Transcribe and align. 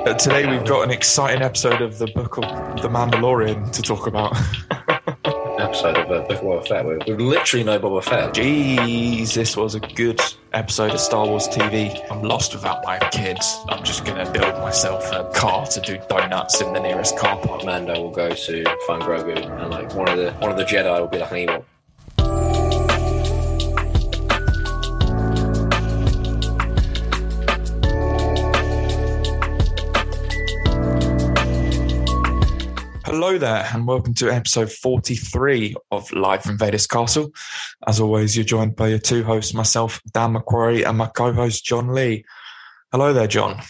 Uh, 0.00 0.14
today 0.14 0.46
we've 0.46 0.66
got 0.66 0.82
an 0.82 0.90
exciting 0.90 1.42
episode 1.42 1.82
of 1.82 1.98
the 1.98 2.06
Book 2.06 2.38
of 2.38 2.44
the 2.80 2.88
Mandalorian 2.88 3.70
to 3.70 3.82
talk 3.82 4.06
about. 4.06 4.34
episode 5.60 5.96
of 5.98 6.10
uh, 6.10 6.26
Book 6.26 6.30
of 6.30 6.40
Boba 6.40 6.66
Fett. 6.66 6.86
With, 6.86 7.06
with 7.06 7.20
literally 7.20 7.64
no 7.64 7.78
Boba 7.78 8.02
Fett. 8.02 8.34
Jeez, 8.34 9.34
this 9.34 9.56
was 9.58 9.74
a 9.74 9.80
good 9.80 10.18
episode 10.54 10.92
of 10.92 11.00
Star 11.00 11.26
Wars 11.26 11.46
TV. 11.48 12.00
I'm 12.10 12.22
lost 12.22 12.54
without 12.54 12.82
my 12.82 12.98
kids. 13.10 13.58
I'm 13.68 13.84
just 13.84 14.06
gonna 14.06 14.28
build 14.32 14.54
myself 14.60 15.04
a 15.12 15.30
car 15.34 15.66
to 15.66 15.80
do 15.82 16.00
donuts 16.08 16.60
in 16.62 16.72
the 16.72 16.80
nearest 16.80 17.18
car 17.18 17.36
park. 17.38 17.64
Mando 17.66 18.00
will 18.00 18.10
go 18.10 18.30
to 18.30 18.64
find 18.86 19.02
Grogu, 19.02 19.36
and 19.62 19.70
like 19.70 19.94
one 19.94 20.08
of 20.08 20.16
the 20.16 20.32
one 20.40 20.50
of 20.50 20.56
the 20.56 20.64
Jedi 20.64 20.98
will 20.98 21.08
be 21.08 21.18
like 21.18 21.30
an 21.30 21.36
Ewok. 21.36 21.64
Hello 33.22 33.36
there, 33.36 33.68
and 33.74 33.86
welcome 33.86 34.14
to 34.14 34.32
episode 34.32 34.72
43 34.72 35.76
of 35.90 36.10
Live 36.10 36.42
from 36.42 36.56
Vader's 36.56 36.86
Castle. 36.86 37.30
As 37.86 38.00
always, 38.00 38.34
you're 38.34 38.46
joined 38.46 38.76
by 38.76 38.88
your 38.88 38.98
two 38.98 39.22
hosts, 39.24 39.52
myself, 39.52 40.00
Dan 40.10 40.32
McQuarrie, 40.32 40.88
and 40.88 40.96
my 40.96 41.06
co 41.06 41.30
host, 41.30 41.62
John 41.62 41.92
Lee. 41.92 42.24
Hello 42.90 43.12
there, 43.12 43.26
John. 43.26 43.60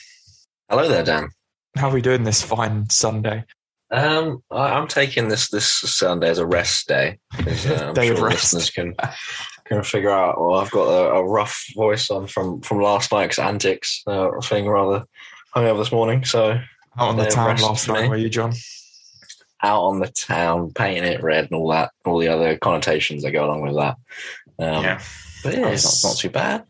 Hello 0.68 0.86
there, 0.88 1.02
Dan. 1.02 1.30
How 1.76 1.88
are 1.88 1.92
we 1.92 2.00
doing 2.00 2.22
this 2.22 2.40
fine 2.40 2.88
Sunday? 2.90 3.42
Um, 3.90 4.40
I, 4.52 4.74
I'm 4.74 4.86
taking 4.86 5.26
this 5.26 5.48
this 5.50 5.66
Sunday 5.68 6.28
as 6.28 6.38
a 6.38 6.46
rest 6.46 6.86
day. 6.86 7.18
uh, 7.36 7.40
I'm 7.88 7.94
Day 7.94 8.10
of 8.10 8.18
sure 8.18 8.28
rest. 8.28 8.54
listeners 8.54 8.70
can 8.70 8.94
can 9.64 9.82
figure 9.82 10.10
out. 10.10 10.40
Well, 10.40 10.60
I've 10.60 10.70
got 10.70 10.86
a, 10.86 11.14
a 11.16 11.24
rough 11.28 11.66
voice 11.74 12.08
on 12.08 12.28
from 12.28 12.60
from 12.60 12.80
last 12.80 13.10
night's 13.10 13.40
antics. 13.40 14.04
Uh, 14.06 14.30
feeling 14.42 14.68
rather 14.68 15.06
hungover 15.56 15.78
this 15.78 15.90
morning, 15.90 16.24
so 16.24 16.52
Out 16.52 16.62
on 16.96 17.16
the 17.16 17.26
of 17.26 17.34
town 17.34 17.56
last 17.56 17.88
night, 17.88 18.08
were 18.08 18.16
you, 18.16 18.28
John? 18.28 18.52
Out 19.62 19.82
on 19.82 20.00
the 20.00 20.08
town, 20.08 20.72
painting 20.72 21.04
it 21.04 21.22
red, 21.22 21.44
and 21.44 21.52
all 21.52 21.68
that, 21.70 21.90
all 22.04 22.18
the 22.18 22.28
other 22.28 22.56
connotations 22.56 23.22
that 23.22 23.32
go 23.32 23.44
along 23.44 23.62
with 23.62 23.76
that. 23.76 23.96
Um, 24.58 24.84
But 25.42 25.56
yeah, 25.56 25.68
it's 25.68 26.04
not, 26.04 26.10
not 26.10 26.18
too 26.18 26.30
bad. 26.30 26.64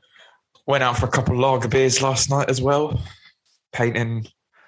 Went 0.67 0.85
out 0.85 0.99
for 0.99 1.07
a 1.07 1.11
couple 1.11 1.35
of 1.35 1.41
lager 1.41 1.69
beers 1.69 2.03
last 2.03 2.31
night 2.31 2.49
as 2.49 2.63
well, 2.63 3.01
painting 3.73 4.27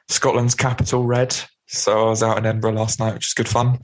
Scotland's 0.08 0.54
capital 0.54 1.04
red. 1.04 1.36
So 1.68 2.06
I 2.06 2.10
was 2.10 2.22
out 2.22 2.38
in 2.38 2.46
Edinburgh 2.46 2.72
last 2.72 2.98
night, 2.98 3.14
which 3.14 3.28
is 3.28 3.34
good 3.34 3.48
fun. 3.48 3.78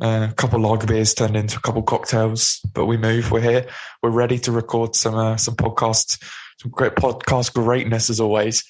Uh, 0.00 0.26
a 0.30 0.34
couple 0.34 0.56
of 0.58 0.68
lager 0.68 0.88
beers 0.88 1.14
turned 1.14 1.36
into 1.36 1.56
a 1.56 1.60
couple 1.60 1.80
of 1.80 1.86
cocktails, 1.86 2.60
but 2.74 2.86
we 2.86 2.96
move. 2.96 3.30
We're 3.30 3.40
here. 3.40 3.66
We're 4.02 4.10
ready 4.10 4.38
to 4.40 4.52
record 4.52 4.96
some 4.96 5.14
uh, 5.14 5.36
some 5.36 5.54
podcasts, 5.54 6.20
some 6.60 6.72
great 6.72 6.96
podcast 6.96 7.54
greatness 7.54 8.10
as 8.10 8.18
always. 8.18 8.64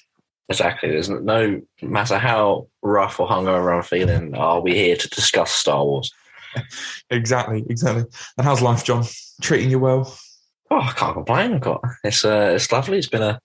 Exactly. 0.49 0.89
There's 0.89 1.09
no 1.09 1.61
matter 1.81 2.17
how 2.17 2.67
rough 2.81 3.19
or 3.19 3.27
hungover 3.27 3.75
I'm 3.75 3.83
feeling, 3.83 4.35
are 4.35 4.61
we 4.61 4.75
here 4.75 4.95
to 4.95 5.09
discuss 5.09 5.51
Star 5.51 5.83
Wars. 5.83 6.11
Exactly, 7.11 7.65
exactly. 7.69 8.05
And 8.37 8.47
how's 8.47 8.61
life, 8.61 8.85
John? 8.85 9.03
Treating 9.41 9.69
you 9.69 9.77
well? 9.77 10.17
Oh, 10.71 10.79
I 10.79 10.93
can't 10.93 11.13
complain. 11.13 11.53
I've 11.53 11.61
got 11.61 11.81
it's 12.03 12.23
uh, 12.23 12.53
it's 12.55 12.71
lovely. 12.71 12.97
It's 12.97 13.09
been 13.09 13.21
a 13.21 13.39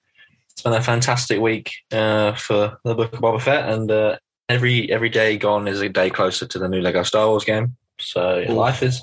it's 0.53 0.63
been 0.63 0.73
a 0.73 0.81
fantastic 0.81 1.41
week 1.41 1.73
uh, 1.93 2.35
for 2.35 2.79
the 2.85 2.95
Book 2.95 3.13
of 3.13 3.19
Boba 3.19 3.41
Fett, 3.43 3.69
and 3.69 3.91
uh, 3.91 4.17
every 4.49 4.91
every 4.93 5.09
day 5.09 5.37
gone 5.37 5.69
is 5.69 5.81
a 5.81 5.89
day 5.89 6.09
closer 6.09 6.47
to 6.47 6.59
the 6.59 6.69
new 6.69 6.81
Lego 6.81 7.03
Star 7.03 7.27
Wars 7.27 7.45
game. 7.45 7.77
So 7.99 8.45
Ooh. 8.49 8.53
life 8.53 8.83
is 8.83 9.03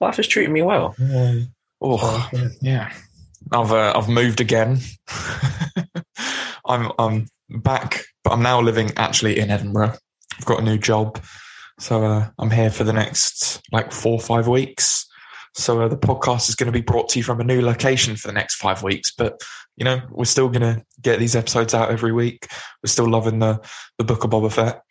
life 0.00 0.18
is 0.18 0.28
treating 0.28 0.52
me 0.52 0.62
well. 0.62 0.94
Oh, 1.80 2.28
yeah. 2.32 2.48
Yeah, 2.60 2.92
I've 3.52 3.72
uh, 3.72 3.92
I've 3.96 4.08
moved 4.08 4.40
again. 4.40 4.80
I'm 6.68 6.92
I'm 6.98 7.26
back, 7.48 8.04
but 8.24 8.32
I'm 8.32 8.42
now 8.42 8.60
living 8.60 8.92
actually 8.96 9.38
in 9.38 9.50
Edinburgh. 9.50 9.94
I've 10.38 10.44
got 10.44 10.60
a 10.60 10.64
new 10.64 10.78
job, 10.78 11.20
so 11.78 12.04
uh, 12.04 12.28
I'm 12.38 12.50
here 12.50 12.70
for 12.70 12.84
the 12.84 12.92
next 12.92 13.60
like 13.72 13.92
four 13.92 14.12
or 14.12 14.20
five 14.20 14.46
weeks. 14.48 15.06
So 15.54 15.80
uh, 15.82 15.88
the 15.88 15.96
podcast 15.96 16.48
is 16.48 16.54
going 16.54 16.70
to 16.70 16.78
be 16.78 16.82
brought 16.82 17.08
to 17.10 17.18
you 17.18 17.22
from 17.22 17.40
a 17.40 17.44
new 17.44 17.62
location 17.62 18.14
for 18.16 18.28
the 18.28 18.34
next 18.34 18.56
five 18.56 18.82
weeks. 18.82 19.12
But 19.16 19.40
you 19.76 19.84
know, 19.84 20.00
we're 20.10 20.24
still 20.24 20.48
going 20.48 20.62
to 20.62 20.84
get 21.00 21.18
these 21.18 21.34
episodes 21.34 21.74
out 21.74 21.90
every 21.90 22.12
week. 22.12 22.46
We're 22.82 22.90
still 22.90 23.10
loving 23.10 23.38
the 23.38 23.60
the 23.96 24.04
Book 24.04 24.24
of 24.24 24.30
Boba 24.30 24.52
Fett, 24.52 24.82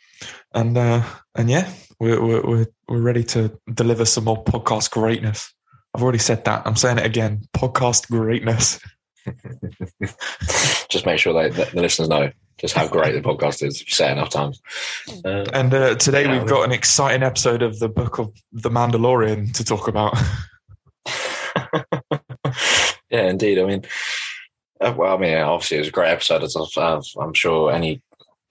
and 0.53 0.77
uh, 0.77 1.03
and 1.35 1.49
yeah, 1.49 1.71
we're 1.99 2.21
we're 2.21 2.41
we're, 2.41 2.67
we're 2.89 3.01
ready 3.01 3.23
to 3.25 3.57
deliver 3.73 4.05
some 4.05 4.25
more 4.25 4.43
podcast 4.43 4.91
greatness. 4.91 5.53
I've 5.93 6.03
already 6.03 6.19
said 6.19 6.45
that. 6.45 6.65
I'm 6.65 6.75
saying 6.75 6.99
it 6.99 7.05
again. 7.05 7.43
Podcast 7.55 8.09
greatness. 8.09 8.79
just 10.89 11.05
make 11.05 11.19
sure 11.19 11.33
they, 11.33 11.49
that 11.49 11.71
the 11.71 11.81
listeners 11.81 12.09
know 12.09 12.31
just 12.57 12.75
how 12.75 12.87
great 12.87 13.13
the 13.13 13.21
podcast 13.21 13.65
is. 13.65 13.81
If 13.81 13.87
you 13.87 13.93
say 13.93 14.09
it 14.09 14.13
enough 14.13 14.29
times. 14.29 14.61
Uh, 15.23 15.45
And 15.53 15.73
uh, 15.73 15.95
today 15.95 16.23
Yeah, 16.23 16.39
we've 16.39 16.47
got 16.47 16.65
an 16.65 16.71
exciting 16.71 17.23
episode 17.23 17.61
of 17.61 17.79
the 17.79 17.89
Book 17.89 18.19
of 18.19 18.33
the 18.51 18.69
Mandalorian 18.69 19.53
to 19.53 19.63
talk 19.63 19.87
about. 19.87 20.17
yeah, 23.09 23.29
indeed. 23.29 23.59
I 23.59 23.65
mean, 23.65 23.83
uh, 24.81 24.93
well, 24.95 25.15
I 25.15 25.19
mean, 25.19 25.37
obviously, 25.37 25.77
it 25.77 25.81
was 25.81 25.87
a 25.89 25.91
great 25.91 26.11
episode. 26.11 26.43
As 26.43 26.55
I've, 26.55 26.77
I've, 26.77 27.03
I'm 27.19 27.33
sure 27.33 27.71
any 27.71 28.01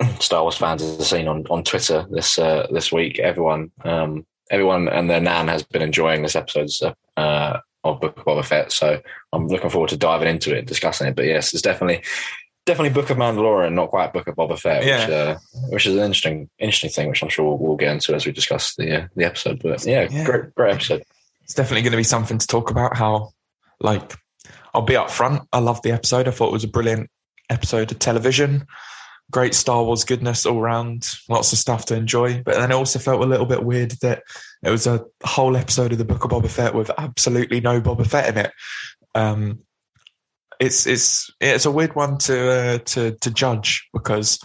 Star 0.21 0.43
Wars 0.43 0.57
fans 0.57 0.83
have 0.83 1.07
seen 1.07 1.29
on, 1.29 1.45
on 1.51 1.65
Twitter 1.65 2.07
this 2.11 2.39
uh, 2.39 2.67
this 2.71 2.93
week. 2.93 3.19
Everyone, 3.19 3.71
um, 3.85 4.27
everyone, 4.51 4.89
and 4.89 5.11
their 5.11 5.21
nan 5.21 5.49
has 5.49 5.63
been 5.63 5.83
enjoying 5.83 6.23
this 6.23 6.37
episode's 6.37 6.83
uh, 7.17 7.59
of 7.95 8.01
Book 8.01 8.17
of 8.19 8.25
Boba 8.25 8.45
Fett. 8.45 8.73
So 8.73 9.01
I'm 9.33 9.49
looking 9.49 9.71
forward 9.71 9.91
to 9.91 9.97
diving 9.97 10.29
into 10.29 10.55
it, 10.57 10.67
discussing 10.67 11.09
it. 11.09 11.17
But 11.17 11.27
yes, 11.27 11.53
it's 11.53 11.63
definitely 11.63 12.03
definitely 12.65 12.91
Book 13.01 13.11
of 13.11 13.17
Mandalorian, 13.17 13.75
not 13.75 13.91
quite 13.91 14.13
Book 14.13 14.27
of 14.27 14.35
Boba 14.37 14.59
Fett, 14.59 14.81
which, 14.83 15.11
uh, 15.15 15.37
which 15.71 15.87
is 15.87 15.95
an 15.95 16.01
interesting 16.03 16.49
interesting 16.59 16.91
thing, 16.91 17.09
which 17.09 17.23
I'm 17.23 17.29
sure 17.29 17.45
we'll, 17.47 17.59
we'll 17.59 17.77
get 17.77 17.93
into 17.93 18.15
as 18.15 18.27
we 18.27 18.33
discuss 18.33 18.75
the 18.77 19.03
uh, 19.05 19.07
the 19.17 19.25
episode. 19.25 19.63
But 19.63 19.85
yeah, 19.87 20.09
Yeah. 20.11 20.25
great 20.25 20.55
great 20.55 20.75
episode. 20.75 21.03
it's 21.45 21.55
definitely 21.55 21.83
going 21.83 21.93
to 21.93 21.97
be 21.97 22.03
something 22.03 22.39
to 22.39 22.47
talk 22.47 22.71
about. 22.71 22.97
How, 22.97 23.31
like, 23.81 24.13
I'll 24.75 24.83
be 24.83 24.97
up 24.97 25.11
front. 25.11 25.43
I 25.53 25.61
love 25.61 25.81
the 25.83 25.93
episode. 25.93 26.27
I 26.29 26.33
thought 26.33 26.49
it 26.49 26.53
was 26.53 26.65
a 26.65 26.69
brilliant 26.69 27.09
episode 27.49 27.93
of 27.93 27.99
television. 28.01 28.67
Great 29.31 29.55
Star 29.55 29.83
Wars 29.83 30.05
goodness 30.05 30.47
all 30.47 30.61
round. 30.61 31.09
Lots 31.29 31.53
of 31.53 31.59
stuff 31.59 31.87
to 31.87 31.97
enjoy. 31.97 32.43
But 32.43 32.55
then 32.55 32.71
it 32.71 32.75
also 32.75 32.99
felt 32.99 33.23
a 33.23 33.27
little 33.27 33.47
bit 33.47 33.65
weird 33.65 33.93
that 34.03 34.23
it 34.63 34.71
was 34.71 34.87
a 34.87 35.05
whole 35.25 35.57
episode 35.57 35.93
of 35.93 35.99
the 35.99 36.05
Book 36.05 36.25
of 36.25 36.31
Boba 36.31 36.49
Fett 36.49 36.75
with 36.75 36.91
absolutely 36.97 37.61
no 37.61 37.81
Boba 37.81 38.07
Fett 38.07 38.29
in 38.29 38.45
it. 38.45 38.53
Um, 39.15 39.61
it's 40.61 40.87
it's 40.87 41.31
it's 41.41 41.67
a 41.67 41.71
weird 41.71 41.95
one 41.95 42.19
to 42.19 42.51
uh, 42.51 42.79
to 42.79 43.13
to 43.13 43.31
judge 43.31 43.89
because 43.93 44.39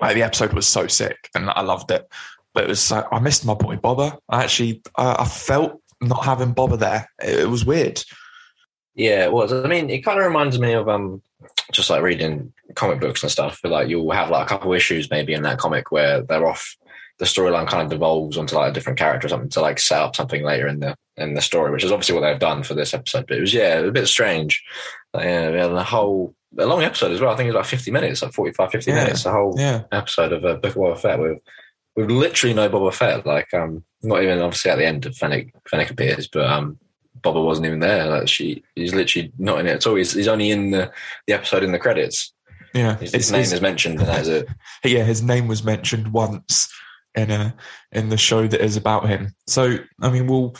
like 0.00 0.14
the 0.14 0.22
episode 0.22 0.52
was 0.52 0.66
so 0.66 0.86
sick 0.86 1.30
and 1.34 1.48
I 1.48 1.62
loved 1.62 1.90
it, 1.90 2.06
but 2.54 2.64
it 2.64 2.68
was 2.68 2.90
like 2.90 3.06
I 3.12 3.20
missed 3.20 3.46
my 3.46 3.54
boy 3.54 3.76
Boba. 3.76 4.18
I 4.28 4.42
actually 4.42 4.82
uh, 4.96 5.16
I 5.20 5.24
felt 5.24 5.80
not 6.00 6.24
having 6.24 6.54
Boba 6.54 6.78
there. 6.78 7.08
It, 7.22 7.40
it 7.40 7.48
was 7.48 7.64
weird. 7.64 8.02
Yeah, 8.94 9.24
it 9.24 9.32
was. 9.32 9.52
I 9.52 9.66
mean, 9.68 9.90
it 9.90 10.04
kind 10.04 10.18
of 10.18 10.26
reminds 10.26 10.58
me 10.58 10.72
of 10.72 10.88
um, 10.88 11.22
just 11.72 11.90
like 11.90 12.02
reading 12.02 12.52
comic 12.74 13.00
books 13.00 13.22
and 13.22 13.30
stuff. 13.32 13.60
But 13.62 13.72
like 13.72 13.88
you'll 13.88 14.10
have 14.10 14.30
like 14.30 14.46
a 14.46 14.48
couple 14.48 14.72
issues 14.72 15.10
maybe 15.10 15.32
in 15.34 15.42
that 15.42 15.58
comic 15.58 15.90
where 15.90 16.22
they're 16.22 16.46
off. 16.46 16.76
The 17.18 17.24
storyline 17.24 17.66
kind 17.66 17.82
of 17.82 17.88
devolves 17.88 18.36
onto 18.36 18.56
like 18.56 18.70
a 18.70 18.74
different 18.74 18.98
character 18.98 19.24
or 19.26 19.28
something 19.30 19.48
to 19.50 19.60
like 19.62 19.78
set 19.78 20.00
up 20.02 20.14
something 20.14 20.42
later 20.44 20.66
in 20.68 20.80
the 20.80 20.94
in 21.16 21.32
the 21.32 21.40
story, 21.40 21.70
which 21.72 21.82
is 21.84 21.90
obviously 21.90 22.14
what 22.14 22.20
they've 22.20 22.38
done 22.38 22.62
for 22.62 22.74
this 22.74 22.92
episode. 22.92 23.26
But 23.26 23.38
it 23.38 23.40
was 23.40 23.54
yeah, 23.54 23.78
a 23.78 23.90
bit 23.90 24.06
strange. 24.06 24.62
Like, 25.14 25.24
yeah, 25.24 25.50
we 25.50 25.56
had 25.56 25.70
the 25.70 25.82
whole 25.82 26.34
a 26.58 26.66
long 26.66 26.82
episode 26.82 27.12
as 27.12 27.20
well. 27.20 27.30
I 27.32 27.36
think 27.36 27.46
it 27.46 27.52
was 27.52 27.56
like 27.56 27.64
fifty 27.66 27.90
minutes, 27.90 28.20
like 28.22 28.32
45, 28.34 28.70
50 28.70 28.90
Yeah. 28.90 28.96
minutes. 29.04 29.22
The 29.24 29.30
whole 29.32 29.54
Yeah, 29.58 29.82
episode 29.92 30.32
of 30.32 30.44
uh, 30.44 30.56
Book 30.56 30.76
of 30.76 30.82
Boba 30.82 30.98
Fett 30.98 31.18
with 31.18 31.38
with 31.96 32.10
literally 32.10 32.52
no 32.54 32.68
Boba 32.68 32.92
Fett. 32.92 33.24
Like 33.24 33.52
um, 33.54 33.82
not 34.02 34.22
even 34.22 34.40
obviously 34.40 34.70
at 34.70 34.76
the 34.76 34.84
end 34.84 35.06
of 35.06 35.16
Fennec 35.16 35.54
Fennec 35.70 35.90
appears, 35.90 36.28
but 36.28 36.44
um, 36.46 36.78
Boba 37.22 37.42
wasn't 37.42 37.66
even 37.66 37.78
there. 37.80 38.04
Like 38.06 38.28
she, 38.28 38.62
he's 38.74 38.94
literally 38.94 39.32
not 39.38 39.58
in 39.60 39.66
it 39.66 39.76
at 39.76 39.86
all. 39.86 39.94
He's, 39.94 40.12
he's 40.12 40.28
only 40.28 40.50
in 40.50 40.70
the 40.70 40.92
the 41.26 41.32
episode 41.32 41.62
in 41.64 41.72
the 41.72 41.78
credits. 41.78 42.34
Yeah. 42.76 42.96
His, 42.98 43.12
his 43.12 43.32
name 43.32 43.40
it's- 43.40 43.52
is 43.52 43.60
mentioned, 43.60 44.00
and 44.00 44.08
that's 44.08 44.28
it. 44.28 44.48
yeah, 44.84 45.04
his 45.04 45.22
name 45.22 45.48
was 45.48 45.64
mentioned 45.64 46.12
once 46.12 46.72
in 47.14 47.30
a 47.30 47.54
in 47.92 48.10
the 48.10 48.16
show 48.16 48.46
that 48.46 48.62
is 48.62 48.76
about 48.76 49.08
him. 49.08 49.34
So 49.46 49.78
I 50.00 50.10
mean, 50.10 50.26
we'll 50.26 50.54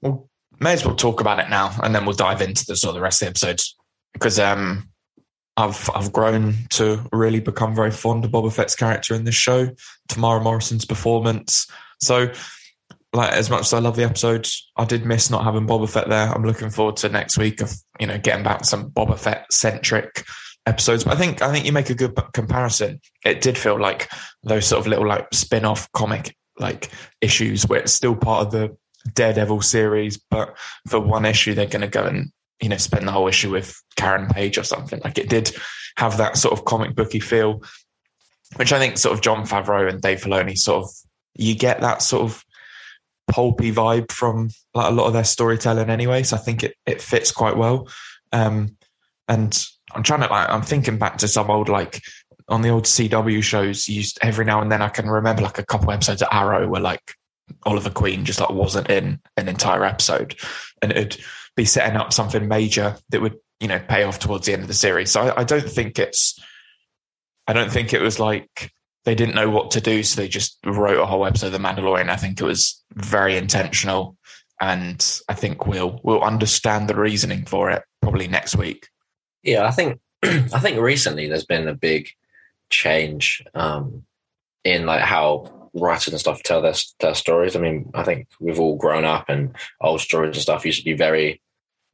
we'll 0.00 0.28
may 0.58 0.72
as 0.72 0.84
well 0.84 0.96
talk 0.96 1.20
about 1.20 1.38
it 1.38 1.50
now, 1.50 1.76
and 1.82 1.94
then 1.94 2.04
we'll 2.06 2.16
dive 2.16 2.40
into 2.40 2.64
the 2.66 2.76
sort 2.76 2.90
of 2.90 2.94
the 2.94 3.02
rest 3.02 3.22
of 3.22 3.26
the 3.26 3.30
episodes 3.30 3.76
because 4.14 4.38
um, 4.38 4.88
I've 5.56 5.90
I've 5.94 6.12
grown 6.12 6.54
to 6.70 7.06
really 7.12 7.40
become 7.40 7.74
very 7.74 7.90
fond 7.90 8.24
of 8.24 8.30
Boba 8.30 8.52
Fett's 8.52 8.74
character 8.74 9.14
in 9.14 9.24
this 9.24 9.34
show, 9.34 9.68
Temuera 10.08 10.42
Morrison's 10.42 10.84
performance. 10.84 11.66
So. 12.00 12.32
Like 13.12 13.32
as 13.32 13.48
much 13.48 13.60
as 13.60 13.72
I 13.72 13.78
love 13.78 13.94
the 13.94 14.02
episode, 14.02 14.48
I 14.76 14.84
did 14.84 15.06
miss 15.06 15.30
not 15.30 15.44
having 15.44 15.68
Boba 15.68 15.88
Fett 15.88 16.08
there. 16.08 16.34
I'm 16.34 16.42
looking 16.42 16.68
forward 16.68 16.96
to 16.96 17.08
next 17.08 17.38
week 17.38 17.60
of 17.60 17.72
you 18.00 18.08
know 18.08 18.18
getting 18.18 18.42
back 18.42 18.64
some 18.64 18.90
Boba 18.90 19.16
Fett 19.16 19.46
centric 19.52 20.24
episodes. 20.66 21.04
But 21.04 21.14
I 21.14 21.16
think 21.16 21.42
I 21.42 21.52
think 21.52 21.66
you 21.66 21.72
make 21.72 21.90
a 21.90 21.94
good 21.94 22.18
comparison. 22.32 23.00
It 23.24 23.40
did 23.40 23.58
feel 23.58 23.78
like 23.78 24.10
those 24.42 24.66
sort 24.66 24.80
of 24.80 24.86
little 24.86 25.06
like 25.06 25.26
spin 25.32 25.64
off 25.64 25.90
comic 25.92 26.36
like 26.58 26.90
issues 27.20 27.66
where 27.66 27.80
it's 27.80 27.92
still 27.92 28.14
part 28.14 28.46
of 28.46 28.52
the 28.52 28.76
Daredevil 29.12 29.60
series, 29.60 30.16
but 30.16 30.56
for 30.88 31.00
one 31.00 31.24
issue 31.24 31.54
they're 31.54 31.66
going 31.66 31.82
to 31.82 31.88
go 31.88 32.04
and 32.04 32.30
you 32.60 32.68
know 32.68 32.76
spend 32.76 33.06
the 33.06 33.12
whole 33.12 33.28
issue 33.28 33.50
with 33.50 33.80
Karen 33.96 34.28
Page 34.28 34.56
or 34.56 34.64
something. 34.64 35.00
Like 35.04 35.18
it 35.18 35.28
did 35.28 35.54
have 35.96 36.16
that 36.16 36.36
sort 36.36 36.58
of 36.58 36.64
comic 36.64 36.94
booky 36.94 37.20
feel. 37.20 37.62
which 38.56 38.72
I 38.72 38.78
think 38.78 38.98
sort 38.98 39.14
of 39.14 39.20
Jon 39.20 39.46
Favreau 39.46 39.88
and 39.88 40.00
Dave 40.00 40.20
Filoni 40.20 40.56
sort 40.56 40.84
of 40.84 40.90
you 41.34 41.54
get 41.54 41.80
that 41.80 42.02
sort 42.02 42.22
of 42.22 42.44
pulpy 43.28 43.72
vibe 43.72 44.12
from 44.12 44.50
like 44.74 44.90
a 44.90 44.94
lot 44.94 45.06
of 45.06 45.12
their 45.12 45.24
storytelling 45.24 45.90
anyway. 45.90 46.22
So 46.22 46.36
I 46.36 46.40
think 46.40 46.62
it 46.62 46.74
it 46.86 47.02
fits 47.02 47.32
quite 47.32 47.56
well. 47.56 47.88
Um, 48.32 48.76
and 49.28 49.64
I'm 49.94 50.02
trying 50.02 50.20
to 50.20 50.28
like 50.28 50.48
I'm 50.50 50.62
thinking 50.62 50.98
back 50.98 51.18
to 51.18 51.28
some 51.28 51.50
old 51.50 51.68
like 51.68 52.02
on 52.48 52.62
the 52.62 52.70
old 52.70 52.84
CW 52.84 53.42
shows. 53.42 53.88
Used 53.88 54.18
every 54.22 54.44
now 54.44 54.60
and 54.60 54.70
then 54.70 54.82
I 54.82 54.88
can 54.88 55.08
remember 55.08 55.42
like 55.42 55.58
a 55.58 55.64
couple 55.64 55.90
episodes 55.90 56.22
of 56.22 56.28
Arrow 56.30 56.68
where 56.68 56.80
like 56.80 57.14
Oliver 57.64 57.90
Queen 57.90 58.24
just 58.24 58.40
like 58.40 58.50
wasn't 58.50 58.90
in 58.90 59.20
an 59.36 59.48
entire 59.48 59.84
episode, 59.84 60.36
and 60.82 60.92
it'd 60.92 61.20
be 61.56 61.64
setting 61.64 61.96
up 61.96 62.12
something 62.12 62.48
major 62.48 62.96
that 63.10 63.20
would 63.20 63.36
you 63.60 63.68
know 63.68 63.78
pay 63.78 64.02
off 64.02 64.18
towards 64.18 64.46
the 64.46 64.52
end 64.52 64.62
of 64.62 64.68
the 64.68 64.74
series. 64.74 65.10
So 65.10 65.22
I, 65.22 65.40
I 65.40 65.44
don't 65.44 65.68
think 65.68 65.98
it's 65.98 66.38
I 67.46 67.52
don't 67.52 67.70
think 67.70 67.92
it 67.92 68.02
was 68.02 68.18
like 68.18 68.72
they 69.04 69.14
didn't 69.14 69.34
know 69.34 69.50
what 69.50 69.72
to 69.72 69.80
do, 69.80 70.02
so 70.02 70.20
they 70.20 70.28
just 70.28 70.58
wrote 70.64 70.98
a 70.98 71.06
whole 71.06 71.26
episode 71.26 71.48
of 71.48 71.52
The 71.52 71.58
Mandalorian. 71.58 72.08
I 72.08 72.16
think 72.16 72.40
it 72.40 72.44
was 72.44 72.82
very 72.94 73.36
intentional, 73.36 74.16
and 74.60 75.04
I 75.28 75.34
think 75.34 75.66
we'll 75.66 76.00
we'll 76.02 76.22
understand 76.22 76.88
the 76.88 76.96
reasoning 76.96 77.44
for 77.44 77.70
it 77.70 77.82
probably 78.00 78.28
next 78.28 78.56
week. 78.56 78.88
Yeah, 79.44 79.66
I 79.66 79.70
think 79.70 80.00
I 80.22 80.58
think 80.58 80.80
recently 80.80 81.28
there's 81.28 81.46
been 81.46 81.68
a 81.68 81.74
big 81.74 82.08
change 82.70 83.44
um, 83.54 84.04
in 84.64 84.86
like 84.86 85.02
how 85.02 85.70
writers 85.74 86.08
and 86.08 86.20
stuff 86.20 86.42
tell 86.42 86.62
their 86.62 86.74
their 87.00 87.14
stories. 87.14 87.54
I 87.54 87.60
mean, 87.60 87.90
I 87.94 88.02
think 88.02 88.28
we've 88.40 88.58
all 88.58 88.76
grown 88.76 89.04
up, 89.04 89.28
and 89.28 89.54
old 89.80 90.00
stories 90.00 90.36
and 90.36 90.42
stuff 90.42 90.64
used 90.64 90.78
to 90.78 90.84
be 90.84 90.94
very 90.94 91.40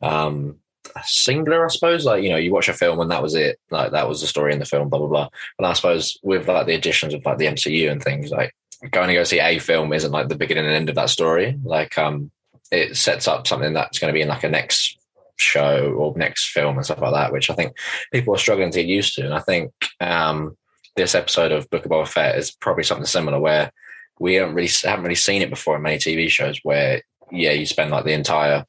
um, 0.01 0.57
singular, 1.03 1.65
I 1.65 1.69
suppose. 1.69 2.05
Like, 2.05 2.23
you 2.23 2.31
know, 2.31 2.37
you 2.37 2.53
watch 2.53 2.69
a 2.69 2.75
film 2.75 3.01
and 3.01 3.11
that 3.11 3.23
was 3.23 3.35
it. 3.35 3.59
Like 3.71 3.93
that 3.93 4.09
was 4.09 4.21
the 4.21 4.27
story 4.27 4.53
in 4.53 4.59
the 4.59 4.65
film, 4.65 4.89
blah, 4.89 4.99
blah, 4.99 5.09
blah. 5.09 5.29
But 5.59 5.67
I 5.67 5.73
suppose 5.75 6.19
with 6.23 6.49
like 6.49 6.67
the 6.67 6.75
additions 6.75 7.15
of 7.15 7.25
like 7.25 7.39
the 7.39 7.47
MCU 7.47 7.91
and 7.91 8.03
things, 8.03 8.31
like 8.31 8.55
going 8.91 9.09
to 9.09 9.15
go 9.15 9.25
see 9.25 9.41
a 9.41 9.59
film 9.59 9.93
isn't 9.93 10.13
like 10.13 10.29
the 10.29 10.37
beginning 10.37 10.67
and 10.67 10.75
end 10.75 10.89
of 10.89 10.95
that 10.95 11.11
story. 11.11 11.59
Like, 11.63 11.99
um, 11.99 12.31
it 12.71 12.97
sets 12.97 13.27
up 13.27 13.47
something 13.47 13.73
that's 13.73 13.99
going 13.99 14.13
to 14.13 14.17
be 14.17 14.23
in 14.23 14.29
like 14.29 14.45
a 14.45 14.49
next 14.49 15.00
show 15.41 15.93
or 15.93 16.17
next 16.17 16.51
film 16.51 16.77
and 16.77 16.85
stuff 16.85 17.01
like 17.01 17.13
that, 17.13 17.33
which 17.33 17.51
I 17.51 17.55
think 17.55 17.77
people 18.13 18.35
are 18.35 18.39
struggling 18.39 18.71
to 18.71 18.81
get 18.81 18.89
used 18.89 19.15
to. 19.17 19.25
And 19.25 19.35
I 19.35 19.41
think, 19.41 19.73
um, 20.01 20.57
this 20.97 21.15
episode 21.15 21.53
of 21.53 21.69
Book 21.71 21.85
of 21.85 21.91
Boba 21.91 22.07
Fett 22.07 22.37
is 22.37 22.51
probably 22.51 22.85
something 22.85 23.07
similar 23.07 23.39
where 23.39 23.73
we 24.19 24.35
haven't 24.35 24.55
really 24.55 24.71
haven't 24.85 25.05
really 25.05 25.15
seen 25.15 25.41
it 25.41 25.51
before 25.51 25.77
in 25.77 25.83
many 25.83 25.97
TV 25.97 26.29
shows 26.29 26.59
where 26.63 27.03
yeah 27.31 27.53
you 27.53 27.65
spend 27.65 27.91
like 27.91 28.05
the 28.05 28.13
entire 28.13 28.67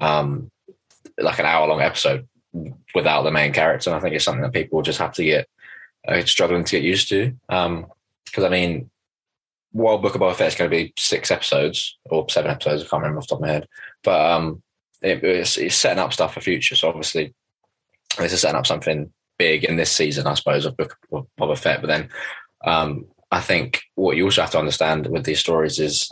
um 0.00 0.50
like 1.18 1.38
an 1.38 1.46
hour 1.46 1.66
long 1.66 1.80
episode 1.80 2.28
without 2.94 3.22
the 3.22 3.30
main 3.30 3.52
character. 3.52 3.90
And 3.90 3.96
I 3.96 4.00
think 4.00 4.14
it's 4.14 4.24
something 4.24 4.42
that 4.42 4.52
people 4.52 4.82
just 4.82 4.98
have 4.98 5.12
to 5.14 5.24
get 5.24 5.48
uh, 6.06 6.24
struggling 6.24 6.64
to 6.64 6.70
get 6.70 6.82
used 6.82 7.08
to. 7.08 7.32
Um, 7.48 7.86
because 8.24 8.44
I 8.44 8.48
mean, 8.48 8.90
while 9.72 9.98
Book 9.98 10.14
of 10.14 10.20
Boba 10.20 10.34
Fett 10.34 10.48
is 10.48 10.54
going 10.54 10.70
to 10.70 10.76
be 10.76 10.92
six 10.96 11.30
episodes 11.30 11.98
or 12.06 12.28
seven 12.28 12.50
episodes, 12.50 12.82
I 12.82 12.86
can't 12.86 13.02
remember 13.02 13.18
off 13.18 13.26
the 13.26 13.34
top 13.34 13.38
of 13.38 13.42
my 13.42 13.52
head, 13.52 13.68
but 14.02 14.20
um, 14.20 14.62
it's, 15.04 15.56
it's 15.58 15.74
setting 15.74 16.02
up 16.02 16.12
stuff 16.12 16.34
for 16.34 16.40
future. 16.40 16.76
So 16.76 16.88
obviously, 16.88 17.34
this 18.18 18.32
is 18.32 18.40
setting 18.40 18.58
up 18.58 18.66
something 18.66 19.12
big 19.38 19.64
in 19.64 19.76
this 19.76 19.92
season, 19.92 20.26
I 20.26 20.34
suppose, 20.34 20.64
of 20.64 20.76
Book 20.76 20.96
of 21.12 21.26
Boba 21.38 21.58
Fett. 21.58 21.80
But 21.80 21.88
then, 21.88 22.08
um, 22.64 23.06
I 23.30 23.40
think 23.40 23.82
what 23.94 24.16
you 24.16 24.24
also 24.24 24.42
have 24.42 24.50
to 24.52 24.58
understand 24.58 25.06
with 25.08 25.24
these 25.24 25.40
stories 25.40 25.78
is 25.78 26.10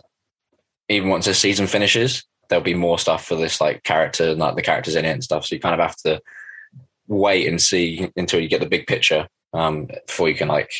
even 0.88 1.08
once 1.08 1.26
this 1.26 1.38
season 1.38 1.66
finishes, 1.66 2.24
there'll 2.48 2.64
be 2.64 2.74
more 2.74 2.98
stuff 2.98 3.24
for 3.24 3.36
this 3.36 3.60
like 3.60 3.82
character 3.84 4.30
and 4.30 4.38
like 4.38 4.56
the 4.56 4.62
characters 4.62 4.96
in 4.96 5.04
it 5.04 5.10
and 5.10 5.24
stuff. 5.24 5.46
So 5.46 5.54
you 5.54 5.60
kind 5.60 5.80
of 5.80 5.86
have 5.86 5.96
to 5.98 6.20
wait 7.06 7.46
and 7.48 7.60
see 7.60 8.10
until 8.16 8.40
you 8.40 8.48
get 8.48 8.60
the 8.60 8.68
big 8.68 8.86
picture 8.86 9.28
um, 9.52 9.88
before 10.06 10.28
you 10.28 10.34
can 10.34 10.48
like 10.48 10.72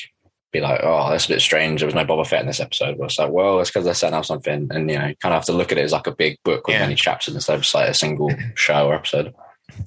be 0.52 0.60
like, 0.60 0.81
oh, 0.82 1.10
that's 1.10 1.25
a 1.25 1.28
bit 1.28 1.40
strange. 1.40 1.81
There 1.81 1.87
was 1.87 1.94
no 1.94 2.04
Boba 2.04 2.26
Fett 2.26 2.40
in 2.40 2.46
this 2.46 2.60
episode. 2.60 2.99
But 2.99 3.04
it's 3.04 3.19
like, 3.19 3.31
well, 3.31 3.60
it's 3.60 3.70
because 3.70 3.84
they're 3.84 3.94
setting 3.94 4.16
up 4.16 4.25
something, 4.25 4.69
and 4.70 4.90
you 4.90 4.99
know, 4.99 5.06
you 5.06 5.16
kind 5.16 5.34
of 5.34 5.38
have 5.38 5.46
to 5.46 5.52
look 5.52 5.72
at 5.72 5.78
it 5.78 5.84
as 5.84 5.93
like 5.93 6.06
a 6.06 6.14
big 6.14 6.38
book 6.44 6.66
with 6.66 6.75
yeah. 6.75 6.82
many 6.82 6.94
chapters 6.94 7.34
instead 7.34 7.54
of 7.54 7.62
just 7.62 7.75
like 7.75 7.88
a 7.88 7.94
single 7.94 8.31
show 8.54 8.88
or 8.88 8.94
episode. 8.94 9.34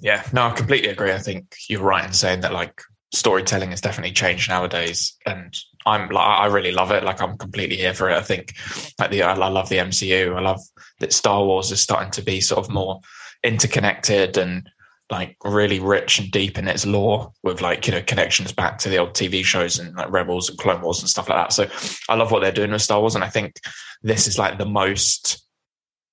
Yeah, 0.01 0.23
no, 0.33 0.47
I 0.47 0.51
completely 0.51 0.89
agree. 0.89 1.11
I 1.11 1.19
think 1.19 1.55
you're 1.69 1.81
right 1.81 2.05
in 2.05 2.13
saying 2.13 2.41
that 2.41 2.53
like 2.53 2.81
storytelling 3.13 3.69
has 3.69 3.81
definitely 3.81 4.13
changed 4.13 4.49
nowadays, 4.49 5.15
and 5.25 5.55
I'm 5.85 6.09
like 6.09 6.27
I 6.27 6.47
really 6.47 6.71
love 6.71 6.91
it. 6.91 7.03
Like 7.03 7.21
I'm 7.21 7.37
completely 7.37 7.77
here 7.77 7.93
for 7.93 8.09
it. 8.09 8.17
I 8.17 8.21
think 8.21 8.53
like 8.99 9.11
the 9.11 9.23
I 9.23 9.33
love 9.35 9.69
the 9.69 9.77
MCU. 9.77 10.35
I 10.35 10.41
love 10.41 10.61
that 10.99 11.13
Star 11.13 11.43
Wars 11.45 11.71
is 11.71 11.81
starting 11.81 12.11
to 12.11 12.21
be 12.21 12.41
sort 12.41 12.65
of 12.65 12.73
more 12.73 13.01
interconnected 13.43 14.37
and 14.37 14.67
like 15.11 15.37
really 15.43 15.79
rich 15.79 16.19
and 16.19 16.31
deep 16.31 16.57
in 16.57 16.67
its 16.67 16.85
lore 16.85 17.31
with 17.43 17.61
like 17.61 17.85
you 17.85 17.93
know 17.93 18.01
connections 18.01 18.51
back 18.51 18.79
to 18.79 18.89
the 18.89 18.97
old 18.97 19.13
TV 19.13 19.43
shows 19.43 19.77
and 19.77 19.95
like 19.95 20.09
Rebels 20.11 20.49
and 20.49 20.57
Clone 20.57 20.81
Wars 20.81 20.99
and 20.99 21.09
stuff 21.09 21.29
like 21.29 21.37
that. 21.37 21.53
So 21.53 21.67
I 22.09 22.15
love 22.15 22.31
what 22.31 22.41
they're 22.41 22.51
doing 22.51 22.71
with 22.71 22.81
Star 22.81 22.99
Wars, 22.99 23.15
and 23.15 23.23
I 23.23 23.29
think 23.29 23.59
this 24.01 24.27
is 24.27 24.37
like 24.37 24.57
the 24.57 24.65
most 24.65 25.45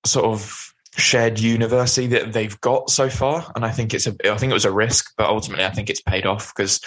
sort 0.05 0.25
of 0.25 0.73
shared 0.95 1.39
universe 1.39 1.95
that 1.95 2.33
they've 2.33 2.59
got 2.61 2.89
so 2.89 3.09
far. 3.09 3.51
And 3.55 3.65
I 3.65 3.71
think 3.71 3.93
it's 3.93 4.05
a 4.05 4.15
I 4.31 4.37
think 4.37 4.51
it 4.51 4.55
was 4.55 4.65
a 4.65 4.71
risk, 4.71 5.13
but 5.17 5.29
ultimately 5.29 5.65
I 5.65 5.71
think 5.71 5.89
it's 5.89 6.01
paid 6.01 6.25
off 6.25 6.53
because 6.55 6.79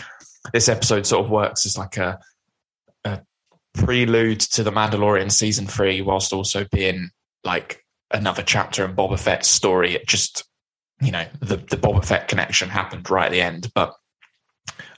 this 0.53 0.69
episode 0.69 1.07
sort 1.07 1.25
of 1.25 1.31
works 1.31 1.67
as 1.67 1.77
like 1.77 1.97
a 1.97 2.19
a 3.05 3.21
prelude 3.75 4.41
to 4.41 4.63
the 4.63 4.73
Mandalorian 4.73 5.31
season 5.31 5.67
three, 5.67 6.03
whilst 6.03 6.33
also 6.33 6.67
being 6.71 7.11
like 7.45 7.85
another 8.11 8.43
chapter 8.43 8.85
in 8.85 8.95
Boba 8.95 9.19
Fett's 9.19 9.49
story. 9.49 9.95
It 9.95 10.07
just, 10.07 10.45
you 11.01 11.13
know, 11.13 11.27
the 11.41 11.57
the 11.57 11.77
Boba 11.77 12.05
Fett 12.05 12.29
connection 12.29 12.69
happened 12.69 13.09
right 13.11 13.27
at 13.27 13.33
the 13.33 13.43
end. 13.43 13.71
But 13.75 13.95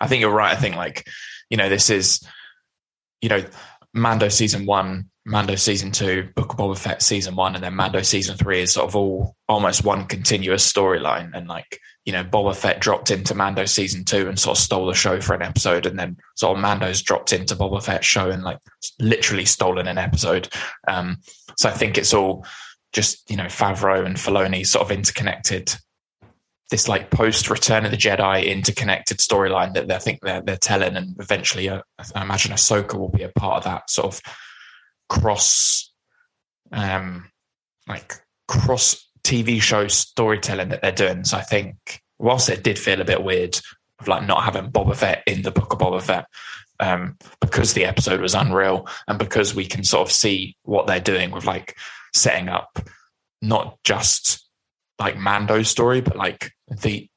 I 0.00 0.06
think 0.06 0.20
you're 0.20 0.30
right. 0.30 0.56
I 0.56 0.60
think 0.60 0.76
like, 0.76 1.06
you 1.50 1.56
know, 1.56 1.68
this 1.68 1.90
is, 1.90 2.20
you 3.20 3.28
know, 3.28 3.44
Mando 3.92 4.28
season 4.28 4.66
one, 4.66 5.10
Mando 5.26 5.56
season 5.56 5.92
two, 5.92 6.28
Book 6.34 6.52
of 6.52 6.58
Boba 6.58 6.78
Fett 6.78 7.02
season 7.02 7.36
one, 7.36 7.54
and 7.54 7.64
then 7.64 7.74
Mando 7.74 8.02
season 8.02 8.36
three 8.36 8.62
is 8.62 8.72
sort 8.72 8.88
of 8.88 8.96
all 8.96 9.36
almost 9.48 9.84
one 9.84 10.06
continuous 10.06 10.70
storyline. 10.70 11.30
And 11.34 11.48
like, 11.48 11.80
you 12.04 12.12
know, 12.12 12.24
Boba 12.24 12.54
Fett 12.54 12.80
dropped 12.80 13.10
into 13.10 13.34
Mando 13.34 13.64
season 13.64 14.04
two 14.04 14.28
and 14.28 14.38
sort 14.38 14.56
of 14.56 14.62
stole 14.62 14.86
the 14.86 14.94
show 14.94 15.20
for 15.20 15.34
an 15.34 15.42
episode, 15.42 15.84
and 15.84 15.98
then 15.98 16.16
sort 16.36 16.56
of 16.56 16.62
Mando's 16.62 17.02
dropped 17.02 17.32
into 17.32 17.56
Boba 17.56 17.82
Fett's 17.82 18.06
show 18.06 18.30
and 18.30 18.42
like 18.42 18.58
literally 19.00 19.44
stolen 19.44 19.88
an 19.88 19.98
episode. 19.98 20.48
Um, 20.86 21.18
so 21.56 21.68
I 21.68 21.72
think 21.72 21.98
it's 21.98 22.14
all 22.14 22.46
just 22.92 23.30
you 23.30 23.36
know 23.36 23.44
Favreau 23.44 24.06
and 24.06 24.16
Filoni 24.16 24.66
sort 24.66 24.84
of 24.84 24.92
interconnected. 24.92 25.74
This 26.70 26.88
like 26.88 27.10
post 27.10 27.48
Return 27.48 27.84
of 27.84 27.90
the 27.90 27.96
Jedi 27.96 28.46
interconnected 28.46 29.18
storyline 29.18 29.75
that 29.75 29.90
I 29.90 29.98
think 29.98 30.20
they're 30.20 30.42
they're 30.42 30.56
telling, 30.56 30.96
and 30.96 31.16
eventually, 31.18 31.68
uh, 31.68 31.82
I 32.14 32.22
imagine 32.22 32.52
Ahsoka 32.52 32.94
will 32.94 33.08
be 33.08 33.22
a 33.22 33.30
part 33.30 33.58
of 33.58 33.64
that 33.64 33.90
sort 33.90 34.14
of 34.14 34.20
cross, 35.08 35.90
um, 36.72 37.30
like 37.87 38.16
cross 38.46 39.08
TV 39.22 39.62
show 39.62 39.88
storytelling 39.88 40.68
that 40.68 40.82
they're 40.82 40.92
doing. 40.92 41.25
So 41.25 41.38
I 41.38 41.42
think 41.42 42.02
whilst 42.18 42.48
it 42.48 42.62
did 42.62 42.78
feel 42.78 43.00
a 43.00 43.06
bit 43.06 43.22
weird 43.22 43.58
of 44.00 44.08
like 44.08 44.26
not 44.26 44.44
having 44.44 44.70
Boba 44.70 44.94
Fett 44.94 45.22
in 45.26 45.42
the 45.42 45.50
book 45.50 45.72
of 45.72 45.78
Boba 45.78 46.02
Fett, 46.02 46.26
um, 46.80 47.16
because 47.40 47.75
the 47.75 47.84
episode 47.84 48.20
was 48.20 48.34
unreal 48.34 48.87
and 49.06 49.18
because 49.18 49.54
we 49.54 49.66
can 49.66 49.84
sort 49.84 50.06
of 50.06 50.12
see 50.12 50.56
what 50.62 50.87
they're 50.87 51.00
doing 51.00 51.30
with 51.30 51.44
like 51.44 51.76
setting 52.14 52.48
up 52.48 52.78
not 53.42 53.78
just 53.84 54.48
like 54.99 55.17
Mando's 55.17 55.69
story, 55.69 56.00
but 56.00 56.17
like 56.17 56.52
the 56.69 57.09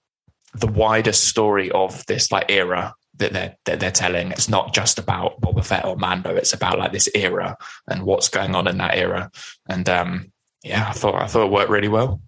the 0.53 0.67
wider 0.67 1.13
story 1.13 1.71
of 1.71 2.05
this 2.07 2.31
like 2.31 2.51
era 2.51 2.93
that 3.17 3.33
they're 3.33 3.55
that 3.65 3.79
they're 3.79 3.91
telling. 3.91 4.31
It's 4.31 4.49
not 4.49 4.73
just 4.73 4.99
about 4.99 5.39
Boba 5.41 5.65
Fett 5.65 5.85
or 5.85 5.95
Mando. 5.95 6.35
It's 6.35 6.53
about 6.53 6.79
like 6.79 6.91
this 6.91 7.09
era 7.15 7.57
and 7.87 8.03
what's 8.03 8.29
going 8.29 8.55
on 8.55 8.67
in 8.67 8.77
that 8.77 8.97
era. 8.97 9.31
And 9.69 9.87
um, 9.89 10.31
yeah, 10.63 10.87
I 10.89 10.93
thought 10.93 11.15
I 11.15 11.27
thought 11.27 11.45
it 11.45 11.51
worked 11.51 11.69
really 11.69 11.87
well. 11.87 12.21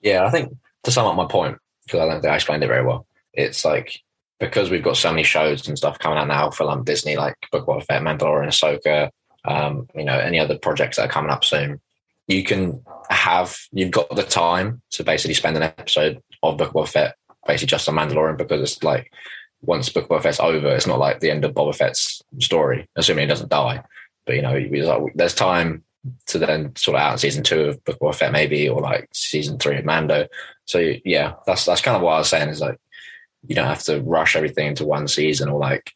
Yeah, 0.00 0.24
I 0.24 0.30
think 0.30 0.56
to 0.84 0.90
sum 0.90 1.06
up 1.06 1.16
my 1.16 1.26
point, 1.26 1.58
because 1.86 2.00
I 2.00 2.06
don't 2.06 2.20
think 2.20 2.32
I 2.32 2.36
explained 2.36 2.64
it 2.64 2.68
very 2.68 2.84
well. 2.84 3.06
It's 3.32 3.64
like 3.64 4.00
because 4.40 4.70
we've 4.70 4.82
got 4.82 4.96
so 4.96 5.10
many 5.10 5.22
shows 5.22 5.68
and 5.68 5.78
stuff 5.78 5.98
coming 5.98 6.18
out 6.18 6.28
now 6.28 6.50
for 6.50 6.64
like 6.64 6.84
Disney, 6.84 7.16
like 7.16 7.36
Book 7.52 7.64
of 7.68 7.84
Fett, 7.84 8.02
Mandalorian, 8.02 8.48
Ahsoka, 8.48 9.10
um, 9.44 9.88
you 9.94 10.04
know, 10.04 10.18
any 10.18 10.40
other 10.40 10.58
projects 10.58 10.96
that 10.96 11.08
are 11.08 11.12
coming 11.12 11.30
up 11.30 11.44
soon. 11.44 11.80
You 12.28 12.44
can 12.44 12.82
have 13.10 13.56
you've 13.72 13.90
got 13.90 14.14
the 14.14 14.22
time 14.22 14.80
to 14.92 15.04
basically 15.04 15.34
spend 15.34 15.56
an 15.56 15.62
episode 15.62 16.22
of 16.42 16.56
Book 16.56 16.72
of 16.74 16.88
Fett 16.88 17.16
basically 17.46 17.68
just 17.68 17.88
on 17.88 17.96
Mandalorian 17.96 18.36
because 18.36 18.60
it's 18.60 18.82
like 18.82 19.12
once 19.62 19.88
Book 19.88 20.04
of 20.04 20.10
Boba 20.10 20.22
Fett's 20.22 20.40
over, 20.40 20.68
it's 20.68 20.86
not 20.86 20.98
like 20.98 21.20
the 21.20 21.30
end 21.30 21.44
of 21.44 21.54
Boba 21.54 21.74
Fett's 21.74 22.22
story, 22.38 22.88
assuming 22.96 23.22
he 23.22 23.28
doesn't 23.28 23.50
die. 23.50 23.82
But 24.26 24.36
you 24.36 24.42
know, 24.42 25.08
there's 25.14 25.34
time 25.34 25.84
to 26.26 26.38
then 26.38 26.74
sort 26.74 26.96
of 26.96 27.02
out 27.02 27.20
season 27.20 27.44
two 27.44 27.64
of 27.64 27.84
Book 27.84 27.96
of 27.96 28.00
Boba 28.00 28.14
Fett 28.14 28.32
maybe, 28.32 28.68
or 28.68 28.80
like 28.80 29.08
season 29.12 29.58
three 29.58 29.78
of 29.78 29.84
Mando. 29.84 30.26
So 30.64 30.94
yeah, 31.04 31.34
that's 31.46 31.64
that's 31.64 31.82
kind 31.82 31.96
of 31.96 32.02
what 32.02 32.14
I 32.14 32.18
was 32.18 32.28
saying 32.28 32.48
is 32.48 32.60
like 32.60 32.78
you 33.46 33.54
don't 33.54 33.66
have 33.66 33.82
to 33.84 34.00
rush 34.02 34.36
everything 34.36 34.68
into 34.68 34.84
one 34.84 35.08
season 35.08 35.48
or 35.48 35.58
like 35.58 35.92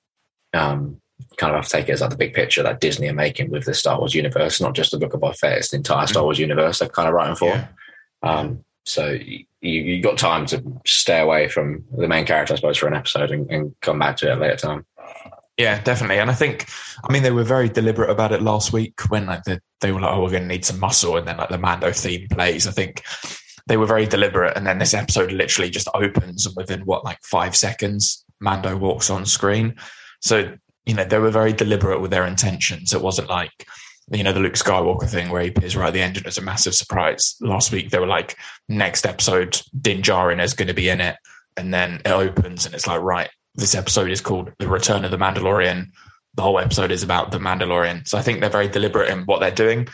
um 0.53 1.01
kind 1.37 1.55
of 1.55 1.57
have 1.57 1.65
to 1.67 1.71
take 1.71 1.89
it 1.89 1.93
as 1.93 2.01
like 2.01 2.11
the 2.11 2.17
big 2.17 2.35
picture 2.35 2.63
that 2.63 2.81
Disney 2.81 3.09
are 3.09 3.15
making 3.15 3.51
with 3.51 3.65
the 3.65 3.75
Star 3.75 3.99
Wars 3.99 4.15
universe, 4.15 4.61
not 4.61 4.75
just 4.75 4.91
the 4.91 4.99
Book 4.99 5.15
of 5.15 5.21
Boba 5.21 5.37
Fett, 5.37 5.59
it's 5.59 5.71
the 5.71 5.77
entire 5.77 6.07
Star 6.07 6.23
mm. 6.23 6.27
Wars 6.27 6.39
universe 6.39 6.79
they're 6.79 6.89
kind 6.89 7.09
of 7.09 7.15
writing 7.15 7.37
for. 7.37 7.49
Yeah. 7.49 7.69
Um, 8.23 8.65
so 8.85 9.11
you, 9.11 9.45
you 9.61 10.03
got 10.03 10.17
time 10.17 10.47
to 10.47 10.63
stay 10.87 11.21
away 11.21 11.49
from 11.49 11.85
the 11.97 12.09
main 12.09 12.25
character, 12.25 12.55
I 12.55 12.57
suppose, 12.57 12.79
for 12.79 12.87
an 12.87 12.95
episode 12.95 13.31
and, 13.31 13.51
and 13.51 13.75
come 13.83 13.99
back 13.99 14.17
to 14.19 14.29
it 14.29 14.33
at 14.33 14.39
a 14.39 14.41
later 14.41 14.57
time. 14.57 14.87
Yeah, 15.57 15.81
definitely. 15.81 16.19
And 16.19 16.31
I 16.31 16.35
think, 16.35 16.69
I 17.09 17.13
mean, 17.13 17.23
they 17.23 17.31
were 17.31 17.43
very 17.43 17.69
deliberate 17.69 18.11
about 18.11 18.33
it 18.33 18.43
last 18.43 18.73
week 18.73 19.01
when 19.09 19.27
like 19.27 19.45
the, 19.45 19.61
they 19.81 19.91
were 19.91 20.01
like, 20.01 20.13
"Oh, 20.13 20.23
we're 20.23 20.31
going 20.31 20.43
to 20.43 20.49
need 20.49 20.67
some 20.67 20.79
muscle," 20.79 21.17
and 21.17 21.27
then 21.27 21.39
like 21.39 21.49
the 21.49 21.59
Mando 21.59 21.93
theme 21.93 22.29
plays. 22.29 22.67
I 22.67 22.73
think 22.73 23.03
they 23.67 23.79
were 23.79 23.87
very 23.87 24.07
deliberate, 24.07 24.55
and 24.57 24.67
then 24.67 24.79
this 24.79 24.93
episode 24.93 25.33
literally 25.33 25.71
just 25.71 25.89
opens, 25.95 26.45
and 26.45 26.55
within 26.57 26.83
what 26.83 27.05
like 27.05 27.19
five 27.23 27.57
seconds, 27.57 28.23
Mando 28.39 28.77
walks 28.77 29.09
on 29.09 29.25
screen. 29.25 29.77
So 30.21 30.55
you 30.87 30.95
know 30.95 31.05
they 31.05 31.19
were 31.19 31.31
very 31.31 31.53
deliberate 31.53 32.01
with 32.01 32.11
their 32.11 32.27
intentions. 32.27 32.95
It 32.95 33.03
wasn't 33.03 33.29
like 33.29 33.67
you 34.11 34.23
know 34.23 34.33
the 34.33 34.41
Luke 34.41 34.55
Skywalker 34.55 35.09
thing 35.09 35.31
where 35.31 35.43
he 35.43 35.49
appears 35.49 35.77
right 35.77 35.89
at 35.89 35.95
the 35.95 36.03
end 36.03 36.17
and 36.17 36.27
it's 36.27 36.39
a 36.39 36.43
massive 36.43 36.75
surprise. 36.75 37.37
Last 37.41 37.73
week 37.73 37.91
they 37.91 37.99
were 37.99 38.07
like, 38.07 38.37
next 38.69 39.05
episode, 39.05 39.61
Din 39.79 40.01
Djarin 40.01 40.43
is 40.43 40.55
going 40.55 40.69
to 40.69 40.75
be 40.75 40.89
in 40.89 41.01
it, 41.01 41.17
and 41.57 41.75
then 41.75 42.01
it 42.05 42.11
opens 42.11 42.67
and 42.67 42.75
it's 42.75 42.87
like, 42.87 43.01
right, 43.01 43.29
this 43.57 43.75
episode 43.75 44.11
is 44.11 44.21
called 44.21 44.53
The 44.59 44.69
Return 44.69 45.05
of 45.05 45.11
the 45.11 45.17
Mandalorian. 45.17 45.89
The 46.35 46.43
whole 46.43 46.59
episode 46.59 46.91
is 46.91 47.03
about 47.03 47.31
the 47.31 47.39
Mandalorian. 47.39 48.07
So 48.07 48.19
I 48.19 48.23
think 48.23 48.41
they're 48.41 48.51
very 48.51 48.69
deliberate 48.69 49.11
in 49.11 49.25
what 49.25 49.41
they're 49.41 49.51
doing. 49.51 49.89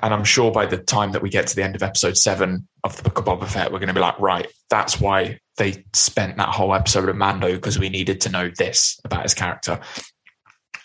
And 0.00 0.14
I'm 0.14 0.24
sure 0.24 0.52
by 0.52 0.66
the 0.66 0.78
time 0.78 1.12
that 1.12 1.22
we 1.22 1.28
get 1.28 1.48
to 1.48 1.56
the 1.56 1.64
end 1.64 1.74
of 1.74 1.82
episode 1.82 2.16
seven 2.16 2.68
of 2.84 2.96
the 2.96 3.02
Book 3.02 3.18
of 3.18 3.24
Boba 3.24 3.48
Fett, 3.48 3.72
we're 3.72 3.78
going 3.78 3.88
to 3.88 3.94
be 3.94 4.00
like, 4.00 4.18
right, 4.20 4.46
that's 4.70 5.00
why 5.00 5.38
they 5.56 5.84
spent 5.92 6.36
that 6.36 6.48
whole 6.48 6.74
episode 6.74 7.08
of 7.08 7.16
Mando 7.16 7.52
because 7.52 7.78
we 7.78 7.88
needed 7.88 8.20
to 8.22 8.30
know 8.30 8.50
this 8.56 9.00
about 9.04 9.24
his 9.24 9.34
character. 9.34 9.80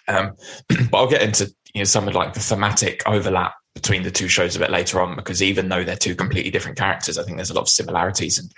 Um, 0.07 0.33
but 0.91 0.97
I'll 0.97 1.09
get 1.09 1.21
into 1.21 1.53
you 1.73 1.81
know 1.81 1.85
some 1.85 2.07
of 2.07 2.15
like 2.15 2.33
the 2.33 2.39
thematic 2.39 3.03
overlap 3.05 3.53
between 3.75 4.03
the 4.03 4.11
two 4.11 4.27
shows 4.27 4.55
a 4.55 4.59
bit 4.59 4.71
later 4.71 4.99
on 4.99 5.15
because 5.15 5.43
even 5.43 5.69
though 5.69 5.83
they're 5.83 5.95
two 5.95 6.15
completely 6.15 6.49
different 6.51 6.77
characters, 6.77 7.17
I 7.17 7.23
think 7.23 7.37
there's 7.37 7.51
a 7.51 7.53
lot 7.53 7.61
of 7.61 7.69
similarities 7.69 8.39
and 8.39 8.51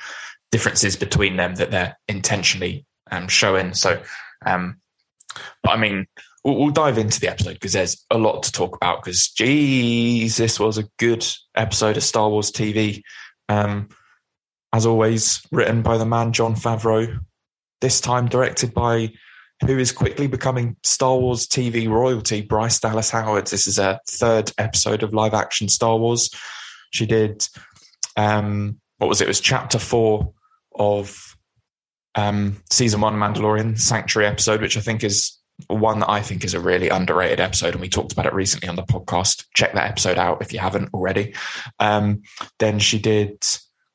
differences 0.51 0.96
between 0.96 1.36
them 1.36 1.56
that 1.56 1.72
they're 1.72 1.98
intentionally 2.08 2.86
um, 3.12 3.27
showing. 3.27 3.74
So, 3.74 4.01
um, 4.46 4.79
but 5.63 5.72
I 5.72 5.77
mean, 5.77 6.08
we'll, 6.44 6.56
we'll 6.56 6.70
dive 6.72 6.98
into 6.98 7.20
the 7.20 7.29
episode 7.29 7.53
because 7.53 7.74
there's 7.74 8.06
a 8.10 8.18
lot 8.18 8.44
to 8.44 8.51
talk 8.51 8.75
about. 8.75 9.03
Because, 9.03 9.29
geez, 9.29 10.38
this 10.38 10.60
was 10.60 10.77
a 10.77 10.88
good 10.98 11.25
episode 11.56 11.98
of 11.98 12.03
Star 12.03 12.29
Wars 12.29 12.51
TV. 12.51 13.01
Um, 13.48 13.89
as 14.72 14.86
always, 14.86 15.41
written 15.51 15.82
by 15.82 15.98
the 15.98 16.06
man 16.06 16.32
Jon 16.32 16.56
Favreau. 16.56 17.20
This 17.82 18.01
time 18.01 18.27
directed 18.27 18.74
by 18.74 19.13
who 19.66 19.78
is 19.78 19.92
quickly 19.92 20.28
becoming 20.28 20.75
Star 20.84 21.18
Wars 21.18 21.48
TV 21.48 21.89
royalty, 21.89 22.42
Bryce 22.42 22.80
Dallas 22.80 23.10
Howard. 23.10 23.48
This 23.48 23.68
is 23.68 23.78
a 23.78 24.00
third 24.08 24.51
episode 24.58 25.04
of 25.04 25.13
live 25.13 25.34
action 25.34 25.68
Star 25.68 25.98
Wars. 25.98 26.30
She 26.92 27.06
did, 27.06 27.48
um, 28.16 28.80
what 28.98 29.08
was 29.08 29.22
it? 29.22 29.25
It 29.25 29.30
was 29.30 29.42
chapter 29.42 29.80
four 29.80 30.34
of 30.75 31.38
um, 32.16 32.62
season 32.72 33.01
one 33.01 33.16
Mandalorian 33.16 33.80
Sanctuary 33.80 34.28
episode, 34.28 34.62
which 34.62 34.78
I 34.78 34.82
think 34.82 35.04
is 35.04 35.38
one 35.68 36.00
that 36.00 36.10
I 36.10 36.22
think 36.22 36.44
is 36.44 36.54
a 36.54 36.60
really 36.60 36.89
underrated 36.89 37.39
episode, 37.39 37.74
and 37.74 37.82
we 37.82 37.89
talked 37.89 38.13
about 38.13 38.25
it 38.25 38.34
recently 38.34 38.70
on 38.70 38.75
the 38.75 38.84
podcast. 38.84 39.46
Check 39.54 39.74
that 39.74 39.89
episode 39.89 40.18
out 40.18 40.42
if 40.42 40.54
you 40.54 40.60
haven't 40.60 40.94
already. 40.94 41.36
Um, 41.80 42.24
then 42.60 42.80
she 42.80 43.00
did 43.00 43.46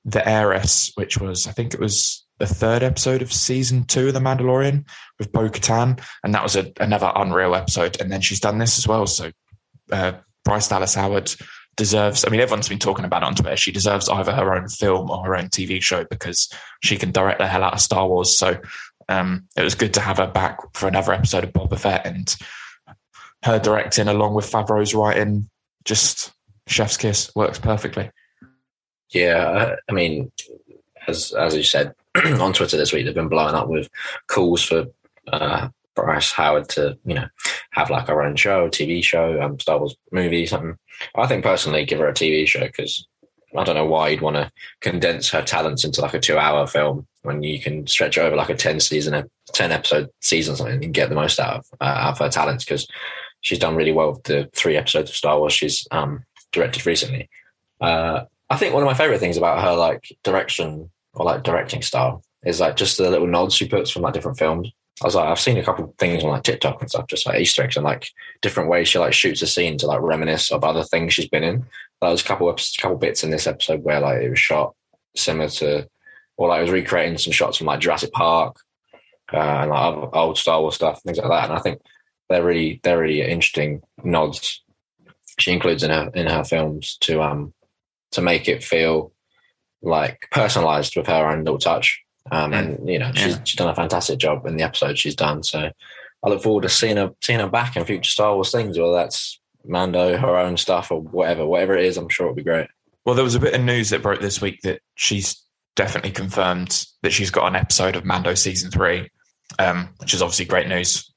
The 0.05 0.27
Heiress, 0.27 0.93
which 0.95 1.19
was, 1.19 1.47
I 1.47 1.53
think 1.53 1.75
it 1.75 1.81
was 1.81 2.24
the 2.39 2.47
third 2.47 2.83
episode 2.83 3.23
of 3.23 3.33
season 3.33 3.85
two 3.85 4.09
of 4.09 4.15
The 4.15 4.21
Mandalorian 4.21 4.87
with 5.19 5.33
Bo 5.33 5.49
Katan, 5.49 6.01
and 6.23 6.35
that 6.35 6.43
was 6.43 6.57
a, 6.57 6.73
another 6.81 7.13
unreal 7.15 7.55
episode. 7.55 8.01
And 8.01 8.11
then 8.11 8.21
she's 8.21 8.41
done 8.41 8.59
this 8.59 8.79
as 8.79 8.89
well. 8.89 9.07
So 9.07 9.31
uh, 9.93 10.13
Bryce 10.45 10.69
Dallas 10.69 10.95
Howard 10.95 11.35
deserves. 11.77 12.25
I 12.25 12.31
mean, 12.31 12.41
everyone's 12.41 12.69
been 12.69 12.79
talking 12.79 13.05
about 13.05 13.23
it 13.23 13.27
on 13.27 13.35
Twitter. 13.35 13.57
She 13.57 13.73
deserves 13.73 14.09
either 14.09 14.33
her 14.33 14.55
own 14.55 14.69
film 14.69 15.11
or 15.11 15.25
her 15.25 15.37
own 15.37 15.49
TV 15.49 15.81
show 15.83 16.05
because 16.05 16.53
she 16.83 16.97
can 16.97 17.13
direct 17.13 17.39
the 17.39 17.47
hell 17.47 17.65
out 17.65 17.75
of 17.75 17.81
Star 17.81 18.09
Wars. 18.09 18.37
So 18.37 18.61
um, 19.09 19.49
it 19.57 19.63
was 19.63 19.75
good 19.75 19.95
to 19.95 20.01
have 20.01 20.19
her 20.19 20.27
back 20.27 20.59
for 20.75 20.89
another 20.89 21.13
episode 21.13 21.45
of 21.45 21.53
Boba 21.53 21.79
Fett 21.79 22.07
and 22.07 22.35
her 23.45 23.59
directing 23.59 24.09
along 24.09 24.35
with 24.35 24.51
Favreau's 24.51 24.95
writing. 24.95 25.49
Just 25.85 26.33
chef's 26.67 26.97
kiss 26.97 27.31
works 27.37 27.59
perfectly. 27.59 28.11
Yeah, 29.11 29.77
I 29.89 29.93
mean, 29.93 30.33
as 31.07 31.33
as 31.33 31.55
you 31.55 31.63
said 31.63 31.95
on 32.41 32.53
Twitter 32.53 32.77
this 32.77 32.93
week, 32.93 33.05
they've 33.05 33.15
been 33.15 33.29
blowing 33.29 33.55
up 33.55 33.69
with 33.69 33.89
calls 34.29 34.63
for 34.63 34.87
uh, 35.29 35.69
Bryce 35.95 36.33
Howard 36.33 36.69
to, 36.71 36.99
you 37.05 37.15
know, 37.15 37.27
have 37.71 37.91
like 37.91 38.09
her 38.09 38.23
own 38.23 38.37
show, 38.37 38.69
TV 38.69 39.03
show, 39.03 39.41
um, 39.41 39.59
Star 39.59 39.79
Wars 39.79 39.97
movie, 40.13 40.47
something. 40.47 40.77
I 41.15 41.27
think 41.27 41.45
personally, 41.45 41.85
give 41.85 41.99
her 41.99 42.09
a 42.09 42.15
TV 42.15 42.47
show 42.47 42.61
because 42.61 43.07
I 43.57 43.65
don't 43.65 43.77
know 43.77 43.87
why 43.87 44.09
you'd 44.09 44.21
want 44.21 44.37
to 44.37 44.51
condense 44.81 45.31
her 45.31 45.43
talents 45.43 45.85
into 45.85 46.01
like 46.01 46.15
a 46.15 46.21
two-hour 46.21 46.67
film 46.67 47.07
when 47.23 47.43
you 47.43 47.61
can 47.61 47.87
stretch 47.87 48.19
over 48.19 48.37
like 48.37 48.51
a 48.51 48.55
ten 48.55 48.81
season, 48.81 49.15
a 49.15 49.25
ten 49.53 49.73
episode 49.73 50.11
season, 50.21 50.57
something, 50.57 50.85
and 50.85 50.95
get 50.95 51.09
the 51.09 51.15
most 51.15 51.41
out 51.41 51.59
of 51.59 51.67
uh, 51.81 51.85
out 51.85 52.13
of 52.13 52.19
her 52.19 52.29
talents 52.29 52.65
because 52.65 52.87
she's 53.41 53.59
done 53.59 53.77
really 53.77 53.93
well 53.93 54.13
with 54.13 54.23
the 54.25 54.49
three 54.55 54.77
episodes 54.77 55.11
of 55.11 55.17
Star 55.17 55.39
Wars 55.39 55.53
she's 55.53 55.87
um, 55.91 56.25
directed 56.53 56.87
recently. 56.87 57.29
Uh, 57.81 58.25
I 58.51 58.57
think 58.57 58.75
one 58.75 58.83
of 58.83 58.87
my 58.87 58.95
favorite 58.95 59.21
things 59.21 59.37
about 59.37 59.63
her 59.63 59.75
like 59.75 60.17
direction 60.23 60.91
or 61.15 61.25
like 61.25 61.43
directing 61.43 61.83
style 61.83 62.23
is 62.45 62.61
like 62.61 62.77
just 62.77 62.99
the 62.99 63.11
little 63.11 63.27
nods 63.27 63.55
she 63.55 63.69
puts 63.69 63.91
from 63.91 64.03
like 64.03 64.15
different 64.15 64.39
films. 64.39 64.71
I 65.03 65.07
was 65.07 65.15
like, 65.15 65.27
I've 65.27 65.41
seen 65.41 65.59
a 65.59 65.65
couple 65.65 65.93
things 65.99 66.23
on 66.23 66.31
like 66.31 66.45
TikTok 66.45 66.81
and 66.81 66.89
stuff, 66.89 67.09
just 67.09 67.27
like 67.27 67.41
Easter 67.41 67.63
eggs 67.63 67.77
and 67.77 67.85
like 67.85 68.09
different 68.43 68.69
ways 68.69 68.89
she 68.89 68.99
like 68.99 69.13
shoots 69.13 69.43
a 69.43 69.47
scene 69.47 69.77
to 69.79 69.87
like 69.87 70.01
reminisce 70.01 70.53
of 70.53 70.63
other 70.63 70.85
things 70.85 71.15
she's 71.15 71.29
been 71.29 71.43
in. 71.43 71.67
There 72.01 72.11
was 72.11 72.21
a 72.21 72.25
couple 72.25 72.49
of 72.49 72.61
couple 72.81 72.97
bits 72.97 73.25
in 73.25 73.31
this 73.31 73.47
episode 73.47 73.83
where 73.83 74.01
like 74.01 74.23
it 74.23 74.31
was 74.31 74.39
shot 74.39 74.75
similar 75.17 75.49
to, 75.49 75.89
or 76.37 76.49
like 76.49 76.59
it 76.59 76.63
was 76.63 76.71
recreating 76.71 77.19
some 77.19 77.33
shots 77.33 77.59
from 77.59 77.67
like 77.67 77.81
Jurassic 77.81 78.13
Park 78.13 78.57
uh, 79.33 79.37
and 79.37 79.71
like 79.71 80.15
old 80.15 80.39
Star 80.39 80.61
Wars 80.61 80.77
stuff, 80.77 81.03
things 81.03 81.19
like 81.19 81.29
that. 81.29 81.51
And 81.51 81.59
I 81.59 81.61
think 81.61 81.81
they're 82.29 82.45
really 82.45 82.81
they're 82.83 83.01
really 83.01 83.23
interesting 83.23 83.83
nods 84.05 84.63
she 85.39 85.53
includes 85.53 85.83
in 85.83 85.91
her 85.91 86.11
in 86.15 86.27
her 86.27 86.45
films 86.45 86.97
to 87.01 87.23
um 87.23 87.53
to 88.13 88.23
make 88.23 88.49
it 88.49 88.63
feel 88.63 89.13
like 89.85 90.29
personalized 90.31 90.97
with 90.97 91.07
her 91.07 91.31
own 91.31 91.45
little 91.45 91.59
touch. 91.59 92.01
Um, 92.33 92.53
mm. 92.53 92.59
and 92.59 92.89
you 92.89 92.99
know, 92.99 93.13
she's, 93.15 93.37
yeah. 93.37 93.45
she's 93.45 93.59
done 93.59 93.69
a 93.69 93.75
fantastic 93.75 94.19
job 94.19 94.47
in 94.47 94.57
the 94.57 94.65
episode 94.65 94.99
she's 94.99 95.17
done. 95.17 95.43
So 95.43 95.71
I 96.23 96.29
look 96.29 96.43
forward 96.43 96.63
to 96.63 96.69
seeing 96.69 96.97
her 96.97 97.11
seeing 97.23 97.41
her 97.41 97.49
back 97.49 97.77
in 97.77 97.85
future 97.85 98.11
Star 98.11 98.35
Wars 98.35 98.51
things, 98.51 98.79
whether 98.79 98.95
that's 98.95 99.39
Mando, 99.67 100.17
her 100.17 100.39
own 100.39 100.57
stuff, 100.57 100.91
or 100.91 101.01
whatever, 101.01 101.47
whatever 101.47 101.77
it 101.77 101.85
is. 101.85 101.97
I'm 101.97 102.09
sure 102.09 102.27
it'll 102.27 102.37
be 102.37 102.43
great. 102.43 102.69
Well, 103.05 103.15
there 103.15 103.25
was 103.25 103.35
a 103.35 103.41
bit 103.41 103.55
of 103.55 103.63
news 103.63 103.91
that 103.91 104.03
broke 104.03 104.21
this 104.21 104.41
week 104.41 104.63
that 104.63 104.81
she's 104.95 105.43
definitely 105.77 106.13
confirmed 106.13 106.87
that 107.03 107.13
she's 107.13 107.31
got 107.31 107.47
an 107.47 107.57
episode 107.57 107.97
of 107.97 108.05
Mando 108.05 108.35
season 108.35 108.71
three, 108.71 109.11
um, 109.59 109.91
which 109.99 110.15
is 110.15 110.23
obviously 110.23 110.47
great 110.47 110.69
news. 110.69 111.13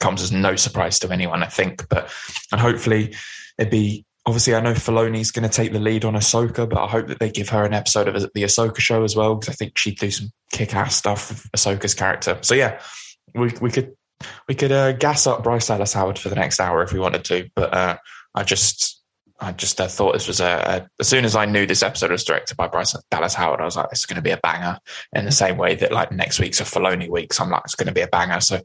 Comes 0.00 0.22
as 0.22 0.32
no 0.32 0.56
surprise 0.56 0.98
to 1.00 1.10
anyone, 1.10 1.42
I 1.42 1.48
think. 1.48 1.86
But 1.88 2.10
and 2.50 2.60
hopefully 2.60 3.14
it'd 3.58 3.70
be 3.70 4.05
obviously 4.26 4.54
I 4.54 4.60
know 4.60 4.72
Filoni's 4.72 5.30
going 5.30 5.48
to 5.48 5.54
take 5.54 5.72
the 5.72 5.78
lead 5.78 6.04
on 6.04 6.14
Ahsoka, 6.14 6.68
but 6.68 6.82
I 6.82 6.88
hope 6.88 7.06
that 7.06 7.20
they 7.20 7.30
give 7.30 7.48
her 7.50 7.64
an 7.64 7.72
episode 7.72 8.08
of 8.08 8.14
the 8.14 8.42
Ahsoka 8.42 8.78
show 8.78 9.04
as 9.04 9.14
well 9.14 9.36
because 9.36 9.54
I 9.54 9.56
think 9.56 9.78
she'd 9.78 9.98
do 9.98 10.10
some 10.10 10.30
kick-ass 10.50 10.96
stuff 10.96 11.28
with 11.30 11.50
Ahsoka's 11.52 11.94
character. 11.94 12.38
So 12.42 12.54
yeah, 12.54 12.80
we 13.34 13.52
we 13.60 13.70
could 13.70 13.94
we 14.48 14.54
could 14.54 14.72
uh, 14.72 14.92
gas 14.92 15.26
up 15.26 15.44
Bryce 15.44 15.68
Dallas 15.68 15.92
Howard 15.92 16.18
for 16.18 16.28
the 16.28 16.34
next 16.34 16.58
hour 16.58 16.82
if 16.82 16.92
we 16.92 16.98
wanted 16.98 17.24
to, 17.26 17.48
but 17.54 17.72
uh, 17.72 17.96
I 18.34 18.42
just 18.42 19.00
I 19.38 19.52
just 19.52 19.80
uh, 19.80 19.86
thought 19.86 20.14
this 20.14 20.26
was 20.26 20.40
a, 20.40 20.88
as 20.98 21.08
soon 21.08 21.24
as 21.24 21.36
I 21.36 21.44
knew 21.44 21.66
this 21.66 21.82
episode 21.82 22.10
was 22.10 22.24
directed 22.24 22.56
by 22.56 22.68
Bryce 22.68 22.96
Dallas 23.10 23.34
Howard, 23.34 23.60
I 23.60 23.64
was 23.64 23.76
like, 23.76 23.88
is 23.92 24.06
going 24.06 24.16
to 24.16 24.22
be 24.22 24.30
a 24.30 24.38
banger. 24.38 24.78
In 25.12 25.24
the 25.24 25.30
same 25.30 25.56
way 25.56 25.74
that 25.76 25.92
like 25.92 26.10
next 26.10 26.40
week's 26.40 26.60
a 26.60 26.64
Filoni 26.64 27.08
week, 27.08 27.32
so 27.32 27.44
I'm 27.44 27.50
like, 27.50 27.62
it's 27.64 27.74
going 27.74 27.88
to 27.88 27.92
be 27.92 28.00
a 28.00 28.08
banger. 28.08 28.40
So 28.40 28.60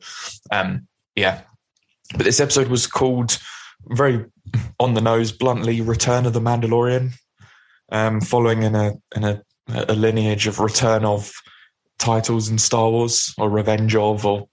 um, 0.51 0.87
yeah, 1.15 1.41
but 2.15 2.23
this 2.23 2.39
episode 2.39 2.69
was 2.69 2.87
called 2.87 3.37
very 3.89 4.25
on 4.79 4.93
the 4.93 5.01
nose, 5.01 5.31
bluntly, 5.31 5.81
Return 5.81 6.25
of 6.25 6.33
the 6.33 6.41
Mandalorian, 6.41 7.13
um, 7.91 8.21
following 8.21 8.63
in 8.63 8.75
a 8.75 8.93
in 9.15 9.23
a, 9.23 9.41
a, 9.67 9.93
lineage 9.93 10.47
of 10.47 10.59
return 10.59 11.05
of 11.05 11.31
titles 11.99 12.49
in 12.49 12.57
Star 12.57 12.89
Wars 12.89 13.33
or 13.37 13.49
Revenge 13.49 13.95
of 13.95 14.25
or 14.25 14.47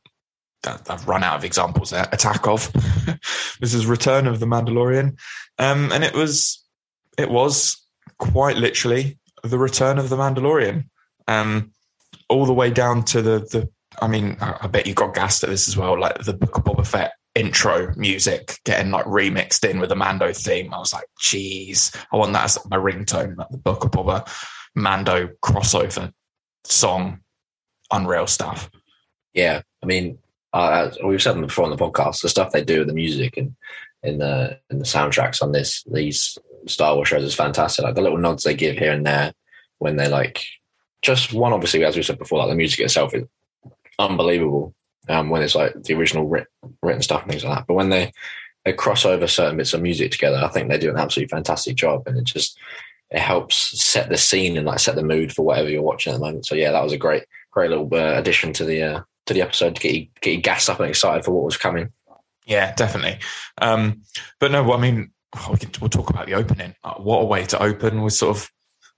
I've 0.65 1.07
run 1.07 1.23
out 1.23 1.37
of 1.37 1.45
examples 1.45 1.91
there. 1.91 2.09
Attack 2.13 2.47
of 2.47 2.73
this 3.61 3.75
is 3.75 3.87
Return 3.87 4.27
of 4.27 4.41
the 4.41 4.47
Mandalorian, 4.47 5.19
um, 5.59 5.93
and 5.93 6.05
it 6.05 6.15
was 6.15 6.65
it 7.17 7.31
was 7.31 7.81
quite 8.19 8.57
literally 8.57 9.19
the 9.43 9.59
Return 9.59 9.99
of 9.99 10.09
the 10.09 10.17
Mandalorian, 10.17 10.89
um, 11.29 11.73
all 12.29 12.45
the 12.45 12.53
way 12.53 12.71
down 12.71 13.05
to 13.07 13.23
the 13.23 13.39
the. 13.39 13.69
I 14.01 14.07
mean, 14.07 14.37
I 14.41 14.69
bet 14.69 14.87
you 14.87 14.95
got 14.95 15.15
gassed 15.15 15.43
at 15.43 15.51
this 15.51 15.67
as 15.67 15.77
well. 15.77 15.99
Like 15.99 16.23
the 16.23 16.33
Book 16.33 16.57
of 16.57 16.63
Boba 16.63 16.87
Fett 16.87 17.13
intro 17.39 17.95
music 17.97 18.59
getting 18.65 18.91
like 18.91 19.05
remixed 19.07 19.69
in 19.69 19.79
with 19.79 19.89
the 19.89 19.97
Mando 19.97 20.33
theme. 20.33 20.75
I 20.75 20.79
was 20.79 20.93
like, 20.93 21.07
geez, 21.21 21.93
I 22.13 22.17
want 22.17 22.33
that 22.33 22.45
as 22.45 22.59
my 22.69 22.77
ringtone, 22.77 23.37
like 23.37 23.49
the 23.51 23.59
Book 23.59 23.85
of 23.85 23.93
Boba 23.93 24.29
Mando 24.75 25.29
crossover 25.43 26.13
song. 26.65 27.21
Unreal 27.91 28.27
stuff. 28.27 28.71
Yeah, 29.33 29.63
I 29.83 29.87
mean, 29.87 30.19
uh, 30.53 30.91
we've 31.03 31.23
said 31.23 31.35
them 31.35 31.47
before 31.47 31.65
on 31.65 31.71
the 31.71 31.77
podcast. 31.77 32.21
The 32.21 32.29
stuff 32.29 32.53
they 32.53 32.63
do 32.63 32.81
with 32.81 32.89
the 32.89 32.95
music 32.95 33.37
and 33.37 33.57
in 34.03 34.19
the 34.19 34.59
in 34.71 34.79
the 34.79 34.85
soundtracks 34.85 35.43
on 35.43 35.53
this 35.53 35.85
these 35.85 36.37
Star 36.67 36.95
Wars 36.95 37.09
shows 37.09 37.23
is 37.23 37.35
fantastic. 37.35 37.85
Like 37.85 37.95
the 37.95 38.03
little 38.03 38.19
nods 38.19 38.45
they 38.45 38.55
give 38.55 38.77
here 38.77 38.93
and 38.93 39.07
there 39.07 39.33
when 39.79 39.97
they 39.97 40.09
like 40.09 40.45
just 41.03 41.33
one. 41.33 41.53
Obviously, 41.53 41.85
as 41.85 41.97
we 41.97 42.03
said 42.03 42.19
before, 42.19 42.41
like 42.41 42.49
the 42.49 42.57
music 42.57 42.81
itself 42.81 43.15
is 43.15 43.25
unbelievable 43.99 44.75
um, 45.09 45.31
when 45.31 45.43
it's 45.43 45.55
like 45.55 45.83
the 45.83 45.95
original 45.95 46.27
writ- 46.27 46.49
written 46.83 47.03
stuff 47.03 47.23
and 47.23 47.31
things 47.31 47.45
like 47.45 47.59
that. 47.59 47.67
But 47.67 47.75
when 47.75 47.91
they 47.91 48.13
they 48.65 48.73
cross 48.73 49.05
over 49.05 49.27
certain 49.27 49.57
bits 49.57 49.73
of 49.73 49.83
music 49.83 50.13
together, 50.13 50.39
I 50.43 50.49
think 50.49 50.69
they 50.69 50.79
do 50.79 50.91
an 50.91 50.99
absolutely 50.99 51.29
fantastic 51.29 51.77
job, 51.77 52.07
and 52.07 52.19
it 52.19 52.25
just 52.25 52.59
it 53.11 53.21
helps 53.21 53.57
set 53.83 54.09
the 54.09 54.17
scene 54.17 54.57
and 54.57 54.67
like 54.67 54.79
set 54.79 54.95
the 54.95 55.03
mood 55.03 55.33
for 55.33 55.45
whatever 55.45 55.69
you're 55.69 55.83
watching 55.83 56.13
at 56.13 56.17
the 56.17 56.25
moment. 56.25 56.47
So 56.47 56.55
yeah, 56.55 56.73
that 56.73 56.85
was 56.85 56.93
a 56.93 56.99
great 56.99 57.25
great 57.51 57.71
little 57.71 57.89
uh, 57.93 58.19
addition 58.19 58.53
to 58.55 58.65
the 58.65 58.83
uh, 58.83 59.03
to 59.27 59.35
the 59.35 59.43
episode 59.43 59.77
to 59.77 59.81
get 59.81 59.95
you 59.95 60.07
get 60.21 60.35
you 60.35 60.41
gassed 60.41 60.69
up 60.69 60.81
and 60.81 60.89
excited 60.89 61.25
for 61.25 61.33
what 61.33 61.45
was 61.45 61.57
coming. 61.57 61.93
Yeah, 62.47 62.75
definitely. 62.75 63.19
Um, 63.61 64.03
but 64.41 64.51
no, 64.51 64.73
I 64.73 64.81
mean, 64.81 65.11
we 65.51 65.59
can, 65.59 65.71
we'll 65.81 65.91
talk 65.91 66.09
about 66.09 66.27
the 66.27 66.35
opening. 66.35 66.75
Uh, 66.83 66.95
what 66.95 67.21
a 67.21 67.25
way 67.25 67.45
to 67.47 67.63
open! 67.63 68.03
We 68.03 68.11
sort 68.11 68.37
of 68.37 68.51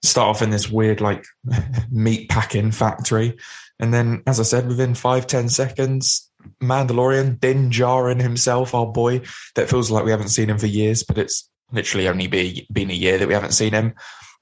start 0.03 0.29
off 0.29 0.43
in 0.43 0.51
this 0.51 0.71
weird 0.71 1.01
like 1.01 1.25
meat 1.91 2.29
packing 2.29 2.71
factory, 2.71 3.37
and 3.81 3.93
then, 3.93 4.23
as 4.27 4.39
I 4.39 4.45
said, 4.45 4.69
within 4.69 4.95
five 4.95 5.27
ten 5.27 5.49
seconds, 5.49 6.31
Mandalorian 6.63 7.41
Din 7.41 7.71
Djarin 7.71 8.21
himself, 8.21 8.75
our 8.75 8.87
boy, 8.87 9.23
that 9.55 9.69
feels 9.69 9.91
like 9.91 10.05
we 10.05 10.11
haven't 10.11 10.29
seen 10.29 10.51
him 10.51 10.59
for 10.59 10.67
years, 10.67 11.03
but 11.03 11.19
it's 11.19 11.49
literally 11.73 12.09
only 12.09 12.27
be, 12.27 12.67
been 12.73 12.91
a 12.91 12.95
year 12.95 13.19
that 13.19 13.29
we 13.29 13.35
haven't 13.35 13.53
seen 13.53 13.73
him. 13.73 13.95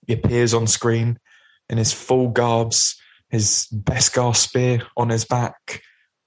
He 0.06 0.12
appears 0.12 0.54
on 0.54 0.66
screen 0.66 1.18
in 1.70 1.78
his 1.78 1.92
full 1.92 2.28
garbs, 2.28 3.00
his 3.30 3.68
Beskar 3.72 4.34
spear 4.34 4.82
on 4.96 5.10
his 5.10 5.24
back, 5.24 5.82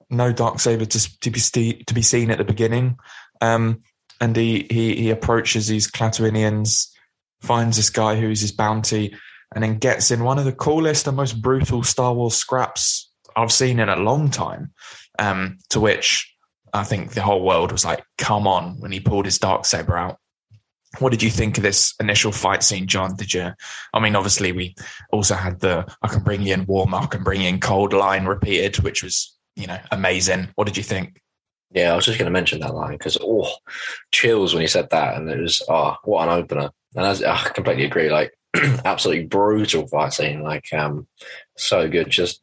no 0.08 0.32
dark 0.32 0.60
saber 0.60 0.84
to, 0.84 1.20
to 1.20 1.30
be 1.30 1.84
to 1.86 1.94
be 1.94 2.02
seen 2.02 2.30
at 2.30 2.38
the 2.38 2.44
beginning, 2.44 2.96
um, 3.40 3.82
and 4.20 4.36
he, 4.36 4.66
he 4.70 4.94
he 4.94 5.10
approaches 5.10 5.66
these 5.66 5.90
Klatooinians, 5.90 6.88
finds 7.40 7.76
this 7.76 7.90
guy 7.90 8.14
who's 8.16 8.40
his 8.40 8.52
bounty, 8.52 9.16
and 9.54 9.62
then 9.62 9.78
gets 9.78 10.10
in 10.10 10.24
one 10.24 10.38
of 10.38 10.44
the 10.44 10.52
coolest 10.52 11.06
and 11.06 11.16
most 11.16 11.40
brutal 11.40 11.82
Star 11.82 12.14
Wars 12.14 12.34
scraps 12.34 13.10
I've 13.36 13.52
seen 13.52 13.78
in 13.78 13.88
a 13.88 13.96
long 13.96 14.30
time. 14.30 14.72
Um, 15.18 15.58
to 15.70 15.80
which 15.80 16.32
I 16.72 16.84
think 16.84 17.12
the 17.12 17.22
whole 17.22 17.44
world 17.44 17.70
was 17.70 17.84
like, 17.84 18.02
"Come 18.18 18.46
on!" 18.46 18.80
when 18.80 18.92
he 18.92 19.00
pulled 19.00 19.26
his 19.26 19.38
dark 19.38 19.64
saber 19.64 19.96
out. 19.96 20.18
What 20.98 21.10
did 21.10 21.22
you 21.22 21.30
think 21.30 21.56
of 21.56 21.62
this 21.62 21.94
initial 22.00 22.32
fight 22.32 22.62
scene, 22.62 22.86
John? 22.86 23.16
Did 23.16 23.32
you? 23.32 23.52
I 23.94 24.00
mean, 24.00 24.16
obviously, 24.16 24.52
we 24.52 24.74
also 25.10 25.34
had 25.34 25.60
the 25.60 25.86
"I 26.02 26.08
can 26.08 26.22
bring 26.22 26.42
you 26.42 26.54
in 26.54 26.66
warm, 26.66 26.94
I 26.94 27.06
can 27.06 27.22
bring 27.22 27.42
you 27.42 27.48
in 27.48 27.60
cold" 27.60 27.92
line 27.92 28.24
repeated, 28.24 28.78
which 28.82 29.02
was 29.02 29.36
you 29.54 29.66
know 29.66 29.78
amazing. 29.90 30.48
What 30.54 30.66
did 30.66 30.76
you 30.76 30.82
think? 30.82 31.20
Yeah, 31.74 31.92
I 31.92 31.96
was 31.96 32.04
just 32.04 32.18
going 32.18 32.26
to 32.26 32.32
mention 32.32 32.60
that 32.60 32.74
line 32.74 32.92
because 32.92 33.18
oh, 33.20 33.50
chills 34.10 34.54
when 34.54 34.62
he 34.62 34.66
said 34.66 34.90
that, 34.90 35.16
and 35.16 35.30
it 35.30 35.40
was 35.40 35.62
oh, 35.68 35.96
what 36.04 36.28
an 36.28 36.38
opener. 36.38 36.70
And 36.94 37.06
I 37.06 37.48
completely 37.48 37.84
agree, 37.84 38.10
like 38.10 38.34
absolutely 38.84 39.26
brutal 39.26 39.86
fight 39.86 40.12
scene, 40.12 40.42
like 40.42 40.72
um, 40.72 41.06
so 41.56 41.88
good. 41.88 42.10
Just 42.10 42.42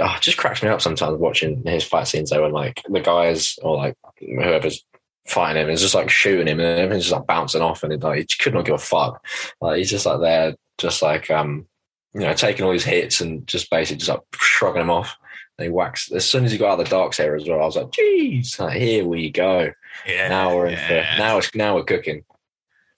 oh, 0.00 0.16
just 0.20 0.36
cracks 0.36 0.62
me 0.62 0.68
up 0.68 0.80
sometimes 0.80 1.18
watching 1.18 1.62
his 1.64 1.84
fight 1.84 2.08
scenes 2.08 2.30
though, 2.30 2.42
when 2.42 2.52
like 2.52 2.82
the 2.88 3.00
guys 3.00 3.58
or 3.62 3.76
like 3.76 3.96
whoever's 4.18 4.84
fighting 5.26 5.62
him 5.62 5.70
is 5.70 5.80
just 5.80 5.94
like 5.94 6.10
shooting 6.10 6.46
him 6.46 6.60
and 6.60 6.78
everything's 6.78 7.04
just 7.04 7.16
like 7.16 7.26
bouncing 7.26 7.62
off 7.62 7.82
and 7.82 7.92
it, 7.92 8.02
like 8.02 8.18
he 8.18 8.26
could 8.38 8.54
not 8.54 8.64
give 8.64 8.74
a 8.74 8.78
fuck. 8.78 9.24
Like 9.60 9.78
he's 9.78 9.90
just 9.90 10.06
like 10.06 10.20
there, 10.20 10.54
just 10.78 11.02
like 11.02 11.30
um, 11.30 11.66
you 12.14 12.20
know, 12.20 12.34
taking 12.34 12.64
all 12.64 12.72
these 12.72 12.84
hits 12.84 13.20
and 13.20 13.46
just 13.46 13.70
basically 13.70 13.98
just 13.98 14.10
like 14.10 14.20
shrugging 14.34 14.80
them 14.80 14.90
off. 14.90 15.16
And 15.58 15.66
he 15.66 15.70
whacks 15.70 16.10
as 16.10 16.24
soon 16.24 16.44
as 16.44 16.50
he 16.50 16.58
got 16.58 16.72
out 16.72 16.80
of 16.80 16.86
the 16.86 16.90
dark 16.90 17.14
saber 17.14 17.36
as 17.36 17.48
well. 17.48 17.60
I 17.60 17.64
was 17.64 17.76
like, 17.76 17.92
"Geez, 17.92 18.58
like, 18.58 18.76
here 18.76 19.04
we 19.04 19.30
go." 19.30 19.70
Yeah, 20.04 20.28
now 20.28 20.54
we're 20.54 20.66
in 20.66 20.72
yeah. 20.72 21.14
for 21.14 21.18
now. 21.18 21.38
It's 21.38 21.54
now 21.54 21.76
we're 21.76 21.84
cooking. 21.84 22.24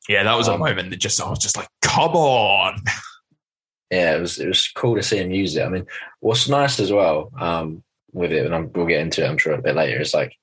Yeah, 0.09 0.23
that 0.23 0.37
was 0.37 0.49
a 0.49 0.55
Um, 0.55 0.61
moment 0.61 0.91
that 0.91 0.99
just 0.99 1.21
I 1.21 1.29
was 1.29 1.39
just 1.39 1.57
like, 1.57 1.69
"Come 1.83 2.13
on!" 2.13 2.81
yeah, 3.91 4.17
it 4.17 4.21
was 4.21 4.39
it 4.39 4.47
was 4.47 4.69
cool 4.69 4.97
to 4.97 5.03
see 5.03 5.19
him 5.19 5.31
use 5.31 5.57
it. 5.57 5.63
I 5.63 5.69
mean, 5.69 5.87
what's 6.21 6.49
nice 6.49 6.81
as 6.81 6.93
well 6.93 7.31
um, 7.39 7.83
with 8.13 8.33
it, 8.33 8.47
and 8.47 8.55
I'm, 8.55 8.71
we'll 8.73 8.87
get 8.87 9.01
into 9.01 9.25
it, 9.25 9.29
I'm 9.29 9.39
sure 9.39 9.53
a 9.53 9.63
bit 9.63 9.77
later. 9.77 10.01
Is 10.01 10.15
like 10.15 10.37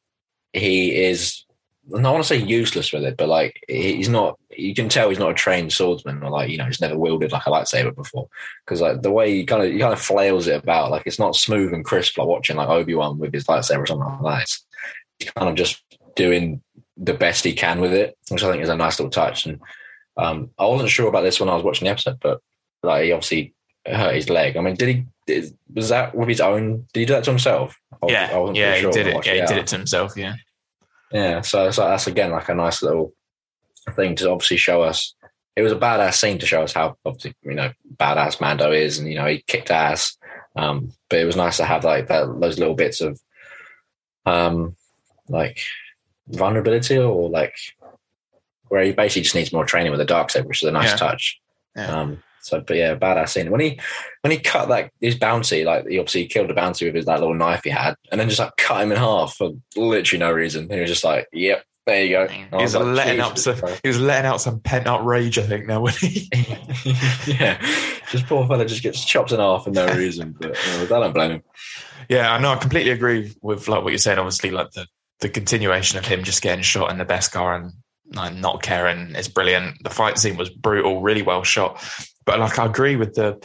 he 0.53 1.03
is. 1.03 1.45
I 1.93 2.01
don't 2.01 2.13
want 2.13 2.23
to 2.23 2.27
say 2.27 2.37
useless 2.37 2.93
with 2.93 3.03
it, 3.03 3.17
but 3.17 3.27
like 3.27 3.61
he's 3.67 4.07
not. 4.07 4.39
You 4.49 4.73
can 4.73 4.87
tell 4.87 5.09
he's 5.09 5.19
not 5.19 5.31
a 5.31 5.33
trained 5.33 5.73
swordsman, 5.73 6.23
or 6.23 6.29
like 6.29 6.49
you 6.49 6.57
know, 6.57 6.65
he's 6.65 6.79
never 6.79 6.97
wielded 6.97 7.33
like 7.33 7.45
a 7.45 7.49
lightsaber 7.49 7.93
before. 7.93 8.29
Because 8.65 8.79
like 8.79 9.01
the 9.01 9.11
way 9.11 9.33
he 9.33 9.45
kind 9.45 9.63
of 9.63 9.71
he 9.71 9.79
kind 9.79 9.91
of 9.91 9.99
flails 9.99 10.47
it 10.47 10.63
about, 10.63 10.91
like 10.91 11.03
it's 11.05 11.19
not 11.19 11.35
smooth 11.35 11.73
and 11.73 11.83
crisp 11.83 12.17
like 12.17 12.27
watching 12.27 12.55
like 12.55 12.69
Obi 12.69 12.95
Wan 12.95 13.17
with 13.17 13.33
his 13.33 13.45
lightsaber 13.45 13.79
or 13.79 13.85
something 13.85 14.07
like 14.21 14.37
that. 14.37 14.41
It's, 14.43 14.65
he's 15.19 15.31
kind 15.31 15.49
of 15.49 15.55
just 15.55 15.83
doing 16.15 16.61
the 16.97 17.13
best 17.13 17.43
he 17.43 17.53
can 17.53 17.81
with 17.81 17.93
it, 17.93 18.17
which 18.29 18.43
I 18.43 18.51
think 18.51 18.63
is 18.63 18.69
a 18.69 18.75
nice 18.75 18.99
little 18.99 19.11
touch. 19.11 19.45
And 19.45 19.59
um, 20.17 20.51
I 20.59 20.65
wasn't 20.65 20.89
sure 20.89 21.07
about 21.07 21.21
this 21.21 21.39
when 21.39 21.49
I 21.49 21.55
was 21.55 21.63
watching 21.63 21.85
the 21.85 21.91
episode, 21.91 22.19
but 22.21 22.41
like 22.81 23.05
he 23.05 23.11
obviously 23.11 23.53
hurt 23.85 24.15
his 24.15 24.29
leg. 24.29 24.57
I 24.57 24.61
mean, 24.61 24.75
did 24.75 24.89
he? 24.89 25.05
Did, 25.25 25.57
was 25.73 25.89
that 25.89 26.13
with 26.13 26.27
his 26.27 26.41
own? 26.41 26.85
Did 26.93 26.99
he 26.99 27.05
do 27.05 27.13
that 27.13 27.23
to 27.25 27.31
himself? 27.31 27.79
I- 28.01 28.07
yeah, 28.11 28.29
I 28.33 28.37
wasn't 28.37 28.57
yeah, 28.57 28.71
pretty 28.73 28.85
he 28.87 28.91
did 28.91 29.07
it. 29.07 29.25
Yeah, 29.25 29.33
he 29.33 29.45
did 29.45 29.57
it 29.57 29.67
to 29.67 29.77
himself. 29.77 30.17
Yeah, 30.17 30.35
Yeah, 31.11 31.41
so, 31.41 31.71
so 31.71 31.87
that's 31.87 32.07
again 32.07 32.31
like 32.31 32.49
a 32.49 32.55
nice 32.55 32.81
little 32.83 33.13
thing 33.91 34.15
to 34.15 34.31
obviously 34.31 34.57
show 34.57 34.81
us. 34.81 35.15
It 35.55 35.61
was 35.61 35.71
a 35.71 35.77
badass 35.77 36.15
scene 36.15 36.39
to 36.39 36.45
show 36.45 36.63
us 36.63 36.73
how 36.73 36.97
obviously 37.05 37.35
you 37.43 37.53
know 37.53 37.71
badass 37.95 38.41
Mando 38.41 38.71
is, 38.71 38.99
and 38.99 39.07
you 39.07 39.15
know 39.15 39.27
he 39.27 39.43
kicked 39.47 39.71
ass. 39.71 40.17
Um, 40.55 40.91
but 41.09 41.19
it 41.19 41.25
was 41.25 41.35
nice 41.35 41.57
to 41.57 41.65
have 41.65 41.83
like 41.83 42.07
that, 42.07 42.39
those 42.39 42.59
little 42.59 42.75
bits 42.75 43.01
of 43.01 43.19
um, 44.25 44.75
like 45.27 45.59
vulnerability 46.27 46.97
or 46.97 47.29
like 47.29 47.55
where 48.69 48.83
he 48.83 48.91
basically 48.91 49.21
just 49.23 49.35
needs 49.35 49.53
more 49.53 49.65
training 49.65 49.91
with 49.91 49.99
the 49.99 50.05
dark 50.05 50.29
saber, 50.29 50.47
which 50.47 50.63
is 50.63 50.69
a 50.69 50.71
nice 50.71 50.91
Yeah. 50.91 50.95
touch. 50.97 51.39
Yeah. 51.75 51.99
Um, 52.01 52.23
so, 52.41 52.59
but 52.59 52.75
yeah, 52.75 52.95
badass 52.95 53.29
scene. 53.29 53.51
When 53.51 53.61
he 53.61 53.79
when 54.21 54.31
he 54.31 54.37
cut 54.37 54.67
that 54.69 54.91
his 54.99 55.15
bounty, 55.15 55.63
like 55.63 55.87
he 55.87 55.97
obviously 55.97 56.27
killed 56.27 56.51
a 56.51 56.53
bounty 56.53 56.85
with 56.85 56.95
his 56.95 57.05
that 57.05 57.19
little 57.19 57.33
knife 57.35 57.61
he 57.63 57.69
had, 57.69 57.95
and 58.11 58.19
then 58.19 58.27
just 58.27 58.39
like 58.39 58.55
cut 58.57 58.83
him 58.83 58.91
in 58.91 58.97
half 58.97 59.35
for 59.35 59.51
literally 59.77 60.19
no 60.19 60.31
reason. 60.31 60.69
He 60.69 60.79
was 60.79 60.89
just 60.89 61.05
like, 61.05 61.27
"Yep, 61.31 61.63
there 61.85 62.03
you 62.03 62.09
go." 62.09 62.27
He 62.27 62.45
was 62.51 62.75
like, 62.75 62.83
letting 62.83 63.21
up 63.21 63.37
some. 63.37 63.55
He 63.81 63.87
was 63.87 63.99
letting 64.01 64.25
out 64.29 64.41
some 64.41 64.59
pent 64.59 64.87
up 64.87 65.05
rage. 65.05 65.39
I 65.39 65.43
think 65.43 65.67
now, 65.67 65.81
when 65.81 65.93
he. 65.93 66.29
Yeah, 67.25 67.61
just 68.11 68.25
poor 68.27 68.45
fella 68.45 68.65
just 68.65 68.83
gets 68.83 69.05
chopped 69.05 69.31
in 69.31 69.39
half 69.39 69.63
for 69.63 69.69
no 69.71 69.87
reason. 69.95 70.35
But 70.37 70.51
uh, 70.57 70.83
I 70.83 70.85
don't 70.99 71.13
blame 71.13 71.31
him. 71.31 71.43
Yeah, 72.09 72.33
I 72.33 72.39
know. 72.39 72.51
I 72.51 72.57
completely 72.57 72.91
agree 72.91 73.33
with 73.41 73.69
like 73.69 73.83
what 73.83 73.91
you're 73.91 73.99
saying. 73.99 74.19
Obviously, 74.19 74.51
like 74.51 74.71
the 74.71 74.85
the 75.23 75.29
continuation 75.29 75.97
of 75.97 76.05
him 76.05 76.21
just 76.21 76.41
getting 76.41 76.61
shot 76.61 76.91
in 76.91 76.97
the 76.97 77.05
Beskar 77.05 77.55
and 77.55 77.71
like, 78.13 78.35
not 78.35 78.61
caring 78.61 79.15
is 79.15 79.29
brilliant. 79.29 79.81
The 79.81 79.89
fight 79.89 80.17
scene 80.17 80.35
was 80.35 80.49
brutal, 80.49 81.01
really 81.01 81.21
well 81.21 81.43
shot. 81.43 81.81
But 82.25 82.39
like, 82.39 82.59
I 82.59 82.65
agree 82.65 82.97
with 82.97 83.15
the. 83.15 83.41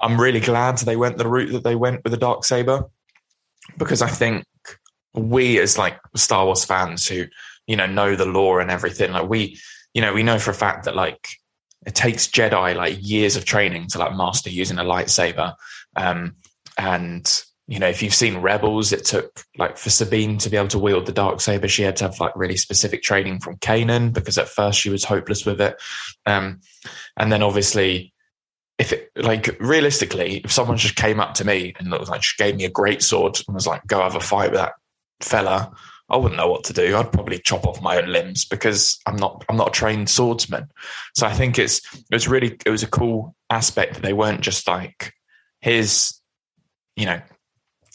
I'm 0.00 0.20
really 0.20 0.40
glad 0.40 0.78
they 0.78 0.96
went 0.96 1.16
the 1.16 1.28
route 1.28 1.52
that 1.52 1.62
they 1.62 1.76
went 1.76 2.02
with 2.02 2.10
the 2.10 2.18
dark 2.18 2.44
saber 2.44 2.82
because 3.78 4.02
I 4.02 4.08
think 4.08 4.44
we 5.14 5.60
as 5.60 5.78
like 5.78 6.00
Star 6.16 6.46
Wars 6.46 6.64
fans 6.64 7.06
who 7.06 7.26
you 7.68 7.76
know 7.76 7.86
know 7.86 8.16
the 8.16 8.26
lore 8.26 8.60
and 8.60 8.72
everything, 8.72 9.12
like 9.12 9.28
we, 9.28 9.56
you 9.94 10.02
know, 10.02 10.12
we 10.12 10.24
know 10.24 10.40
for 10.40 10.50
a 10.50 10.54
fact 10.54 10.84
that 10.84 10.96
like 10.96 11.28
it 11.86 11.94
takes 11.94 12.26
Jedi 12.26 12.74
like 12.74 12.98
years 13.00 13.36
of 13.36 13.44
training 13.44 13.86
to 13.90 13.98
like 13.98 14.16
master 14.16 14.50
using 14.50 14.78
a 14.78 14.84
lightsaber. 14.84 15.54
Um, 15.94 16.34
and 16.76 17.44
you 17.66 17.78
know, 17.78 17.88
if 17.88 18.02
you've 18.02 18.14
seen 18.14 18.38
Rebels, 18.38 18.92
it 18.92 19.04
took 19.04 19.42
like 19.56 19.78
for 19.78 19.88
Sabine 19.88 20.36
to 20.38 20.50
be 20.50 20.56
able 20.56 20.68
to 20.68 20.78
wield 20.78 21.06
the 21.06 21.12
dark 21.12 21.40
saber, 21.40 21.66
she 21.66 21.82
had 21.82 21.96
to 21.96 22.04
have 22.04 22.20
like 22.20 22.36
really 22.36 22.56
specific 22.56 23.02
training 23.02 23.40
from 23.40 23.56
Kanan 23.56 24.12
because 24.12 24.36
at 24.36 24.48
first 24.48 24.78
she 24.78 24.90
was 24.90 25.04
hopeless 25.04 25.46
with 25.46 25.60
it. 25.60 25.80
Um, 26.26 26.60
and 27.16 27.32
then 27.32 27.42
obviously, 27.42 28.12
if 28.78 28.92
it 28.92 29.10
like 29.16 29.56
realistically, 29.60 30.42
if 30.44 30.52
someone 30.52 30.76
just 30.76 30.96
came 30.96 31.20
up 31.20 31.34
to 31.34 31.46
me 31.46 31.74
and 31.78 31.90
was 31.90 32.10
like, 32.10 32.22
she 32.22 32.36
gave 32.36 32.56
me 32.56 32.64
a 32.64 32.70
great 32.70 33.02
sword 33.02 33.40
and 33.46 33.54
was 33.54 33.66
like, 33.66 33.86
go 33.86 34.02
have 34.02 34.16
a 34.16 34.20
fight 34.20 34.50
with 34.50 34.60
that 34.60 34.74
fella, 35.20 35.72
I 36.10 36.18
wouldn't 36.18 36.36
know 36.36 36.48
what 36.48 36.64
to 36.64 36.74
do. 36.74 36.94
I'd 36.96 37.12
probably 37.12 37.38
chop 37.38 37.66
off 37.66 37.80
my 37.80 37.96
own 37.96 38.08
limbs 38.08 38.44
because 38.44 38.98
I'm 39.06 39.16
not 39.16 39.42
I'm 39.48 39.56
not 39.56 39.68
a 39.68 39.72
trained 39.72 40.10
swordsman. 40.10 40.68
So 41.14 41.26
I 41.26 41.32
think 41.32 41.58
it's 41.58 41.80
it 41.94 42.12
was 42.12 42.28
really 42.28 42.58
it 42.66 42.70
was 42.70 42.82
a 42.82 42.88
cool 42.88 43.34
aspect 43.48 43.94
that 43.94 44.02
they 44.02 44.12
weren't 44.12 44.42
just 44.42 44.68
like 44.68 45.14
here's 45.60 46.20
you 46.94 47.06
know 47.06 47.22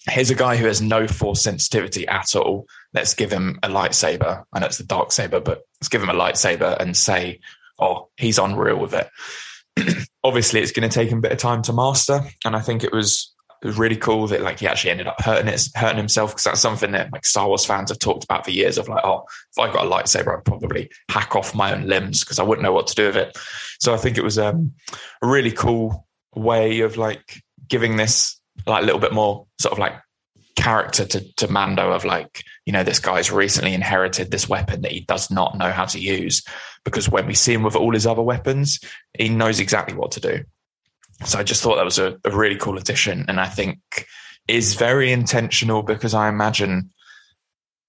here's 0.07 0.29
a 0.29 0.35
guy 0.35 0.55
who 0.55 0.65
has 0.65 0.81
no 0.81 1.07
force 1.07 1.41
sensitivity 1.41 2.07
at 2.07 2.35
all. 2.35 2.67
Let's 2.93 3.13
give 3.13 3.31
him 3.31 3.59
a 3.63 3.69
lightsaber. 3.69 4.43
I 4.53 4.59
know 4.59 4.65
it's 4.65 4.77
the 4.77 4.83
dark 4.83 5.11
saber, 5.11 5.39
but 5.39 5.63
let's 5.79 5.89
give 5.89 6.01
him 6.01 6.09
a 6.09 6.13
lightsaber 6.13 6.77
and 6.79 6.95
say, 6.95 7.39
oh, 7.79 8.09
he's 8.17 8.37
unreal 8.37 8.79
with 8.79 8.93
it. 8.93 9.09
Obviously, 10.23 10.61
it's 10.61 10.71
going 10.71 10.89
to 10.89 10.93
take 10.93 11.09
him 11.09 11.19
a 11.19 11.21
bit 11.21 11.31
of 11.31 11.37
time 11.37 11.61
to 11.63 11.73
master, 11.73 12.21
and 12.45 12.55
I 12.55 12.61
think 12.61 12.83
it 12.83 12.91
was 12.91 13.33
was 13.61 13.77
really 13.77 13.97
cool 13.97 14.27
that 14.27 14.41
like 14.41 14.59
he 14.59 14.67
actually 14.67 14.91
ended 14.91 15.07
up 15.07 15.19
hurting 15.21 15.47
it, 15.47 15.67
hurting 15.75 15.97
himself 15.97 16.31
because 16.31 16.45
that's 16.45 16.61
something 16.61 16.91
that 16.91 17.11
like 17.11 17.25
Star 17.25 17.47
Wars 17.47 17.65
fans 17.65 17.89
have 17.89 17.99
talked 17.99 18.23
about 18.23 18.45
for 18.45 18.51
years. 18.51 18.77
Of 18.77 18.87
like, 18.87 19.03
oh, 19.03 19.25
if 19.51 19.59
I 19.59 19.71
got 19.71 19.85
a 19.85 19.89
lightsaber, 19.89 20.37
I'd 20.37 20.45
probably 20.45 20.89
hack 21.09 21.35
off 21.35 21.55
my 21.55 21.73
own 21.73 21.85
limbs 21.85 22.23
because 22.23 22.39
I 22.39 22.43
wouldn't 22.43 22.63
know 22.63 22.71
what 22.71 22.87
to 22.87 22.95
do 22.95 23.07
with 23.07 23.17
it. 23.17 23.37
So 23.79 23.93
I 23.93 23.97
think 23.97 24.17
it 24.17 24.23
was 24.23 24.37
um, 24.37 24.73
a 25.21 25.27
really 25.27 25.51
cool 25.51 26.07
way 26.35 26.81
of 26.81 26.97
like 26.97 27.43
giving 27.67 27.97
this 27.97 28.38
like 28.69 28.83
a 28.83 28.85
little 28.85 29.01
bit 29.01 29.13
more 29.13 29.47
sort 29.59 29.73
of 29.73 29.79
like 29.79 29.93
character 30.55 31.05
to, 31.05 31.33
to 31.35 31.51
Mando 31.51 31.91
of 31.91 32.05
like, 32.05 32.43
you 32.65 32.73
know, 32.73 32.83
this 32.83 32.99
guy's 32.99 33.31
recently 33.31 33.73
inherited 33.73 34.29
this 34.29 34.49
weapon 34.49 34.81
that 34.81 34.91
he 34.91 35.01
does 35.01 35.31
not 35.31 35.57
know 35.57 35.71
how 35.71 35.85
to 35.85 35.99
use 35.99 36.43
because 36.83 37.09
when 37.09 37.25
we 37.27 37.33
see 37.33 37.53
him 37.53 37.63
with 37.63 37.75
all 37.75 37.93
his 37.93 38.05
other 38.05 38.21
weapons, 38.21 38.79
he 39.17 39.29
knows 39.29 39.59
exactly 39.59 39.95
what 39.95 40.11
to 40.11 40.19
do. 40.19 40.43
So 41.25 41.39
I 41.39 41.43
just 41.43 41.61
thought 41.61 41.75
that 41.75 41.85
was 41.85 41.99
a, 41.99 42.17
a 42.25 42.35
really 42.35 42.57
cool 42.57 42.77
addition. 42.77 43.25
And 43.27 43.39
I 43.39 43.45
think 43.45 43.79
is 44.47 44.73
very 44.75 45.11
intentional 45.11 45.83
because 45.83 46.13
I 46.13 46.29
imagine, 46.29 46.91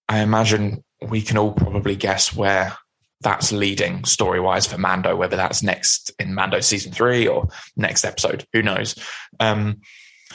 I 0.08 0.20
imagine 0.20 0.84
we 1.00 1.22
can 1.22 1.38
all 1.38 1.52
probably 1.52 1.96
guess 1.96 2.34
where 2.34 2.76
that's 3.22 3.52
leading 3.52 4.04
story 4.04 4.40
wise 4.40 4.66
for 4.66 4.78
Mando, 4.78 5.14
whether 5.14 5.36
that's 5.36 5.62
next 5.62 6.12
in 6.18 6.34
Mando 6.34 6.60
season 6.60 6.92
three 6.92 7.26
or 7.26 7.48
next 7.76 8.04
episode, 8.04 8.46
who 8.52 8.62
knows? 8.62 8.94
Um, 9.38 9.80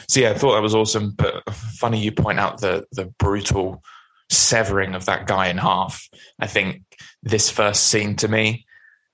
so 0.08 0.20
yeah, 0.20 0.32
I 0.32 0.34
thought 0.34 0.56
that 0.56 0.62
was 0.62 0.76
awesome. 0.76 1.12
But 1.12 1.48
funny 1.54 2.00
you 2.00 2.12
point 2.12 2.39
out 2.39 2.62
the 2.62 2.86
the 2.91 3.06
brutal 3.06 3.84
severing 4.30 4.96
of 4.96 5.06
that 5.06 5.28
guy 5.28 5.48
in 5.48 5.58
half. 5.58 6.08
I 6.39 6.48
think 6.48 6.84
this 7.24 7.50
first 7.50 7.88
scene 7.88 8.15
to 8.18 8.28
me 8.28 8.65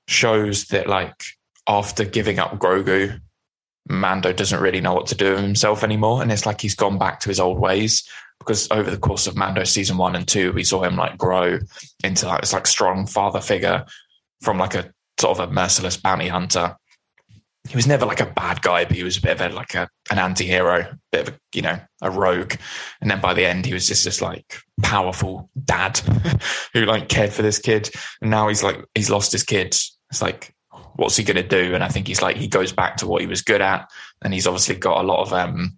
shows 0.08 0.66
that 0.66 0.88
like 0.88 1.16
after 1.68 2.06
giving 2.06 2.40
up 2.40 2.58
Grogu, 2.58 3.20
Mando 3.90 4.32
doesn't 4.34 4.62
really 4.62 4.82
know 4.82 4.94
what 4.94 5.08
to 5.08 5.16
do 5.16 5.32
with 5.32 5.42
himself 5.42 5.84
anymore. 5.84 6.22
And 6.22 6.32
it's 6.32 6.46
like 6.46 6.62
he's 6.62 6.76
gone 6.76 6.98
back 6.98 7.20
to 7.22 7.30
his 7.30 7.40
old 7.40 7.60
ways 7.60 8.08
because 8.40 8.70
over 8.72 8.90
the 8.90 8.98
course 8.98 9.28
of 9.28 9.36
Mando 9.36 9.64
season 9.64 9.98
one 9.98 10.16
and 10.16 10.28
two, 10.28 10.52
we 10.54 10.64
saw 10.64 10.84
him 10.84 10.96
like 10.96 11.18
grow 11.18 11.60
into 12.04 12.28
like 12.28 12.42
this 12.42 12.54
like 12.54 12.68
strong 12.68 13.06
father 13.06 13.42
figure 13.42 13.86
from 14.42 14.58
like 14.58 14.76
a 14.76 14.92
sort 15.20 15.40
of 15.40 15.50
a 15.50 15.52
merciless 15.52 15.98
bounty 15.98 16.28
hunter. 16.28 16.76
He 17.70 17.76
was 17.76 17.88
never 17.88 18.06
like 18.06 18.20
a 18.20 18.26
bad 18.26 18.62
guy, 18.62 18.86
but 18.86 18.98
he 18.98 19.04
was 19.04 19.18
a 19.18 19.22
bit 19.22 19.40
of 19.40 19.42
a 19.42 19.56
like 19.56 19.76
a 19.76 19.88
an 20.10 20.20
anti-hero, 20.20 20.80
a 20.80 21.00
bit 21.12 21.28
of 21.28 21.34
a 21.34 21.38
you 21.54 21.62
know, 21.62 21.80
a 22.02 22.10
rogue. 22.10 22.56
And 23.02 23.10
then 23.10 23.22
by 23.22 23.34
the 23.34 23.46
end 23.46 23.66
he 23.66 23.74
was 23.74 23.88
just 23.88 24.04
this 24.04 24.22
like 24.22 24.60
powerful 24.82 25.50
dad 25.64 25.98
who 26.74 26.86
like 26.86 27.08
cared 27.08 27.32
for 27.32 27.44
this 27.44 27.60
kid. 27.60 27.90
And 28.22 28.32
now 28.32 28.48
he's 28.48 28.64
like 28.64 28.84
he's 28.96 29.10
lost 29.10 29.32
his 29.32 29.44
kid. 29.44 29.68
It's 29.68 30.22
like 30.22 30.54
what's 30.96 31.16
he 31.16 31.24
gonna 31.24 31.48
do? 31.48 31.76
And 31.76 31.84
I 31.84 31.88
think 31.88 32.08
he's 32.08 32.22
like 32.22 32.36
he 32.36 32.48
goes 32.48 32.74
back 32.74 32.98
to 32.98 33.08
what 33.08 33.22
he 33.22 33.28
was 33.28 33.42
good 33.42 33.62
at. 33.62 33.90
And 34.24 34.34
he's 34.34 34.48
obviously 34.48 34.76
got 34.76 35.04
a 35.04 35.08
lot 35.08 35.22
of 35.22 35.34
um 35.34 35.78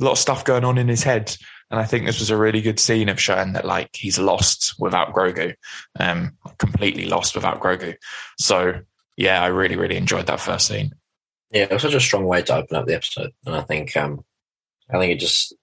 a 0.00 0.04
lot 0.04 0.12
of 0.12 0.18
stuff 0.18 0.44
going 0.44 0.64
on 0.64 0.76
in 0.76 0.88
his 0.88 1.02
head 1.02 1.34
and 1.70 1.80
I 1.80 1.84
think 1.84 2.06
this 2.06 2.20
was 2.20 2.30
a 2.30 2.36
really 2.36 2.60
good 2.60 2.78
scene 2.78 3.08
of 3.08 3.20
showing 3.20 3.54
that 3.54 3.64
like 3.64 3.90
he's 3.94 4.18
lost 4.18 4.74
without 4.78 5.12
Grogu, 5.12 5.54
um, 5.98 6.36
completely 6.58 7.06
lost 7.06 7.34
without 7.34 7.60
Grogu. 7.60 7.96
So 8.38 8.80
yeah, 9.16 9.42
I 9.42 9.48
really, 9.48 9.76
really 9.76 9.96
enjoyed 9.96 10.26
that 10.26 10.40
first 10.40 10.68
scene. 10.68 10.92
Yeah, 11.50 11.64
it 11.64 11.72
was 11.72 11.82
such 11.82 11.94
a 11.94 12.00
strong 12.00 12.24
way 12.24 12.42
to 12.42 12.56
open 12.56 12.76
up 12.76 12.86
the 12.86 12.94
episode. 12.94 13.32
And 13.44 13.54
I 13.54 13.62
think 13.62 13.96
um 13.96 14.24
I 14.90 14.98
think 14.98 15.12
it 15.12 15.20
just 15.20 15.54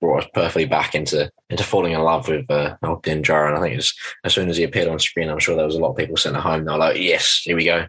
brought 0.00 0.24
us 0.24 0.30
perfectly 0.32 0.64
back 0.64 0.94
into 0.94 1.30
into 1.50 1.64
falling 1.64 1.92
in 1.92 2.00
love 2.00 2.28
with 2.28 2.50
uh, 2.50 2.76
Din 3.02 3.22
Djarin. 3.22 3.48
And 3.48 3.58
I 3.58 3.60
think 3.60 3.82
as 4.24 4.34
soon 4.34 4.48
as 4.48 4.56
he 4.56 4.64
appeared 4.64 4.88
on 4.88 4.98
screen, 4.98 5.28
I'm 5.28 5.38
sure 5.38 5.56
there 5.56 5.66
was 5.66 5.76
a 5.76 5.80
lot 5.80 5.90
of 5.90 5.96
people 5.96 6.16
sitting 6.16 6.36
at 6.36 6.42
home. 6.42 6.64
They 6.64 6.72
were 6.72 6.78
like, 6.78 6.98
"Yes, 6.98 7.42
here 7.44 7.56
we 7.56 7.64
go." 7.64 7.86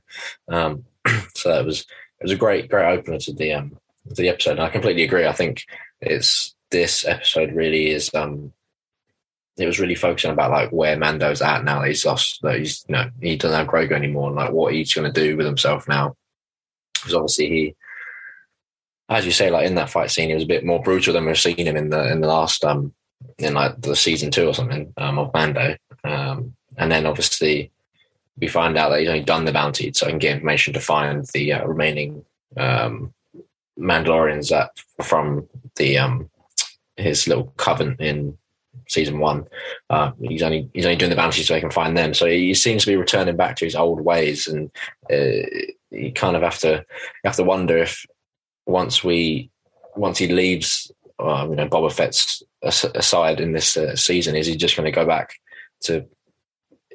Um, 0.49 0.86
so 1.36 1.60
it 1.60 1.65
was 1.65 1.82
it 1.82 2.23
was 2.23 2.32
a 2.32 2.38
great 2.38 2.69
great 2.69 2.91
opener 2.97 3.17
to 3.19 3.34
the 3.34 3.54
um 3.54 3.77
to 4.10 4.21
the 4.21 4.30
episode. 4.30 4.51
And 4.51 4.62
I 4.62 4.69
completely 4.69 5.04
agree. 5.04 5.25
I 5.25 5.34
think 5.34 5.65
it's 6.01 6.56
this 6.69 7.06
episode 7.06 7.54
really 7.54 7.91
is 7.91 8.13
um 8.13 8.54
it 9.58 9.65
was 9.65 9.80
really 9.80 9.95
focusing 9.95 10.32
about 10.32 10.51
like 10.51 10.69
where 10.71 10.97
Mando's 10.97 11.41
at 11.41 11.63
now. 11.63 11.84
He's 11.84 12.06
lost 12.06 12.39
that 12.41 12.60
he's 12.60 12.86
you 12.88 12.93
know, 12.93 13.10
he 13.21 13.36
doesn't 13.36 13.58
have 13.58 13.67
Grogu 13.67 13.91
anymore 13.91 14.27
and 14.27 14.36
like 14.36 14.51
what 14.51 14.73
he's 14.73 14.93
gonna 14.93 15.12
do 15.12 15.38
with 15.38 15.45
himself 15.45 15.88
now. 15.88 16.15
Because 16.93 17.15
obviously 17.15 17.49
he 17.49 17.75
as 19.12 19.25
you 19.25 19.32
say, 19.32 19.51
like 19.51 19.67
in 19.67 19.75
that 19.75 19.89
fight 19.89 20.10
scene, 20.10 20.30
he 20.30 20.36
was 20.36 20.45
a 20.45 20.47
bit 20.47 20.65
more 20.65 20.82
brutal 20.82 21.13
than 21.13 21.25
we've 21.25 21.38
seen 21.38 21.58
him 21.58 21.75
in 21.75 21.89
the 21.89 22.12
in 22.12 22.21
the 22.21 22.27
last 22.27 22.63
um 22.63 22.93
in 23.38 23.54
like 23.54 23.80
the 23.82 23.95
season 23.95 24.32
two 24.32 24.47
or 24.47 24.54
something 24.54 24.93
um, 24.97 25.19
of 25.19 25.34
Mando. 25.34 25.75
Um, 26.04 26.56
and 26.77 26.91
then 26.91 27.06
obviously 27.06 27.71
we 28.39 28.47
find 28.47 28.77
out 28.77 28.89
that 28.89 29.01
he's 29.01 29.10
only 29.10 29.23
done 29.23 29.45
the 29.45 29.51
bounty 29.51 29.91
so 29.93 30.08
I 30.08 30.10
can 30.10 30.19
get 30.19 30.34
information 30.34 30.73
to 30.73 30.80
find 30.80 31.25
the 31.34 31.54
uh, 31.54 31.65
remaining 31.65 32.25
um, 32.58 33.13
Mandalorians 33.77 34.49
that 34.49 34.71
from 35.04 35.47
the 35.75 35.97
um, 35.97 36.30
his 36.95 37.27
little 37.27 37.54
coven 37.58 37.97
in 37.99 38.38
season 38.88 39.19
one. 39.19 39.45
Uh, 39.89 40.12
he's 40.21 40.41
only 40.41 40.69
he's 40.73 40.86
only 40.86 40.97
doing 40.97 41.10
the 41.10 41.15
bounty 41.15 41.43
so 41.43 41.56
he 41.56 41.62
can 41.62 41.71
find 41.71 41.97
them. 41.97 42.13
So 42.13 42.27
he 42.27 42.54
seems 42.54 42.84
to 42.84 42.91
be 42.91 42.95
returning 42.95 43.36
back 43.36 43.58
to 43.58 43.65
his 43.65 43.75
old 43.75 44.01
ways, 44.01 44.47
and 44.47 44.71
uh, 45.12 45.47
you 45.91 46.12
kind 46.12 46.36
of 46.36 46.41
have 46.41 46.60
to 46.60 46.69
you 46.69 47.25
have 47.25 47.36
to 47.36 47.43
wonder 47.43 47.77
if 47.77 48.06
once 48.65 49.04
we 49.04 49.49
once 49.95 50.17
he 50.17 50.27
leaves, 50.27 50.91
uh, 51.19 51.45
you 51.49 51.56
know, 51.56 51.67
Boba 51.67 51.91
Fett's 51.91 52.43
aside 52.63 53.39
in 53.39 53.51
this 53.51 53.75
uh, 53.75 53.95
season, 53.95 54.36
is 54.36 54.47
he 54.47 54.56
just 54.56 54.75
going 54.75 54.86
to 54.86 54.91
go 54.91 55.06
back 55.06 55.36
to? 55.82 56.06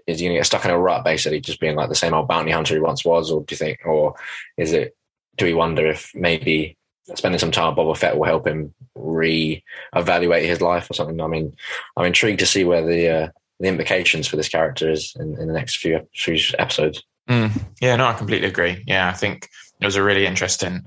Is 0.06 0.20
he 0.20 0.26
going 0.26 0.34
to 0.34 0.38
get 0.38 0.46
stuck 0.46 0.64
in 0.64 0.70
a 0.70 0.78
rut, 0.78 1.04
basically, 1.04 1.40
just 1.40 1.58
being 1.58 1.74
like 1.74 1.88
the 1.88 1.96
same 1.96 2.14
old 2.14 2.28
bounty 2.28 2.52
hunter 2.52 2.74
he 2.74 2.80
once 2.80 3.04
was, 3.04 3.30
or 3.30 3.42
do 3.42 3.52
you 3.52 3.56
think, 3.56 3.80
or 3.84 4.14
is 4.56 4.72
it? 4.72 4.96
Do 5.36 5.44
we 5.44 5.52
wonder 5.52 5.86
if 5.86 6.12
maybe 6.14 6.76
spending 7.14 7.38
some 7.38 7.50
time 7.50 7.68
with 7.68 7.76
Boba 7.76 7.96
Fett 7.96 8.16
will 8.16 8.24
help 8.24 8.46
him 8.46 8.74
re-evaluate 8.94 10.44
his 10.44 10.60
life 10.60 10.90
or 10.90 10.94
something. 10.94 11.20
I 11.20 11.26
mean, 11.26 11.54
I'm 11.96 12.06
intrigued 12.06 12.40
to 12.40 12.46
see 12.46 12.64
where 12.64 12.84
the 12.84 13.08
uh, 13.08 13.28
the 13.60 13.68
implications 13.68 14.26
for 14.26 14.36
this 14.36 14.48
character 14.48 14.90
is 14.90 15.14
in, 15.18 15.38
in 15.40 15.46
the 15.46 15.54
next 15.54 15.76
few, 15.76 16.06
few 16.14 16.38
episodes. 16.58 17.02
Mm. 17.28 17.50
Yeah, 17.80 17.96
no, 17.96 18.06
I 18.06 18.12
completely 18.14 18.48
agree. 18.48 18.84
Yeah, 18.86 19.08
I 19.08 19.12
think 19.12 19.48
it 19.80 19.84
was 19.84 19.96
a 19.96 20.02
really 20.02 20.26
interesting 20.26 20.84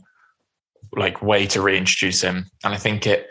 like 0.94 1.22
way 1.22 1.46
to 1.48 1.62
reintroduce 1.62 2.22
him, 2.22 2.46
and 2.64 2.74
I 2.74 2.78
think 2.78 3.06
it 3.06 3.28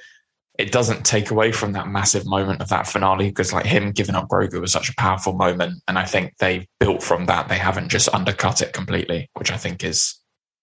it 0.59 0.73
doesn't 0.73 1.07
take 1.07 1.31
away 1.31 1.53
from 1.53 1.73
that 1.73 1.87
massive 1.87 2.27
moment 2.27 2.61
of 2.61 2.69
that 2.69 2.87
finale 2.87 3.29
because 3.29 3.53
like 3.53 3.65
him 3.65 3.93
giving 3.93 4.17
up 4.17 4.29
Grogu 4.29 4.61
was 4.61 4.73
such 4.73 4.91
a 4.91 4.95
powerful 4.97 5.33
moment, 5.33 5.83
and 5.89 5.99
I 5.99 6.05
think 6.05 6.37
they 6.39 6.67
built 6.81 7.03
from 7.03 7.27
that. 7.27 7.49
They 7.49 7.59
haven't 7.59 7.89
just 7.89 8.13
undercut 8.13 8.61
it 8.61 8.73
completely, 8.73 9.31
which 9.35 9.53
I 9.53 9.57
think 9.57 9.85
is, 9.85 10.15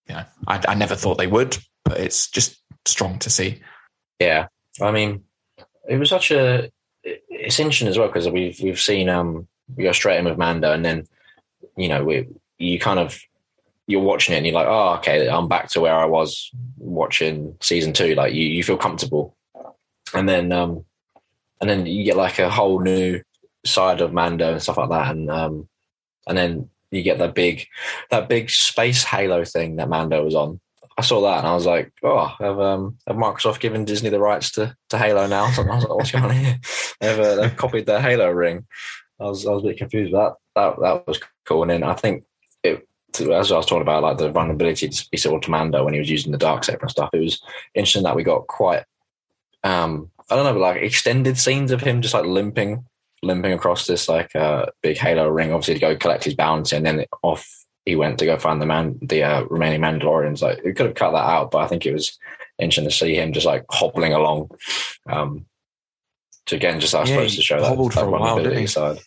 you 0.08 0.16
know, 0.16 0.24
I, 0.48 0.62
I 0.68 0.76
never 0.76 0.96
thought 0.96 1.18
they 1.18 1.28
would, 1.28 1.58
but 1.84 2.00
it's 2.00 2.30
just 2.30 2.62
strong 2.86 3.20
to 3.20 3.30
see. 3.30 3.62
Yeah, 4.20 4.48
I 4.82 4.92
mean, 4.92 5.24
it 5.90 5.98
was 5.98 6.10
such 6.10 6.32
a. 6.32 6.70
It's 7.04 7.60
interesting 7.60 7.88
as 7.88 7.98
well 7.98 8.08
because 8.08 8.30
we've 8.30 8.60
we've 8.62 8.80
seen 8.80 9.10
um 9.10 9.48
we 9.76 9.84
go 9.84 9.92
straight 9.92 10.18
in 10.18 10.26
with 10.26 10.38
Mando 10.38 10.72
and 10.72 10.84
then 10.84 11.08
you 11.78 11.88
know 11.88 12.04
we 12.04 12.28
you 12.58 12.80
kind 12.80 13.00
of 13.00 13.20
you're 13.88 14.02
watching 14.02 14.34
it 14.34 14.38
and 14.38 14.46
you're 14.46 14.56
like 14.56 14.68
oh 14.68 14.96
okay 14.96 15.28
I'm 15.28 15.48
back 15.48 15.70
to 15.70 15.82
where 15.82 15.96
I 15.96 16.06
was 16.06 16.52
watching 16.78 17.56
season 17.62 17.94
two 17.94 18.16
like 18.16 18.34
you 18.34 18.46
you 18.46 18.64
feel 18.64 18.78
comfortable 18.78 19.36
and 20.14 20.28
then 20.28 20.52
um 20.52 20.86
and 21.62 21.70
then 21.70 21.86
you 21.86 22.04
get 22.04 22.18
like 22.18 22.40
a 22.40 22.50
whole 22.50 22.80
new 22.80 23.22
side 23.66 24.02
of 24.02 24.14
Mando 24.14 24.52
and 24.52 24.62
stuff 24.62 24.78
like 24.78 24.90
that 24.90 25.12
and 25.12 25.30
um 25.30 25.68
and 26.28 26.38
then 26.38 26.70
you 26.92 27.04
get 27.04 27.18
that 27.20 27.36
big 27.36 27.68
that 28.10 28.30
big 28.30 28.50
space 28.50 29.04
halo 29.04 29.44
thing 29.44 29.76
that 29.76 29.90
Mando 29.90 30.24
was 30.24 30.36
on 30.36 30.60
I 30.98 31.02
saw 31.02 31.22
that 31.24 31.40
and 31.40 31.48
I 31.48 31.54
was 31.54 31.66
like, 31.66 31.92
oh, 32.04 32.34
have, 32.40 32.58
um, 32.58 32.98
have 33.06 33.18
Microsoft 33.18 33.60
given 33.60 33.84
Disney 33.84 34.10
the 34.10 34.20
rights 34.20 34.52
to, 34.52 34.74
to 34.90 34.98
Halo 34.98 35.28
now? 35.28 35.52
So 35.52 35.64
I 35.64 35.76
was 35.76 35.84
like, 35.84 35.94
what's 35.94 36.12
going 36.12 36.24
on 36.24 36.32
here? 36.32 36.58
They've, 37.02 37.20
uh, 37.20 37.36
they've 37.36 37.58
copied 37.58 37.86
their 37.86 38.00
Halo 38.00 38.32
ring. 38.32 38.66
I 39.20 39.26
was 39.26 39.46
I 39.46 39.52
was 39.52 39.64
a 39.64 39.68
bit 39.68 39.78
confused 39.78 40.14
that. 40.14 40.34
That 40.56 40.76
that 40.82 41.08
was 41.08 41.20
cool. 41.46 41.64
And 41.64 41.72
then 41.72 41.84
I 41.84 41.94
think 41.94 42.24
it, 42.64 42.88
as 43.20 43.52
I 43.52 43.58
was 43.58 43.66
talking 43.66 43.82
about, 43.82 44.04
like 44.04 44.18
the 44.18 44.32
vulnerability 44.32 44.90
to 44.90 45.10
be 45.12 45.18
sort 45.18 45.44
of 45.44 45.50
Mando 45.50 45.84
when 45.84 45.94
he 45.94 46.00
was 46.00 46.10
using 46.10 46.32
the 46.32 46.38
dark 46.38 46.64
saber 46.64 46.82
and 46.82 46.92
stuff. 46.92 47.10
It 47.14 47.20
was 47.20 47.42
interesting 47.74 48.04
that 48.04 48.16
we 48.16 48.24
got 48.24 48.48
quite, 48.48 48.84
um, 49.64 50.12
I 50.30 50.36
don't 50.36 50.54
know, 50.54 50.60
like 50.60 50.82
extended 50.82 51.38
scenes 51.38 51.72
of 51.72 51.82
him 51.82 52.02
just 52.02 52.14
like 52.14 52.26
limping, 52.26 52.86
limping 53.22 53.54
across 53.54 53.88
this 53.88 54.10
like 54.10 54.36
uh, 54.36 54.66
big 54.82 54.98
Halo 54.98 55.28
ring, 55.30 55.52
obviously 55.52 55.76
to 55.76 55.80
go 55.80 55.96
collect 55.96 56.24
his 56.24 56.36
bounty, 56.36 56.76
and 56.76 56.86
then 56.86 57.06
off 57.22 57.48
he 57.86 57.96
went 57.96 58.18
to 58.20 58.26
go 58.26 58.38
find 58.38 58.62
the 58.62 58.66
man, 58.66 58.98
the 59.02 59.24
uh, 59.24 59.44
remaining 59.44 59.82
Mandalorians. 59.82 60.42
Like 60.42 60.64
we 60.64 60.74
could 60.74 60.88
have 60.88 60.96
cut 60.96 61.12
that 61.12 61.30
out, 61.30 61.52
but 61.52 61.60
I 61.60 61.68
think 61.68 61.86
it 61.86 61.94
was 61.94 62.18
interesting 62.58 62.90
to 62.90 62.96
see 62.96 63.16
him 63.16 63.32
just 63.32 63.46
like 63.46 63.64
hobbling 63.70 64.14
along. 64.14 64.50
Um, 65.08 65.46
to 66.48 66.56
again, 66.56 66.80
just 66.80 66.96
I 66.96 67.00
yeah, 67.00 67.06
suppose 67.06 67.36
to 67.36 67.42
show 67.42 67.62
that, 67.62 67.70
that 67.96 68.10
while, 68.10 68.68
side. 68.68 69.00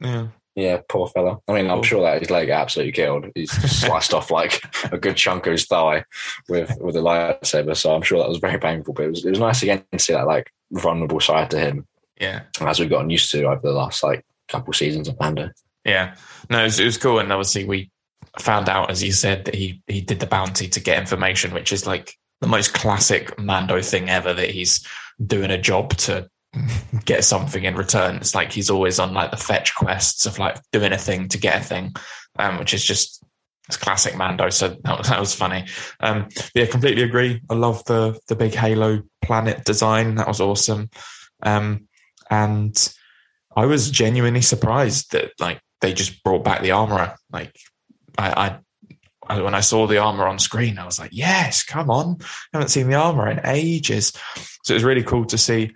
Yeah. 0.00 0.28
Yeah, 0.54 0.80
poor 0.88 1.08
fella. 1.08 1.38
I 1.48 1.52
mean, 1.52 1.68
I'm 1.68 1.82
sure 1.82 2.02
that 2.02 2.20
his 2.20 2.30
leg 2.30 2.48
absolutely 2.48 2.92
killed. 2.92 3.26
He's 3.34 3.50
sliced 3.50 4.14
off 4.14 4.30
like 4.30 4.62
a 4.92 4.98
good 4.98 5.16
chunk 5.16 5.46
of 5.46 5.52
his 5.52 5.66
thigh 5.66 6.04
with 6.48 6.76
with 6.80 6.96
a 6.96 7.00
lightsaber. 7.00 7.76
So 7.76 7.94
I'm 7.94 8.02
sure 8.02 8.20
that 8.20 8.28
was 8.28 8.38
very 8.38 8.58
painful. 8.58 8.94
But 8.94 9.06
it 9.06 9.10
was 9.10 9.24
it 9.24 9.30
was 9.30 9.40
nice 9.40 9.62
again 9.62 9.84
to 9.90 9.98
see 9.98 10.12
that 10.12 10.26
like 10.26 10.52
vulnerable 10.70 11.20
side 11.20 11.50
to 11.50 11.58
him. 11.58 11.86
Yeah, 12.20 12.42
as 12.60 12.78
we've 12.78 12.90
gotten 12.90 13.10
used 13.10 13.32
to 13.32 13.44
over 13.44 13.60
the 13.62 13.72
last 13.72 14.04
like 14.04 14.24
couple 14.48 14.72
seasons 14.72 15.08
of 15.08 15.18
Mando. 15.18 15.50
Yeah, 15.84 16.14
no, 16.48 16.60
it 16.60 16.64
was, 16.64 16.78
it 16.78 16.84
was 16.84 16.98
cool, 16.98 17.18
and 17.18 17.32
obviously 17.32 17.64
we 17.64 17.90
found 18.38 18.68
out, 18.68 18.90
as 18.90 19.02
you 19.02 19.10
said, 19.10 19.46
that 19.46 19.54
he 19.56 19.82
he 19.88 20.00
did 20.00 20.20
the 20.20 20.26
bounty 20.26 20.68
to 20.68 20.80
get 20.80 21.00
information, 21.00 21.52
which 21.52 21.72
is 21.72 21.84
like 21.84 22.14
the 22.40 22.46
most 22.46 22.74
classic 22.74 23.36
Mando 23.40 23.82
thing 23.82 24.08
ever. 24.08 24.32
That 24.32 24.50
he's 24.50 24.86
doing 25.24 25.50
a 25.50 25.60
job 25.60 25.90
to 25.96 26.28
get 27.04 27.24
something 27.24 27.64
in 27.64 27.76
return. 27.76 28.16
It's 28.16 28.34
like 28.34 28.52
he's 28.52 28.70
always 28.70 28.98
on 28.98 29.14
like 29.14 29.30
the 29.30 29.36
fetch 29.36 29.74
quests 29.74 30.26
of 30.26 30.38
like 30.38 30.58
doing 30.72 30.92
a 30.92 30.98
thing 30.98 31.28
to 31.28 31.38
get 31.38 31.60
a 31.60 31.64
thing, 31.64 31.94
um, 32.38 32.58
which 32.58 32.74
is 32.74 32.84
just 32.84 33.22
it's 33.68 33.76
classic 33.76 34.16
Mando. 34.16 34.50
So 34.50 34.76
that 34.84 34.98
was, 34.98 35.08
that 35.08 35.20
was 35.20 35.34
funny. 35.34 35.66
Um, 36.00 36.28
yeah, 36.54 36.66
completely 36.66 37.02
agree. 37.02 37.40
I 37.48 37.54
love 37.54 37.84
the 37.84 38.18
the 38.28 38.36
big 38.36 38.54
Halo 38.54 39.02
planet 39.22 39.64
design. 39.64 40.16
That 40.16 40.28
was 40.28 40.40
awesome. 40.40 40.90
Um, 41.42 41.88
and 42.30 42.94
I 43.56 43.66
was 43.66 43.90
genuinely 43.90 44.42
surprised 44.42 45.12
that 45.12 45.32
like 45.38 45.60
they 45.80 45.92
just 45.92 46.22
brought 46.22 46.44
back 46.44 46.62
the 46.62 46.72
armorer. 46.72 47.14
Like 47.30 47.56
I, 48.18 48.58
I, 49.28 49.40
when 49.40 49.54
I 49.54 49.60
saw 49.60 49.86
the 49.86 49.98
armor 49.98 50.26
on 50.26 50.38
screen, 50.38 50.78
I 50.78 50.84
was 50.84 50.98
like, 50.98 51.10
yes, 51.12 51.62
come 51.62 51.90
on. 51.90 52.18
I 52.20 52.26
haven't 52.54 52.68
seen 52.68 52.88
the 52.88 52.96
armor 52.96 53.28
in 53.28 53.40
ages. 53.44 54.12
So 54.64 54.72
it 54.72 54.76
was 54.76 54.84
really 54.84 55.02
cool 55.02 55.24
to 55.26 55.38
see 55.38 55.72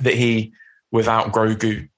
that 0.00 0.14
he, 0.14 0.52
without 0.90 1.32
Grogu, 1.32 1.88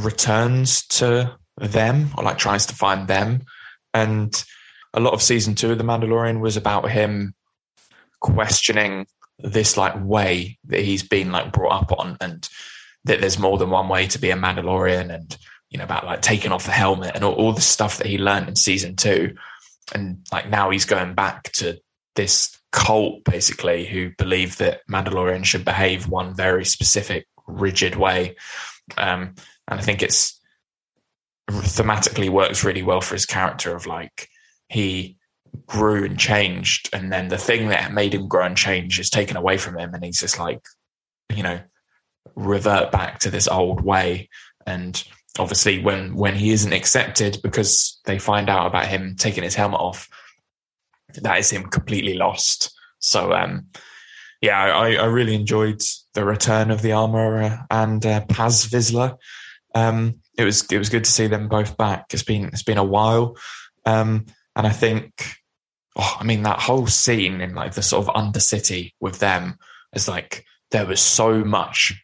returns 0.00 0.86
to 0.86 1.36
them 1.56 2.10
or 2.16 2.24
like 2.24 2.38
tries 2.38 2.66
to 2.66 2.74
find 2.74 3.08
them. 3.08 3.42
And 3.94 4.44
a 4.94 5.00
lot 5.00 5.14
of 5.14 5.22
season 5.22 5.54
two 5.54 5.72
of 5.72 5.78
The 5.78 5.84
Mandalorian 5.84 6.40
was 6.40 6.56
about 6.56 6.90
him 6.90 7.34
questioning 8.20 9.06
this 9.38 9.76
like 9.76 9.94
way 10.04 10.58
that 10.64 10.80
he's 10.80 11.02
been 11.02 11.30
like 11.30 11.52
brought 11.52 11.82
up 11.82 11.98
on 11.98 12.16
and 12.20 12.48
that 13.04 13.20
there's 13.20 13.38
more 13.38 13.58
than 13.58 13.70
one 13.70 13.88
way 13.88 14.06
to 14.08 14.18
be 14.18 14.30
a 14.30 14.36
Mandalorian 14.36 15.14
and 15.14 15.36
you 15.70 15.78
know 15.78 15.84
about 15.84 16.04
like 16.04 16.22
taking 16.22 16.50
off 16.50 16.66
the 16.66 16.72
helmet 16.72 17.12
and 17.14 17.22
all, 17.22 17.34
all 17.34 17.52
the 17.52 17.60
stuff 17.60 17.98
that 17.98 18.06
he 18.08 18.18
learned 18.18 18.48
in 18.48 18.56
season 18.56 18.96
two 18.96 19.36
and 19.94 20.26
like 20.32 20.50
now 20.50 20.70
he's 20.70 20.84
going 20.84 21.14
back 21.14 21.52
to 21.52 21.78
this 22.16 22.57
cult 22.72 23.24
basically 23.24 23.86
who 23.86 24.10
believe 24.18 24.58
that 24.58 24.80
Mandalorian 24.90 25.44
should 25.44 25.64
behave 25.64 26.08
one 26.08 26.34
very 26.34 26.64
specific 26.64 27.26
rigid 27.46 27.96
way. 27.96 28.36
Um 28.96 29.34
and 29.66 29.80
I 29.80 29.82
think 29.82 30.02
it's 30.02 30.40
thematically 31.50 32.28
works 32.28 32.64
really 32.64 32.82
well 32.82 33.00
for 33.00 33.14
his 33.14 33.26
character 33.26 33.74
of 33.74 33.86
like 33.86 34.28
he 34.68 35.16
grew 35.66 36.04
and 36.04 36.18
changed 36.18 36.90
and 36.92 37.10
then 37.10 37.28
the 37.28 37.38
thing 37.38 37.68
that 37.68 37.92
made 37.92 38.12
him 38.14 38.28
grow 38.28 38.44
and 38.44 38.56
change 38.56 39.00
is 39.00 39.08
taken 39.08 39.36
away 39.36 39.56
from 39.56 39.78
him 39.78 39.94
and 39.94 40.04
he's 40.04 40.20
just 40.20 40.38
like 40.38 40.60
you 41.34 41.42
know 41.42 41.58
revert 42.34 42.90
back 42.90 43.18
to 43.20 43.30
this 43.30 43.48
old 43.48 43.80
way. 43.80 44.28
And 44.66 45.02
obviously 45.38 45.80
when 45.80 46.14
when 46.14 46.34
he 46.34 46.50
isn't 46.50 46.72
accepted 46.72 47.38
because 47.42 48.00
they 48.04 48.18
find 48.18 48.48
out 48.48 48.66
about 48.66 48.86
him 48.86 49.16
taking 49.16 49.44
his 49.44 49.54
helmet 49.54 49.80
off 49.80 50.08
that 51.14 51.38
is 51.38 51.50
him 51.50 51.64
completely 51.64 52.14
lost. 52.14 52.74
So 52.98 53.32
um 53.32 53.66
yeah 54.40 54.58
i 54.58 54.94
i 54.94 55.04
really 55.04 55.34
enjoyed 55.34 55.82
the 56.14 56.24
return 56.24 56.70
of 56.70 56.80
the 56.80 56.92
armorer 56.92 57.66
and 57.70 58.04
uh, 58.04 58.24
paz 58.26 58.66
vizsla. 58.66 59.16
Um 59.74 60.20
it 60.36 60.44
was 60.44 60.64
it 60.70 60.78
was 60.78 60.88
good 60.88 61.04
to 61.04 61.10
see 61.10 61.26
them 61.26 61.48
both 61.48 61.76
back. 61.76 62.06
It's 62.12 62.22
been 62.22 62.46
it's 62.46 62.62
been 62.62 62.78
a 62.78 62.84
while. 62.84 63.36
Um 63.84 64.26
and 64.58 64.66
i 64.66 64.70
think 64.70 65.12
oh, 65.96 66.16
i 66.20 66.24
mean 66.24 66.42
that 66.42 66.60
whole 66.60 66.86
scene 66.86 67.40
in 67.40 67.54
like 67.54 67.72
the 67.74 67.82
sort 67.82 68.06
of 68.06 68.14
undercity 68.14 68.92
with 69.00 69.20
them 69.20 69.56
is 69.94 70.08
like 70.08 70.44
there 70.70 70.84
was 70.84 71.00
so 71.00 71.44
much 71.44 71.94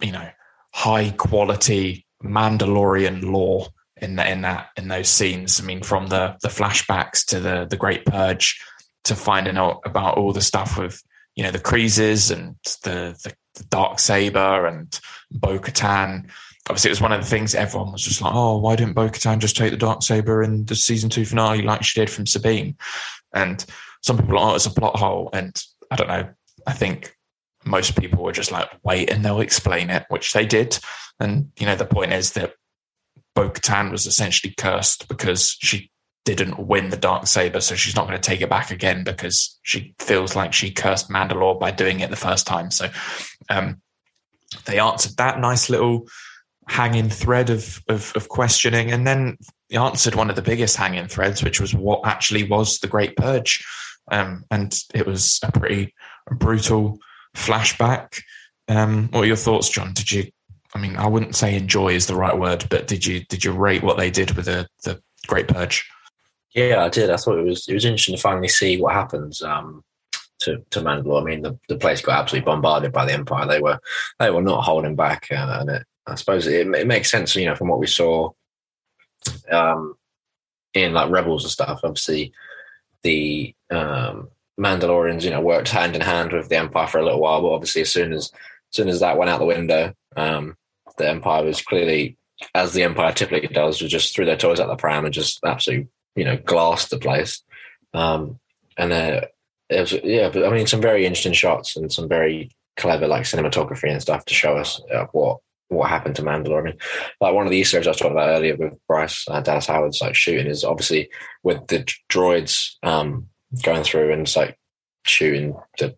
you 0.00 0.10
know 0.10 0.28
high 0.72 1.10
quality 1.10 2.06
Mandalorian 2.24 3.22
lore 3.22 3.68
in 4.02 4.16
that 4.16 4.28
in 4.28 4.42
that 4.42 4.68
in 4.76 4.88
those 4.88 5.08
scenes. 5.08 5.60
I 5.60 5.64
mean, 5.64 5.82
from 5.82 6.08
the 6.08 6.36
the 6.42 6.48
flashbacks 6.48 7.24
to 7.26 7.40
the 7.40 7.66
the 7.68 7.76
Great 7.76 8.04
Purge 8.04 8.60
to 9.04 9.14
finding 9.14 9.56
out 9.56 9.80
about 9.84 10.18
all 10.18 10.32
the 10.32 10.40
stuff 10.40 10.78
with 10.78 11.02
you 11.34 11.44
know 11.44 11.50
the 11.50 11.58
Kryzes 11.58 12.30
and 12.30 12.56
the 12.82 13.18
the, 13.22 13.34
the 13.54 13.64
dark 13.64 13.98
saber 13.98 14.66
and 14.66 14.98
Bo 15.30 15.58
Katan. 15.58 16.30
Obviously, 16.68 16.88
it 16.88 16.92
was 16.92 17.00
one 17.00 17.12
of 17.12 17.20
the 17.22 17.26
things 17.26 17.54
everyone 17.54 17.92
was 17.92 18.02
just 18.02 18.20
like, 18.20 18.34
"Oh, 18.34 18.58
why 18.58 18.76
didn't 18.76 18.94
Bo 18.94 19.08
Katan 19.08 19.38
just 19.38 19.56
take 19.56 19.70
the 19.70 19.76
dark 19.76 20.02
saber 20.02 20.42
in 20.42 20.66
the 20.66 20.76
season 20.76 21.08
two 21.10 21.24
finale 21.24 21.62
like 21.62 21.82
she 21.82 22.00
did 22.00 22.10
from 22.10 22.26
Sabine?" 22.26 22.76
And 23.32 23.64
some 24.02 24.18
people 24.18 24.38
are, 24.38 24.52
"Oh, 24.52 24.54
it's 24.54 24.66
a 24.66 24.70
plot 24.70 24.96
hole," 24.96 25.30
and 25.32 25.56
I 25.90 25.96
don't 25.96 26.08
know. 26.08 26.28
I 26.66 26.72
think 26.72 27.16
most 27.64 27.98
people 27.98 28.24
were 28.24 28.32
just 28.32 28.52
like, 28.52 28.68
wait 28.82 29.10
and 29.10 29.24
they'll 29.24 29.40
explain 29.40 29.90
it, 29.90 30.06
which 30.08 30.32
they 30.32 30.46
did. 30.46 30.78
And, 31.20 31.50
you 31.58 31.66
know, 31.66 31.76
the 31.76 31.84
point 31.84 32.12
is 32.12 32.32
that 32.32 32.54
Bo 33.38 33.48
Katan 33.48 33.92
was 33.92 34.04
essentially 34.04 34.52
cursed 34.58 35.06
because 35.06 35.56
she 35.60 35.92
didn't 36.24 36.58
win 36.58 36.90
the 36.90 36.96
dark 36.96 37.28
saber, 37.28 37.60
so 37.60 37.76
she's 37.76 37.94
not 37.94 38.08
going 38.08 38.20
to 38.20 38.30
take 38.30 38.40
it 38.40 38.50
back 38.50 38.72
again 38.72 39.04
because 39.04 39.56
she 39.62 39.94
feels 40.00 40.34
like 40.34 40.52
she 40.52 40.72
cursed 40.72 41.08
Mandalore 41.08 41.60
by 41.60 41.70
doing 41.70 42.00
it 42.00 42.10
the 42.10 42.16
first 42.16 42.48
time. 42.48 42.72
So 42.72 42.88
um, 43.48 43.80
they 44.64 44.80
answered 44.80 45.18
that 45.18 45.38
nice 45.38 45.70
little 45.70 46.08
hanging 46.66 47.10
thread 47.10 47.48
of, 47.50 47.80
of, 47.88 48.12
of 48.16 48.28
questioning, 48.28 48.90
and 48.90 49.06
then 49.06 49.38
answered 49.70 50.16
one 50.16 50.30
of 50.30 50.34
the 50.34 50.42
biggest 50.42 50.76
hanging 50.76 51.06
threads, 51.06 51.40
which 51.44 51.60
was 51.60 51.72
what 51.72 52.00
actually 52.04 52.42
was 52.42 52.80
the 52.80 52.88
Great 52.88 53.14
Purge, 53.14 53.64
um, 54.10 54.44
and 54.50 54.76
it 54.92 55.06
was 55.06 55.38
a 55.44 55.52
pretty 55.52 55.94
brutal 56.28 56.98
flashback. 57.36 58.20
Um, 58.66 59.10
what 59.12 59.22
are 59.22 59.28
your 59.28 59.36
thoughts, 59.36 59.68
John? 59.68 59.92
Did 59.92 60.10
you? 60.10 60.24
I 60.74 60.78
mean, 60.78 60.96
I 60.96 61.06
wouldn't 61.06 61.36
say 61.36 61.56
enjoy 61.56 61.94
is 61.94 62.06
the 62.06 62.14
right 62.14 62.38
word, 62.38 62.66
but 62.68 62.86
did 62.86 63.06
you 63.06 63.24
did 63.24 63.44
you 63.44 63.52
rate 63.52 63.82
what 63.82 63.96
they 63.96 64.10
did 64.10 64.32
with 64.32 64.46
the 64.46 64.68
the 64.84 65.00
Great 65.26 65.48
Purge? 65.48 65.88
Yeah, 66.54 66.84
I 66.84 66.88
did. 66.88 67.10
I 67.10 67.16
thought 67.16 67.38
it 67.38 67.44
was 67.44 67.68
it 67.68 67.74
was 67.74 67.84
interesting 67.84 68.16
to 68.16 68.20
finally 68.20 68.48
see 68.48 68.80
what 68.80 68.94
happens 68.94 69.42
um, 69.42 69.82
to 70.40 70.62
to 70.70 70.80
Mandalore. 70.80 71.22
I 71.22 71.24
mean, 71.24 71.42
the, 71.42 71.58
the 71.68 71.76
place 71.76 72.00
got 72.00 72.18
absolutely 72.18 72.46
bombarded 72.46 72.92
by 72.92 73.04
the 73.04 73.12
Empire. 73.12 73.46
They 73.46 73.60
were 73.60 73.78
they 74.18 74.30
were 74.30 74.42
not 74.42 74.62
holding 74.62 74.96
back, 74.96 75.28
uh, 75.30 75.58
and 75.60 75.70
it, 75.70 75.86
I 76.06 76.14
suppose 76.14 76.46
it, 76.46 76.66
it, 76.66 76.86
makes 76.86 77.10
sense, 77.10 77.36
you 77.36 77.46
know, 77.46 77.54
from 77.54 77.68
what 77.68 77.78
we 77.78 77.86
saw 77.86 78.30
um, 79.50 79.94
in 80.74 80.92
like 80.92 81.10
Rebels 81.10 81.44
and 81.44 81.50
stuff. 81.50 81.80
Obviously, 81.84 82.32
the 83.02 83.54
um, 83.70 84.28
Mandalorians, 84.58 85.22
you 85.22 85.30
know, 85.30 85.40
worked 85.40 85.68
hand 85.68 85.94
in 85.94 86.00
hand 86.00 86.32
with 86.32 86.48
the 86.48 86.56
Empire 86.56 86.86
for 86.86 86.98
a 86.98 87.04
little 87.04 87.20
while, 87.20 87.42
but 87.42 87.52
obviously, 87.52 87.82
as 87.82 87.92
soon 87.92 88.12
as, 88.12 88.24
as 88.24 88.32
soon 88.70 88.88
as 88.88 89.00
that 89.00 89.18
went 89.18 89.30
out 89.30 89.38
the 89.38 89.46
window, 89.46 89.94
um, 90.16 90.56
the 90.96 91.08
Empire 91.08 91.44
was 91.44 91.62
clearly, 91.62 92.16
as 92.54 92.72
the 92.72 92.82
Empire 92.82 93.12
typically 93.12 93.48
does, 93.48 93.80
was 93.80 93.90
just 93.90 94.14
threw 94.14 94.24
their 94.24 94.36
toys 94.36 94.60
out 94.60 94.68
the 94.68 94.76
pram 94.76 95.04
and 95.04 95.14
just 95.14 95.40
absolutely, 95.44 95.88
you 96.16 96.24
know, 96.24 96.36
glassed 96.36 96.90
the 96.90 96.98
place. 96.98 97.42
Um, 97.94 98.38
and 98.76 98.92
uh, 98.92 99.22
it 99.68 99.80
was, 99.80 99.92
yeah, 100.04 100.30
but 100.30 100.46
I 100.46 100.50
mean, 100.50 100.66
some 100.66 100.80
very 100.80 101.04
interesting 101.04 101.32
shots 101.32 101.76
and 101.76 101.92
some 101.92 102.08
very 102.08 102.50
clever 102.76 103.08
like 103.08 103.24
cinematography 103.24 103.90
and 103.90 104.00
stuff 104.00 104.24
to 104.24 104.34
show 104.34 104.56
us 104.56 104.80
uh, 104.92 105.06
what 105.12 105.38
what 105.68 105.90
happened 105.90 106.16
to 106.16 106.22
Mandalore. 106.22 106.60
I 106.60 106.62
mean, 106.62 106.78
like 107.20 107.34
one 107.34 107.46
of 107.46 107.50
the 107.50 107.58
Easter 107.58 107.76
eggs 107.76 107.86
I 107.86 107.90
was 107.90 107.98
talking 107.98 108.12
about 108.12 108.30
earlier 108.30 108.56
with 108.56 108.74
Bryce 108.86 109.26
uh, 109.28 109.40
Dallas 109.40 109.66
Howard's 109.66 110.00
like 110.00 110.14
shooting 110.14 110.46
is 110.46 110.64
obviously 110.64 111.10
with 111.42 111.66
the 111.66 111.84
droids 112.08 112.76
um, 112.82 113.28
going 113.62 113.84
through 113.84 114.12
and 114.12 114.36
like 114.36 114.58
shooting 115.04 115.54
the 115.78 115.94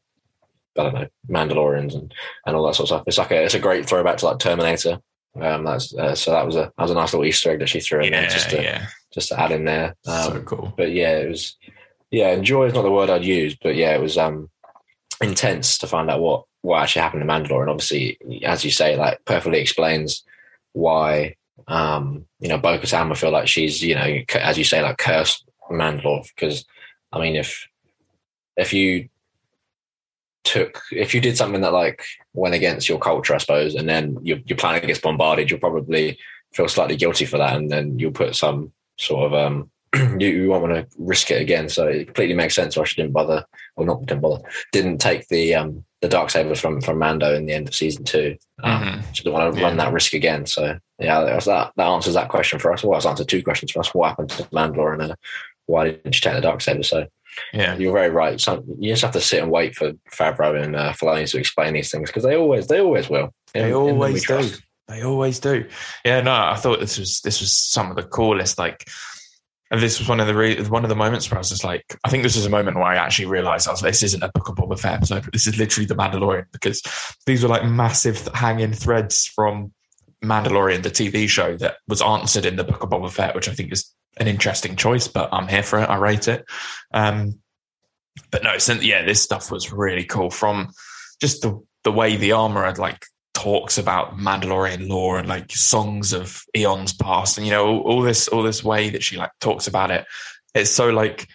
I 0.80 0.90
don't 0.90 0.94
know 0.94 1.08
Mandalorians 1.28 1.94
and, 1.94 2.12
and 2.46 2.56
all 2.56 2.66
that 2.66 2.74
sort 2.74 2.90
of 2.90 2.96
stuff. 2.96 3.04
It's 3.06 3.18
like 3.18 3.30
a 3.30 3.44
it's 3.44 3.54
a 3.54 3.60
great 3.60 3.88
throwback 3.88 4.18
to 4.18 4.26
like 4.26 4.38
Terminator. 4.38 4.98
Um, 5.40 5.64
that's 5.64 5.94
uh, 5.94 6.14
so 6.14 6.32
that 6.32 6.46
was 6.46 6.56
a 6.56 6.72
that 6.76 6.82
was 6.82 6.90
a 6.90 6.94
nice 6.94 7.12
little 7.12 7.26
Easter 7.26 7.50
egg 7.50 7.60
that 7.60 7.68
she 7.68 7.80
threw 7.80 8.00
in 8.00 8.12
yeah, 8.12 8.20
there 8.22 8.30
just 8.30 8.50
to 8.50 8.62
yeah. 8.62 8.86
just 9.12 9.28
to 9.28 9.40
add 9.40 9.52
in 9.52 9.64
there. 9.64 9.94
Um, 10.06 10.32
so 10.32 10.42
cool. 10.42 10.74
But 10.76 10.92
yeah, 10.92 11.18
it 11.18 11.28
was 11.28 11.56
yeah. 12.10 12.30
Enjoy 12.32 12.66
is 12.66 12.74
not 12.74 12.82
the 12.82 12.90
word 12.90 13.10
I'd 13.10 13.24
use, 13.24 13.56
but 13.62 13.76
yeah, 13.76 13.94
it 13.94 14.00
was 14.00 14.18
um 14.18 14.50
intense 15.20 15.78
to 15.78 15.86
find 15.86 16.10
out 16.10 16.20
what 16.20 16.44
what 16.62 16.82
actually 16.82 17.02
happened 17.02 17.22
to 17.22 17.28
Mandalore, 17.28 17.62
and 17.62 17.70
obviously, 17.70 18.18
as 18.44 18.64
you 18.64 18.70
say, 18.70 18.96
like 18.96 19.24
perfectly 19.24 19.60
explains 19.60 20.24
why 20.72 21.36
um 21.68 22.24
you 22.40 22.48
know 22.48 22.58
Bo 22.58 22.78
Katan 22.78 23.08
would 23.08 23.18
feel 23.18 23.30
like 23.30 23.46
she's 23.46 23.82
you 23.82 23.94
know 23.94 24.18
as 24.34 24.56
you 24.56 24.64
say 24.64 24.82
like 24.82 24.98
cursed 24.98 25.44
Mandalore 25.70 26.26
because 26.34 26.64
I 27.12 27.20
mean, 27.20 27.36
if 27.36 27.66
if 28.56 28.72
you 28.72 29.08
took 30.44 30.80
if 30.92 31.14
you 31.14 31.20
did 31.20 31.36
something 31.36 31.60
that 31.60 31.72
like 31.72 32.02
went 32.32 32.54
against 32.54 32.88
your 32.88 32.98
culture, 32.98 33.34
I 33.34 33.38
suppose, 33.38 33.74
and 33.74 33.88
then 33.88 34.18
your 34.22 34.38
your 34.46 34.56
planet 34.56 34.86
gets 34.86 35.00
bombarded, 35.00 35.50
you'll 35.50 35.60
probably 35.60 36.18
feel 36.52 36.68
slightly 36.68 36.96
guilty 36.96 37.24
for 37.24 37.38
that, 37.38 37.56
and 37.56 37.70
then 37.70 37.98
you'll 37.98 38.12
put 38.12 38.36
some 38.36 38.72
sort 38.98 39.26
of 39.26 39.34
um 39.34 39.70
you, 40.20 40.28
you 40.28 40.48
won't 40.48 40.62
want 40.62 40.74
to 40.74 40.86
risk 40.98 41.30
it 41.30 41.42
again. 41.42 41.68
So 41.68 41.86
it 41.86 42.06
completely 42.06 42.36
makes 42.36 42.54
sense 42.54 42.76
why 42.76 42.84
she 42.84 43.00
didn't 43.00 43.12
bother, 43.12 43.44
or 43.76 43.84
not 43.84 44.06
didn't 44.06 44.20
bother, 44.20 44.42
didn't 44.72 44.98
take 44.98 45.26
the 45.28 45.54
um 45.54 45.84
the 46.00 46.08
dark 46.08 46.30
sabers 46.30 46.60
from 46.60 46.80
from 46.80 46.98
Mando 46.98 47.34
in 47.34 47.46
the 47.46 47.52
end 47.52 47.68
of 47.68 47.74
season 47.74 48.04
two. 48.04 48.36
Um, 48.62 48.82
mm-hmm. 48.82 49.12
She 49.12 49.22
didn't 49.22 49.34
want 49.34 49.54
to 49.54 49.60
yeah. 49.60 49.66
run 49.66 49.76
that 49.78 49.92
risk 49.92 50.14
again. 50.14 50.46
So 50.46 50.78
yeah, 50.98 51.20
that 51.20 51.72
that 51.76 51.86
answers 51.86 52.14
that 52.14 52.28
question 52.28 52.58
for 52.58 52.72
us. 52.72 52.82
Well, 52.82 52.96
it's 52.96 53.06
answered 53.06 53.28
two 53.28 53.42
questions 53.42 53.72
for 53.72 53.80
us. 53.80 53.94
What 53.94 54.08
happened 54.08 54.30
to 54.30 54.44
Mandalore 54.44 54.94
and 54.94 55.12
uh, 55.12 55.14
why 55.66 55.90
didn't 55.90 56.14
you 56.16 56.20
take 56.20 56.34
the 56.34 56.40
dark 56.40 56.60
saber? 56.60 56.82
So 56.82 57.06
yeah, 57.52 57.76
you're 57.76 57.92
very 57.92 58.10
right. 58.10 58.40
So 58.40 58.64
you 58.78 58.92
just 58.92 59.02
have 59.02 59.12
to 59.12 59.20
sit 59.20 59.42
and 59.42 59.50
wait 59.50 59.74
for 59.74 59.92
Favreau 60.12 60.62
and 60.62 60.76
uh, 60.76 60.92
Filoni 60.92 61.28
to 61.30 61.38
explain 61.38 61.74
these 61.74 61.90
things 61.90 62.08
because 62.08 62.24
they 62.24 62.36
always 62.36 62.66
they 62.66 62.80
always 62.80 63.08
will. 63.08 63.32
In, 63.54 63.62
they 63.64 63.74
always 63.74 64.26
do. 64.26 64.50
They 64.88 65.02
always 65.02 65.38
do. 65.38 65.68
Yeah, 66.04 66.20
no, 66.20 66.32
I 66.32 66.56
thought 66.56 66.80
this 66.80 66.98
was 66.98 67.20
this 67.20 67.40
was 67.40 67.52
some 67.52 67.90
of 67.90 67.96
the 67.96 68.02
coolest. 68.02 68.58
Like, 68.58 68.88
and 69.70 69.80
this 69.80 70.00
was 70.00 70.08
one 70.08 70.18
of 70.18 70.26
the 70.26 70.34
re- 70.34 70.60
one 70.62 70.84
of 70.84 70.88
the 70.88 70.96
moments 70.96 71.30
where 71.30 71.38
I 71.38 71.40
was 71.40 71.50
just 71.50 71.64
like, 71.64 71.96
I 72.04 72.10
think 72.10 72.24
this 72.24 72.34
was 72.34 72.46
a 72.46 72.50
moment 72.50 72.76
where 72.76 72.86
I 72.86 72.96
actually 72.96 73.26
realized 73.26 73.68
I 73.68 73.70
was 73.70 73.82
like, 73.82 73.92
this 73.92 74.02
isn't 74.02 74.22
a 74.22 74.32
Book 74.34 74.48
of 74.48 74.56
Boba 74.56 74.78
Fett 74.78 74.94
episode. 74.94 75.32
This 75.32 75.46
is 75.46 75.58
literally 75.58 75.86
the 75.86 75.94
Mandalorian 75.94 76.46
because 76.52 76.82
these 77.24 77.42
were 77.42 77.48
like 77.48 77.64
massive 77.64 78.28
hanging 78.34 78.72
threads 78.72 79.26
from 79.26 79.72
Mandalorian, 80.24 80.82
the 80.82 80.90
TV 80.90 81.28
show 81.28 81.56
that 81.58 81.76
was 81.86 82.02
answered 82.02 82.44
in 82.44 82.56
the 82.56 82.64
Book 82.64 82.82
of 82.82 82.90
Boba 82.90 83.10
Fett, 83.10 83.34
which 83.34 83.48
I 83.48 83.52
think 83.52 83.72
is 83.72 83.94
an 84.16 84.26
interesting 84.26 84.76
choice, 84.76 85.08
but 85.08 85.28
I'm 85.32 85.48
here 85.48 85.62
for 85.62 85.78
it. 85.78 85.88
I 85.88 85.96
rate 85.96 86.28
it. 86.28 86.44
Um, 86.92 87.40
but 88.30 88.42
no, 88.42 88.58
so, 88.58 88.74
yeah, 88.74 89.04
this 89.04 89.22
stuff 89.22 89.50
was 89.50 89.72
really 89.72 90.04
cool 90.04 90.30
from 90.30 90.72
just 91.20 91.42
the 91.42 91.60
the 91.82 91.92
way 91.92 92.16
the 92.16 92.32
armorer 92.32 92.74
like 92.74 93.06
talks 93.32 93.78
about 93.78 94.18
Mandalorian 94.18 94.88
lore 94.88 95.18
and 95.18 95.28
like 95.28 95.50
songs 95.52 96.12
of 96.12 96.44
eons 96.56 96.92
past, 96.92 97.38
and 97.38 97.46
you 97.46 97.52
know 97.52 97.66
all, 97.66 97.80
all 97.80 98.02
this 98.02 98.28
all 98.28 98.42
this 98.42 98.62
way 98.62 98.90
that 98.90 99.02
she 99.02 99.16
like 99.16 99.30
talks 99.40 99.66
about 99.66 99.90
it. 99.90 100.06
It's 100.54 100.70
so 100.70 100.90
like 100.90 101.28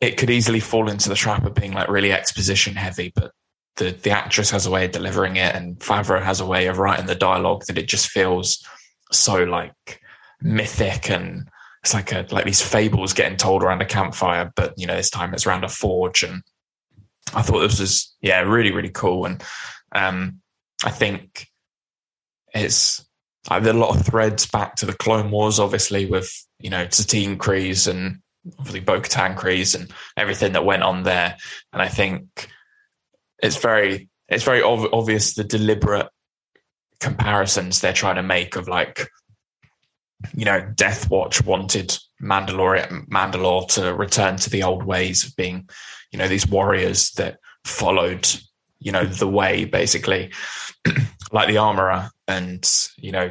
it 0.00 0.16
could 0.16 0.30
easily 0.30 0.60
fall 0.60 0.88
into 0.88 1.08
the 1.08 1.14
trap 1.14 1.44
of 1.44 1.54
being 1.54 1.72
like 1.72 1.88
really 1.88 2.12
exposition 2.12 2.74
heavy, 2.76 3.12
but 3.14 3.32
the 3.76 3.90
the 3.90 4.10
actress 4.10 4.50
has 4.50 4.66
a 4.66 4.70
way 4.70 4.84
of 4.84 4.92
delivering 4.92 5.36
it, 5.36 5.54
and 5.54 5.78
Favreau 5.78 6.22
has 6.22 6.40
a 6.40 6.46
way 6.46 6.66
of 6.66 6.78
writing 6.78 7.06
the 7.06 7.14
dialogue 7.14 7.64
that 7.66 7.78
it 7.78 7.88
just 7.88 8.08
feels 8.08 8.64
so 9.10 9.42
like 9.44 10.00
mythic 10.40 11.10
and 11.10 11.48
it's 11.82 11.94
like 11.94 12.12
a 12.12 12.26
like 12.30 12.44
these 12.44 12.62
fables 12.62 13.12
getting 13.12 13.36
told 13.36 13.62
around 13.62 13.82
a 13.82 13.86
campfire, 13.86 14.52
but 14.56 14.74
you 14.76 14.86
know 14.86 14.96
this 14.96 15.10
time 15.10 15.32
it's 15.34 15.46
around 15.46 15.64
a 15.64 15.68
forge, 15.68 16.22
and 16.22 16.42
I 17.34 17.42
thought 17.42 17.60
this 17.60 17.80
was 17.80 18.14
yeah 18.20 18.40
really 18.40 18.72
really 18.72 18.90
cool, 18.90 19.24
and 19.24 19.42
um, 19.92 20.40
I 20.84 20.90
think 20.90 21.46
it's 22.54 23.04
there 23.48 23.66
are 23.72 23.76
a 23.76 23.80
lot 23.80 23.96
of 23.96 24.04
threads 24.04 24.46
back 24.46 24.76
to 24.76 24.86
the 24.86 24.92
Clone 24.92 25.30
Wars, 25.30 25.58
obviously 25.58 26.06
with 26.06 26.30
you 26.58 26.70
know 26.70 26.86
Satine 26.90 27.38
Kryze 27.38 27.88
and 27.88 28.20
obviously 28.58 28.80
Bo-Katan 28.80 29.36
Kryze 29.36 29.74
and 29.74 29.90
everything 30.16 30.52
that 30.52 30.64
went 30.64 30.82
on 30.82 31.04
there, 31.04 31.36
and 31.72 31.80
I 31.80 31.88
think 31.88 32.48
it's 33.42 33.56
very 33.56 34.08
it's 34.28 34.44
very 34.44 34.62
ov- 34.62 34.92
obvious 34.92 35.34
the 35.34 35.44
deliberate 35.44 36.08
comparisons 37.00 37.80
they're 37.80 37.92
trying 37.92 38.16
to 38.16 38.22
make 38.22 38.56
of 38.56 38.66
like 38.66 39.08
you 40.34 40.44
know 40.44 40.60
Death 40.74 41.10
Watch 41.10 41.44
wanted 41.44 41.96
Mandalorian 42.22 43.08
Mandalore 43.08 43.68
to 43.74 43.94
return 43.94 44.36
to 44.36 44.50
the 44.50 44.62
old 44.62 44.82
ways 44.82 45.26
of 45.26 45.36
being 45.36 45.68
you 46.12 46.18
know 46.18 46.28
these 46.28 46.48
warriors 46.48 47.10
that 47.12 47.38
followed 47.64 48.28
you 48.80 48.92
know 48.92 49.04
the 49.04 49.28
way 49.28 49.64
basically 49.64 50.32
like 51.32 51.48
the 51.48 51.58
armorer 51.58 52.10
and 52.26 52.88
you 52.96 53.12
know 53.12 53.30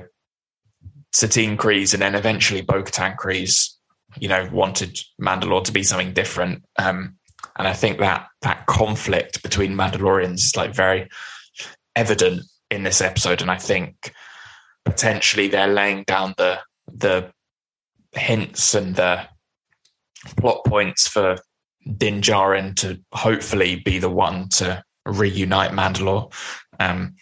Satine 1.11 1.57
Kryze 1.57 1.93
and 1.93 2.01
then 2.01 2.15
eventually 2.15 2.61
Bo-Katan 2.61 3.15
Kryze 3.17 3.73
you 4.17 4.29
know 4.29 4.47
wanted 4.51 4.99
Mandalore 5.21 5.63
to 5.65 5.71
be 5.71 5.83
something 5.83 6.13
different 6.13 6.63
um 6.77 7.17
and 7.57 7.67
I 7.67 7.73
think 7.73 7.99
that 7.99 8.27
that 8.41 8.65
conflict 8.65 9.43
between 9.43 9.75
Mandalorians 9.75 10.35
is 10.35 10.55
like 10.55 10.73
very 10.73 11.09
evident 11.95 12.43
in 12.69 12.83
this 12.83 13.01
episode. 13.01 13.41
And 13.41 13.51
I 13.51 13.57
think 13.57 14.13
potentially 14.85 15.47
they're 15.47 15.67
laying 15.67 16.03
down 16.03 16.33
the 16.37 16.59
the 16.91 17.31
hints 18.13 18.73
and 18.73 18.95
the 18.95 19.23
plot 20.37 20.63
points 20.65 21.07
for 21.07 21.37
Din 21.97 22.21
Djarin 22.21 22.75
to 22.77 22.99
hopefully 23.13 23.77
be 23.77 23.99
the 23.99 24.09
one 24.09 24.49
to 24.49 24.83
reunite 25.05 25.71
Mandalore. 25.71 26.33
Um, 26.79 27.15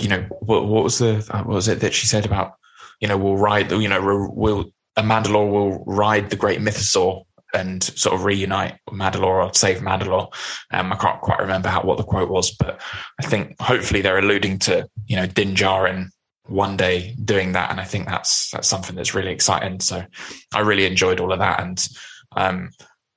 you 0.00 0.08
know, 0.08 0.22
what, 0.40 0.66
what 0.66 0.84
was 0.84 0.98
the 0.98 1.16
what 1.32 1.46
was 1.46 1.68
it 1.68 1.80
that 1.80 1.94
she 1.94 2.06
said 2.06 2.24
about 2.24 2.52
you 3.00 3.08
know 3.08 3.18
we'll 3.18 3.36
ride 3.36 3.72
you 3.72 3.88
know 3.88 4.30
we'll 4.32 4.72
a 4.96 5.02
Mandalore 5.02 5.50
will 5.50 5.84
ride 5.86 6.30
the 6.30 6.36
great 6.36 6.60
mythosaur 6.60 7.24
and 7.52 7.82
sort 7.82 8.14
of 8.14 8.24
reunite 8.24 8.78
Mandalore 8.90 9.46
or 9.46 9.54
save 9.54 9.78
Mandalore. 9.78 10.32
Um, 10.70 10.92
I 10.92 10.96
can't 10.96 11.20
quite 11.20 11.40
remember 11.40 11.68
how 11.68 11.82
what 11.82 11.98
the 11.98 12.04
quote 12.04 12.30
was, 12.30 12.54
but 12.54 12.80
I 13.20 13.26
think 13.26 13.60
hopefully 13.60 14.00
they're 14.00 14.18
alluding 14.18 14.58
to 14.60 14.88
you 15.06 15.16
know 15.16 15.26
Din 15.26 15.54
Djarin 15.54 16.10
one 16.50 16.76
day 16.76 17.14
doing 17.24 17.52
that, 17.52 17.70
and 17.70 17.80
I 17.80 17.84
think 17.84 18.06
that's 18.06 18.50
that's 18.50 18.68
something 18.68 18.96
that's 18.96 19.14
really 19.14 19.30
exciting. 19.30 19.80
So 19.80 20.04
I 20.52 20.60
really 20.60 20.84
enjoyed 20.84 21.20
all 21.20 21.32
of 21.32 21.38
that, 21.38 21.60
and 21.60 21.88
um, 22.36 22.70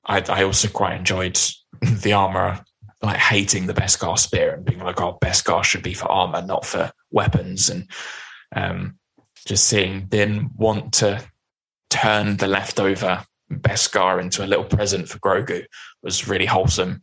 I, 0.06 0.22
I 0.28 0.44
also 0.44 0.68
quite 0.68 0.96
enjoyed 0.96 1.38
the 1.82 2.12
armor. 2.12 2.64
Like 3.02 3.18
hating 3.18 3.66
the 3.66 3.74
Beskar 3.74 4.18
spear 4.18 4.54
and 4.54 4.64
being 4.64 4.78
like, 4.80 4.98
"Oh, 4.98 5.18
Beskar 5.22 5.62
should 5.62 5.82
be 5.82 5.92
for 5.92 6.10
armor, 6.10 6.40
not 6.40 6.64
for 6.64 6.90
weapons," 7.10 7.68
and 7.68 7.90
um, 8.56 8.98
just 9.46 9.66
seeing 9.66 10.06
Din 10.06 10.48
want 10.56 10.94
to 10.94 11.22
turn 11.90 12.38
the 12.38 12.46
leftover 12.46 13.24
Beskar 13.52 14.22
into 14.22 14.42
a 14.42 14.48
little 14.48 14.64
present 14.64 15.08
for 15.08 15.18
Grogu 15.18 15.64
was 16.02 16.28
really 16.28 16.46
wholesome. 16.46 17.02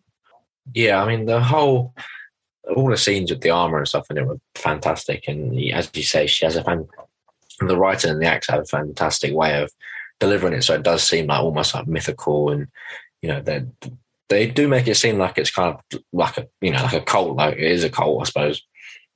Yeah, 0.73 1.03
I 1.03 1.07
mean 1.07 1.25
the 1.25 1.41
whole 1.41 1.93
all 2.75 2.89
the 2.89 2.97
scenes 2.97 3.31
with 3.31 3.41
the 3.41 3.49
armor 3.49 3.77
and 3.77 3.87
stuff 3.87 4.09
in 4.09 4.17
it 4.17 4.25
were 4.25 4.39
fantastic. 4.55 5.27
And 5.27 5.57
as 5.71 5.89
you 5.93 6.03
say, 6.03 6.27
she 6.27 6.45
has 6.45 6.55
a 6.55 6.63
fan. 6.63 6.87
The 7.59 7.77
writer 7.77 8.09
and 8.09 8.21
the 8.21 8.25
actor 8.25 8.53
have 8.53 8.61
a 8.61 8.65
fantastic 8.65 9.33
way 9.33 9.61
of 9.61 9.71
delivering 10.19 10.53
it, 10.53 10.63
so 10.63 10.73
it 10.73 10.83
does 10.83 11.03
seem 11.03 11.27
like 11.27 11.41
almost 11.41 11.75
like 11.75 11.87
mythical, 11.87 12.49
and 12.49 12.67
you 13.21 13.29
know 13.29 13.41
they 13.41 13.65
they 14.29 14.47
do 14.47 14.67
make 14.67 14.87
it 14.87 14.95
seem 14.95 15.17
like 15.17 15.37
it's 15.37 15.51
kind 15.51 15.75
of 15.75 16.01
like 16.11 16.37
a 16.37 16.47
you 16.61 16.71
know 16.71 16.81
like 16.81 16.93
a 16.93 17.01
cult, 17.01 17.35
like 17.35 17.57
it 17.57 17.71
is 17.71 17.83
a 17.83 17.89
cult, 17.89 18.21
I 18.21 18.25
suppose. 18.25 18.63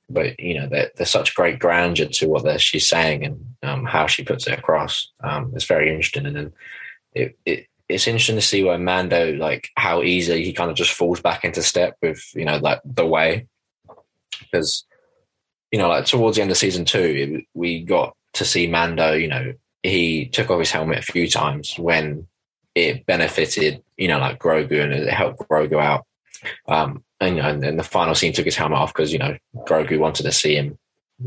But 0.08 0.38
you 0.38 0.60
know, 0.60 0.68
they're, 0.68 0.90
they're 0.94 1.06
such 1.06 1.34
great 1.34 1.58
grandeur 1.58 2.06
to 2.06 2.28
what 2.28 2.60
she's 2.60 2.88
saying 2.88 3.24
and 3.24 3.44
um, 3.62 3.84
how 3.84 4.06
she 4.06 4.22
puts 4.22 4.46
it 4.46 4.56
across. 4.56 5.10
Um, 5.20 5.52
it's 5.54 5.64
very 5.64 5.88
interesting, 5.88 6.26
and 6.26 6.36
then 6.36 6.52
it, 7.14 7.38
it 7.44 7.66
it's 7.88 8.06
interesting 8.06 8.36
to 8.36 8.42
see 8.42 8.64
where 8.64 8.78
Mando 8.78 9.32
like 9.34 9.70
how 9.76 10.02
easily 10.02 10.44
he 10.44 10.52
kind 10.52 10.70
of 10.70 10.76
just 10.76 10.92
falls 10.92 11.20
back 11.20 11.44
into 11.44 11.62
step 11.62 11.96
with 12.02 12.22
you 12.34 12.44
know 12.44 12.58
like 12.58 12.80
the 12.84 13.06
way. 13.06 13.46
Because 14.40 14.84
you 15.70 15.78
know 15.78 15.88
like 15.88 16.06
towards 16.06 16.36
the 16.36 16.42
end 16.42 16.50
of 16.50 16.56
season 16.56 16.84
two 16.84 16.98
it, 17.38 17.44
we 17.54 17.82
got 17.82 18.16
to 18.34 18.44
see 18.44 18.66
Mando 18.66 19.12
you 19.12 19.28
know 19.28 19.54
he 19.82 20.26
took 20.26 20.50
off 20.50 20.58
his 20.58 20.70
helmet 20.70 20.98
a 20.98 21.12
few 21.12 21.28
times 21.28 21.78
when 21.78 22.26
it 22.74 23.06
benefited 23.06 23.82
you 23.96 24.08
know 24.08 24.18
like 24.18 24.40
Grogu 24.40 24.82
and 24.82 24.92
it 24.92 25.08
helped 25.08 25.48
Grogu 25.48 25.80
out. 25.80 26.04
Um 26.66 27.04
and 27.20 27.36
you 27.36 27.42
know 27.42 27.48
and, 27.48 27.78
the 27.78 27.84
final 27.84 28.14
scene 28.14 28.32
took 28.32 28.44
his 28.44 28.56
helmet 28.56 28.78
off 28.78 28.92
because 28.92 29.12
you 29.12 29.18
know 29.18 29.36
Grogu 29.54 29.98
wanted 29.98 30.24
to 30.24 30.32
see 30.32 30.56
him 30.56 30.76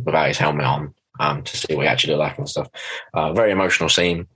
without 0.04 0.28
his 0.28 0.38
helmet 0.38 0.66
on 0.66 0.94
um 1.20 1.42
to 1.44 1.58
see 1.58 1.74
what 1.74 1.84
he 1.84 1.88
actually 1.88 2.16
looked 2.16 2.30
like 2.30 2.38
and 2.38 2.50
stuff. 2.50 2.68
Uh, 3.14 3.32
very 3.32 3.52
emotional 3.52 3.90
scene. 3.90 4.28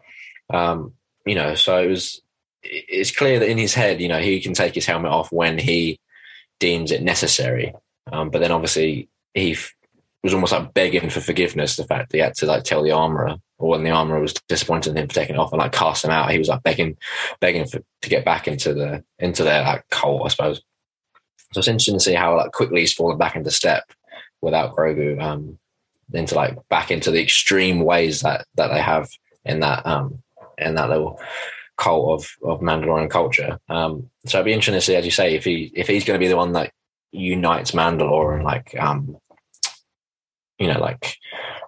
Um 0.49 0.93
you 1.25 1.35
know, 1.35 1.55
so 1.55 1.81
it 1.81 1.87
was. 1.87 2.21
It's 2.65 3.11
clear 3.11 3.39
that 3.39 3.49
in 3.49 3.57
his 3.57 3.73
head, 3.73 3.99
you 3.99 4.07
know, 4.07 4.19
he 4.19 4.39
can 4.39 4.53
take 4.53 4.73
his 4.73 4.85
helmet 4.85 5.11
off 5.11 5.33
when 5.33 5.57
he 5.57 5.99
deems 6.61 6.91
it 6.91 7.03
necessary. 7.03 7.73
Um, 8.09 8.29
but 8.29 8.39
then 8.39 8.53
obviously 8.53 9.09
he 9.33 9.51
f- 9.51 9.75
was 10.23 10.33
almost 10.33 10.53
like 10.53 10.73
begging 10.73 11.09
for 11.09 11.19
forgiveness. 11.19 11.75
The 11.75 11.83
fact 11.83 12.09
that 12.09 12.17
he 12.17 12.23
had 12.23 12.35
to 12.35 12.45
like 12.45 12.63
tell 12.63 12.81
the 12.81 12.91
armorer, 12.91 13.35
or 13.57 13.69
when 13.69 13.83
the 13.83 13.89
armorer 13.89 14.21
was 14.21 14.33
disappointed 14.47 14.91
in 14.91 14.97
him 14.97 15.07
for 15.09 15.15
taking 15.15 15.35
it 15.35 15.39
off 15.39 15.51
and 15.51 15.59
like 15.59 15.73
cast 15.73 16.05
him 16.05 16.11
out, 16.11 16.31
he 16.31 16.39
was 16.39 16.47
like 16.47 16.63
begging, 16.63 16.95
begging 17.41 17.65
for, 17.65 17.81
to 18.01 18.09
get 18.09 18.23
back 18.23 18.47
into 18.47 18.73
the 18.73 19.03
into 19.19 19.43
their 19.43 19.61
like 19.61 19.89
cult, 19.89 20.21
I 20.23 20.29
suppose. 20.29 20.61
So 21.51 21.59
it's 21.59 21.67
interesting 21.67 21.95
to 21.95 21.99
see 21.99 22.13
how 22.13 22.37
like 22.37 22.53
quickly 22.53 22.79
he's 22.79 22.93
fallen 22.93 23.17
back 23.17 23.35
into 23.35 23.51
step 23.51 23.91
without 24.41 24.73
Grogu, 24.73 25.21
um, 25.21 25.59
into 26.13 26.35
like 26.35 26.57
back 26.69 26.91
into 26.91 27.11
the 27.11 27.21
extreme 27.21 27.81
ways 27.81 28.21
that 28.21 28.45
that 28.55 28.69
they 28.69 28.79
have 28.79 29.09
in 29.43 29.59
that 29.59 29.85
um 29.85 30.23
in 30.65 30.75
that 30.75 30.89
little 30.89 31.19
cult 31.77 32.21
of 32.21 32.49
of 32.49 32.61
Mandalorian 32.61 33.09
culture. 33.09 33.59
Um, 33.69 34.09
so 34.25 34.37
it'd 34.37 34.45
be 34.45 34.53
interesting 34.53 34.75
to 34.75 34.81
see, 34.81 34.95
as 34.95 35.05
you 35.05 35.11
say, 35.11 35.35
if 35.35 35.43
he 35.43 35.71
if 35.75 35.87
he's 35.87 36.05
going 36.05 36.19
to 36.19 36.23
be 36.23 36.29
the 36.29 36.37
one 36.37 36.53
that 36.53 36.71
unites 37.11 37.71
Mandalore 37.71 38.35
and 38.35 38.43
like 38.43 38.75
um, 38.79 39.17
you 40.59 40.67
know, 40.67 40.79
like 40.79 41.17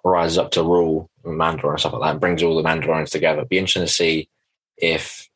rises 0.03 0.37
up 0.37 0.51
to 0.51 0.63
rule 0.63 1.09
Mandalore 1.25 1.71
and 1.71 1.79
stuff 1.79 1.93
like 1.93 2.01
that, 2.01 2.11
and 2.11 2.21
brings 2.21 2.43
all 2.43 2.55
the 2.55 2.67
Mandalorians 2.67 3.09
together. 3.09 3.39
It'd 3.39 3.49
be 3.49 3.57
interesting 3.57 3.83
to 3.85 3.91
see 3.91 4.29
if 4.77 5.27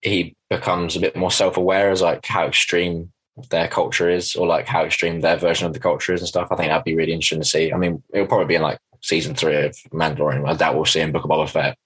he 0.00 0.36
becomes 0.50 0.96
a 0.96 1.00
bit 1.00 1.16
more 1.16 1.30
self 1.30 1.56
aware 1.56 1.90
as 1.90 2.02
like 2.02 2.24
how 2.26 2.46
extreme 2.46 3.10
their 3.50 3.68
culture 3.68 4.08
is, 4.08 4.36
or 4.36 4.46
like 4.46 4.66
how 4.66 4.84
extreme 4.84 5.20
their 5.20 5.36
version 5.36 5.66
of 5.66 5.72
the 5.72 5.80
culture 5.80 6.14
is 6.14 6.20
and 6.20 6.28
stuff. 6.28 6.48
I 6.50 6.56
think 6.56 6.68
that'd 6.68 6.84
be 6.84 6.94
really 6.94 7.12
interesting 7.12 7.40
to 7.40 7.48
see. 7.48 7.72
I 7.72 7.76
mean, 7.76 8.02
it'll 8.12 8.28
probably 8.28 8.46
be 8.46 8.54
in 8.54 8.62
like 8.62 8.78
season 9.00 9.34
three 9.34 9.56
of 9.56 9.76
Mandalorian. 9.92 10.48
I 10.48 10.54
doubt 10.54 10.76
we'll 10.76 10.84
see 10.84 11.00
in 11.00 11.12
Book 11.12 11.24
of 11.24 11.30
Boba 11.30 11.48
Fett 11.48 11.76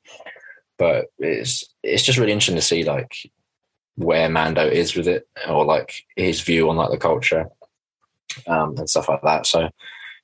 but 0.78 1.06
it's 1.18 1.64
it's 1.82 2.02
just 2.02 2.18
really 2.18 2.32
interesting 2.32 2.56
to 2.56 2.62
see 2.62 2.84
like 2.84 3.12
where 3.96 4.28
Mando 4.28 4.66
is 4.66 4.94
with 4.94 5.08
it, 5.08 5.28
or 5.48 5.64
like 5.64 5.92
his 6.16 6.40
view 6.40 6.70
on 6.70 6.76
like 6.76 6.90
the 6.90 6.98
culture 6.98 7.48
um, 8.46 8.76
and 8.78 8.88
stuff 8.88 9.08
like 9.08 9.22
that. 9.22 9.46
So 9.46 9.68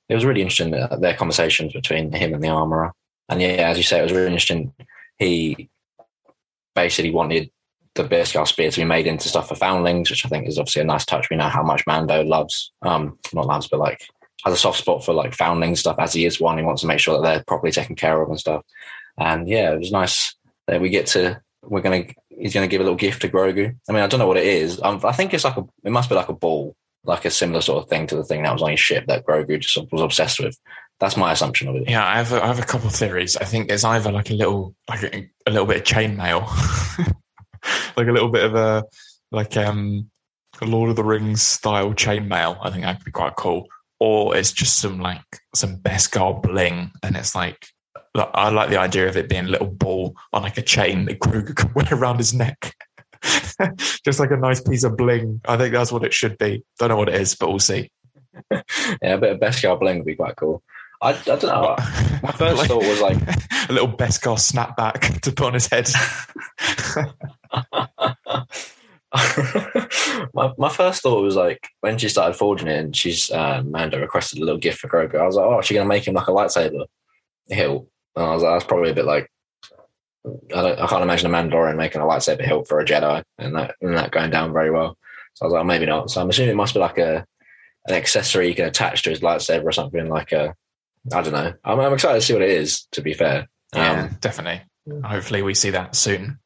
it 0.08 0.14
was 0.14 0.24
really 0.24 0.42
interesting 0.42 0.74
uh, 0.74 0.96
their 0.96 1.16
conversations 1.16 1.72
between 1.72 2.12
him 2.12 2.34
and 2.34 2.42
the 2.42 2.48
armorer. 2.48 2.92
And 3.28 3.40
yeah, 3.40 3.48
as 3.48 3.76
you 3.76 3.82
say, 3.82 3.98
it 3.98 4.02
was 4.02 4.12
really 4.12 4.26
interesting. 4.26 4.72
He 5.18 5.70
basically 6.74 7.10
wanted 7.10 7.50
the 7.94 8.04
Beskar 8.04 8.46
spear 8.46 8.70
to 8.70 8.80
be 8.80 8.84
made 8.84 9.06
into 9.06 9.28
stuff 9.28 9.48
for 9.48 9.54
foundlings, 9.54 10.10
which 10.10 10.24
I 10.24 10.28
think 10.28 10.48
is 10.48 10.58
obviously 10.58 10.82
a 10.82 10.86
nice 10.86 11.04
touch. 11.04 11.30
We 11.30 11.36
know 11.36 11.48
how 11.48 11.62
much 11.62 11.86
Mando 11.86 12.22
loves, 12.22 12.72
um, 12.82 13.18
not 13.32 13.46
loves, 13.46 13.68
but 13.68 13.80
like 13.80 14.08
has 14.44 14.54
a 14.54 14.58
soft 14.58 14.78
spot 14.78 15.04
for 15.04 15.14
like 15.14 15.32
foundling 15.32 15.74
stuff 15.76 15.96
as 15.98 16.12
he 16.12 16.26
is 16.26 16.40
one. 16.40 16.58
He 16.58 16.64
wants 16.64 16.82
to 16.82 16.88
make 16.88 16.98
sure 16.98 17.16
that 17.16 17.22
they're 17.22 17.44
properly 17.44 17.72
taken 17.72 17.96
care 17.96 18.20
of 18.20 18.28
and 18.28 18.38
stuff. 18.38 18.62
And 19.16 19.48
yeah, 19.48 19.72
it 19.72 19.78
was 19.78 19.92
nice 19.92 20.34
that 20.66 20.80
we 20.80 20.88
get 20.88 21.06
to 21.08 21.40
we're 21.68 21.80
gonna 21.80 22.04
he's 22.28 22.54
gonna 22.54 22.68
give 22.68 22.80
a 22.80 22.84
little 22.84 22.96
gift 22.96 23.22
to 23.22 23.28
Grogu. 23.28 23.76
I 23.88 23.92
mean, 23.92 24.02
I 24.02 24.06
don't 24.06 24.20
know 24.20 24.26
what 24.26 24.36
it 24.36 24.46
is. 24.46 24.80
I 24.80 25.12
think 25.12 25.34
it's 25.34 25.44
like 25.44 25.56
a 25.56 25.64
it 25.84 25.90
must 25.90 26.08
be 26.08 26.14
like 26.14 26.28
a 26.28 26.34
ball, 26.34 26.76
like 27.04 27.24
a 27.24 27.30
similar 27.30 27.60
sort 27.60 27.82
of 27.82 27.88
thing 27.88 28.06
to 28.08 28.16
the 28.16 28.24
thing 28.24 28.42
that 28.42 28.52
was 28.52 28.62
on 28.62 28.70
his 28.70 28.80
ship 28.80 29.06
that 29.06 29.24
Grogu 29.24 29.60
just 29.60 29.78
was 29.90 30.02
obsessed 30.02 30.40
with. 30.40 30.58
That's 31.00 31.16
my 31.16 31.32
assumption 31.32 31.68
of 31.68 31.76
it. 31.76 31.88
Yeah, 31.88 32.06
I 32.06 32.16
have 32.16 32.32
a, 32.32 32.42
I 32.42 32.46
have 32.46 32.60
a 32.60 32.64
couple 32.64 32.86
of 32.86 32.94
theories. 32.94 33.36
I 33.36 33.44
think 33.44 33.70
it's 33.70 33.84
either 33.84 34.12
like 34.12 34.30
a 34.30 34.34
little 34.34 34.74
like 34.88 35.02
a, 35.02 35.28
a 35.46 35.50
little 35.50 35.66
bit 35.66 35.78
of 35.78 35.82
chainmail, 35.84 36.46
like 37.96 38.06
a 38.06 38.12
little 38.12 38.30
bit 38.30 38.44
of 38.44 38.54
a 38.54 38.84
like 39.32 39.56
um 39.56 40.10
Lord 40.62 40.90
of 40.90 40.96
the 40.96 41.04
Rings 41.04 41.42
style 41.42 41.92
chainmail. 41.92 42.58
I 42.62 42.70
think 42.70 42.84
that 42.84 42.98
could 42.98 43.06
be 43.06 43.10
quite 43.10 43.36
cool. 43.36 43.66
Or 44.00 44.36
it's 44.36 44.52
just 44.52 44.78
some 44.78 45.00
like 45.00 45.22
some 45.54 45.78
Beskar 45.78 46.42
bling, 46.42 46.92
and 47.02 47.16
it's 47.16 47.34
like 47.34 47.66
I 48.14 48.50
like 48.50 48.70
the 48.70 48.78
idea 48.78 49.08
of 49.08 49.16
it 49.16 49.28
being 49.28 49.46
a 49.46 49.48
little 49.48 49.70
ball 49.70 50.16
on 50.32 50.42
like 50.42 50.56
a 50.56 50.62
chain 50.62 51.06
that 51.06 51.18
Grogu 51.18 51.54
can 51.56 51.72
wear 51.74 51.88
around 51.90 52.18
his 52.18 52.32
neck. 52.32 52.74
just 54.04 54.20
like 54.20 54.30
a 54.30 54.36
nice 54.36 54.60
piece 54.60 54.84
of 54.84 54.96
bling. 54.96 55.40
I 55.46 55.56
think 55.56 55.74
that's 55.74 55.90
what 55.90 56.04
it 56.04 56.14
should 56.14 56.38
be. 56.38 56.62
Don't 56.78 56.90
know 56.90 56.96
what 56.96 57.08
it 57.08 57.20
is, 57.20 57.34
but 57.34 57.48
we'll 57.48 57.58
see. 57.58 57.90
yeah, 58.50 58.62
a 59.02 59.18
bit 59.18 59.32
of 59.32 59.40
Beskar 59.40 59.78
bling 59.80 59.98
would 59.98 60.06
be 60.06 60.14
quite 60.14 60.36
cool. 60.36 60.62
I, 61.02 61.10
I 61.10 61.22
don't 61.22 61.42
know. 61.42 61.74
My 62.22 62.32
first 62.32 62.56
like, 62.58 62.68
thought 62.68 62.82
was 62.82 63.00
like 63.00 63.16
a 63.68 63.72
little 63.72 63.88
Beskar 63.88 64.36
snapback 64.38 65.20
to 65.22 65.32
put 65.32 65.46
on 65.46 65.54
his 65.54 65.66
head. 65.66 65.88
my, 70.32 70.52
my 70.56 70.68
first 70.68 71.02
thought 71.02 71.22
was 71.22 71.36
like 71.36 71.68
when 71.80 71.98
she 71.98 72.08
started 72.08 72.34
forging 72.34 72.68
it 72.68 72.78
and 72.78 72.96
she's 72.96 73.30
uh, 73.30 73.62
Mando 73.64 74.00
requested 74.00 74.38
a 74.38 74.44
little 74.44 74.60
gift 74.60 74.78
for 74.78 74.88
Grogu. 74.88 75.20
I 75.20 75.26
was 75.26 75.36
like, 75.36 75.46
oh, 75.46 75.60
she's 75.62 75.76
gonna 75.76 75.88
make 75.88 76.06
him 76.06 76.14
like 76.14 76.28
a 76.28 76.32
lightsaber 76.32 76.86
hilt. 77.48 77.88
And 78.16 78.24
I 78.24 78.34
was 78.34 78.42
like, 78.42 78.54
that's 78.54 78.68
probably 78.68 78.90
a 78.90 78.94
bit 78.94 79.04
like 79.04 79.30
I 80.26 80.62
don't 80.62 80.78
I 80.80 80.86
can't 80.86 81.02
imagine 81.02 81.32
a 81.32 81.36
Mandalorian 81.36 81.76
making 81.76 82.00
a 82.00 82.04
lightsaber 82.04 82.44
hilt 82.44 82.68
for 82.68 82.80
a 82.80 82.84
Jedi 82.84 83.22
and 83.38 83.54
that 83.56 83.74
and 83.80 83.96
that 83.96 84.10
going 84.10 84.30
down 84.30 84.52
very 84.52 84.70
well. 84.70 84.96
So 85.34 85.44
I 85.44 85.46
was 85.46 85.52
like, 85.52 85.66
maybe 85.66 85.86
not. 85.86 86.10
So 86.10 86.20
I'm 86.20 86.30
assuming 86.30 86.52
it 86.52 86.56
must 86.56 86.74
be 86.74 86.80
like 86.80 86.98
a 86.98 87.26
an 87.86 87.94
accessory 87.94 88.48
you 88.48 88.54
can 88.54 88.66
attach 88.66 89.02
to 89.02 89.10
his 89.10 89.20
lightsaber 89.20 89.64
or 89.64 89.72
something 89.72 90.08
like 90.08 90.32
a 90.32 90.54
I 91.12 91.20
don't 91.20 91.32
know. 91.32 91.52
I'm, 91.64 91.80
I'm 91.80 91.92
excited 91.92 92.20
to 92.20 92.26
see 92.26 92.32
what 92.32 92.42
it 92.42 92.50
is. 92.50 92.86
To 92.92 93.02
be 93.02 93.12
fair, 93.12 93.46
yeah, 93.74 94.04
um, 94.04 94.16
definitely. 94.20 94.62
Hopefully, 95.02 95.42
we 95.42 95.54
see 95.54 95.70
that 95.70 95.94
soon. 95.96 96.38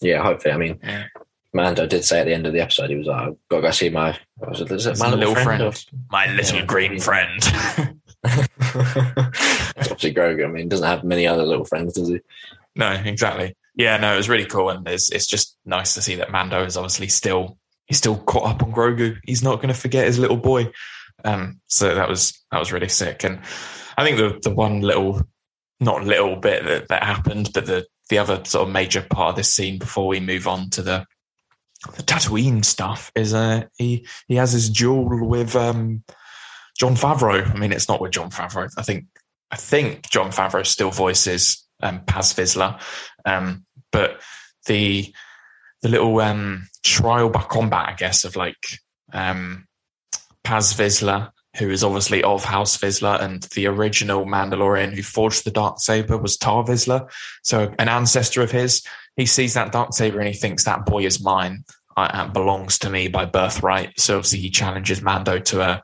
Yeah, 0.00 0.22
hopefully. 0.22 0.54
I 0.54 0.56
mean, 0.56 0.78
yeah. 0.82 1.06
Mando 1.52 1.86
did 1.86 2.04
say 2.04 2.20
at 2.20 2.24
the 2.24 2.34
end 2.34 2.46
of 2.46 2.52
the 2.52 2.60
episode, 2.60 2.90
he 2.90 2.96
was 2.96 3.06
like, 3.06 3.28
"I've 3.28 3.36
got 3.48 3.56
to 3.56 3.62
go 3.62 3.70
see 3.72 3.90
my, 3.90 4.16
was 4.38 4.60
it, 4.60 4.70
is 4.70 4.86
it 4.86 4.98
my 4.98 5.12
little, 5.12 5.34
friend, 5.34 5.46
friend. 5.46 5.62
Or, 5.62 5.72
my 6.10 6.32
little 6.32 6.60
yeah, 6.60 6.66
green 6.66 7.00
friend." 7.00 7.42
obviously 8.24 10.14
Grogu. 10.14 10.44
I 10.44 10.48
mean, 10.48 10.68
doesn't 10.68 10.86
have 10.86 11.04
many 11.04 11.26
other 11.26 11.44
little 11.44 11.64
friends, 11.64 11.94
does 11.94 12.08
he? 12.08 12.20
No, 12.76 12.90
exactly. 12.92 13.56
Yeah, 13.74 13.96
no, 13.96 14.14
it 14.14 14.16
was 14.16 14.28
really 14.28 14.46
cool, 14.46 14.70
and 14.70 14.86
it's 14.86 15.10
it's 15.10 15.26
just 15.26 15.56
nice 15.64 15.94
to 15.94 16.02
see 16.02 16.16
that 16.16 16.30
Mando 16.30 16.64
is 16.64 16.76
obviously 16.76 17.08
still 17.08 17.58
he's 17.86 17.98
still 17.98 18.18
caught 18.18 18.50
up 18.50 18.62
on 18.62 18.72
Grogu. 18.72 19.18
He's 19.24 19.42
not 19.42 19.56
going 19.56 19.68
to 19.68 19.74
forget 19.74 20.06
his 20.06 20.18
little 20.18 20.36
boy. 20.36 20.72
Um, 21.24 21.60
so 21.66 21.94
that 21.94 22.08
was 22.08 22.38
that 22.50 22.58
was 22.58 22.72
really 22.72 22.88
sick, 22.88 23.24
and 23.24 23.40
I 23.96 24.04
think 24.04 24.18
the 24.18 24.38
the 24.42 24.54
one 24.54 24.82
little 24.82 25.22
not 25.80 26.04
little 26.04 26.36
bit 26.36 26.64
that, 26.64 26.88
that 26.88 27.02
happened, 27.02 27.50
but 27.52 27.66
the 27.66 27.86
the 28.08 28.18
other 28.18 28.44
sort 28.44 28.68
of 28.68 28.72
major 28.72 29.02
part 29.02 29.30
of 29.30 29.36
this 29.36 29.52
scene 29.52 29.78
before 29.78 30.06
we 30.06 30.20
move 30.20 30.46
on 30.46 30.70
to 30.70 30.82
the 30.82 31.06
the 31.96 32.02
Tatooine 32.02 32.64
stuff 32.64 33.10
is 33.14 33.34
uh 33.34 33.64
he 33.76 34.06
he 34.28 34.36
has 34.36 34.52
his 34.52 34.70
duel 34.70 35.26
with 35.26 35.56
um 35.56 36.04
Jon 36.82 36.96
Favreau. 36.96 37.48
I 37.48 37.56
mean, 37.56 37.70
it's 37.70 37.88
not 37.88 38.00
with 38.00 38.10
Jon 38.10 38.28
Favreau. 38.28 38.68
I 38.76 38.82
think 38.82 39.04
I 39.52 39.56
think 39.56 40.10
Jon 40.10 40.32
Favreau 40.32 40.66
still 40.66 40.90
voices 40.90 41.64
um, 41.80 42.00
Paz 42.06 42.34
Vizsla, 42.34 42.80
um, 43.24 43.64
but 43.92 44.20
the 44.66 45.14
the 45.82 45.88
little 45.88 46.18
um, 46.18 46.66
trial 46.82 47.28
by 47.28 47.42
combat, 47.42 47.88
I 47.88 47.92
guess, 47.92 48.24
of 48.24 48.34
like 48.34 48.56
um, 49.12 49.68
Paz 50.42 50.74
Vizsla, 50.74 51.30
who 51.56 51.70
is 51.70 51.84
obviously 51.84 52.24
of 52.24 52.44
House 52.44 52.76
Vizsla, 52.76 53.22
and 53.22 53.44
the 53.54 53.68
original 53.68 54.26
Mandalorian 54.26 54.92
who 54.92 55.04
forged 55.04 55.44
the 55.44 55.52
dark 55.52 55.78
saber 55.78 56.18
was 56.18 56.36
Tar 56.36 56.64
Vizsla, 56.64 57.08
so 57.44 57.72
an 57.78 57.88
ancestor 57.88 58.42
of 58.42 58.50
his. 58.50 58.84
He 59.14 59.26
sees 59.26 59.54
that 59.54 59.70
dark 59.70 59.92
saber 59.92 60.18
and 60.18 60.26
he 60.26 60.34
thinks 60.34 60.64
that 60.64 60.84
boy 60.84 61.04
is 61.04 61.22
mine, 61.22 61.62
uh, 61.96 62.26
belongs 62.26 62.76
to 62.80 62.90
me 62.90 63.06
by 63.06 63.24
birthright. 63.24 64.00
So 64.00 64.16
obviously 64.16 64.40
he 64.40 64.50
challenges 64.50 65.00
Mando 65.00 65.38
to 65.38 65.60
a 65.60 65.82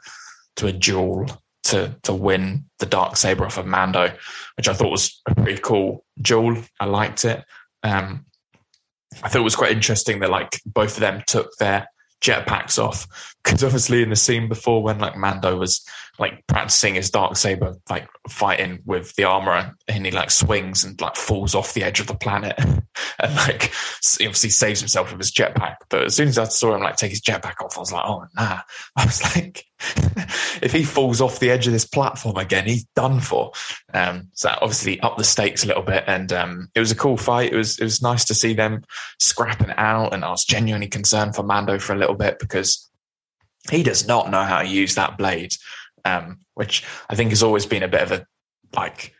to 0.59 0.67
a 0.67 0.73
duel 0.73 1.27
to 1.65 1.97
to 2.03 2.13
win 2.15 2.65
the 2.79 2.87
dark 2.87 3.17
saber 3.17 3.45
off 3.45 3.59
of 3.59 3.67
Mando, 3.67 4.13
which 4.57 4.69
I 4.69 4.75
thought 4.75 4.91
was 4.91 5.21
a 5.27 5.35
pretty 5.35 5.61
cool 5.61 6.05
duel. 6.21 6.63
I 6.79 6.87
liked 6.87 7.25
it. 7.25 7.45
Um, 7.83 8.27
I 9.23 9.29
thought 9.29 9.41
it 9.41 9.45
was 9.45 9.57
quite 9.57 9.73
interesting 9.73 10.21
that 10.21 10.31
like 10.31 10.61
both 10.67 10.95
of 10.95 11.01
them 11.01 11.23
took 11.27 11.57
their 11.57 11.89
jetpacks 12.21 12.83
off 12.83 13.35
because 13.43 13.63
obviously 13.63 14.03
in 14.03 14.11
the 14.11 14.17
scene 14.17 14.49
before 14.49 14.83
when 14.83 14.99
like 14.99 15.17
Mando 15.17 15.57
was 15.57 15.85
like 16.19 16.45
practicing 16.49 16.97
his 16.97 17.11
dark 17.11 17.37
saber 17.37 17.77
like 17.89 18.09
fighting 18.29 18.81
with 18.85 19.14
the 19.14 19.25
armorer 19.25 19.75
and 19.87 20.05
he 20.05 20.11
like 20.11 20.31
swings 20.31 20.83
and 20.83 21.01
like 21.01 21.14
falls 21.14 21.55
off 21.55 21.75
the 21.75 21.85
edge 21.85 22.01
of 22.01 22.09
the 22.09 22.14
planet 22.14 22.59
and 22.59 23.35
like 23.37 23.73
obviously 24.21 24.51
saves 24.51 24.81
himself 24.81 25.11
with 25.11 25.21
his 25.21 25.31
jetpack. 25.31 25.77
But 25.89 26.05
as 26.05 26.16
soon 26.16 26.29
as 26.29 26.39
I 26.39 26.45
saw 26.45 26.75
him 26.75 26.83
like 26.83 26.97
take 26.97 27.11
his 27.11 27.21
jetpack 27.21 27.62
off 27.62 27.77
I 27.77 27.81
was 27.81 27.93
like 27.93 28.05
oh 28.05 28.27
nah. 28.35 28.61
I 28.97 29.05
was 29.05 29.23
like 29.37 29.64
if 30.61 30.73
he 30.73 30.83
falls 30.83 31.21
off 31.21 31.39
the 31.39 31.51
edge 31.51 31.69
of 31.69 31.73
this 31.73 31.85
platform 31.85 32.37
again 32.37 32.66
he's 32.66 32.85
done 32.97 33.21
for. 33.21 33.53
Um 33.95 34.29
so 34.35 34.51
obviously 34.61 34.99
up 35.01 35.16
the 35.16 35.25
stakes 35.25 35.62
a 35.62 35.69
little 35.69 35.85
bit 35.85 36.05
and 36.07 36.33
um 36.33 36.69
it 36.75 36.81
was 36.81 36.91
a 36.91 36.97
cool 36.97 37.16
fight. 37.16 37.53
It 37.53 37.57
was 37.57 37.79
it 37.79 37.85
was 37.85 38.03
nice 38.03 38.25
to 38.27 38.35
see 38.35 38.55
them 38.55 38.83
scrapping 39.21 39.73
out 39.77 40.12
and 40.12 40.25
I 40.25 40.31
was 40.31 40.45
genuinely 40.45 40.89
concerned 40.89 41.37
for 41.37 41.45
Mando 41.45 41.79
for 41.79 41.93
a 41.93 41.99
little 41.99 42.16
bit 42.16 42.41
because 42.41 42.85
he 43.71 43.83
does 43.83 44.07
not 44.07 44.31
know 44.31 44.43
how 44.43 44.62
to 44.62 44.69
use 44.69 44.95
that 44.95 45.19
blade 45.19 45.53
um, 46.09 46.41
which 46.55 46.85
I 47.09 47.15
think 47.15 47.31
has 47.31 47.43
always 47.43 47.67
been 47.67 47.83
a 47.83 47.89
bit 47.89 48.03
of 48.03 48.13
a 48.13 48.27
like 48.75 49.15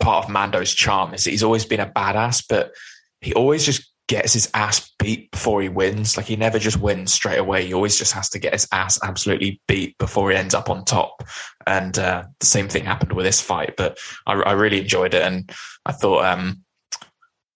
part 0.00 0.24
of 0.24 0.30
Mando's 0.30 0.72
charm 0.72 1.14
is. 1.14 1.24
He's 1.24 1.42
always 1.42 1.64
been 1.64 1.80
a 1.80 1.90
badass, 1.90 2.44
but 2.48 2.72
he 3.20 3.32
always 3.34 3.64
just 3.64 3.92
gets 4.08 4.34
his 4.34 4.50
ass 4.52 4.90
beat 4.98 5.30
before 5.30 5.62
he 5.62 5.68
wins. 5.68 6.16
Like 6.16 6.26
he 6.26 6.36
never 6.36 6.58
just 6.58 6.80
wins 6.80 7.12
straight 7.12 7.38
away. 7.38 7.66
He 7.66 7.74
always 7.74 7.96
just 7.96 8.12
has 8.12 8.28
to 8.30 8.38
get 8.38 8.52
his 8.52 8.68
ass 8.72 8.98
absolutely 9.02 9.60
beat 9.68 9.96
before 9.98 10.30
he 10.30 10.36
ends 10.36 10.54
up 10.54 10.68
on 10.68 10.84
top. 10.84 11.22
And 11.66 11.98
uh, 11.98 12.24
the 12.40 12.46
same 12.46 12.68
thing 12.68 12.84
happened 12.84 13.12
with 13.12 13.24
this 13.24 13.40
fight. 13.40 13.74
But 13.76 13.98
I, 14.26 14.34
I 14.34 14.52
really 14.52 14.80
enjoyed 14.80 15.14
it, 15.14 15.22
and 15.22 15.50
I 15.86 15.92
thought 15.92 16.24
um, 16.24 16.62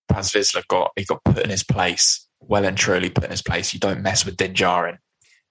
Paz 0.08 0.30
Vizsla 0.30 0.66
got 0.68 0.92
he 0.96 1.04
got 1.04 1.24
put 1.24 1.44
in 1.44 1.50
his 1.50 1.64
place, 1.64 2.26
well 2.40 2.64
and 2.64 2.76
truly 2.76 3.10
put 3.10 3.24
in 3.24 3.30
his 3.30 3.42
place. 3.42 3.74
You 3.74 3.80
don't 3.80 4.02
mess 4.02 4.24
with 4.24 4.36
Din 4.36 4.54
Djarin. 4.54 4.98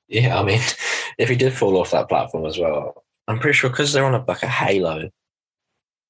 Yeah, 0.08 0.40
I 0.40 0.44
mean, 0.44 0.62
if 1.20 1.30
he 1.30 1.36
did 1.36 1.54
fall 1.54 1.78
off 1.78 1.92
that 1.92 2.10
platform 2.10 2.46
as 2.46 2.58
well, 2.58 3.05
I'm 3.28 3.40
pretty 3.40 3.56
sure 3.56 3.70
because 3.70 3.94
they're 3.94 4.06
on 4.06 4.16
a 4.16 4.24
like 4.28 4.44
a 4.44 4.48
halo 4.48 5.10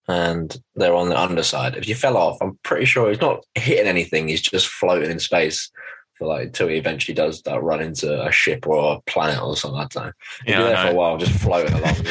and 0.07 0.55
they're 0.75 0.93
on 0.93 1.09
the 1.09 1.19
underside. 1.19 1.75
If 1.75 1.87
you 1.87 1.95
fell 1.95 2.17
off, 2.17 2.37
I'm 2.41 2.59
pretty 2.63 2.85
sure 2.85 3.09
he's 3.09 3.21
not 3.21 3.43
hitting 3.55 3.87
anything. 3.87 4.27
He's 4.27 4.41
just 4.41 4.67
floating 4.67 5.11
in 5.11 5.19
space 5.19 5.71
for 6.15 6.27
like 6.27 6.47
until 6.47 6.67
he 6.67 6.77
eventually 6.77 7.15
does 7.15 7.41
that 7.43 7.63
run 7.63 7.81
into 7.81 8.25
a 8.25 8.31
ship 8.31 8.67
or 8.67 8.95
a 8.95 9.11
planet 9.11 9.41
or 9.41 9.55
something. 9.55 9.79
I 9.79 9.87
don't 9.89 10.05
know. 10.05 10.11
He'll 10.45 10.55
yeah, 10.55 10.61
be 10.61 10.67
there 10.67 10.85
for 10.85 10.91
a 10.91 10.95
while, 10.95 11.17
just 11.17 11.39
floating 11.39 11.73
along. 11.73 11.95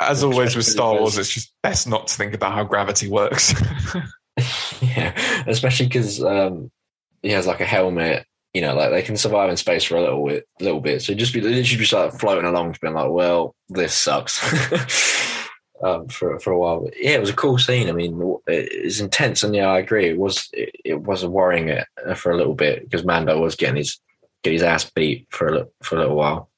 As 0.00 0.22
always 0.22 0.54
with 0.54 0.66
Star 0.66 0.94
Wars, 0.94 1.18
it's 1.18 1.32
just 1.32 1.52
best 1.62 1.88
not 1.88 2.06
to 2.06 2.14
think 2.14 2.32
about 2.32 2.52
how 2.52 2.62
gravity 2.62 3.08
works. 3.08 3.52
yeah, 4.80 5.12
especially 5.46 5.86
because 5.86 6.22
um, 6.22 6.70
he 7.22 7.30
has 7.30 7.46
like 7.46 7.60
a 7.60 7.64
helmet 7.66 8.24
you 8.54 8.62
know, 8.62 8.74
like 8.74 8.90
they 8.90 9.02
can 9.02 9.16
survive 9.16 9.50
in 9.50 9.56
space 9.56 9.84
for 9.84 9.96
a 9.96 10.00
little 10.00 10.26
bit, 10.26 10.48
little 10.60 10.80
bit. 10.80 11.02
So 11.02 11.14
just 11.14 11.34
be 11.34 11.40
literally 11.40 11.62
just 11.62 11.92
like 11.92 12.12
floating 12.14 12.46
along, 12.46 12.76
being 12.80 12.94
like, 12.94 13.10
well, 13.10 13.54
this 13.68 13.94
sucks. 13.94 14.40
um, 15.82 16.08
for 16.08 16.38
for 16.40 16.52
a 16.52 16.58
while, 16.58 16.80
but 16.80 16.94
yeah, 16.98 17.12
it 17.12 17.20
was 17.20 17.30
a 17.30 17.34
cool 17.36 17.58
scene. 17.58 17.88
I 17.88 17.92
mean, 17.92 18.20
it's 18.46 19.00
intense, 19.00 19.42
and 19.42 19.54
yeah, 19.54 19.68
I 19.68 19.78
agree. 19.78 20.08
It 20.08 20.18
was 20.18 20.48
it, 20.52 20.74
it 20.84 21.02
was 21.02 21.24
worrying 21.24 21.68
it 21.68 21.86
uh, 22.06 22.14
for 22.14 22.32
a 22.32 22.36
little 22.36 22.54
bit 22.54 22.84
because 22.84 23.04
Mando 23.04 23.40
was 23.40 23.54
getting 23.54 23.76
his 23.76 23.98
get 24.42 24.52
his 24.52 24.62
ass 24.62 24.90
beat 24.90 25.26
for 25.30 25.48
a 25.48 25.66
for 25.82 25.96
a 25.96 26.00
little 26.00 26.16
while. 26.16 26.48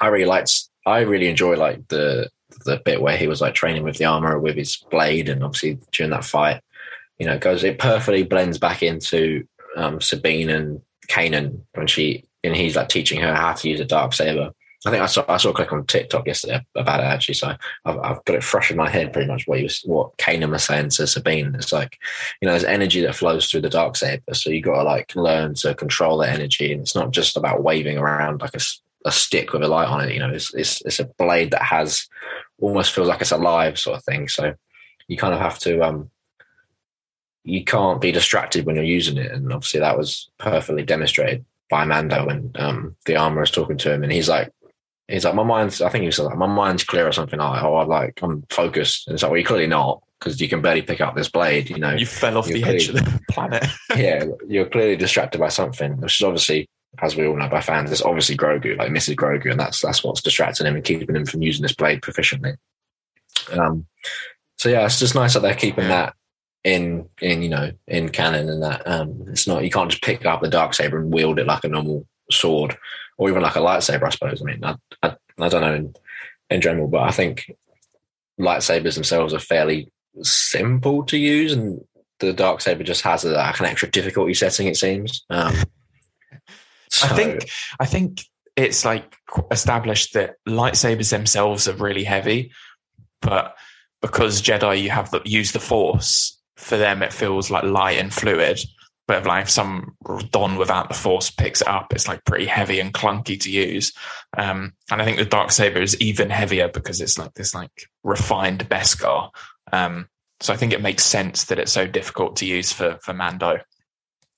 I 0.00 0.08
really 0.08 0.26
liked. 0.26 0.68
I 0.86 1.00
really 1.00 1.28
enjoy 1.28 1.56
like 1.56 1.86
the 1.88 2.28
the 2.64 2.80
bit 2.84 3.00
where 3.00 3.16
he 3.16 3.26
was 3.26 3.40
like 3.40 3.54
training 3.54 3.82
with 3.82 3.96
the 3.96 4.04
armor 4.04 4.38
with 4.38 4.56
his 4.56 4.76
blade, 4.90 5.28
and 5.28 5.42
obviously 5.42 5.78
during 5.92 6.10
that 6.10 6.24
fight, 6.24 6.60
you 7.18 7.26
know, 7.26 7.34
it 7.34 7.40
goes 7.40 7.64
it 7.64 7.78
perfectly 7.78 8.24
blends 8.24 8.58
back 8.58 8.82
into 8.82 9.46
um, 9.76 10.00
Sabine 10.00 10.50
and 10.50 10.82
Kanan 11.08 11.60
when 11.74 11.86
she 11.86 12.24
and 12.42 12.54
he's 12.54 12.76
like 12.76 12.88
teaching 12.88 13.20
her 13.20 13.34
how 13.34 13.52
to 13.52 13.68
use 13.68 13.80
a 13.80 13.84
dark 13.84 14.12
saber. 14.12 14.52
I 14.86 14.90
think 14.90 15.02
I 15.02 15.06
saw 15.06 15.24
I 15.28 15.38
saw 15.38 15.50
a 15.50 15.54
clip 15.54 15.72
on 15.72 15.86
TikTok 15.86 16.26
yesterday 16.26 16.64
about 16.74 17.00
it 17.00 17.04
actually. 17.04 17.36
So 17.36 17.54
I've, 17.86 17.98
I've 17.98 18.24
got 18.24 18.36
it 18.36 18.44
fresh 18.44 18.70
in 18.70 18.76
my 18.76 18.90
head 18.90 19.14
pretty 19.14 19.28
much 19.28 19.46
what 19.46 19.58
he 19.58 19.64
was 19.64 19.80
what 19.86 20.16
Kanan 20.18 20.50
was 20.50 20.64
saying 20.64 20.90
to 20.90 21.06
Sabine. 21.06 21.54
It's 21.54 21.72
like 21.72 21.98
you 22.40 22.46
know 22.46 22.52
there's 22.52 22.64
energy 22.64 23.00
that 23.00 23.14
flows 23.14 23.50
through 23.50 23.62
the 23.62 23.70
dark 23.70 23.96
saber, 23.96 24.34
so 24.34 24.50
you 24.50 24.60
got 24.60 24.76
to 24.76 24.82
like 24.82 25.16
learn 25.16 25.54
to 25.56 25.74
control 25.74 26.18
that 26.18 26.34
energy, 26.34 26.72
and 26.72 26.82
it's 26.82 26.94
not 26.94 27.12
just 27.12 27.36
about 27.36 27.62
waving 27.62 27.96
around 27.96 28.42
like 28.42 28.54
a, 28.54 28.60
a 29.06 29.12
stick 29.12 29.54
with 29.54 29.62
a 29.62 29.68
light 29.68 29.88
on 29.88 30.06
it. 30.06 30.12
You 30.12 30.20
know, 30.20 30.30
it's, 30.30 30.52
it's 30.52 30.82
it's 30.82 31.00
a 31.00 31.06
blade 31.18 31.52
that 31.52 31.62
has 31.62 32.06
almost 32.60 32.92
feels 32.92 33.08
like 33.08 33.22
it's 33.22 33.32
alive 33.32 33.78
sort 33.78 33.96
of 33.96 34.04
thing. 34.04 34.28
So 34.28 34.54
you 35.08 35.16
kind 35.16 35.32
of 35.32 35.40
have 35.40 35.58
to 35.60 35.82
um 35.82 36.10
you 37.44 37.62
can't 37.62 38.00
be 38.00 38.10
distracted 38.10 38.64
when 38.64 38.74
you're 38.74 38.84
using 38.84 39.18
it. 39.18 39.30
And 39.30 39.52
obviously 39.52 39.80
that 39.80 39.98
was 39.98 40.30
perfectly 40.38 40.82
demonstrated 40.82 41.44
by 41.70 41.84
Mando 41.84 42.26
when 42.26 42.50
um, 42.56 42.96
the 43.04 43.16
armor 43.16 43.42
is 43.42 43.50
talking 43.50 43.78
to 43.78 43.92
him, 43.92 44.02
and 44.02 44.12
he's 44.12 44.28
like, 44.28 44.50
he's 45.08 45.24
like, 45.24 45.34
my 45.34 45.42
mind's, 45.42 45.82
I 45.82 45.90
think 45.90 46.02
he 46.02 46.06
was 46.06 46.18
like, 46.18 46.36
my 46.36 46.46
mind's 46.46 46.84
clear 46.84 47.06
or 47.06 47.12
something 47.12 47.38
like, 47.38 47.62
oh, 47.62 47.76
I'm 47.76 47.88
like, 47.88 48.18
I'm 48.22 48.44
focused. 48.50 49.06
And 49.06 49.14
it's 49.14 49.22
like, 49.22 49.30
well, 49.30 49.38
you're 49.38 49.46
clearly 49.46 49.66
not 49.66 50.02
because 50.18 50.40
you 50.40 50.48
can 50.48 50.62
barely 50.62 50.82
pick 50.82 51.00
up 51.00 51.14
this 51.14 51.28
blade. 51.28 51.68
You 51.68 51.78
know, 51.78 51.92
you 51.92 52.06
fell 52.06 52.38
off 52.38 52.46
the 52.46 52.62
clearly, 52.62 52.76
edge 52.76 52.88
of 52.88 52.94
the 52.96 53.20
planet. 53.30 53.66
yeah, 53.96 54.24
you're 54.48 54.66
clearly 54.66 54.96
distracted 54.96 55.38
by 55.38 55.48
something, 55.48 56.00
which 56.00 56.18
is 56.20 56.24
obviously, 56.24 56.68
as 57.02 57.16
we 57.16 57.26
all 57.26 57.36
know 57.36 57.48
by 57.48 57.60
fans, 57.60 57.90
it's 57.92 58.02
obviously 58.02 58.36
Grogu, 58.36 58.78
like 58.78 58.90
Mrs. 58.90 59.16
Grogu, 59.16 59.50
and 59.50 59.60
that's 59.60 59.80
that's 59.80 60.02
what's 60.02 60.22
distracting 60.22 60.66
him 60.66 60.76
and 60.76 60.84
keeping 60.84 61.14
him 61.14 61.26
from 61.26 61.42
using 61.42 61.62
this 61.62 61.74
blade 61.74 62.00
proficiently. 62.00 62.56
Um, 63.52 63.86
so 64.56 64.68
yeah, 64.68 64.86
it's 64.86 65.00
just 65.00 65.14
nice 65.14 65.34
that 65.34 65.40
they're 65.40 65.54
keeping 65.54 65.88
that 65.88 66.14
in 66.64 67.06
in 67.20 67.42
you 67.42 67.50
know 67.50 67.70
in 67.86 68.08
canon 68.08 68.48
and 68.48 68.62
that 68.62 68.86
um, 68.88 69.24
it's 69.28 69.46
not 69.46 69.62
you 69.62 69.70
can't 69.70 69.90
just 69.90 70.02
pick 70.02 70.24
up 70.24 70.40
the 70.40 70.48
dark 70.48 70.74
saber 70.74 70.98
and 70.98 71.12
wield 71.12 71.38
it 71.38 71.46
like 71.46 71.62
a 71.64 71.68
normal 71.68 72.06
sword 72.30 72.76
or 73.18 73.28
even 73.28 73.42
like 73.42 73.56
a 73.56 73.60
lightsaber. 73.60 74.04
I 74.04 74.10
suppose. 74.10 74.42
I 74.42 74.44
mean, 74.44 74.64
I 74.64 74.76
I, 75.02 75.16
I 75.38 75.48
don't 75.48 75.60
know 75.60 75.74
in, 75.74 75.94
in 76.50 76.60
general, 76.60 76.88
but 76.88 77.02
I 77.02 77.10
think 77.10 77.54
lightsabers 78.40 78.94
themselves 78.94 79.34
are 79.34 79.38
fairly 79.38 79.92
simple 80.22 81.04
to 81.04 81.18
use, 81.18 81.52
and 81.52 81.80
the 82.20 82.32
dark 82.32 82.62
saber 82.62 82.82
just 82.82 83.02
has 83.02 83.24
a, 83.24 83.32
like 83.32 83.60
an 83.60 83.66
extra 83.66 83.90
difficulty 83.90 84.34
setting. 84.34 84.66
It 84.66 84.76
seems. 84.76 85.24
Um, 85.30 85.54
so. 86.88 87.06
I 87.10 87.14
think 87.14 87.50
I 87.78 87.86
think 87.86 88.24
it's 88.56 88.84
like 88.84 89.16
established 89.50 90.14
that 90.14 90.36
lightsabers 90.48 91.10
themselves 91.10 91.68
are 91.68 91.74
really 91.74 92.04
heavy, 92.04 92.52
but 93.20 93.54
because 94.00 94.42
Jedi 94.42 94.82
you 94.82 94.90
have 94.90 95.10
the, 95.10 95.20
use 95.24 95.52
the 95.52 95.60
Force 95.60 96.33
for 96.56 96.76
them, 96.76 97.02
it 97.02 97.12
feels 97.12 97.50
like 97.50 97.64
light 97.64 97.98
and 97.98 98.12
fluid. 98.12 98.60
But 99.06 99.18
if 99.18 99.26
like 99.26 99.48
some 99.48 99.96
Don 100.30 100.56
without 100.56 100.88
the 100.88 100.94
Force 100.94 101.30
picks 101.30 101.60
it 101.60 101.68
up, 101.68 101.92
it's 101.92 102.08
like 102.08 102.24
pretty 102.24 102.46
heavy 102.46 102.80
and 102.80 102.92
clunky 102.92 103.38
to 103.40 103.50
use. 103.50 103.92
Um, 104.36 104.72
and 104.90 105.02
I 105.02 105.04
think 105.04 105.18
the 105.18 105.26
dark 105.26 105.50
saber 105.50 105.82
is 105.82 106.00
even 106.00 106.30
heavier 106.30 106.68
because 106.68 107.02
it's 107.02 107.18
like 107.18 107.34
this 107.34 107.54
like 107.54 107.90
refined 108.02 108.66
Beskar. 108.68 109.30
Um, 109.72 110.08
so 110.40 110.52
I 110.52 110.56
think 110.56 110.72
it 110.72 110.80
makes 110.80 111.04
sense 111.04 111.44
that 111.44 111.58
it's 111.58 111.72
so 111.72 111.86
difficult 111.86 112.36
to 112.36 112.46
use 112.46 112.72
for 112.72 112.98
for 113.02 113.12
Mando 113.12 113.58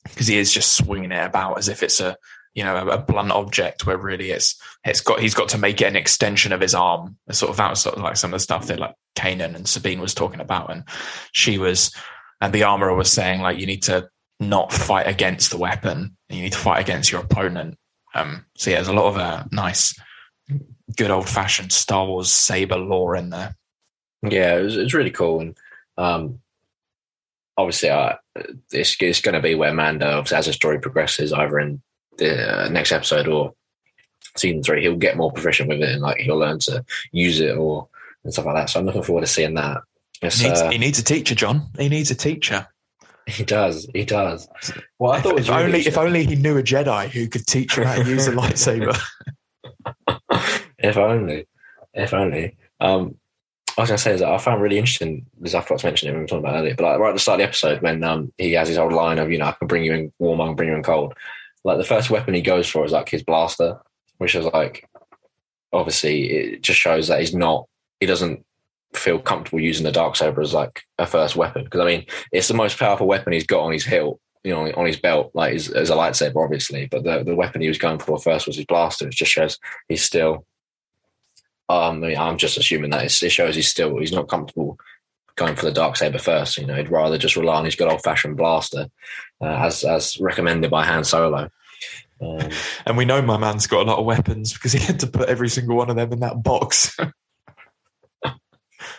because 0.05 0.27
he 0.27 0.39
is 0.39 0.53
just 0.53 0.77
swinging 0.77 1.13
it 1.13 1.25
about 1.25 1.59
as 1.59 1.69
if 1.69 1.83
it's 1.83 2.01
a 2.01 2.17
you 2.57 2.65
know 2.65 2.75
a, 2.75 2.87
a, 2.87 2.99
blunt 2.99 3.31
object 3.31 3.87
where 3.87 3.99
really 3.99 4.31
it's 4.31 4.61
it's 4.83 5.03
got 5.03 5.21
he's 5.21 5.35
got 5.35 5.51
to 5.51 5.59
make 5.59 5.81
it 5.83 5.87
an 5.87 5.95
extension 5.95 6.53
of 6.53 6.61
his 6.61 6.75
arm 6.75 7.17
sort 7.31 7.51
of 7.51 7.59
that 7.59 7.71
was 7.71 7.83
sort 7.83 7.97
of 7.97 8.03
like 8.03 8.17
some 8.17 8.33
of 8.33 8.41
the 8.41 8.43
stuff 8.43 8.67
that 8.67 8.81
like 8.81 8.95
Kanan 9.15 9.55
and 9.55 9.69
Sabine 9.69 10.01
was 10.01 10.15
talking 10.15 10.41
about. 10.41 10.73
And 10.73 10.85
she 11.33 11.59
was 11.59 11.95
and 12.41 12.53
the 12.53 12.65
armorer 12.65 12.95
was 12.95 13.13
saying 13.13 13.43
like 13.43 13.59
you 13.59 13.67
need 13.67 13.83
to 13.85 14.09
not 14.41 14.73
fight 14.73 15.07
against 15.07 15.51
the 15.51 15.59
weapon. 15.59 16.17
You 16.31 16.43
need 16.43 16.53
to 16.53 16.59
fight 16.59 16.81
against 16.81 17.13
your 17.13 17.21
opponent. 17.21 17.77
Um 18.15 18.47
so 18.57 18.71
yeah 18.71 18.77
there's 18.77 18.89
a 18.89 18.95
lot 18.95 19.09
of 19.09 19.19
uh, 19.19 19.45
nice 19.53 19.95
good 20.97 21.11
old 21.11 21.29
fashioned 21.29 21.73
Star 21.73 22.07
Wars 22.07 22.33
saber 22.33 22.79
lore 22.79 23.17
in 23.17 23.29
there. 23.29 23.55
Yeah 24.23 24.57
it 24.57 24.63
was, 24.63 24.77
it 24.79 24.95
really 24.95 25.11
cool. 25.11 25.41
And 25.41 25.57
um 25.99 26.39
obviously 27.59 27.91
uh, 27.91 28.15
it's, 28.71 28.97
it's 29.01 29.21
going 29.23 29.35
to 29.35 29.41
be 29.41 29.55
where 29.55 29.73
Mando 29.73 30.23
as 30.31 30.45
the 30.45 30.53
story 30.53 30.79
progresses 30.79 31.33
either 31.33 31.59
in 31.59 31.81
the 32.19 32.65
uh, 32.65 32.69
next 32.69 32.93
episode 32.93 33.29
or 33.29 33.55
season 34.37 34.63
three, 34.63 34.83
he'll 34.83 34.97
get 34.97 35.17
more 35.17 35.33
proficient 35.33 35.69
with 35.69 35.81
it 35.81 35.91
and 35.91 36.03
like 36.03 36.19
he'll 36.19 36.39
learn 36.39 36.59
to 36.61 36.85
use 37.13 37.41
it 37.41 37.57
or 37.57 37.89
and 38.25 38.33
stuff 38.33 38.47
like 38.47 38.57
that. 38.57 38.71
So 38.71 38.81
I'm 38.81 38.87
looking 38.87 39.03
forward 39.03 39.23
to 39.23 39.27
seeing 39.27 39.55
that. 39.55 39.83
He 40.21 40.27
needs, 40.27 40.43
uh, 40.61 40.71
he 40.71 40.79
needs, 40.79 40.99
a 40.99 41.05
teacher, 41.05 41.35
John. 41.35 41.69
He 41.79 41.89
needs 41.89 42.11
a 42.11 42.15
teacher. 42.15 42.67
He 43.27 43.45
does. 43.45 43.87
He 43.93 44.05
does. 44.05 44.49
Well, 44.99 45.13
I 45.13 45.19
if, 45.19 45.23
thought 45.25 45.39
if 45.39 45.49
really 45.49 45.65
only 45.65 45.81
if 45.81 45.99
only 45.99 46.25
he 46.25 46.37
knew 46.37 46.57
a 46.57 46.63
Jedi 46.63 47.09
who 47.09 47.29
could 47.29 47.47
teach 47.47 47.77
him 47.77 47.85
how 47.85 47.97
to 47.97 48.09
use 48.09 48.27
a 48.27 48.33
lightsaber. 48.33 48.99
if 50.79 50.97
only. 50.97 51.47
If 51.93 52.15
only. 52.15 52.57
Um, 52.81 53.17
I 53.77 53.83
was 53.83 53.91
going 53.91 53.99
to 53.99 54.03
say 54.03 54.15
is 54.15 54.21
that 54.21 54.31
I 54.31 54.39
found 54.39 54.63
really 54.63 54.79
interesting, 54.79 55.27
as 55.45 55.55
I 55.55 55.61
forgot 55.61 55.81
to 55.81 55.87
mention 55.87 56.09
it 56.09 56.13
when 56.13 56.21
we 56.21 56.23
were 56.23 56.29
talking 56.29 56.45
about 56.45 56.57
earlier, 56.57 56.75
but 56.75 56.85
like 56.85 56.99
right 56.99 57.11
at 57.11 57.15
the 57.15 57.21
start 57.21 57.35
of 57.35 57.39
the 57.41 57.49
episode 57.49 57.83
when 57.83 58.03
um, 58.05 58.33
he 58.39 58.53
has 58.53 58.69
his 58.69 58.79
old 58.79 58.95
line 58.95 59.19
of, 59.19 59.31
you 59.31 59.39
know, 59.39 59.47
I 59.47 59.53
can 59.53 59.69
bring 59.69 59.85
you 59.85 59.93
in 59.93 60.13
warm, 60.19 60.41
I 60.41 60.47
can 60.47 60.57
bring 60.57 60.71
you 60.71 60.77
in 60.77 60.83
cold 60.83 61.13
like 61.67 61.79
the 61.79 61.85
first 61.85 62.11
weapon 62.11 62.33
he 62.33 62.43
goes 62.43 62.69
for 62.69 62.85
is 62.85 62.93
like 62.93 63.09
his 63.09 63.25
blaster, 63.25 63.77
which 64.19 64.37
is 64.37 64.47
like 64.47 64.89
obviously 65.73 66.31
it 66.31 66.63
just 66.63 66.79
shows 66.79 67.09
that 67.09 67.19
he's 67.19 67.35
not 67.35 67.67
he 67.99 68.07
doesn't 68.07 68.45
feel 68.95 69.19
comfortable 69.19 69.59
using 69.59 69.85
the 69.85 69.91
dark 69.91 70.15
saber 70.15 70.41
as 70.41 70.55
like 70.55 70.83
a 70.99 71.07
first 71.07 71.35
weapon 71.35 71.65
because 71.65 71.81
I 71.81 71.85
mean 71.85 72.07
it's 72.31 72.47
the 72.47 72.55
most 72.55 72.79
powerful 72.79 73.09
weapon 73.09 73.33
he's 73.33 73.47
got 73.47 73.65
on 73.65 73.73
his 73.73 73.85
hilt, 73.85 74.21
you 74.45 74.53
know, 74.53 74.71
on 74.77 74.87
his 74.87 74.97
belt, 74.97 75.33
like 75.35 75.55
as 75.55 75.69
a 75.69 75.97
lightsaber, 75.97 76.43
obviously. 76.43 76.87
But 76.87 77.03
the 77.03 77.25
the 77.25 77.35
weapon 77.35 77.61
he 77.61 77.69
was 77.69 77.79
going 77.79 77.99
for 77.99 78.17
first 78.17 78.47
was 78.47 78.57
his 78.57 78.67
blaster. 78.67 79.09
It 79.09 79.15
just 79.15 79.33
shows 79.33 79.59
he's 79.89 80.05
still. 80.05 80.47
Um, 81.69 82.05
I 82.05 82.09
mean, 82.09 82.17
I'm 82.17 82.39
just 82.39 82.59
assuming 82.59 82.91
that 82.91 83.05
it 83.05 83.31
shows 83.33 83.57
he's 83.57 83.67
still 83.67 83.99
he's 83.99 84.13
not 84.13 84.29
comfortable 84.29 84.79
going 85.37 85.55
for 85.55 85.67
the 85.67 85.73
dark 85.73 85.97
saber 85.97 86.19
first. 86.19 86.57
You 86.59 86.67
know, 86.67 86.75
he'd 86.75 86.91
rather 86.91 87.19
just 87.19 87.37
rely 87.37 87.57
on 87.57 87.65
his 87.65 87.77
good 87.77 87.91
old 87.91 88.03
fashioned 88.03 88.37
blaster, 88.37 88.89
uh, 89.41 89.45
as 89.45 89.85
as 89.85 90.19
recommended 90.21 90.71
by 90.71 90.85
Han 90.85 91.05
Solo. 91.05 91.51
Um, 92.21 92.51
and 92.87 92.97
we 92.97 93.05
know 93.05 93.21
my 93.21 93.37
man's 93.37 93.67
got 93.67 93.87
a 93.87 93.91
lot 93.91 93.99
of 93.99 94.07
weapons 94.07 94.53
because 94.53 94.73
he 94.73 94.79
had 94.79 95.01
to 95.01 95.07
put 95.07 95.29
every 95.29 95.49
single 95.49 95.77
one 95.77 95.91
of 95.91 95.97
them 95.97 96.13
in 96.13 96.21
that 96.21 96.43
box. 96.43 96.97
he 98.25 98.33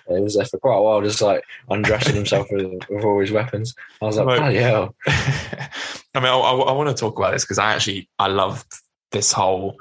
was 0.07 0.35
there 0.35 0.45
for 0.45 0.59
quite 0.59 0.77
a 0.77 0.81
while, 0.81 1.01
just 1.01 1.21
like 1.21 1.43
undressing 1.69 2.15
himself 2.15 2.47
with, 2.51 2.65
with, 2.89 3.03
all 3.03 3.19
his 3.19 3.31
weapons. 3.31 3.73
I 4.01 4.05
was 4.05 4.17
like, 4.17 4.25
bloody 4.25 4.57
hell. 4.57 4.95
I 5.07 5.69
mean, 6.15 6.25
I, 6.25 6.37
I, 6.37 6.53
I 6.53 6.71
want 6.73 6.89
to 6.89 6.99
talk 6.99 7.17
about 7.17 7.31
this 7.31 7.43
because 7.43 7.59
I 7.59 7.73
actually 7.73 8.09
I 8.19 8.27
loved 8.27 8.71
this 9.11 9.31
whole 9.31 9.77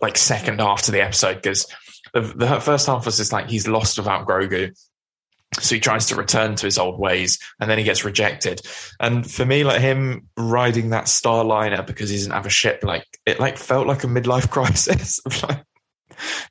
like 0.00 0.16
second 0.16 0.60
half 0.60 0.82
to 0.82 0.92
the 0.92 1.02
episode 1.02 1.36
because 1.36 1.66
the, 2.14 2.20
the 2.20 2.60
first 2.60 2.86
half 2.86 3.04
was 3.06 3.16
just 3.16 3.32
like 3.32 3.48
he's 3.48 3.68
lost 3.68 3.98
without 3.98 4.26
Grogu, 4.26 4.76
so 5.54 5.74
he 5.74 5.80
tries 5.80 6.06
to 6.06 6.16
return 6.16 6.54
to 6.56 6.66
his 6.66 6.78
old 6.78 6.98
ways 6.98 7.38
and 7.60 7.70
then 7.70 7.78
he 7.78 7.84
gets 7.84 8.04
rejected. 8.04 8.60
And 9.00 9.28
for 9.28 9.44
me, 9.44 9.64
like 9.64 9.80
him 9.80 10.28
riding 10.36 10.90
that 10.90 11.06
Starliner 11.06 11.86
because 11.86 12.10
he 12.10 12.16
doesn't 12.16 12.32
have 12.32 12.46
a 12.46 12.50
ship, 12.50 12.80
like 12.82 13.06
it 13.26 13.40
like 13.40 13.56
felt 13.56 13.86
like 13.86 14.04
a 14.04 14.08
midlife 14.08 14.50
crisis. 14.50 15.20
like, 15.42 15.64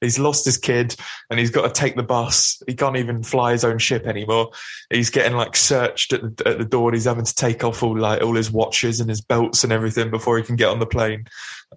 he's 0.02 0.18
lost 0.18 0.46
his 0.46 0.58
kid 0.58 0.96
and 1.30 1.40
he's 1.40 1.52
got 1.52 1.64
to 1.64 1.80
take 1.80 1.96
the 1.96 2.04
bus. 2.04 2.62
He 2.68 2.74
can't 2.74 2.98
even 2.98 3.24
fly 3.24 3.52
his 3.52 3.64
own 3.64 3.78
ship 3.78 4.06
anymore. 4.06 4.52
He's 4.90 5.10
getting 5.10 5.38
like 5.38 5.56
searched 5.56 6.14
at 6.14 6.38
the, 6.38 6.48
at 6.48 6.58
the 6.58 6.66
door 6.66 6.92
he's 6.92 7.06
having 7.06 7.26
to 7.26 7.36
take 7.36 7.64
off 7.64 7.84
all 7.84 7.98
like 7.98 8.22
all 8.22 8.36
his 8.36 8.52
watches 8.52 9.00
and 9.00 9.10
his 9.10 9.22
belts 9.22 9.64
and 9.64 9.74
everything 9.74 10.10
before 10.10 10.38
he 10.38 10.44
can 10.44 10.56
get 10.56 10.70
on 10.70 10.80
the 10.80 10.86
plane. 10.86 11.26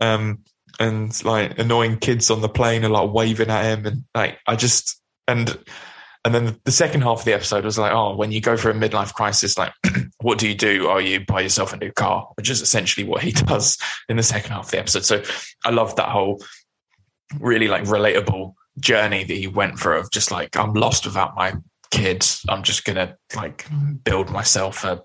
Um, 0.00 0.44
and 0.78 1.24
like 1.24 1.58
annoying 1.58 1.98
kids 1.98 2.30
on 2.30 2.40
the 2.40 2.48
plane 2.48 2.84
are 2.84 2.90
like 2.90 3.12
waving 3.12 3.50
at 3.50 3.64
him 3.64 3.86
and 3.86 4.04
like 4.14 4.38
I 4.46 4.56
just 4.56 5.00
and 5.28 5.58
and 6.24 6.34
then 6.34 6.60
the 6.64 6.72
second 6.72 7.00
half 7.00 7.20
of 7.20 7.24
the 7.24 7.32
episode 7.32 7.64
was 7.64 7.78
like, 7.78 7.92
oh, 7.92 8.14
when 8.14 8.30
you 8.30 8.40
go 8.40 8.56
for 8.56 8.70
a 8.70 8.74
midlife 8.74 9.14
crisis, 9.14 9.56
like, 9.56 9.72
what 10.20 10.38
do 10.38 10.46
you 10.46 10.54
do? 10.54 10.88
Are 10.88 11.00
you 11.00 11.20
buy 11.20 11.40
yourself 11.40 11.72
a 11.72 11.78
new 11.78 11.92
car? 11.92 12.28
Which 12.36 12.50
is 12.50 12.60
essentially 12.60 13.06
what 13.06 13.22
he 13.22 13.32
does 13.32 13.78
in 14.08 14.16
the 14.16 14.22
second 14.22 14.52
half 14.52 14.66
of 14.66 14.70
the 14.70 14.78
episode. 14.78 15.04
So 15.04 15.22
I 15.64 15.70
love 15.70 15.96
that 15.96 16.10
whole 16.10 16.42
really 17.38 17.68
like 17.68 17.84
relatable 17.84 18.54
journey 18.78 19.24
that 19.24 19.34
he 19.34 19.46
went 19.46 19.78
through 19.78 19.98
of 19.98 20.10
just 20.10 20.30
like, 20.30 20.56
I'm 20.56 20.74
lost 20.74 21.06
without 21.06 21.36
my 21.36 21.54
kids. 21.90 22.44
I'm 22.48 22.64
just 22.64 22.84
going 22.84 22.96
to 22.96 23.16
like 23.34 23.66
build 24.04 24.30
myself 24.30 24.84
a 24.84 25.02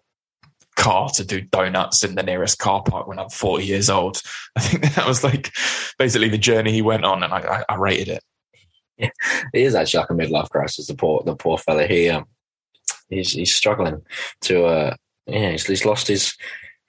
car 0.76 1.09
to 1.09 1.24
do 1.24 1.39
donuts 1.39 2.03
in 2.03 2.16
the 2.16 2.24
nearest 2.24 2.59
car 2.59 2.84
park 2.84 3.07
when 3.07 3.20
I'm 3.20 3.30
40 3.30 3.63
years 3.63 3.89
old. 3.89 4.22
I 4.57 4.61
think 4.61 4.95
that 4.95 5.07
was 5.07 5.24
like 5.24 5.53
basically 5.97 6.28
the 6.28 6.38
journey 6.38 6.74
he 6.74 6.82
went 6.82 7.05
on 7.05 7.24
and 7.24 7.34
I, 7.34 7.39
I, 7.39 7.63
I 7.70 7.76
rated 7.76 8.09
it. 8.09 8.24
Yeah, 8.98 9.10
he 9.54 9.64
is 9.64 9.76
actually 9.76 10.00
like 10.00 10.10
a 10.10 10.14
midlife 10.14 10.50
crisis. 10.50 10.88
The 10.88 10.96
poor, 10.96 11.22
the 11.26 11.36
poor 11.36 11.58
fella. 11.58 11.86
He, 11.86 12.10
um, 12.10 12.26
he's 13.10 13.34
he's 13.34 13.54
struggling 13.54 14.02
to. 14.41 14.66
Uh, 14.66 14.96
yeah, 15.28 15.52
he's, 15.52 15.66
he's 15.66 15.86
lost 15.86 16.08
his 16.08 16.36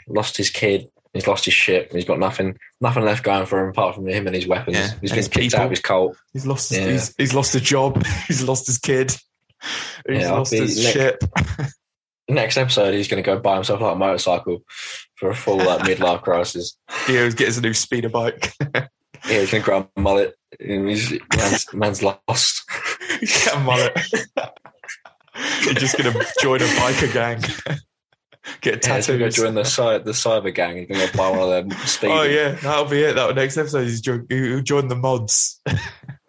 lost 0.07 0.37
his 0.37 0.51
kid. 0.51 0.89
He's 1.13 1.27
lost 1.27 1.47
his 1.47 1.55
ship. 1.55 1.93
He's 1.93 2.05
got 2.05 2.19
nothing 2.19 2.59
nothing 2.81 3.05
left 3.05 3.25
going 3.25 3.47
for 3.47 3.63
him 3.63 3.71
apart 3.71 3.95
from 3.95 4.07
him 4.07 4.27
and 4.27 4.37
his 4.37 4.47
weapons. 4.47 4.77
Yeah, 4.77 4.91
he's 5.01 5.13
been 5.13 5.23
kicked 5.23 5.35
people. 5.35 5.61
out 5.61 5.65
of 5.65 5.71
his 5.71 5.81
cult. 5.81 6.17
He's 6.33 6.47
lost. 6.47 6.71
His, 6.71 6.79
yeah. 6.79 6.93
he's, 6.93 7.15
he's 7.17 7.35
lost 7.35 7.53
his 7.55 7.63
job. 7.63 8.05
he's 8.29 8.43
lost 8.43 8.67
his 8.67 8.79
kid. 8.79 9.17
He's 10.07 10.23
yeah, 10.23 10.33
lost 10.33 10.53
his 10.53 10.77
next, 10.77 10.93
ship. 10.93 11.25
next 12.29 12.57
episode, 12.57 12.95
he's 12.95 13.09
going 13.09 13.23
to 13.23 13.27
go 13.27 13.39
buy 13.39 13.55
himself 13.55 13.81
like 13.81 13.95
a 13.95 13.99
motorcycle 13.99 14.63
for 15.15 15.31
a 15.31 15.35
full 15.35 15.57
like 15.57 15.81
midlife 15.81 16.23
crisis. 16.23 16.77
Yeah, 17.09 17.25
he's 17.25 17.35
getting 17.35 17.59
a 17.59 17.61
new 17.63 17.75
speeder 17.75 18.11
bike. 18.11 18.53
Yeah, 19.29 19.41
he's 19.41 19.51
gonna 19.51 19.65
grab 19.65 19.89
a 19.97 20.01
mullet. 20.01 20.37
He's, 20.59 21.13
man's, 21.37 21.75
man's 21.75 22.03
lost. 22.03 22.69
Get 23.21 23.55
a 23.55 23.61
mullet. 23.61 23.97
You're 25.65 25.75
just 25.75 25.97
gonna 25.99 26.13
join 26.41 26.63
a 26.63 26.65
biker 26.65 27.13
gang. 27.13 27.43
Get 28.61 28.83
tattoos. 28.83 29.21
Yeah, 29.21 29.29
join 29.29 29.55
the 29.55 29.63
the 30.05 30.13
cyber 30.13 30.55
gang. 30.55 30.77
He's 30.79 30.89
gonna 30.89 31.11
buy 31.17 31.31
one 31.31 31.41
of 31.41 31.69
them. 31.69 31.79
Oh 32.05 32.23
yeah, 32.23 32.53
that'll 32.53 32.85
be 32.85 33.03
it. 33.03 33.15
That 33.15 33.35
next 33.35 33.57
episode 33.57 33.85
he's 33.85 34.01
join, 34.01 34.27
he'll 34.29 34.63
join 34.63 34.89
the 34.89 34.97
mods. 34.97 35.61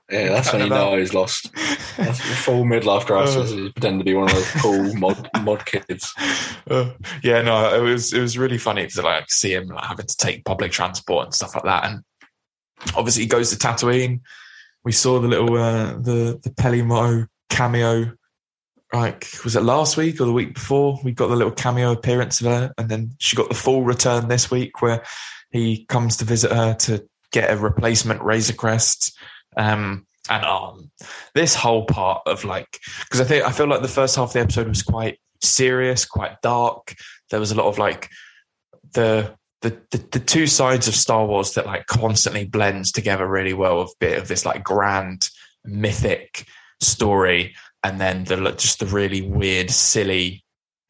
Yeah, 0.10 0.30
that's 0.30 0.54
when 0.54 0.64
you 0.64 0.70
know 0.70 0.98
he's 0.98 1.14
lost. 1.14 1.54
That's 1.98 2.20
full 2.46 2.64
midlife 2.64 3.06
crisis. 3.06 3.52
Uh, 3.52 3.56
he's 3.56 3.72
pretending 3.74 4.00
to 4.00 4.06
be 4.06 4.14
one 4.14 4.30
of 4.30 4.36
those 4.36 4.52
cool 4.62 4.94
mod 4.96 5.30
mod 5.42 5.66
kids. 5.66 6.14
Uh, 6.70 6.92
yeah, 7.24 7.42
no, 7.42 7.76
it 7.76 7.82
was 7.82 8.14
it 8.14 8.22
was 8.22 8.38
really 8.38 8.58
funny 8.58 8.88
to 8.88 9.02
like 9.02 9.30
see 9.30 9.54
him 9.54 9.68
like, 9.68 9.84
having 9.84 10.08
to 10.08 10.18
take 10.18 10.46
public 10.46 10.72
transport 10.72 11.26
and 11.26 11.34
stuff 11.34 11.56
like 11.56 11.66
that, 11.66 11.86
and 11.86 12.04
obviously 12.96 13.24
he 13.24 13.30
goes 13.30 13.50
to 13.50 13.58
Tatooine. 13.58 14.22
We 14.84 14.92
saw 14.92 15.20
the 15.20 15.28
little 15.28 15.58
uh, 15.58 15.94
the 15.94 16.40
the 16.42 16.54
Peli 16.56 16.82
Motto 16.82 17.28
cameo. 17.50 18.14
Like 18.94 19.28
was 19.44 19.56
it 19.56 19.64
last 19.64 19.98
week 19.98 20.22
or 20.22 20.26
the 20.26 20.32
week 20.32 20.54
before? 20.54 21.00
We 21.04 21.12
got 21.12 21.28
the 21.28 21.36
little 21.36 21.52
cameo 21.52 21.92
appearance 21.92 22.40
of 22.40 22.48
her, 22.48 22.74
and 22.78 22.90
then 22.90 23.12
she 23.20 23.36
got 23.36 23.50
the 23.50 23.56
full 23.56 23.84
return 23.84 24.28
this 24.28 24.50
week 24.50 24.82
where 24.82 25.04
he 25.52 25.86
comes 25.86 26.18
to 26.18 26.26
visit 26.26 26.52
her 26.52 26.74
to 26.74 27.06
get 27.32 27.52
a 27.52 27.58
replacement 27.58 28.22
Razor 28.22 28.54
Crest. 28.54 29.18
Um, 29.56 30.06
and 30.30 30.46
um, 30.46 30.92
this 31.34 31.56
whole 31.56 31.86
part 31.86 32.22
of 32.26 32.44
like 32.44 32.80
because 33.04 33.22
I 33.22 33.24
think 33.24 33.46
I 33.46 33.52
feel 33.52 33.68
like 33.68 33.82
the 33.82 33.88
first 33.88 34.16
half 34.16 34.30
of 34.30 34.34
the 34.34 34.40
episode 34.42 34.68
was 34.68 34.84
quite 34.84 35.20
serious, 35.42 36.06
quite 36.06 36.42
dark. 36.42 36.96
There 37.30 37.40
was 37.40 37.52
a 37.52 37.56
lot 37.56 37.68
of 37.68 37.78
like 37.78 38.10
the 38.94 39.36
the, 39.62 39.82
the, 39.92 39.98
the 40.12 40.20
two 40.20 40.48
sides 40.48 40.88
of 40.88 40.96
Star 40.96 41.26
Wars 41.26 41.54
that 41.54 41.66
like 41.66 41.88
constantly 41.88 42.46
blends 42.46 42.92
together 42.92 43.28
really 43.28 43.54
well 43.54 43.82
of 43.82 43.92
bit 44.00 44.18
of 44.18 44.28
this 44.28 44.46
like 44.46 44.64
grand 44.64 45.30
mythic 45.66 46.46
story 46.80 47.56
and 47.84 48.00
then 48.00 48.24
the 48.26 48.52
just 48.52 48.80
the 48.80 48.86
really 48.86 49.22
weird 49.22 49.72
silly 49.72 50.44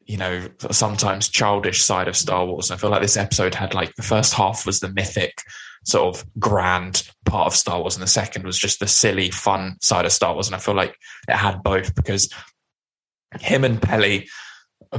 you 0.04 0.16
know 0.16 0.48
sometimes 0.70 1.28
childish 1.28 1.82
side 1.82 2.08
of 2.08 2.16
Star 2.16 2.44
Wars. 2.46 2.70
I 2.70 2.76
feel 2.76 2.90
like 2.90 3.02
this 3.02 3.16
episode 3.16 3.54
had 3.54 3.74
like 3.74 3.94
the 3.94 4.02
first 4.02 4.34
half 4.34 4.66
was 4.66 4.80
the 4.80 4.92
mythic 4.92 5.42
sort 5.84 6.16
of 6.16 6.24
grand 6.38 7.08
part 7.24 7.46
of 7.46 7.54
Star 7.54 7.80
Wars 7.80 7.94
and 7.94 8.02
the 8.02 8.08
second 8.08 8.44
was 8.44 8.58
just 8.58 8.80
the 8.80 8.86
silly 8.86 9.30
fun 9.30 9.76
side 9.80 10.04
of 10.04 10.12
Star 10.12 10.34
Wars 10.34 10.48
and 10.48 10.56
I 10.56 10.58
feel 10.58 10.74
like 10.74 10.96
it 11.28 11.36
had 11.36 11.62
both 11.62 11.94
because 11.94 12.32
him 13.40 13.64
and 13.64 13.80
Peli 13.80 14.28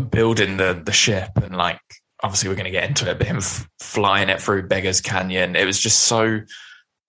building 0.09 0.57
the 0.57 0.81
the 0.83 0.91
ship 0.91 1.31
and 1.35 1.55
like 1.55 1.81
obviously 2.23 2.49
we're 2.49 2.55
going 2.55 2.65
to 2.65 2.71
get 2.71 2.87
into 2.87 3.09
it, 3.09 3.17
but 3.17 3.27
him 3.27 3.37
f- 3.37 3.67
flying 3.79 4.29
it 4.29 4.41
through 4.41 4.67
Beggar's 4.67 5.01
Canyon, 5.01 5.55
it 5.55 5.65
was 5.65 5.79
just 5.79 6.01
so 6.01 6.41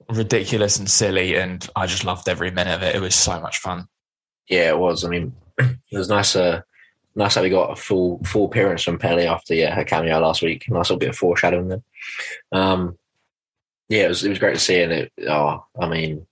ridiculous 0.08 0.78
and 0.78 0.90
silly, 0.90 1.36
and 1.36 1.68
I 1.76 1.86
just 1.86 2.04
loved 2.04 2.28
every 2.28 2.50
minute 2.50 2.74
of 2.74 2.82
it. 2.82 2.94
It 2.94 3.00
was 3.00 3.14
so 3.14 3.40
much 3.40 3.58
fun. 3.58 3.86
Yeah, 4.48 4.70
it 4.70 4.78
was. 4.78 5.04
I 5.04 5.08
mean, 5.08 5.32
it 5.58 5.76
was 5.92 6.08
nice. 6.08 6.34
Uh, 6.36 6.62
nice 7.14 7.34
that 7.34 7.42
we 7.42 7.50
got 7.50 7.72
a 7.72 7.76
full 7.76 8.20
full 8.24 8.46
appearance 8.46 8.82
from 8.82 8.98
Peli 8.98 9.26
after 9.26 9.54
yeah, 9.54 9.74
her 9.74 9.84
cameo 9.84 10.18
last 10.20 10.42
week. 10.42 10.64
Nice 10.68 10.90
little 10.90 10.98
bit 10.98 11.10
of 11.10 11.16
foreshadowing 11.16 11.68
there. 11.68 11.82
Um, 12.52 12.98
yeah, 13.88 14.04
it 14.04 14.08
was 14.08 14.24
it 14.24 14.28
was 14.28 14.38
great 14.38 14.54
to 14.54 14.60
see, 14.60 14.82
and 14.82 14.92
it. 14.92 15.12
Oh, 15.28 15.64
I 15.78 15.88
mean, 15.88 16.26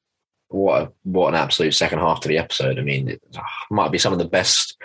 what 0.49 0.83
a, 0.83 0.93
what 1.05 1.29
an 1.29 1.35
absolute 1.35 1.75
second 1.75 1.99
half 1.99 2.21
to 2.21 2.29
the 2.29 2.39
episode. 2.39 2.79
I 2.79 2.83
mean, 2.83 3.09
it 3.09 3.23
oh, 3.37 3.43
might 3.71 3.93
be 3.93 3.99
some 3.99 4.13
of 4.13 4.19
the 4.19 4.25
best 4.25 4.77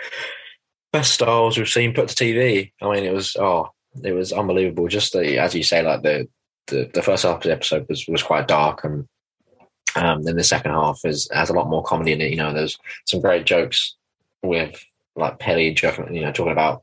best 0.92 1.14
styles 1.14 1.58
we've 1.58 1.68
seen 1.68 1.94
put 1.94 2.08
to 2.08 2.14
TV. 2.14 2.72
I 2.80 2.92
mean, 2.92 3.04
it 3.04 3.12
was 3.12 3.36
oh, 3.36 3.70
it 4.02 4.12
was 4.12 4.32
unbelievable. 4.32 4.88
Just 4.88 5.12
the, 5.12 5.38
as 5.38 5.54
you 5.54 5.62
say, 5.62 5.82
like 5.82 6.02
the, 6.02 6.28
the, 6.66 6.90
the 6.92 7.02
first 7.02 7.24
half 7.24 7.36
of 7.36 7.42
the 7.42 7.52
episode 7.52 7.86
was, 7.88 8.06
was 8.08 8.22
quite 8.22 8.48
dark, 8.48 8.84
and 8.84 9.06
um, 9.96 10.22
then 10.22 10.36
the 10.36 10.44
second 10.44 10.72
half 10.72 11.00
is 11.04 11.28
has 11.32 11.50
a 11.50 11.52
lot 11.52 11.68
more 11.68 11.82
comedy 11.82 12.12
in 12.12 12.20
it. 12.20 12.30
You 12.30 12.36
know, 12.36 12.52
there's 12.52 12.78
some 13.06 13.20
great 13.20 13.46
jokes 13.46 13.96
with 14.42 14.84
like 15.16 15.38
Peli, 15.38 15.76
you 16.10 16.20
know, 16.20 16.32
talking 16.32 16.52
about 16.52 16.82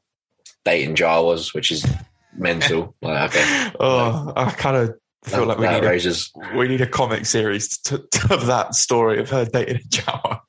dating 0.64 0.96
Jawas, 0.96 1.54
which 1.54 1.72
is 1.72 1.86
mental. 2.34 2.96
like, 3.02 3.36
okay, 3.36 3.72
oh, 3.80 4.34
I 4.36 4.52
kind 4.52 4.78
of 4.78 4.96
feel 5.24 5.46
that, 5.46 5.60
like 5.60 5.82
we 5.82 5.90
need 5.90 6.06
a, 6.06 6.58
we 6.58 6.68
need 6.68 6.82
a 6.82 6.88
comic 6.88 7.26
series 7.26 7.78
to, 7.80 7.98
to, 8.12 8.34
of 8.34 8.46
that 8.48 8.76
story 8.76 9.20
of 9.20 9.30
her 9.30 9.46
dating 9.46 9.78
a 9.78 9.80
Jawa. 9.80 10.40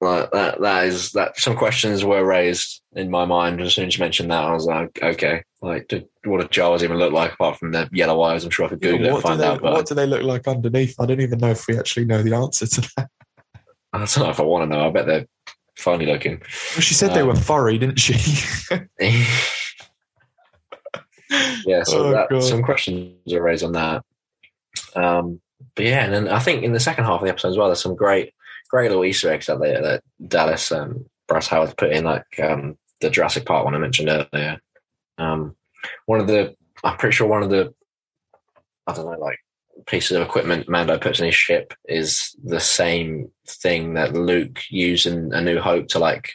Like 0.00 0.30
that, 0.32 0.60
that 0.60 0.86
is 0.86 1.12
that. 1.12 1.38
Some 1.38 1.56
questions 1.56 2.04
were 2.04 2.24
raised 2.24 2.82
in 2.94 3.10
my 3.10 3.24
mind 3.24 3.60
as 3.60 3.74
soon 3.74 3.86
as 3.86 3.96
you 3.96 4.02
mentioned 4.02 4.30
that. 4.30 4.44
I 4.44 4.52
was 4.52 4.66
like, 4.66 4.98
okay, 5.02 5.42
like 5.62 5.90
what 6.24 6.40
do 6.40 6.48
Jawas 6.48 6.82
even 6.82 6.98
look 6.98 7.12
like 7.12 7.32
apart 7.34 7.58
from 7.58 7.72
the 7.72 7.88
yellow 7.92 8.20
eyes? 8.22 8.44
I'm 8.44 8.50
sure 8.50 8.66
I 8.66 8.68
could 8.70 8.80
Google 8.80 9.00
yeah, 9.00 9.12
it 9.12 9.14
and 9.14 9.22
find 9.22 9.40
they, 9.40 9.46
out. 9.46 9.62
But 9.62 9.72
what 9.72 9.86
do 9.86 9.94
they 9.94 10.06
look 10.06 10.22
like 10.22 10.46
underneath? 10.46 10.94
I 11.00 11.06
don't 11.06 11.20
even 11.20 11.38
know 11.38 11.50
if 11.50 11.66
we 11.66 11.78
actually 11.78 12.04
know 12.04 12.22
the 12.22 12.34
answer 12.34 12.66
to 12.66 12.80
that. 12.96 13.08
I 13.92 13.98
don't 13.98 14.18
know 14.18 14.30
if 14.30 14.40
I 14.40 14.42
want 14.42 14.70
to 14.70 14.76
know. 14.76 14.86
I 14.86 14.90
bet 14.90 15.06
they're 15.06 15.26
funny 15.76 16.06
looking. 16.06 16.38
Well, 16.40 16.80
she 16.80 16.94
said 16.94 17.10
um, 17.10 17.14
they 17.16 17.22
were 17.22 17.36
furry, 17.36 17.78
didn't 17.78 17.98
she? 17.98 18.14
yeah, 21.64 21.82
so 21.84 22.06
oh, 22.06 22.10
that, 22.10 22.42
some 22.42 22.62
questions 22.62 23.32
are 23.32 23.42
raised 23.42 23.64
on 23.64 23.72
that. 23.72 24.02
Um, 24.96 25.40
but 25.74 25.84
yeah, 25.86 26.04
and 26.04 26.12
then 26.12 26.28
I 26.28 26.40
think 26.40 26.62
in 26.62 26.72
the 26.72 26.80
second 26.80 27.04
half 27.04 27.20
of 27.20 27.24
the 27.24 27.30
episode 27.30 27.48
as 27.48 27.56
well, 27.56 27.68
there's 27.68 27.82
some 27.82 27.96
great 27.96 28.34
great 28.68 28.88
little 28.88 29.04
Easter 29.04 29.32
eggs 29.32 29.46
that 29.46 29.60
they 29.60 29.72
that 29.72 30.02
Dallas 30.26 30.70
and 30.70 31.06
Bryce 31.26 31.48
Howard 31.48 31.76
put 31.76 31.92
in, 31.92 32.04
like 32.04 32.40
um, 32.42 32.76
the 33.00 33.10
Jurassic 33.10 33.46
Park 33.46 33.64
one 33.64 33.74
I 33.74 33.78
mentioned 33.78 34.08
earlier. 34.08 34.60
Um, 35.18 35.56
one 36.06 36.20
of 36.20 36.26
the, 36.26 36.54
I'm 36.82 36.96
pretty 36.96 37.14
sure 37.14 37.28
one 37.28 37.42
of 37.42 37.50
the, 37.50 37.74
I 38.86 38.92
don't 38.92 39.10
know, 39.10 39.18
like 39.18 39.38
pieces 39.86 40.16
of 40.16 40.22
equipment 40.22 40.68
Mando 40.68 40.98
puts 40.98 41.20
in 41.20 41.26
his 41.26 41.34
ship 41.34 41.74
is 41.86 42.34
the 42.42 42.60
same 42.60 43.30
thing 43.46 43.94
that 43.94 44.14
Luke 44.14 44.60
used 44.70 45.06
in 45.06 45.32
A 45.32 45.40
New 45.40 45.60
Hope 45.60 45.88
to 45.88 45.98
like 45.98 46.32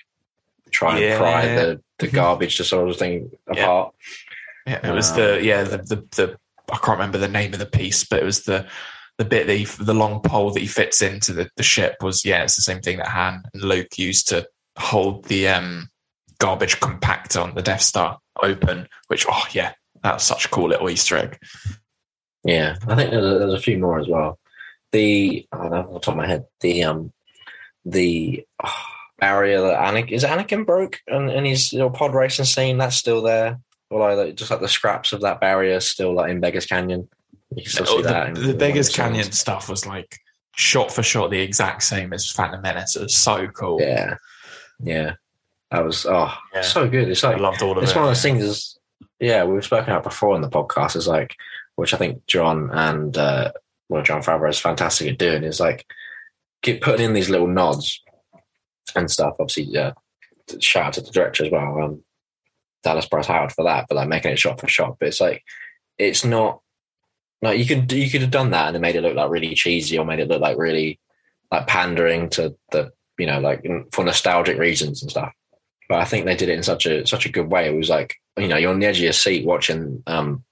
try 0.71 0.95
and 0.95 1.01
yeah. 1.01 1.17
pry 1.17 1.47
the, 1.47 1.81
the 1.97 2.07
mm-hmm. 2.07 2.15
garbage 2.15 2.57
to 2.57 2.63
sort 2.63 2.89
of 2.89 2.97
thing 2.97 3.31
apart. 3.47 3.93
Yeah, 4.67 4.79
yeah 4.83 4.91
it 4.91 4.93
was 4.93 5.11
um, 5.11 5.17
the 5.17 5.39
yeah 5.41 5.63
the, 5.63 5.77
the 5.77 5.95
the 6.15 6.37
I 6.71 6.77
can't 6.77 6.99
remember 6.99 7.17
the 7.17 7.27
name 7.27 7.53
of 7.53 7.59
the 7.59 7.65
piece, 7.65 8.03
but 8.03 8.19
it 8.19 8.25
was 8.25 8.43
the 8.43 8.67
the 9.19 9.25
bit 9.25 9.47
that 9.47 9.57
he, 9.57 9.65
the 9.65 9.93
long 9.93 10.21
pole 10.21 10.49
that 10.49 10.61
he 10.61 10.65
fits 10.65 11.01
into 11.01 11.33
the, 11.33 11.49
the 11.57 11.63
ship 11.63 11.97
was 12.01 12.23
yeah, 12.23 12.41
it's 12.41 12.55
the 12.55 12.61
same 12.61 12.79
thing 12.79 12.97
that 12.97 13.07
Han 13.07 13.43
and 13.53 13.63
Luke 13.63 13.99
used 13.99 14.29
to 14.29 14.47
hold 14.77 15.25
the 15.25 15.49
um, 15.49 15.89
garbage 16.39 16.79
compactor 16.79 17.43
on 17.43 17.53
the 17.53 17.61
Death 17.61 17.81
Star 17.81 18.17
open. 18.41 18.87
Which 19.07 19.25
oh 19.29 19.43
yeah, 19.51 19.73
that's 20.01 20.23
such 20.23 20.45
a 20.45 20.49
cool 20.49 20.69
little 20.69 20.89
Easter 20.89 21.17
egg. 21.17 21.37
Yeah, 22.45 22.77
I 22.87 22.95
think 22.95 23.11
there's 23.11 23.25
a, 23.25 23.39
there's 23.39 23.53
a 23.53 23.59
few 23.59 23.77
more 23.77 23.99
as 23.99 24.07
well. 24.07 24.39
The 24.93 25.45
I 25.51 25.57
don't 25.57 25.71
know 25.71 25.77
off 25.79 25.93
the 25.95 25.99
top 25.99 26.13
of 26.13 26.17
my 26.17 26.27
head, 26.27 26.45
the 26.61 26.83
um 26.85 27.11
the 27.83 28.45
oh, 28.63 28.83
barrier 29.19 29.59
that 29.59 29.79
Anakin 29.79 30.11
is 30.11 30.23
Anakin 30.23 30.65
broke 30.65 31.01
and, 31.07 31.29
and 31.29 31.45
his 31.45 31.73
little 31.73 31.89
pod 31.89 32.15
racing 32.15 32.45
scene 32.45 32.77
that's 32.77 32.95
still 32.95 33.21
there. 33.21 33.59
Although 33.91 34.23
like, 34.23 34.35
just 34.35 34.49
like 34.49 34.61
the 34.61 34.69
scraps 34.69 35.11
of 35.11 35.21
that 35.21 35.41
barrier 35.41 35.81
still 35.81 36.13
like 36.15 36.31
in 36.31 36.39
Beggar's 36.39 36.65
Canyon. 36.65 37.09
You 37.55 37.63
can 37.63 37.71
see 37.71 37.83
oh, 37.87 38.01
that. 38.03 38.35
The, 38.35 38.41
the 38.41 38.53
Beggar's 38.53 38.89
Canyon 38.89 39.31
stuff 39.31 39.69
was 39.69 39.85
like 39.85 40.19
shot 40.55 40.91
for 40.91 41.01
shot 41.01 41.31
the 41.31 41.39
exact 41.39 41.83
same 41.83 42.13
as 42.13 42.29
Phantom 42.29 42.61
Menace. 42.61 42.95
It 42.95 43.03
was 43.03 43.15
so 43.15 43.47
cool. 43.47 43.81
Yeah, 43.81 44.15
yeah. 44.79 45.13
That 45.71 45.85
was 45.85 46.05
oh 46.05 46.33
yeah. 46.53 46.61
so 46.61 46.87
good. 46.87 47.09
It's 47.09 47.23
like 47.23 47.37
I 47.37 47.39
loved 47.39 47.61
all 47.61 47.71
of 47.71 47.77
it's 47.77 47.83
it. 47.83 47.89
It's 47.91 47.95
one 47.95 48.05
of 48.05 48.09
those 48.09 48.21
things. 48.21 48.43
Is 48.43 48.79
yeah, 49.19 49.43
we've 49.43 49.63
spoken 49.63 49.91
about 49.91 50.03
before 50.03 50.35
in 50.35 50.41
the 50.41 50.49
podcast. 50.49 50.95
Is 50.95 51.07
like 51.07 51.35
which 51.75 51.93
I 51.93 51.97
think 51.97 52.25
John 52.27 52.69
and 52.71 53.17
uh, 53.17 53.51
well 53.87 54.03
Jon 54.03 54.21
Favreau 54.21 54.49
is 54.49 54.59
fantastic 54.59 55.07
at 55.09 55.17
doing. 55.17 55.43
Is 55.43 55.59
like 55.59 55.85
keep 56.61 56.81
putting 56.81 57.05
in 57.05 57.13
these 57.13 57.29
little 57.29 57.47
nods 57.47 58.01
and 58.95 59.09
stuff. 59.09 59.35
Obviously, 59.39 59.77
uh, 59.77 59.93
shout 60.59 60.87
out 60.87 60.93
to 60.93 61.01
the 61.01 61.11
director 61.11 61.45
as 61.45 61.51
well, 61.51 61.81
um, 61.81 62.03
Dallas 62.83 63.05
Bryce 63.05 63.27
Howard 63.27 63.51
for 63.51 63.63
that. 63.63 63.85
But 63.87 63.95
like 63.95 64.09
making 64.09 64.31
it 64.31 64.39
shot 64.39 64.59
for 64.59 64.67
shot. 64.67 64.97
But 64.99 65.09
it's 65.09 65.21
like 65.21 65.43
it's 65.97 66.25
not 66.25 66.61
like 67.41 67.59
you 67.59 67.65
could 67.65 67.91
you 67.91 68.09
could 68.09 68.21
have 68.21 68.31
done 68.31 68.51
that 68.51 68.67
and 68.67 68.75
it 68.75 68.79
made 68.79 68.95
it 68.95 69.01
look 69.01 69.15
like 69.15 69.29
really 69.29 69.55
cheesy 69.55 69.97
or 69.97 70.05
made 70.05 70.19
it 70.19 70.27
look 70.27 70.41
like 70.41 70.57
really 70.57 70.99
like 71.51 71.67
pandering 71.67 72.29
to 72.29 72.55
the 72.71 72.91
you 73.17 73.25
know 73.25 73.39
like 73.39 73.65
for 73.91 74.03
nostalgic 74.03 74.57
reasons 74.57 75.01
and 75.01 75.11
stuff. 75.11 75.33
But 75.87 75.99
I 75.99 76.05
think 76.05 76.25
they 76.25 76.35
did 76.35 76.49
it 76.49 76.57
in 76.57 76.63
such 76.63 76.85
a 76.85 77.05
such 77.07 77.25
a 77.25 77.31
good 77.31 77.49
way. 77.49 77.67
It 77.67 77.75
was 77.75 77.89
like 77.89 78.15
you 78.37 78.47
know 78.47 78.57
you're 78.57 78.71
on 78.71 78.79
the 78.79 78.85
edge 78.85 78.97
of 78.97 79.03
your 79.03 79.13
seat 79.13 79.45
watching 79.45 80.03
um, 80.07 80.43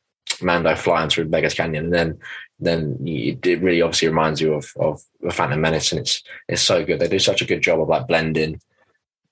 Mando 0.41 0.75
flying 0.75 1.09
through 1.09 1.25
Beggar's 1.25 1.53
Canyon, 1.53 1.85
and 1.85 1.93
then 1.93 2.19
then 2.59 2.97
you, 3.05 3.37
it 3.43 3.61
really 3.61 3.81
obviously 3.81 4.07
reminds 4.07 4.41
you 4.41 4.53
of 4.53 4.71
of 4.79 5.01
the 5.21 5.31
Phantom 5.31 5.59
Menace, 5.59 5.91
and 5.91 6.01
it's 6.01 6.23
it's 6.47 6.61
so 6.61 6.83
good. 6.83 6.99
They 6.99 7.07
do 7.07 7.19
such 7.19 7.41
a 7.41 7.45
good 7.45 7.61
job 7.61 7.81
of 7.81 7.89
like 7.89 8.07
blending 8.07 8.59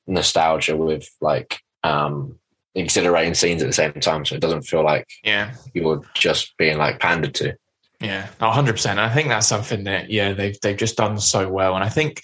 nostalgia 0.08 0.78
with 0.78 1.10
like 1.22 1.60
um 1.84 2.38
exhilarating 2.76 3.34
scenes 3.34 3.61
at 3.61 3.67
the 3.67 3.73
same 3.73 3.93
time, 3.93 4.26
so 4.26 4.36
it 4.36 4.41
doesn't 4.41 4.63
feel 4.63 4.84
like 4.84 5.07
yeah 5.23 5.53
you're 5.73 6.01
just 6.13 6.55
being 6.57 6.78
like 6.78 6.99
pandered 6.99 7.36
to. 7.36 7.55
Yeah, 8.01 8.28
hundred 8.39 8.73
percent. 8.73 8.99
I 8.99 9.13
think 9.13 9.30
that's 9.30 9.47
something 9.47 9.86
that 9.86 10.09
yeah 10.09 10.34
they've 10.34 10.59
they've 10.61 10.78
just 10.78 10.97
done 10.97 11.17
so 11.19 11.49
well, 11.49 11.76
and 11.76 11.84
I 11.84 11.89
think 11.89 12.21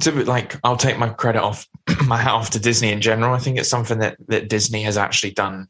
to 0.00 0.12
like 0.24 0.56
I'll 0.64 0.76
take 0.76 0.98
my 0.98 1.10
credit 1.10 1.42
off 1.42 1.66
my 2.06 2.16
hat 2.16 2.32
off 2.32 2.50
to 2.50 2.58
Disney 2.58 2.92
in 2.92 3.00
general. 3.00 3.34
I 3.34 3.38
think 3.38 3.58
it's 3.58 3.68
something 3.68 3.98
that 3.98 4.16
that 4.28 4.48
Disney 4.48 4.82
has 4.82 4.96
actually 4.96 5.32
done 5.32 5.68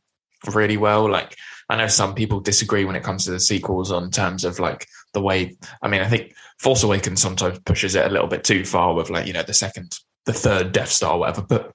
really 0.55 0.77
well. 0.77 1.11
Like 1.11 1.37
I 1.69 1.77
know 1.77 1.89
some 1.89 2.15
people 2.15 2.41
disagree 2.41 2.85
when 2.85 2.97
it 2.97 3.03
comes 3.03 3.25
to 3.25 3.31
the 3.31 3.41
sequels 3.41 3.91
on 3.91 4.11
terms 4.11 4.45
of 4.45 4.59
like 4.59 4.87
the 5.13 5.21
way. 5.21 5.57
I 5.83 5.89
mean, 5.89 6.01
I 6.01 6.09
think 6.09 6.35
Force 6.59 6.83
Awakens 6.83 7.21
sometimes 7.21 7.59
pushes 7.61 7.95
it 7.95 8.07
a 8.07 8.11
little 8.11 8.29
bit 8.29 8.45
too 8.45 8.65
far 8.65 8.95
with 8.95 9.11
like 9.11 9.27
you 9.27 9.33
know 9.33 9.43
the 9.43 9.55
second, 9.55 9.99
the 10.27 10.33
third 10.33 10.73
Death 10.73 10.91
Star, 10.91 11.19
whatever. 11.19 11.43
But 11.43 11.73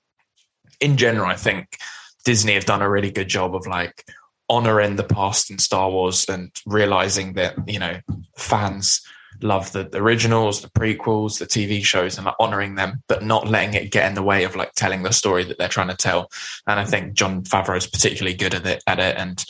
in 0.80 0.98
general, 0.98 1.28
I 1.28 1.36
think 1.36 1.78
Disney 2.26 2.56
have 2.56 2.66
done 2.66 2.82
a 2.82 2.90
really 2.90 3.12
good 3.12 3.30
job 3.30 3.56
of 3.56 3.66
like 3.68 4.04
honoring 4.50 4.96
the 4.96 5.04
past 5.04 5.50
in 5.50 5.58
Star 5.58 5.90
Wars 5.90 6.26
and 6.28 6.52
realizing 6.66 7.34
that 7.34 7.56
you 7.68 7.80
know 7.80 8.00
fans 8.38 9.02
love 9.42 9.72
the, 9.74 9.84
the, 9.84 9.98
originals, 9.98 10.62
the 10.62 10.70
prequels, 10.70 11.40
the 11.40 11.46
TV 11.46 11.84
shows, 11.84 12.18
and 12.18 12.26
like 12.26 12.36
honoring 12.40 12.76
them, 12.76 13.04
but 13.08 13.24
not 13.24 13.48
letting 13.48 13.74
it 13.74 13.92
get 13.92 14.08
in 14.08 14.16
the 14.16 14.24
way 14.24 14.44
of 14.44 14.56
like 14.56 14.74
telling 14.74 15.04
the 15.04 15.12
story 15.12 15.44
that 15.44 15.58
they're 15.58 15.68
trying 15.68 15.90
to 15.90 15.96
tell. 15.96 16.32
And 16.68 16.80
I 16.80 16.86
think 16.86 17.14
Jon 17.14 17.44
Favreau 17.44 17.78
is 17.78 17.88
particularly 17.88 18.36
good 18.36 18.54
at 18.54 18.66
it. 18.66 18.84
At 18.88 19.00
it, 19.00 19.18
and 19.18 19.44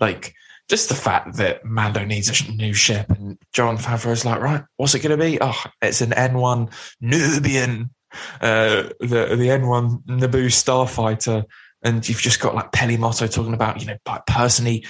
like 0.00 0.34
just 0.68 0.88
the 0.88 0.94
fact 0.94 1.36
that 1.36 1.64
Mando 1.64 2.04
needs 2.04 2.28
a 2.28 2.52
new 2.52 2.72
ship, 2.72 3.10
and 3.10 3.38
Jon 3.52 3.76
Favreau 3.76 4.12
is 4.12 4.24
like, 4.24 4.40
right, 4.40 4.62
what's 4.76 4.94
it 4.94 5.00
going 5.00 5.18
to 5.18 5.24
be? 5.24 5.38
Oh, 5.40 5.62
it's 5.82 6.00
an 6.00 6.10
N1 6.10 6.72
Nubian, 7.00 7.90
uh, 8.40 8.84
the 9.00 9.36
the 9.36 9.48
N1 9.48 10.04
Naboo 10.06 10.46
starfighter 10.46 11.44
and 11.84 12.08
you've 12.08 12.20
just 12.20 12.40
got 12.40 12.54
like 12.54 12.72
Peli 12.72 12.96
Motto 12.96 13.26
talking 13.26 13.54
about, 13.54 13.80
you 13.80 13.86
know, 13.86 13.98
personally 14.26 14.86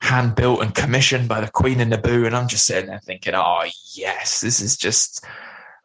hand 0.00 0.34
built 0.34 0.62
and 0.62 0.74
commissioned 0.74 1.28
by 1.28 1.40
the 1.40 1.50
Queen 1.50 1.80
of 1.80 1.88
Naboo. 1.88 2.26
And 2.26 2.36
I'm 2.36 2.48
just 2.48 2.66
sitting 2.66 2.88
there 2.88 3.00
thinking, 3.00 3.34
oh, 3.34 3.64
yes, 3.94 4.40
this 4.40 4.60
is 4.60 4.76
just, 4.76 5.24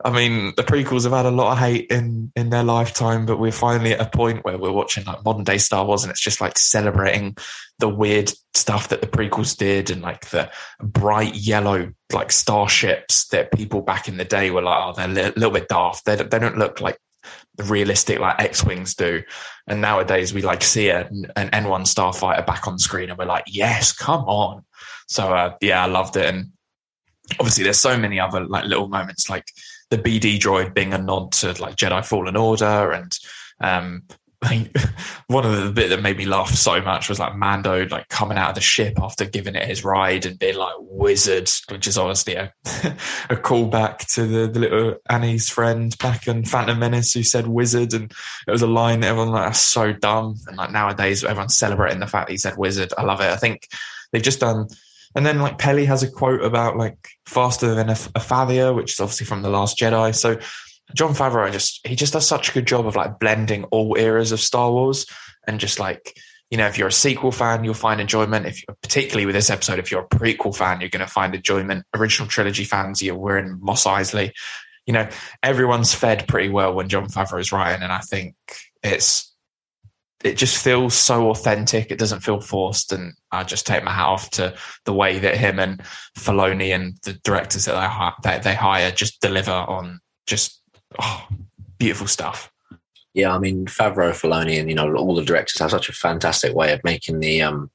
I 0.04 0.12
mean, 0.12 0.54
the 0.58 0.64
prequels 0.64 1.04
have 1.04 1.14
had 1.14 1.26
a 1.26 1.32
lot 1.32 1.52
of 1.52 1.60
hate 1.60 1.92
in 1.92 2.32
in 2.36 2.50
their 2.50 2.64
lifetime, 2.64 3.26
but 3.26 3.40
we're 3.40 3.52
finally 3.52 3.94
at 3.94 4.02
a 4.02 4.10
point 4.10 4.44
where 4.44 4.58
we're 4.58 4.72
watching 4.72 5.06
like 5.06 5.24
modern 5.24 5.44
day 5.44 5.60
Star 5.60 5.86
Wars, 5.86 6.04
and 6.04 6.10
it's 6.10 6.22
just 6.22 6.42
like 6.42 6.58
celebrating 6.58 7.38
the 7.78 7.90
weird 7.90 8.32
stuff 8.56 8.90
that 8.90 9.02
the 9.02 9.08
prequels 9.08 9.56
did, 9.56 9.92
and 9.92 10.02
like 10.02 10.30
the 10.30 10.50
bright 10.82 11.36
yellow 11.36 11.92
like 12.12 12.32
starships 12.32 13.28
that 13.28 13.52
people 13.52 13.82
back 13.82 14.08
in 14.08 14.18
the 14.18 14.26
day 14.26 14.50
were 14.50 14.64
like, 14.64 14.80
oh, 14.84 14.94
they're 14.94 15.06
a 15.06 15.30
li- 15.30 15.34
little 15.36 15.52
bit 15.52 15.68
daft. 15.68 16.06
They 16.06 16.16
don't, 16.16 16.32
they 16.32 16.40
don't 16.40 16.58
look 16.58 16.82
like 16.82 16.98
realistic 17.64 18.20
like 18.20 18.40
X 18.40 18.64
wings 18.64 18.96
do. 18.96 19.22
And 19.68 19.82
nowadays 19.82 20.34
we 20.34 20.42
like 20.42 20.64
see 20.64 20.90
a, 20.90 21.08
an 21.36 21.50
N1 21.50 21.84
starfighter 21.84 22.46
back 22.46 22.68
on 22.68 22.80
screen, 22.80 23.10
and 23.10 23.18
we're 23.18 23.26
like, 23.26 23.46
yes, 23.48 23.92
come 23.92 24.24
on. 24.26 24.64
So 25.08 25.34
uh, 25.34 25.56
yeah, 25.62 25.84
I 25.84 25.88
loved 25.88 26.16
it, 26.18 26.34
and 26.34 26.52
obviously 27.40 27.64
there's 27.64 27.80
so 27.80 27.98
many 27.98 28.20
other 28.20 28.46
like 28.46 28.66
little 28.66 28.88
moments 28.88 29.30
like 29.30 29.46
the 29.90 29.98
BD 29.98 30.40
droid 30.40 30.74
being 30.74 30.94
a 30.94 30.98
nod 30.98 31.32
to 31.34 31.50
like 31.62 31.76
Jedi 31.76 32.06
Fallen 32.06 32.36
Order 32.36 32.92
and 32.92 33.18
um 33.60 34.04
one 35.28 35.46
of 35.46 35.64
the 35.64 35.72
bit 35.72 35.90
that 35.90 36.02
made 36.02 36.18
me 36.18 36.26
laugh 36.26 36.50
so 36.50 36.82
much 36.82 37.10
was 37.10 37.20
like 37.20 37.36
Mando 37.36 37.86
like 37.88 38.10
coming 38.10 38.38
out 38.38 38.50
of 38.50 38.56
the 38.56 38.62
ship 38.62 38.98
after 39.00 39.26
giving 39.26 39.56
it 39.56 39.68
his 39.68 39.84
ride 39.84 40.26
and 40.26 40.40
being 40.40 40.58
like 40.58 40.74
wizard, 40.80 41.50
which 41.70 41.88
is 41.88 41.98
obviously 41.98 42.36
a, 42.36 42.52
a 43.30 43.36
callback 43.36 44.00
to 44.16 44.26
the, 44.26 44.48
the 44.48 44.60
little 44.60 44.96
Annie's 45.10 45.48
friend 45.48 45.96
back 46.00 46.28
in 46.28 46.44
Phantom 46.44 46.78
Menace 46.80 47.14
who 47.14 47.24
said 47.24 47.48
wizard 47.48 47.94
and 47.94 48.12
it 48.48 48.52
was 48.52 48.64
a 48.64 48.68
line 48.68 49.02
that 49.02 49.08
everyone 49.08 49.32
like 49.32 49.48
that's 49.48 49.62
so 49.62 49.94
dumb 49.94 50.36
and 50.48 50.58
like 50.58 50.72
nowadays 50.72 51.24
everyone's 51.24 51.56
celebrating 51.56 52.00
the 52.00 52.08
fact 52.08 52.32
he 52.32 52.38
said 52.38 52.58
wizard. 52.58 52.94
I 52.98 53.04
love 53.04 53.22
it. 53.22 53.32
I 53.32 53.38
think 53.38 53.68
they've 54.12 54.24
just 54.24 54.40
done 54.40 54.68
and 55.16 55.26
then 55.26 55.40
like 55.40 55.58
Peli 55.58 55.86
has 55.86 56.04
a 56.04 56.10
quote 56.10 56.42
about 56.42 56.78
like 56.78 57.10
faster 57.26 57.76
than 57.76 57.90
a, 57.90 57.94
a 57.94 58.20
Fathier, 58.20 58.74
which 58.76 58.94
is 58.94 59.00
obviously 59.00 59.26
from 59.26 59.42
the 59.42 59.50
Last 59.50 59.78
Jedi. 59.78 60.16
So 60.16 60.40
Jon 60.94 61.14
Favreau 61.14 61.52
just 61.52 61.86
he 61.88 61.96
just 61.96 62.14
does 62.14 62.28
such 62.28 62.50
a 62.50 62.54
good 62.54 62.68
job 62.68 62.86
of 62.86 62.96
like 62.96 63.20
blending 63.20 63.64
all 63.66 63.98
eras 63.98 64.32
of 64.32 64.40
Star 64.40 64.72
Wars 64.72 65.06
and 65.48 65.60
just 65.60 65.80
like 65.80 66.18
you 66.50 66.58
know 66.58 66.68
if 66.68 66.78
you're 66.78 66.90
a 66.90 66.92
sequel 66.92 67.32
fan 67.32 67.64
you'll 67.64 67.74
find 67.74 68.02
enjoyment. 68.02 68.46
If 68.46 68.64
particularly 68.82 69.26
with 69.26 69.36
this 69.36 69.50
episode 69.50 69.80
if 69.80 69.92
you're 69.92 70.04
a 70.04 70.08
prequel 70.08 70.56
fan 70.56 70.82
you're 70.82 70.90
going 70.90 71.06
to 71.06 71.12
find 71.12 71.34
enjoyment. 71.34 71.86
Original 71.94 72.28
trilogy 72.28 72.66
fans 72.66 73.02
you 73.02 73.16
we're 73.16 73.38
in 73.38 73.60
Mos 73.62 73.86
Eisley. 73.86 74.32
You 74.86 74.94
know 74.94 75.08
everyone's 75.42 75.94
fed 75.94 76.28
pretty 76.28 76.50
well 76.50 76.74
when 76.74 76.90
Jon 76.90 77.08
Favreau 77.08 77.40
is 77.40 77.52
writing 77.52 77.84
and 77.84 77.92
I 77.92 78.00
think 78.00 78.36
it's 78.84 79.32
it 80.24 80.38
just 80.38 80.64
feels 80.64 80.94
so 80.94 81.30
authentic. 81.30 81.92
It 81.92 81.98
doesn't 81.98 82.22
feel 82.22 82.40
forced, 82.40 82.92
and 82.92 83.14
I 83.32 83.44
just 83.44 83.66
take 83.66 83.84
my 83.84 83.92
hat 83.92 84.08
off 84.08 84.30
to 84.32 84.56
the 84.86 84.94
way 84.94 85.20
that 85.20 85.38
him 85.38 85.60
and 85.60 85.82
Filoni 86.18 86.74
and 86.74 86.98
the 87.04 87.14
directors 87.14 87.66
that 87.66 87.74
they 87.74 88.30
that 88.30 88.44
they 88.44 88.56
hire 88.56 88.92
just 88.92 89.22
deliver 89.22 89.52
on 89.52 90.00
just 90.28 90.61
oh, 91.00 91.28
beautiful 91.78 92.08
stuff. 92.08 92.52
Yeah, 93.14 93.36
I 93.36 93.40
mean 93.40 93.66
Favreau, 93.66 94.12
Filoni, 94.12 94.60
and 94.60 94.70
you 94.70 94.76
know 94.76 94.96
all 94.96 95.16
the 95.16 95.26
directors 95.26 95.60
have 95.60 95.72
such 95.72 95.90
a 95.90 95.94
fantastic 95.94 96.54
way 96.54 96.72
of 96.72 96.84
making 96.84 97.20
the 97.20 97.42
um 97.42 97.70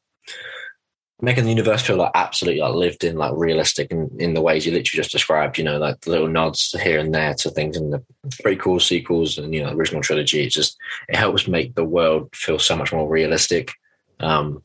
making 1.21 1.45
the 1.45 1.51
universe 1.51 1.83
feel 1.83 1.97
like 1.97 2.11
absolutely 2.15 2.61
like 2.61 2.75
lived 2.75 3.03
in, 3.03 3.17
like 3.17 3.33
realistic 3.35 3.91
in, 3.91 4.11
in 4.19 4.35
the 4.35 4.41
ways 4.41 4.67
you 4.67 4.73
literally 4.73 5.03
just 5.03 5.13
described. 5.13 5.59
You 5.59 5.65
know, 5.65 5.79
like 5.79 6.07
little 6.07 6.29
nods 6.29 6.75
here 6.83 6.99
and 6.99 7.15
there 7.15 7.35
to 7.35 7.51
things 7.51 7.77
in 7.77 7.91
the 7.91 8.03
prequels, 8.43 8.83
sequels, 8.83 9.39
and 9.39 9.55
you 9.55 9.63
know, 9.63 9.73
original 9.73 10.03
trilogy. 10.03 10.45
It 10.45 10.51
just 10.51 10.77
it 11.09 11.17
helps 11.17 11.49
make 11.49 11.75
the 11.75 11.85
world 11.85 12.35
feel 12.35 12.59
so 12.59 12.77
much 12.77 12.93
more 12.93 13.09
realistic, 13.09 13.73
um, 14.21 14.63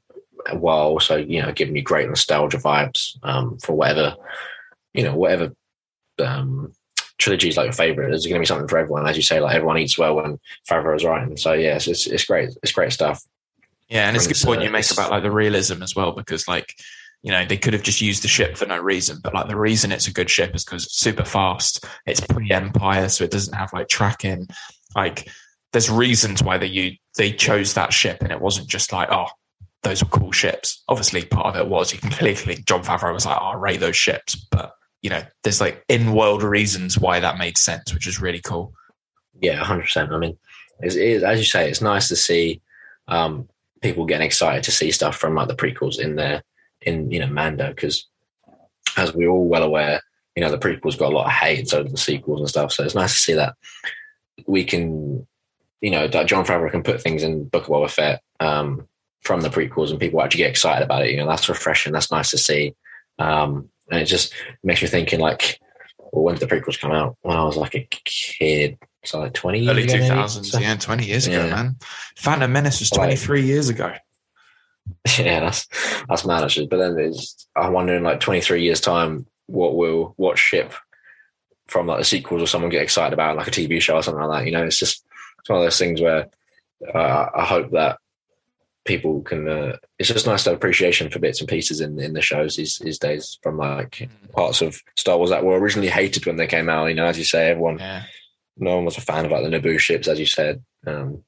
while 0.53 0.87
also 0.87 1.17
you 1.17 1.41
know 1.41 1.51
giving 1.51 1.75
you 1.75 1.81
great 1.81 2.07
nostalgia 2.07 2.57
vibes 2.57 3.17
um, 3.23 3.57
for 3.59 3.73
whatever 3.73 4.15
you 4.93 5.03
know 5.03 5.15
whatever 5.15 5.53
um, 6.19 6.73
trilogy 7.21 7.49
is 7.49 7.57
like 7.57 7.65
your 7.65 7.73
favorite. 7.73 8.09
There's 8.09 8.25
going 8.25 8.35
to 8.35 8.39
be 8.39 8.45
something 8.45 8.67
for 8.67 8.79
everyone, 8.79 9.07
as 9.07 9.15
you 9.15 9.21
say. 9.21 9.39
Like 9.39 9.55
everyone 9.55 9.77
eats 9.77 9.97
well 9.97 10.15
when 10.15 10.39
Favreau 10.67 10.95
is 10.95 11.05
writing. 11.05 11.37
So 11.37 11.53
yes, 11.53 11.87
it's 11.87 12.07
it's 12.07 12.25
great. 12.25 12.49
It's 12.63 12.71
great 12.71 12.91
stuff. 12.91 13.23
Yeah, 13.89 14.07
and 14.07 14.15
it's 14.15 14.25
a 14.25 14.29
good 14.29 14.41
point 14.43 14.61
you 14.61 14.69
uh, 14.69 14.71
make 14.71 14.91
about 14.91 15.11
like 15.11 15.23
the 15.23 15.31
realism 15.31 15.83
as 15.83 15.95
well, 15.95 16.11
because 16.11 16.47
like 16.47 16.73
you 17.21 17.31
know 17.31 17.45
they 17.45 17.57
could 17.57 17.73
have 17.73 17.83
just 17.83 18.01
used 18.01 18.23
the 18.23 18.27
ship 18.27 18.57
for 18.57 18.65
no 18.65 18.79
reason, 18.79 19.19
but 19.23 19.33
like 19.33 19.47
the 19.47 19.55
reason 19.55 19.91
it's 19.91 20.07
a 20.07 20.13
good 20.13 20.29
ship 20.29 20.55
is 20.55 20.65
because 20.65 20.85
it's 20.85 20.97
super 20.97 21.25
fast. 21.25 21.85
It's 22.05 22.21
pre-Empire, 22.21 23.09
so 23.09 23.23
it 23.23 23.31
doesn't 23.31 23.53
have 23.53 23.71
like 23.73 23.87
tracking. 23.87 24.47
Like 24.95 25.29
there's 25.71 25.89
reasons 25.89 26.41
why 26.41 26.57
they 26.57 26.67
you 26.67 26.93
they 27.17 27.31
chose 27.31 27.75
that 27.75 27.93
ship, 27.93 28.17
and 28.21 28.31
it 28.31 28.41
wasn't 28.41 28.67
just 28.67 28.91
like 28.91 29.09
oh 29.11 29.27
those 29.83 30.03
were 30.03 30.09
cool 30.09 30.31
ships. 30.31 30.83
Obviously, 30.87 31.25
part 31.25 31.47
of 31.47 31.55
it 31.55 31.69
was 31.69 31.93
you 31.93 31.99
can 31.99 32.09
clearly 32.11 32.63
Jon 32.65 32.83
Favreau 32.83 33.13
was 33.13 33.25
like 33.25 33.37
oh, 33.39 33.45
I 33.45 33.55
rate 33.55 33.79
those 33.79 33.97
ships, 33.97 34.35
but 34.35 34.73
you 35.01 35.09
know 35.09 35.23
there's 35.43 35.61
like 35.61 35.83
in-world 35.87 36.43
reasons 36.43 36.97
why 36.97 37.19
that 37.19 37.37
made 37.37 37.57
sense, 37.57 37.93
which 37.93 38.07
is 38.07 38.21
really 38.21 38.41
cool. 38.41 38.73
Yeah, 39.39 39.55
hundred 39.55 39.83
percent. 39.83 40.11
I 40.11 40.17
mean, 40.17 40.37
it 40.81 40.95
is 40.95 41.23
as 41.23 41.39
you 41.39 41.45
say, 41.45 41.69
it's 41.69 41.81
nice 41.81 42.07
to 42.09 42.15
see 42.15 42.61
um, 43.07 43.47
people 43.81 44.05
getting 44.05 44.25
excited 44.25 44.63
to 44.63 44.71
see 44.71 44.91
stuff 44.91 45.17
from 45.17 45.35
like 45.35 45.47
the 45.47 45.55
prequels 45.55 45.99
in 45.99 46.15
there 46.15 46.43
in 46.81 47.11
you 47.11 47.19
know 47.19 47.27
Mando 47.27 47.69
because 47.69 48.07
as 48.97 49.13
we're 49.13 49.29
all 49.29 49.47
well 49.47 49.63
aware, 49.63 50.01
you 50.35 50.43
know 50.43 50.51
the 50.51 50.57
prequels 50.57 50.97
got 50.97 51.11
a 51.11 51.15
lot 51.15 51.25
of 51.25 51.31
hate 51.31 51.69
so 51.69 51.83
the 51.83 51.97
sequels 51.97 52.39
and 52.39 52.49
stuff. 52.49 52.71
So 52.71 52.83
it's 52.83 52.95
nice 52.95 53.13
to 53.13 53.19
see 53.19 53.33
that 53.33 53.55
we 54.47 54.63
can, 54.63 55.27
you 55.81 55.91
know, 55.91 56.07
that 56.07 56.27
Jon 56.27 56.45
Favreau 56.45 56.71
can 56.71 56.83
put 56.83 57.01
things 57.01 57.23
in 57.23 57.45
Book 57.45 57.63
of 57.63 57.69
Boba 57.69 57.89
Fett 57.89 58.21
um, 58.39 58.87
from 59.21 59.41
the 59.41 59.49
prequels 59.49 59.91
and 59.91 59.99
people 59.99 60.21
actually 60.21 60.39
get 60.39 60.49
excited 60.49 60.83
about 60.83 61.03
it. 61.03 61.11
You 61.11 61.17
know, 61.17 61.27
that's 61.27 61.49
refreshing. 61.49 61.93
That's 61.93 62.11
nice 62.11 62.31
to 62.31 62.37
see. 62.37 62.75
Um, 63.19 63.69
and 63.91 64.01
it 64.01 64.05
just 64.05 64.33
makes 64.63 64.81
me 64.81 64.87
thinking 64.87 65.19
like, 65.19 65.59
well, 66.11 66.23
when 66.23 66.35
did 66.35 66.47
the 66.47 66.55
prequels 66.55 66.79
come 66.79 66.91
out? 66.91 67.17
When 67.21 67.37
I 67.37 67.43
was 67.43 67.57
like 67.57 67.75
a 67.75 67.87
kid, 68.05 68.77
so 69.03 69.19
like 69.19 69.33
20 69.33 69.59
years 69.59 69.77
ago. 69.77 69.93
Early 69.93 70.09
2000s, 70.09 70.45
so, 70.45 70.59
yeah, 70.59 70.75
20 70.75 71.05
years 71.05 71.27
ago, 71.27 71.49
man. 71.49 71.75
Phantom 72.17 72.51
Menace 72.51 72.79
was 72.79 72.89
23 72.89 73.43
years 73.43 73.69
ago. 73.69 73.93
Yeah, 75.19 75.41
that's 75.41 75.67
that's 76.09 76.25
mad 76.25 76.43
actually. 76.43 76.67
But 76.67 76.77
then 76.77 76.95
there's, 76.95 77.47
I'm 77.55 77.71
wondering, 77.71 78.03
like 78.03 78.19
23 78.19 78.63
years 78.63 78.81
time, 78.81 79.25
what 79.45 79.75
will 79.75 80.13
what 80.17 80.37
ship 80.37 80.73
from 81.67 81.87
like 81.87 81.99
the 81.99 82.03
sequels 82.03 82.41
or 82.41 82.47
someone 82.47 82.69
get 82.69 82.81
excited 82.81 83.13
about, 83.13 83.37
like 83.37 83.47
a 83.47 83.51
TV 83.51 83.81
show 83.81 83.95
or 83.95 84.03
something 84.03 84.21
like 84.23 84.39
that. 84.39 84.45
You 84.45 84.51
know, 84.51 84.65
it's 84.65 84.77
just 84.77 85.05
it's 85.39 85.49
one 85.49 85.59
of 85.59 85.65
those 85.65 85.79
things 85.79 86.01
where 86.01 86.27
uh, 86.93 87.25
I 87.33 87.45
hope 87.45 87.71
that 87.71 87.99
people 88.85 89.21
can. 89.21 89.47
Uh, 89.47 89.77
it's 89.99 90.09
just 90.09 90.25
nice 90.27 90.43
to 90.43 90.49
have 90.51 90.57
appreciation 90.57 91.09
for 91.09 91.19
bits 91.19 91.39
and 91.39 91.49
pieces 91.49 91.81
in 91.81 91.99
in 91.99 92.13
the 92.13 92.21
shows 92.21 92.55
these 92.55 92.77
these 92.79 92.99
days 92.99 93.37
from 93.43 93.57
like 93.57 94.09
parts 94.33 94.61
of 94.61 94.79
Star 94.97 95.17
Wars 95.17 95.29
that 95.29 95.43
were 95.43 95.59
originally 95.59 95.89
hated 95.89 96.25
when 96.25 96.37
they 96.37 96.47
came 96.47 96.69
out. 96.69 96.87
You 96.87 96.95
know, 96.95 97.05
as 97.05 97.17
you 97.17 97.23
say, 97.25 97.49
everyone 97.51 97.79
Yeah. 97.79 98.03
no 98.57 98.75
one 98.75 98.85
was 98.85 98.97
a 98.97 99.01
fan 99.01 99.25
of 99.25 99.31
like 99.31 99.43
the 99.43 99.49
Naboo 99.49 99.79
ships, 99.79 100.07
as 100.07 100.19
you 100.19 100.25
said. 100.25 100.63
Um, 100.87 101.23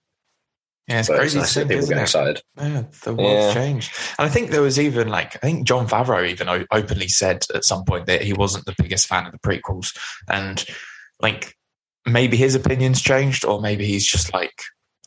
Yeah, 0.88 1.00
it's 1.00 1.08
but 1.08 1.18
crazy 1.20 1.40
it's 1.40 1.54
to 1.54 1.60
nice 1.60 1.68
to 1.68 1.70
think, 1.70 1.70
see 1.70 1.76
people 1.76 1.88
get 1.90 1.98
it? 1.98 2.02
excited. 2.02 2.42
Yeah, 2.58 2.84
the 3.04 3.14
world's 3.14 3.46
Yeah. 3.48 3.54
changed. 3.54 3.92
And 4.20 4.28
I 4.28 4.30
think 4.30 4.50
there 4.52 4.62
was 4.62 4.78
even 4.80 5.08
like, 5.08 5.36
I 5.38 5.40
think 5.40 5.66
Jon 5.66 5.88
Favreau 5.88 6.28
even 6.30 6.66
openly 6.72 7.08
said 7.08 7.46
at 7.56 7.64
some 7.64 7.86
point 7.86 8.08
that 8.08 8.22
he 8.24 8.34
wasn't 8.34 8.66
the 8.66 8.76
biggest 8.78 9.08
fan 9.08 9.26
of 9.26 9.32
the 9.32 9.40
prequels. 9.40 9.96
And 10.30 10.64
like, 11.22 11.56
maybe 12.06 12.36
his 12.36 12.54
opinions 12.56 13.02
changed, 13.02 13.46
or 13.46 13.62
maybe 13.62 13.86
he's 13.86 14.06
just 14.06 14.34
like, 14.34 14.62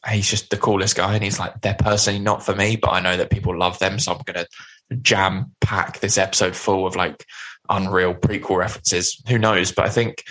he's 0.09 0.29
just 0.29 0.51
the 0.51 0.57
coolest 0.57 0.97
guy. 0.97 1.15
And 1.15 1.25
he's 1.25 1.39
like, 1.39 1.61
they're 1.61 1.77
personally 1.79 2.21
not 2.21 2.45
for 2.45 2.55
me, 2.55 2.77
but 2.77 2.91
I 2.91 3.01
know 3.01 3.17
that 3.17 3.31
people 3.31 3.57
love 3.57 3.79
them. 3.79 3.99
So 3.99 4.13
I'm 4.13 4.23
going 4.25 4.45
to 4.45 4.97
jam 5.03 5.53
pack 5.61 6.01
this 6.01 6.19
episode 6.19 6.57
full 6.57 6.87
of 6.87 6.97
like 6.97 7.25
unreal 7.69 8.15
prequel 8.15 8.59
references. 8.59 9.21
Who 9.29 9.39
knows? 9.39 9.73
But 9.73 9.87
I 9.87 9.91
think. 9.91 10.23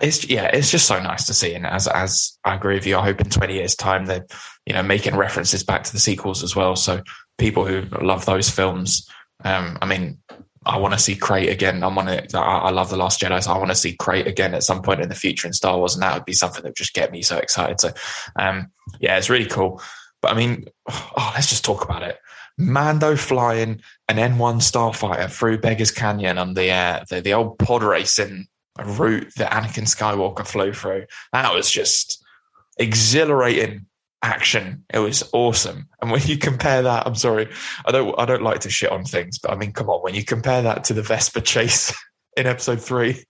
It's 0.00 0.26
yeah, 0.30 0.44
it's 0.46 0.70
just 0.70 0.86
so 0.86 1.02
nice 1.02 1.26
to 1.26 1.34
see, 1.34 1.52
and 1.52 1.66
as 1.66 1.86
as 1.88 2.38
I 2.42 2.54
agree 2.54 2.76
with 2.76 2.86
you, 2.86 2.96
I 2.96 3.04
hope 3.04 3.20
in 3.20 3.28
twenty 3.28 3.54
years' 3.54 3.74
time 3.74 4.06
that 4.06 4.32
you 4.66 4.74
know, 4.74 4.82
making 4.82 5.16
references 5.16 5.62
back 5.62 5.84
to 5.84 5.92
the 5.92 5.98
sequels 5.98 6.42
as 6.42 6.56
well. 6.56 6.76
So 6.76 7.02
people 7.38 7.66
who 7.66 7.82
love 8.00 8.24
those 8.24 8.48
films, 8.48 9.08
um, 9.44 9.78
I 9.82 9.86
mean, 9.86 10.18
I 10.66 10.78
want 10.78 10.94
to 10.94 11.00
see 11.00 11.14
Crait 11.14 11.48
again. 11.48 11.82
I 11.82 11.88
want 11.88 12.08
to. 12.08 12.38
I 12.38 12.70
love 12.70 12.90
the 12.90 12.96
Last 12.96 13.20
Jedi, 13.20 13.42
so 13.42 13.52
I 13.52 13.58
want 13.58 13.70
to 13.70 13.76
see 13.76 13.96
Crait 13.96 14.26
again 14.26 14.54
at 14.54 14.62
some 14.62 14.82
point 14.82 15.00
in 15.00 15.08
the 15.08 15.14
future 15.14 15.46
in 15.46 15.52
Star 15.52 15.78
Wars, 15.78 15.94
and 15.94 16.02
that 16.02 16.14
would 16.14 16.24
be 16.24 16.32
something 16.32 16.62
that 16.62 16.70
would 16.70 16.76
just 16.76 16.94
get 16.94 17.12
me 17.12 17.22
so 17.22 17.36
excited. 17.36 17.80
So, 17.80 17.92
um, 18.36 18.68
yeah, 19.00 19.18
it's 19.18 19.30
really 19.30 19.46
cool. 19.46 19.82
But 20.22 20.32
I 20.32 20.34
mean, 20.36 20.66
oh, 20.88 21.32
let's 21.34 21.48
just 21.48 21.64
talk 21.64 21.84
about 21.84 22.02
it. 22.02 22.18
Mando 22.56 23.16
flying 23.16 23.82
an 24.08 24.16
N1 24.16 24.56
starfighter 24.56 25.30
through 25.30 25.58
Beggars 25.58 25.90
Canyon 25.90 26.38
on 26.38 26.54
the 26.54 26.70
uh, 26.70 27.04
the, 27.10 27.20
the 27.20 27.34
old 27.34 27.58
pod 27.58 27.82
racing 27.82 28.46
route 28.82 29.32
that 29.36 29.52
Anakin 29.52 29.84
Skywalker 29.84 30.46
flew 30.46 30.72
through. 30.72 31.06
That 31.32 31.52
was 31.52 31.70
just 31.70 32.24
exhilarating 32.78 33.86
action. 34.24 34.82
It 34.92 34.98
was 34.98 35.28
awesome. 35.32 35.86
And 36.00 36.10
when 36.10 36.22
you 36.22 36.38
compare 36.38 36.82
that, 36.82 37.06
I'm 37.06 37.14
sorry, 37.14 37.48
I 37.84 37.92
don't 37.92 38.18
I 38.18 38.24
don't 38.24 38.42
like 38.42 38.60
to 38.60 38.70
shit 38.70 38.90
on 38.90 39.04
things, 39.04 39.38
but 39.38 39.52
I 39.52 39.56
mean, 39.56 39.72
come 39.72 39.90
on, 39.90 40.02
when 40.02 40.14
you 40.14 40.24
compare 40.24 40.62
that 40.62 40.84
to 40.84 40.94
the 40.94 41.02
Vespa 41.02 41.42
chase 41.42 41.94
in 42.36 42.46
episode 42.46 42.80
three, 42.80 43.24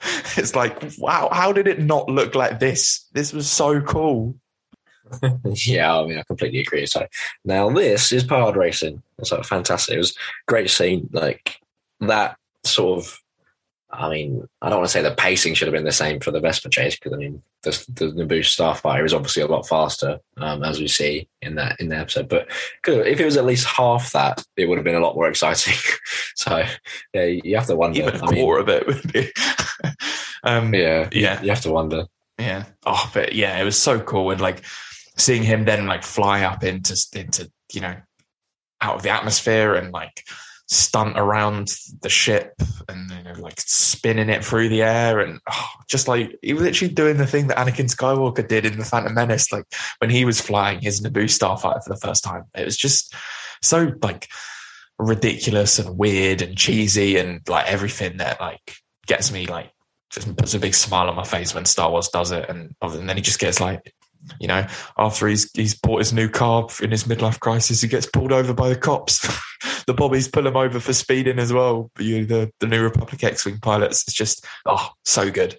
it's 0.36 0.54
like, 0.54 0.80
wow, 0.98 1.28
how 1.32 1.52
did 1.52 1.66
it 1.66 1.80
not 1.80 2.08
look 2.08 2.34
like 2.34 2.60
this? 2.60 3.04
This 3.12 3.32
was 3.32 3.50
so 3.50 3.80
cool. 3.80 4.36
yeah, 5.44 5.96
I 5.96 6.06
mean, 6.06 6.18
I 6.18 6.22
completely 6.22 6.60
agree. 6.60 6.86
So 6.86 7.06
now 7.44 7.70
this 7.70 8.12
is 8.12 8.24
pod 8.24 8.56
racing. 8.56 9.02
It's 9.18 9.32
like 9.32 9.44
fantastic. 9.44 9.96
It 9.96 9.98
was 9.98 10.16
great 10.46 10.70
seeing 10.70 11.08
like 11.12 11.60
that 12.00 12.36
sort 12.64 12.98
of 12.98 13.18
I 13.90 14.10
mean, 14.10 14.48
I 14.60 14.68
don't 14.68 14.78
want 14.78 14.88
to 14.88 14.92
say 14.92 15.02
the 15.02 15.14
pacing 15.14 15.54
should 15.54 15.68
have 15.68 15.74
been 15.74 15.84
the 15.84 15.92
same 15.92 16.18
for 16.18 16.32
the 16.32 16.40
Vespa 16.40 16.68
chase 16.68 16.96
because 16.96 17.12
I 17.12 17.16
mean, 17.16 17.42
the, 17.62 17.70
the 17.88 18.06
Naboo 18.06 18.40
Starfighter 18.40 19.04
is 19.04 19.14
obviously 19.14 19.42
a 19.42 19.46
lot 19.46 19.68
faster, 19.68 20.18
um, 20.38 20.64
as 20.64 20.80
we 20.80 20.88
see 20.88 21.28
in 21.40 21.54
that 21.54 21.80
in 21.80 21.88
the 21.88 21.96
episode. 21.96 22.28
But 22.28 22.48
if 22.86 23.20
it 23.20 23.24
was 23.24 23.36
at 23.36 23.44
least 23.44 23.66
half 23.66 24.12
that, 24.12 24.44
it 24.56 24.68
would 24.68 24.78
have 24.78 24.84
been 24.84 24.96
a 24.96 25.00
lot 25.00 25.14
more 25.14 25.28
exciting. 25.28 25.74
so 26.34 26.64
yeah, 27.14 27.24
you 27.24 27.56
have 27.56 27.66
to 27.68 27.76
wonder. 27.76 28.00
Even 28.00 28.16
a 28.16 28.18
quarter 28.18 28.60
of 28.60 28.68
it 28.68 28.86
would 28.86 29.12
be. 29.12 29.30
um, 30.42 30.74
yeah, 30.74 31.08
yeah, 31.12 31.40
you 31.40 31.50
have 31.50 31.62
to 31.62 31.72
wonder. 31.72 32.06
Yeah. 32.38 32.64
Oh, 32.84 33.10
but 33.14 33.34
yeah, 33.34 33.58
it 33.58 33.64
was 33.64 33.80
so 33.80 34.00
cool, 34.00 34.30
and 34.30 34.40
like 34.40 34.64
seeing 35.16 35.42
him 35.42 35.64
then 35.64 35.86
like 35.86 36.02
fly 36.02 36.42
up 36.42 36.64
into 36.64 36.96
into 37.14 37.50
you 37.72 37.80
know 37.80 37.96
out 38.80 38.96
of 38.96 39.02
the 39.02 39.10
atmosphere 39.10 39.74
and 39.74 39.92
like 39.92 40.24
stunt 40.68 41.16
around 41.16 41.76
the 42.02 42.08
ship 42.08 42.54
and 42.88 43.10
you 43.10 43.22
know, 43.22 43.40
like 43.40 43.60
spinning 43.60 44.28
it 44.28 44.44
through 44.44 44.68
the 44.68 44.82
air 44.82 45.20
and 45.20 45.40
oh, 45.50 45.68
just 45.88 46.08
like 46.08 46.36
he 46.42 46.52
was 46.52 46.62
literally 46.62 46.92
doing 46.92 47.16
the 47.16 47.26
thing 47.26 47.46
that 47.46 47.56
Anakin 47.56 47.92
Skywalker 47.92 48.46
did 48.46 48.66
in 48.66 48.78
the 48.78 48.84
Phantom 48.84 49.14
Menace, 49.14 49.52
like 49.52 49.64
when 49.98 50.10
he 50.10 50.24
was 50.24 50.40
flying 50.40 50.80
his 50.80 51.00
Naboo 51.00 51.24
starfighter 51.24 51.84
for 51.84 51.90
the 51.90 52.00
first 52.00 52.24
time. 52.24 52.44
It 52.54 52.64
was 52.64 52.76
just 52.76 53.14
so 53.62 53.92
like 54.02 54.28
ridiculous 54.98 55.78
and 55.78 55.96
weird 55.96 56.42
and 56.42 56.56
cheesy 56.56 57.16
and 57.16 57.46
like 57.48 57.66
everything 57.66 58.16
that 58.16 58.40
like 58.40 58.76
gets 59.06 59.30
me 59.30 59.46
like 59.46 59.70
just 60.10 60.34
puts 60.36 60.54
a 60.54 60.58
big 60.58 60.74
smile 60.74 61.08
on 61.08 61.16
my 61.16 61.24
face 61.24 61.54
when 61.54 61.64
Star 61.64 61.90
Wars 61.90 62.08
does 62.08 62.30
it, 62.30 62.48
and, 62.48 62.74
and 62.80 63.08
then 63.08 63.16
he 63.16 63.22
just 63.22 63.38
gets 63.38 63.60
like 63.60 63.92
you 64.40 64.48
know, 64.48 64.66
after 64.98 65.26
he's 65.28 65.50
he's 65.52 65.78
bought 65.78 65.98
his 65.98 66.12
new 66.12 66.28
car 66.28 66.66
in 66.82 66.90
his 66.90 67.04
midlife 67.04 67.40
crisis, 67.40 67.80
he 67.80 67.88
gets 67.88 68.06
pulled 68.06 68.32
over 68.32 68.52
by 68.52 68.68
the 68.68 68.76
cops. 68.76 69.26
the 69.86 69.94
bobbies 69.94 70.28
pull 70.28 70.46
him 70.46 70.56
over 70.56 70.80
for 70.80 70.92
speeding 70.92 71.38
as 71.38 71.52
well. 71.52 71.90
You 71.98 72.26
the 72.26 72.50
the 72.60 72.66
New 72.66 72.82
Republic 72.82 73.22
X-wing 73.22 73.58
pilots. 73.60 74.04
It's 74.06 74.16
just 74.16 74.44
oh, 74.64 74.90
so 75.04 75.30
good. 75.30 75.58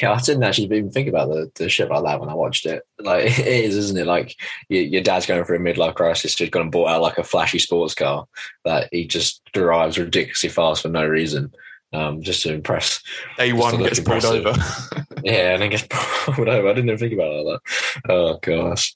Yeah, 0.00 0.12
I 0.12 0.20
didn't 0.20 0.42
actually 0.42 0.64
even 0.64 0.90
think 0.90 1.06
about 1.06 1.28
the, 1.28 1.52
the 1.54 1.68
shit 1.68 1.88
like 1.88 2.02
that 2.02 2.18
when 2.18 2.28
I 2.28 2.34
watched 2.34 2.66
it. 2.66 2.82
Like 2.98 3.26
it 3.38 3.46
is, 3.46 3.76
isn't 3.76 3.98
it? 3.98 4.06
Like 4.06 4.36
your, 4.68 4.82
your 4.82 5.02
dad's 5.02 5.26
going 5.26 5.44
through 5.44 5.58
a 5.58 5.60
midlife 5.60 5.94
crisis, 5.94 6.34
just 6.34 6.50
gone 6.50 6.62
and 6.62 6.72
bought 6.72 6.88
out 6.88 7.02
like 7.02 7.18
a 7.18 7.24
flashy 7.24 7.60
sports 7.60 7.94
car 7.94 8.26
that 8.64 8.88
he 8.90 9.06
just 9.06 9.40
drives 9.52 9.98
ridiculously 9.98 10.48
fast 10.48 10.82
for 10.82 10.88
no 10.88 11.06
reason 11.06 11.54
um, 11.94 12.22
just 12.22 12.42
to 12.42 12.52
impress. 12.52 13.02
A 13.38 13.52
one 13.52 13.78
gets 13.78 14.00
pulled 14.00 14.24
over. 14.24 14.52
yeah, 15.22 15.52
and 15.52 15.62
then 15.62 15.70
gets 15.70 15.86
pulled 15.88 16.48
over. 16.48 16.68
I 16.68 16.72
didn't 16.72 16.90
even 16.90 16.98
think 16.98 17.12
about 17.12 17.32
it 17.32 17.46
like 17.46 17.60
that. 17.64 18.12
Oh 18.12 18.38
gosh, 18.42 18.94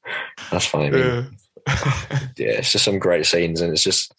that's 0.51 0.67
funny. 0.67 0.97
Yeah. 0.99 1.25
yeah, 2.37 2.59
it's 2.59 2.73
just 2.73 2.85
some 2.85 2.99
great 2.99 3.27
scenes, 3.27 3.61
and 3.61 3.73
it's 3.73 3.83
just, 3.83 4.13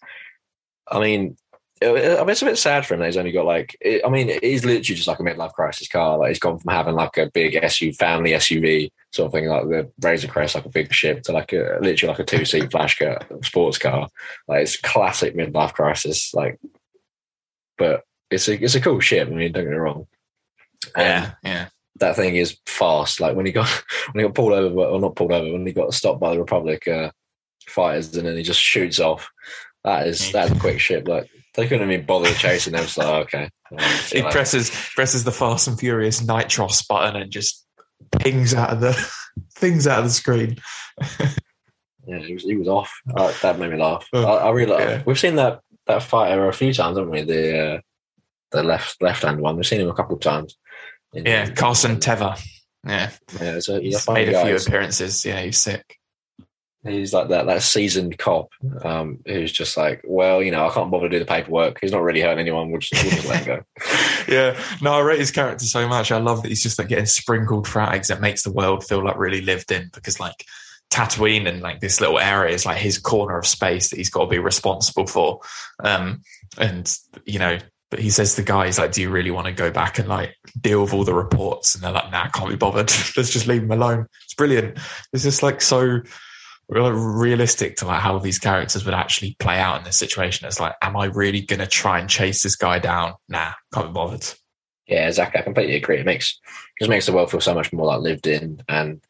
I 0.90 1.00
mean, 1.00 1.36
I 1.82 1.92
mean, 1.92 2.28
it's 2.28 2.42
a 2.42 2.46
bit 2.46 2.58
sad 2.58 2.84
for 2.84 2.92
him 2.92 3.00
that 3.00 3.06
he's 3.06 3.16
only 3.16 3.32
got 3.32 3.46
like, 3.46 3.74
it, 3.80 4.02
I 4.04 4.10
mean, 4.10 4.38
he's 4.42 4.66
literally 4.66 4.82
just 4.82 5.08
like 5.08 5.18
a 5.18 5.22
midlife 5.22 5.54
crisis 5.54 5.88
car. 5.88 6.18
Like 6.18 6.28
he's 6.28 6.38
gone 6.38 6.58
from 6.58 6.72
having 6.72 6.94
like 6.94 7.16
a 7.16 7.30
big 7.32 7.54
SUV, 7.54 7.96
family 7.96 8.32
SUV 8.32 8.90
sort 9.12 9.26
of 9.26 9.32
thing, 9.32 9.46
like 9.46 9.64
the 9.64 9.90
Razor 10.02 10.28
Crest, 10.28 10.54
like 10.54 10.66
a 10.66 10.70
big 10.70 10.92
ship, 10.92 11.22
to 11.22 11.32
like 11.32 11.54
a 11.54 11.78
literally 11.80 12.10
like 12.10 12.18
a 12.18 12.24
two 12.24 12.44
seat 12.44 12.70
flash 12.70 12.98
car, 12.98 13.18
sports 13.42 13.78
car. 13.78 14.08
Like 14.46 14.62
it's 14.62 14.76
classic 14.76 15.34
midlife 15.34 15.72
crisis. 15.72 16.34
Like, 16.34 16.58
but 17.78 18.04
it's 18.30 18.48
a 18.48 18.62
it's 18.62 18.74
a 18.74 18.80
cool 18.80 19.00
ship. 19.00 19.28
I 19.28 19.30
mean, 19.30 19.52
don't 19.52 19.64
get 19.64 19.70
me 19.70 19.76
wrong. 19.76 20.06
Yeah, 20.96 21.32
yeah. 21.42 21.68
That 21.96 22.16
thing 22.16 22.36
is 22.36 22.58
fast. 22.66 23.20
Like 23.20 23.36
when 23.36 23.46
he 23.46 23.52
got 23.52 23.68
when 24.12 24.22
he 24.22 24.28
got 24.28 24.34
pulled 24.34 24.52
over, 24.52 24.80
or 24.80 25.00
not 25.00 25.16
pulled 25.16 25.32
over, 25.32 25.52
when 25.52 25.66
he 25.66 25.72
got 25.72 25.94
stopped 25.94 26.20
by 26.20 26.32
the 26.32 26.40
Republic 26.40 26.86
uh, 26.88 27.10
fighters, 27.66 28.16
and 28.16 28.26
then 28.26 28.36
he 28.36 28.42
just 28.42 28.60
shoots 28.60 29.00
off. 29.00 29.30
That 29.84 30.06
is 30.06 30.32
that's 30.32 30.52
a 30.52 30.58
quick 30.58 30.80
ship. 30.80 31.08
Like 31.08 31.28
they 31.54 31.66
couldn't 31.66 31.90
even 31.90 32.06
bother 32.06 32.32
chasing 32.34 32.74
them. 32.74 32.86
So 32.86 33.10
like, 33.10 33.34
okay, 33.34 33.50
he 34.12 34.22
presses 34.22 34.70
presses 34.94 35.24
the 35.24 35.32
Fast 35.32 35.68
and 35.68 35.78
Furious 35.78 36.22
Nitros 36.22 36.86
button 36.86 37.20
and 37.20 37.30
just 37.30 37.66
pings 38.18 38.54
out 38.54 38.70
of 38.70 38.80
the 38.80 38.92
things 39.54 39.86
out 39.86 39.98
of 40.00 40.04
the 40.04 40.10
screen. 40.10 40.56
yeah, 42.06 42.18
he 42.18 42.34
was 42.34 42.44
he 42.44 42.56
was 42.56 42.68
off. 42.68 42.92
Uh, 43.14 43.32
that 43.42 43.58
made 43.58 43.70
me 43.70 43.78
laugh. 43.78 44.06
Oh, 44.12 44.24
I, 44.24 44.48
I 44.48 44.50
really 44.50 44.72
yeah. 44.72 45.02
we've 45.04 45.18
seen 45.18 45.36
that 45.36 45.60
that 45.86 46.02
fighter 46.02 46.48
a 46.48 46.52
few 46.52 46.72
times, 46.72 46.96
haven't 46.96 47.10
we? 47.10 47.22
The 47.22 47.58
uh, 47.58 47.80
the 48.52 48.62
left 48.62 49.00
left 49.02 49.22
hand 49.22 49.40
one. 49.40 49.56
We've 49.56 49.66
seen 49.66 49.80
him 49.80 49.88
a 49.88 49.94
couple 49.94 50.16
of 50.16 50.22
times. 50.22 50.56
yeah, 51.12 51.50
Carson 51.50 51.96
Teva. 51.96 52.40
Yeah, 52.86 53.10
yeah. 53.40 53.58
So 53.60 53.80
he's 53.80 54.08
made 54.08 54.28
a 54.28 54.44
few 54.44 54.56
appearances. 54.56 55.24
Yeah, 55.24 55.40
he's 55.40 55.58
sick. 55.58 55.96
He's 56.82 57.12
like 57.12 57.28
that 57.28 57.44
that 57.44 57.62
seasoned 57.62 58.16
cop 58.16 58.48
um, 58.82 59.18
who's 59.26 59.52
just 59.52 59.76
like, 59.76 60.00
well, 60.02 60.42
you 60.42 60.50
know, 60.50 60.66
I 60.66 60.72
can't 60.72 60.90
bother 60.90 61.10
to 61.10 61.14
do 61.14 61.18
the 61.18 61.26
paperwork. 61.26 61.78
He's 61.78 61.92
not 61.92 62.02
really 62.02 62.22
hurting 62.22 62.38
anyone. 62.38 62.70
We'll 62.70 62.80
just, 62.80 63.02
we'll 63.02 63.12
just 63.12 63.28
let 63.28 63.44
him 63.44 63.56
go. 63.56 63.62
yeah, 64.28 64.58
no, 64.80 64.94
I 64.94 65.00
rate 65.00 65.18
his 65.18 65.30
character 65.30 65.66
so 65.66 65.86
much. 65.86 66.10
I 66.10 66.16
love 66.16 66.42
that 66.42 66.48
he's 66.48 66.62
just 66.62 66.78
like 66.78 66.88
getting 66.88 67.04
sprinkled 67.04 67.66
throughout 67.66 68.06
that 68.06 68.22
makes 68.22 68.44
the 68.44 68.52
world 68.52 68.82
feel 68.86 69.04
like 69.04 69.18
really 69.18 69.42
lived 69.42 69.70
in 69.72 69.90
because 69.92 70.18
like 70.18 70.46
Tatooine 70.90 71.46
and 71.46 71.60
like 71.60 71.80
this 71.80 72.00
little 72.00 72.18
area 72.18 72.54
is 72.54 72.64
like 72.64 72.78
his 72.78 72.98
corner 72.98 73.38
of 73.38 73.46
space 73.46 73.90
that 73.90 73.96
he's 73.96 74.10
got 74.10 74.24
to 74.24 74.30
be 74.30 74.38
responsible 74.38 75.06
for. 75.06 75.40
Um, 75.84 76.22
and 76.56 76.92
you 77.26 77.38
know, 77.38 77.58
but 77.90 77.98
he 77.98 78.10
says 78.10 78.34
to 78.34 78.42
the 78.42 78.46
guys, 78.46 78.78
like, 78.78 78.92
do 78.92 79.02
you 79.02 79.10
really 79.10 79.30
want 79.30 79.46
to 79.46 79.52
go 79.52 79.70
back 79.70 79.98
and 79.98 80.08
like 80.08 80.36
deal 80.60 80.82
with 80.82 80.94
all 80.94 81.04
the 81.04 81.14
reports? 81.14 81.74
And 81.74 81.82
they're 81.82 81.92
like, 81.92 82.10
nah, 82.12 82.28
can't 82.28 82.50
be 82.50 82.56
bothered. 82.56 82.90
Let's 83.16 83.30
just 83.30 83.46
leave 83.46 83.62
him 83.62 83.72
alone. 83.72 84.06
It's 84.24 84.34
brilliant. 84.34 84.78
It's 85.12 85.24
just 85.24 85.42
like 85.42 85.60
so 85.60 86.00
realistic 86.68 87.76
to 87.76 87.86
like 87.86 88.00
how 88.00 88.16
these 88.18 88.38
characters 88.38 88.84
would 88.84 88.94
actually 88.94 89.34
play 89.40 89.58
out 89.58 89.78
in 89.78 89.84
this 89.84 89.96
situation. 89.96 90.46
It's 90.46 90.60
like, 90.60 90.74
am 90.82 90.96
I 90.96 91.06
really 91.06 91.40
going 91.40 91.58
to 91.58 91.66
try 91.66 91.98
and 91.98 92.08
chase 92.08 92.44
this 92.44 92.54
guy 92.54 92.78
down? 92.78 93.14
Nah, 93.28 93.52
can't 93.74 93.88
be 93.88 93.92
bothered. 93.92 94.24
Yeah, 94.86 95.08
exactly. 95.08 95.40
I 95.40 95.44
completely 95.44 95.74
agree. 95.74 95.98
It 95.98 96.06
makes 96.06 96.38
just 96.78 96.88
makes 96.88 97.06
the 97.06 97.12
world 97.12 97.30
feel 97.30 97.40
so 97.40 97.54
much 97.54 97.72
more 97.72 97.86
like 97.86 98.00
lived 98.00 98.26
in 98.26 98.62
and 98.68 99.00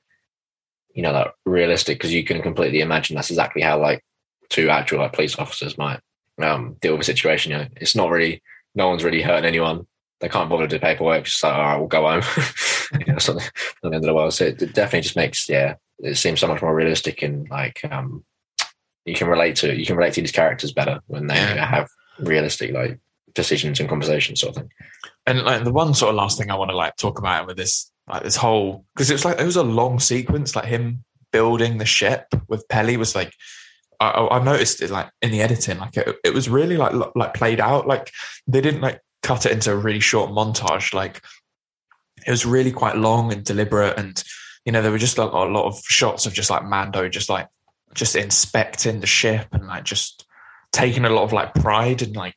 you 0.94 1.02
know 1.02 1.12
like 1.12 1.32
realistic 1.46 1.98
because 1.98 2.12
you 2.12 2.24
can 2.24 2.42
completely 2.42 2.80
imagine 2.80 3.14
that's 3.14 3.30
exactly 3.30 3.62
how 3.62 3.80
like 3.80 4.04
two 4.48 4.68
actual 4.68 4.98
like 4.98 5.12
police 5.12 5.38
officers 5.38 5.78
might 5.78 6.00
um, 6.42 6.76
deal 6.80 6.92
with 6.92 7.02
a 7.02 7.04
situation. 7.04 7.52
You 7.52 7.58
know, 7.58 7.66
it's 7.76 7.96
not 7.96 8.10
really 8.10 8.42
no 8.74 8.88
one's 8.88 9.04
really 9.04 9.22
hurting 9.22 9.46
anyone. 9.46 9.86
They 10.20 10.28
can't 10.28 10.50
bother 10.50 10.68
to 10.68 10.76
do 10.76 10.80
paperwork. 10.80 11.24
Just 11.24 11.42
like, 11.42 11.54
all 11.54 11.60
right, 11.60 11.76
we'll 11.76 11.88
go 11.88 12.08
home. 12.08 12.22
you 13.06 13.12
know, 13.12 13.18
something 13.18 13.44
at 13.44 13.52
the 13.82 13.86
end 13.86 13.94
of 13.96 14.02
the 14.02 14.14
world. 14.14 14.34
So 14.34 14.46
it, 14.46 14.58
definitely 14.74 15.00
just 15.00 15.16
makes, 15.16 15.48
yeah, 15.48 15.74
it 15.98 16.16
seems 16.16 16.40
so 16.40 16.46
much 16.46 16.62
more 16.62 16.74
realistic 16.74 17.22
and 17.22 17.48
like 17.48 17.80
um, 17.90 18.24
you 19.04 19.14
can 19.14 19.28
relate 19.28 19.56
to 19.56 19.74
you 19.74 19.86
can 19.86 19.96
relate 19.96 20.14
to 20.14 20.20
these 20.20 20.32
characters 20.32 20.72
better 20.72 21.00
when 21.06 21.26
they 21.26 21.34
yeah. 21.34 21.66
have 21.66 21.88
realistic 22.18 22.72
like 22.72 22.98
decisions 23.34 23.80
and 23.80 23.88
conversations 23.88 24.40
sort 24.40 24.56
of 24.56 24.62
thing. 24.62 24.70
And 25.26 25.42
like 25.42 25.64
the 25.64 25.72
one 25.72 25.94
sort 25.94 26.10
of 26.10 26.16
last 26.16 26.38
thing 26.38 26.50
I 26.50 26.56
want 26.56 26.70
to 26.70 26.76
like 26.76 26.96
talk 26.96 27.18
about 27.18 27.46
with 27.46 27.56
this 27.56 27.90
like 28.08 28.22
this 28.22 28.36
whole 28.36 28.84
because 28.94 29.10
it 29.10 29.14
was 29.14 29.24
like 29.24 29.40
it 29.40 29.46
was 29.46 29.56
a 29.56 29.62
long 29.62 30.00
sequence 30.00 30.56
like 30.56 30.64
him 30.64 31.04
building 31.32 31.78
the 31.78 31.84
ship 31.84 32.26
with 32.48 32.68
Peli 32.68 32.96
was 32.96 33.14
like 33.14 33.32
I, 34.01 34.38
I 34.38 34.42
noticed 34.42 34.80
it 34.80 34.90
like 34.90 35.11
in 35.20 35.30
the 35.30 35.42
editing, 35.42 35.78
like 35.78 35.96
it, 35.96 36.16
it 36.24 36.34
was 36.34 36.48
really 36.48 36.76
like 36.76 36.94
like 37.14 37.34
played 37.34 37.61
out. 37.61 37.86
Like 37.86 38.11
they 38.46 38.61
didn't 38.61 38.80
like 38.80 39.01
cut 39.22 39.46
it 39.46 39.53
into 39.53 39.72
a 39.72 39.76
really 39.76 40.01
short 40.01 40.30
montage. 40.30 40.94
Like 40.94 41.22
it 42.26 42.30
was 42.30 42.46
really 42.46 42.72
quite 42.72 42.96
long 42.96 43.32
and 43.32 43.44
deliberate, 43.44 43.98
and 43.98 44.22
you 44.64 44.72
know 44.72 44.82
there 44.82 44.90
were 44.90 44.98
just 44.98 45.18
like 45.18 45.32
a 45.32 45.36
lot 45.36 45.66
of 45.66 45.80
shots 45.84 46.26
of 46.26 46.32
just 46.32 46.51
like 46.51 46.64
Mando 46.64 47.09
just 47.09 47.28
like 47.28 47.48
just 47.94 48.16
inspecting 48.16 49.01
the 49.01 49.07
ship 49.07 49.48
and 49.53 49.66
like 49.66 49.84
just 49.84 50.24
taking 50.72 51.05
a 51.05 51.11
lot 51.11 51.24
of 51.24 51.32
like 51.32 51.55
pride 51.55 52.03
and 52.03 52.16
like 52.16 52.34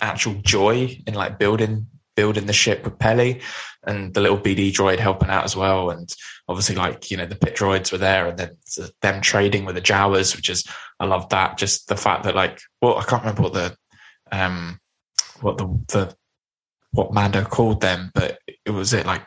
actual 0.00 0.34
joy 0.34 0.96
in 1.06 1.14
like 1.14 1.38
building 1.38 1.86
building 2.20 2.44
the 2.44 2.52
ship 2.52 2.84
with 2.84 2.98
Peli 2.98 3.40
and 3.86 4.12
the 4.12 4.20
little 4.20 4.36
BD 4.36 4.70
droid 4.70 4.98
helping 4.98 5.30
out 5.30 5.44
as 5.44 5.56
well. 5.56 5.88
And 5.88 6.14
obviously, 6.48 6.76
like, 6.76 7.10
you 7.10 7.16
know, 7.16 7.24
the 7.24 7.34
pit 7.34 7.56
droids 7.56 7.90
were 7.90 7.96
there 7.96 8.26
and 8.26 8.38
then 8.38 8.58
them 9.00 9.22
trading 9.22 9.64
with 9.64 9.74
the 9.74 9.80
Jawas, 9.80 10.36
which 10.36 10.50
is, 10.50 10.62
I 10.98 11.06
love 11.06 11.30
that. 11.30 11.56
Just 11.56 11.88
the 11.88 11.96
fact 11.96 12.24
that, 12.24 12.34
like, 12.34 12.60
well, 12.82 12.98
I 12.98 13.04
can't 13.04 13.22
remember 13.22 13.44
what 13.44 13.54
the, 13.54 13.74
um, 14.30 14.78
what 15.40 15.56
the, 15.56 15.64
the, 15.88 16.14
what 16.90 17.14
Mando 17.14 17.42
called 17.42 17.80
them, 17.80 18.10
but 18.14 18.38
it 18.66 18.70
was 18.70 18.92
it 18.92 19.06
like 19.06 19.24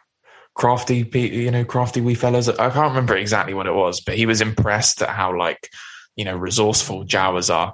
crafty, 0.54 1.10
you 1.16 1.50
know, 1.50 1.66
crafty 1.66 2.00
wee 2.00 2.14
fellas. 2.14 2.48
I 2.48 2.70
can't 2.70 2.90
remember 2.90 3.18
exactly 3.18 3.56
what 3.56 3.66
it 3.66 3.74
was, 3.74 4.02
but 4.02 4.18
he 4.18 4.28
was 4.28 4.40
impressed 4.40 5.02
at 5.02 5.10
how, 5.10 5.36
like, 5.36 5.68
you 6.16 6.26
know, 6.26 6.38
resourceful 6.38 7.06
Jawas 7.06 7.52
are. 7.52 7.74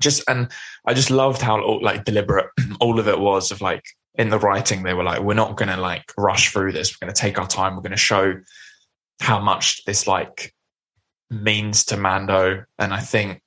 Just, 0.00 0.24
and 0.28 0.50
I 0.84 0.94
just 0.94 1.12
loved 1.12 1.42
how, 1.42 1.78
like, 1.78 2.04
deliberate 2.04 2.50
all 2.80 2.98
of 2.98 3.06
it 3.06 3.20
was 3.20 3.52
of 3.52 3.60
like, 3.60 3.84
in 4.14 4.28
the 4.28 4.38
writing 4.38 4.82
they 4.82 4.94
were 4.94 5.04
like 5.04 5.20
we're 5.20 5.34
not 5.34 5.56
going 5.56 5.68
to 5.68 5.76
like 5.76 6.12
rush 6.18 6.52
through 6.52 6.72
this. 6.72 6.92
We're 6.92 7.06
going 7.06 7.14
to 7.14 7.20
take 7.20 7.38
our 7.38 7.46
time. 7.46 7.74
We're 7.74 7.82
going 7.82 7.92
to 7.92 7.96
show 7.96 8.34
how 9.20 9.40
much 9.40 9.84
this 9.84 10.06
like 10.06 10.54
means 11.30 11.84
to 11.86 11.96
mando. 11.96 12.64
And 12.78 12.92
i 12.92 13.00
think 13.00 13.40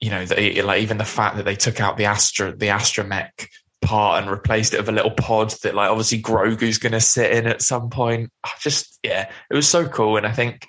you 0.00 0.10
know 0.10 0.24
they, 0.24 0.62
like 0.62 0.82
even 0.82 0.98
the 0.98 1.04
fact 1.04 1.36
that 1.36 1.44
they 1.44 1.56
took 1.56 1.80
out 1.80 1.96
the 1.96 2.04
astra 2.04 2.54
the 2.54 2.66
astromech 2.66 3.48
part 3.82 4.22
and 4.22 4.30
replaced 4.30 4.74
it 4.74 4.78
with 4.78 4.88
a 4.88 4.92
little 4.92 5.10
pod 5.10 5.50
that 5.62 5.74
like 5.74 5.90
obviously 5.90 6.20
grogu's 6.20 6.78
going 6.78 6.92
to 6.92 7.00
sit 7.00 7.32
in 7.32 7.46
at 7.46 7.62
some 7.62 7.90
point. 7.90 8.30
Just 8.60 8.98
yeah 9.02 9.30
it 9.50 9.54
was 9.54 9.68
so 9.68 9.88
cool. 9.88 10.16
And 10.16 10.26
i 10.26 10.32
think 10.32 10.66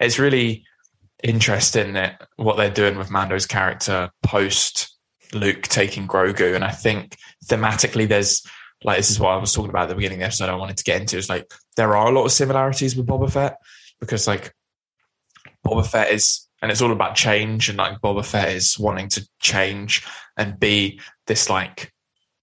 it's 0.00 0.18
really 0.18 0.64
interesting 1.22 1.94
that 1.94 2.28
what 2.36 2.56
they're 2.56 2.70
doing 2.70 2.96
with 2.96 3.10
mando's 3.10 3.46
character 3.46 4.10
post 4.22 4.97
Luke 5.32 5.62
taking 5.62 6.08
Grogu, 6.08 6.54
and 6.54 6.64
I 6.64 6.70
think 6.70 7.16
thematically 7.46 8.08
there's 8.08 8.46
like 8.84 8.98
this 8.98 9.10
is 9.10 9.18
what 9.18 9.30
I 9.30 9.36
was 9.36 9.52
talking 9.52 9.70
about 9.70 9.84
at 9.84 9.88
the 9.90 9.94
beginning 9.94 10.18
of 10.18 10.20
the 10.20 10.26
episode. 10.26 10.48
I 10.48 10.54
wanted 10.54 10.76
to 10.78 10.84
get 10.84 11.00
into 11.00 11.16
is 11.16 11.28
like 11.28 11.52
there 11.76 11.96
are 11.96 12.08
a 12.08 12.12
lot 12.12 12.24
of 12.24 12.32
similarities 12.32 12.96
with 12.96 13.06
Boba 13.06 13.30
Fett 13.30 13.56
because 14.00 14.26
like 14.26 14.54
Boba 15.66 15.86
Fett 15.86 16.12
is 16.12 16.46
and 16.62 16.70
it's 16.70 16.82
all 16.82 16.92
about 16.92 17.14
change 17.14 17.68
and 17.68 17.78
like 17.78 18.00
Boba 18.00 18.24
Fett 18.24 18.50
is 18.50 18.78
wanting 18.78 19.08
to 19.10 19.28
change 19.40 20.06
and 20.36 20.58
be 20.58 21.00
this 21.26 21.50
like 21.50 21.92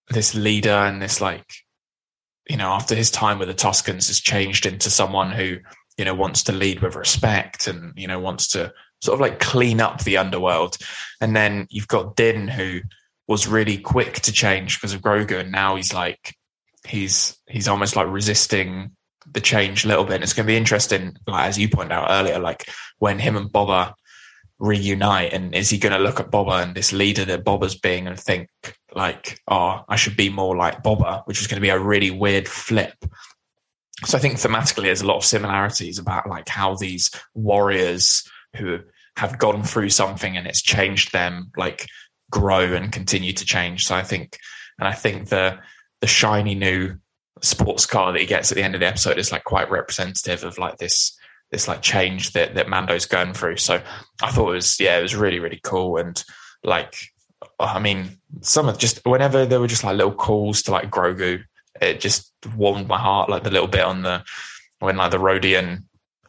this 0.09 0.35
leader 0.35 0.69
and 0.69 1.01
this 1.01 1.21
like 1.21 1.45
you 2.49 2.57
know 2.57 2.69
after 2.69 2.95
his 2.95 3.11
time 3.11 3.39
with 3.39 3.47
the 3.47 3.53
Tuskens 3.53 4.07
has 4.07 4.19
changed 4.19 4.65
into 4.65 4.89
someone 4.89 5.31
who 5.31 5.57
you 5.97 6.05
know 6.05 6.15
wants 6.15 6.43
to 6.43 6.51
lead 6.51 6.81
with 6.81 6.95
respect 6.95 7.67
and 7.67 7.93
you 7.95 8.07
know 8.07 8.19
wants 8.19 8.49
to 8.49 8.73
sort 9.05 9.15
of 9.15 9.21
like 9.21 9.39
clean 9.39 9.79
up 9.79 10.03
the 10.03 10.17
underworld 10.17 10.77
and 11.21 11.35
then 11.35 11.67
you've 11.69 11.87
got 11.87 12.15
Din 12.15 12.47
who 12.47 12.81
was 13.27 13.47
really 13.47 13.77
quick 13.77 14.15
to 14.21 14.31
change 14.31 14.79
because 14.79 14.93
of 14.93 15.01
Grogu 15.01 15.39
and 15.39 15.51
now 15.51 15.75
he's 15.75 15.93
like 15.93 16.35
he's 16.85 17.37
he's 17.47 17.67
almost 17.67 17.95
like 17.95 18.07
resisting 18.07 18.91
the 19.31 19.41
change 19.41 19.85
a 19.85 19.87
little 19.87 20.03
bit. 20.03 20.15
And 20.15 20.23
it's 20.23 20.33
going 20.33 20.45
to 20.45 20.51
be 20.51 20.57
interesting, 20.57 21.17
like 21.27 21.47
as 21.47 21.57
you 21.57 21.69
pointed 21.69 21.93
out 21.93 22.07
earlier, 22.09 22.39
like 22.39 22.69
when 22.99 23.19
him 23.19 23.35
and 23.35 23.49
Boba 23.49 23.93
reunite, 24.59 25.33
and 25.33 25.53
is 25.53 25.69
he 25.69 25.77
going 25.77 25.93
to 25.93 25.99
look 25.99 26.19
at 26.19 26.31
Boba 26.31 26.63
and 26.63 26.75
this 26.75 26.93
leader 26.93 27.25
that 27.25 27.43
Boba's 27.43 27.75
being 27.75 28.07
and 28.07 28.19
think 28.19 28.49
like, 28.93 29.39
oh, 29.47 29.83
I 29.87 29.95
should 29.95 30.15
be 30.15 30.29
more 30.29 30.55
like 30.55 30.83
Boba, 30.83 31.25
which 31.25 31.41
is 31.41 31.47
going 31.47 31.57
to 31.57 31.65
be 31.65 31.69
a 31.69 31.79
really 31.79 32.11
weird 32.11 32.47
flip. 32.47 32.93
So 34.05 34.17
I 34.17 34.21
think 34.21 34.35
thematically, 34.35 34.83
there's 34.83 35.01
a 35.01 35.07
lot 35.07 35.17
of 35.17 35.25
similarities 35.25 35.99
about 35.99 36.29
like 36.29 36.47
how 36.47 36.75
these 36.75 37.11
warriors 37.33 38.29
who 38.55 38.79
have 39.17 39.37
gone 39.37 39.63
through 39.63 39.89
something 39.89 40.35
and 40.37 40.47
it's 40.47 40.61
changed 40.61 41.13
them, 41.13 41.51
like 41.57 41.87
grow 42.29 42.73
and 42.73 42.91
continue 42.91 43.33
to 43.33 43.45
change. 43.45 43.85
So 43.85 43.95
I 43.95 44.03
think, 44.03 44.37
and 44.79 44.87
I 44.87 44.93
think 44.93 45.29
the 45.29 45.59
the 46.01 46.07
shiny 46.07 46.55
new 46.55 46.97
sports 47.41 47.85
car 47.85 48.11
that 48.11 48.19
he 48.19 48.25
gets 48.25 48.51
at 48.51 48.55
the 48.55 48.63
end 48.63 48.75
of 48.75 48.81
the 48.81 48.87
episode 48.87 49.17
is 49.17 49.31
like 49.31 49.43
quite 49.43 49.69
representative 49.69 50.43
of 50.43 50.57
like 50.57 50.77
this 50.77 51.17
this 51.51 51.67
like 51.67 51.81
change 51.81 52.31
that 52.33 52.55
that 52.55 52.69
Mando's 52.69 53.05
going 53.05 53.33
through. 53.33 53.57
So 53.57 53.81
I 54.21 54.31
thought 54.31 54.49
it 54.49 54.55
was 54.55 54.79
yeah, 54.79 54.97
it 54.97 55.01
was 55.01 55.15
really 55.15 55.39
really 55.39 55.59
cool 55.63 55.97
and 55.97 56.21
like 56.63 56.95
uh, 57.59 57.73
I 57.75 57.79
mean 57.79 58.17
some 58.41 58.67
of 58.67 58.77
just 58.77 59.05
whenever 59.05 59.45
there 59.45 59.59
were 59.59 59.67
just 59.67 59.83
like 59.83 59.95
little 59.95 60.13
calls 60.13 60.63
to 60.63 60.71
like 60.71 60.89
Grogu, 60.89 61.43
it 61.81 61.99
just 61.99 62.31
warmed 62.55 62.87
my 62.87 62.99
heart 62.99 63.29
like 63.29 63.43
the 63.43 63.51
little 63.51 63.67
bit 63.67 63.83
on 63.83 64.01
the 64.01 64.23
when 64.79 64.97
like 64.97 65.11
the 65.11 65.17
Rodian 65.17 65.83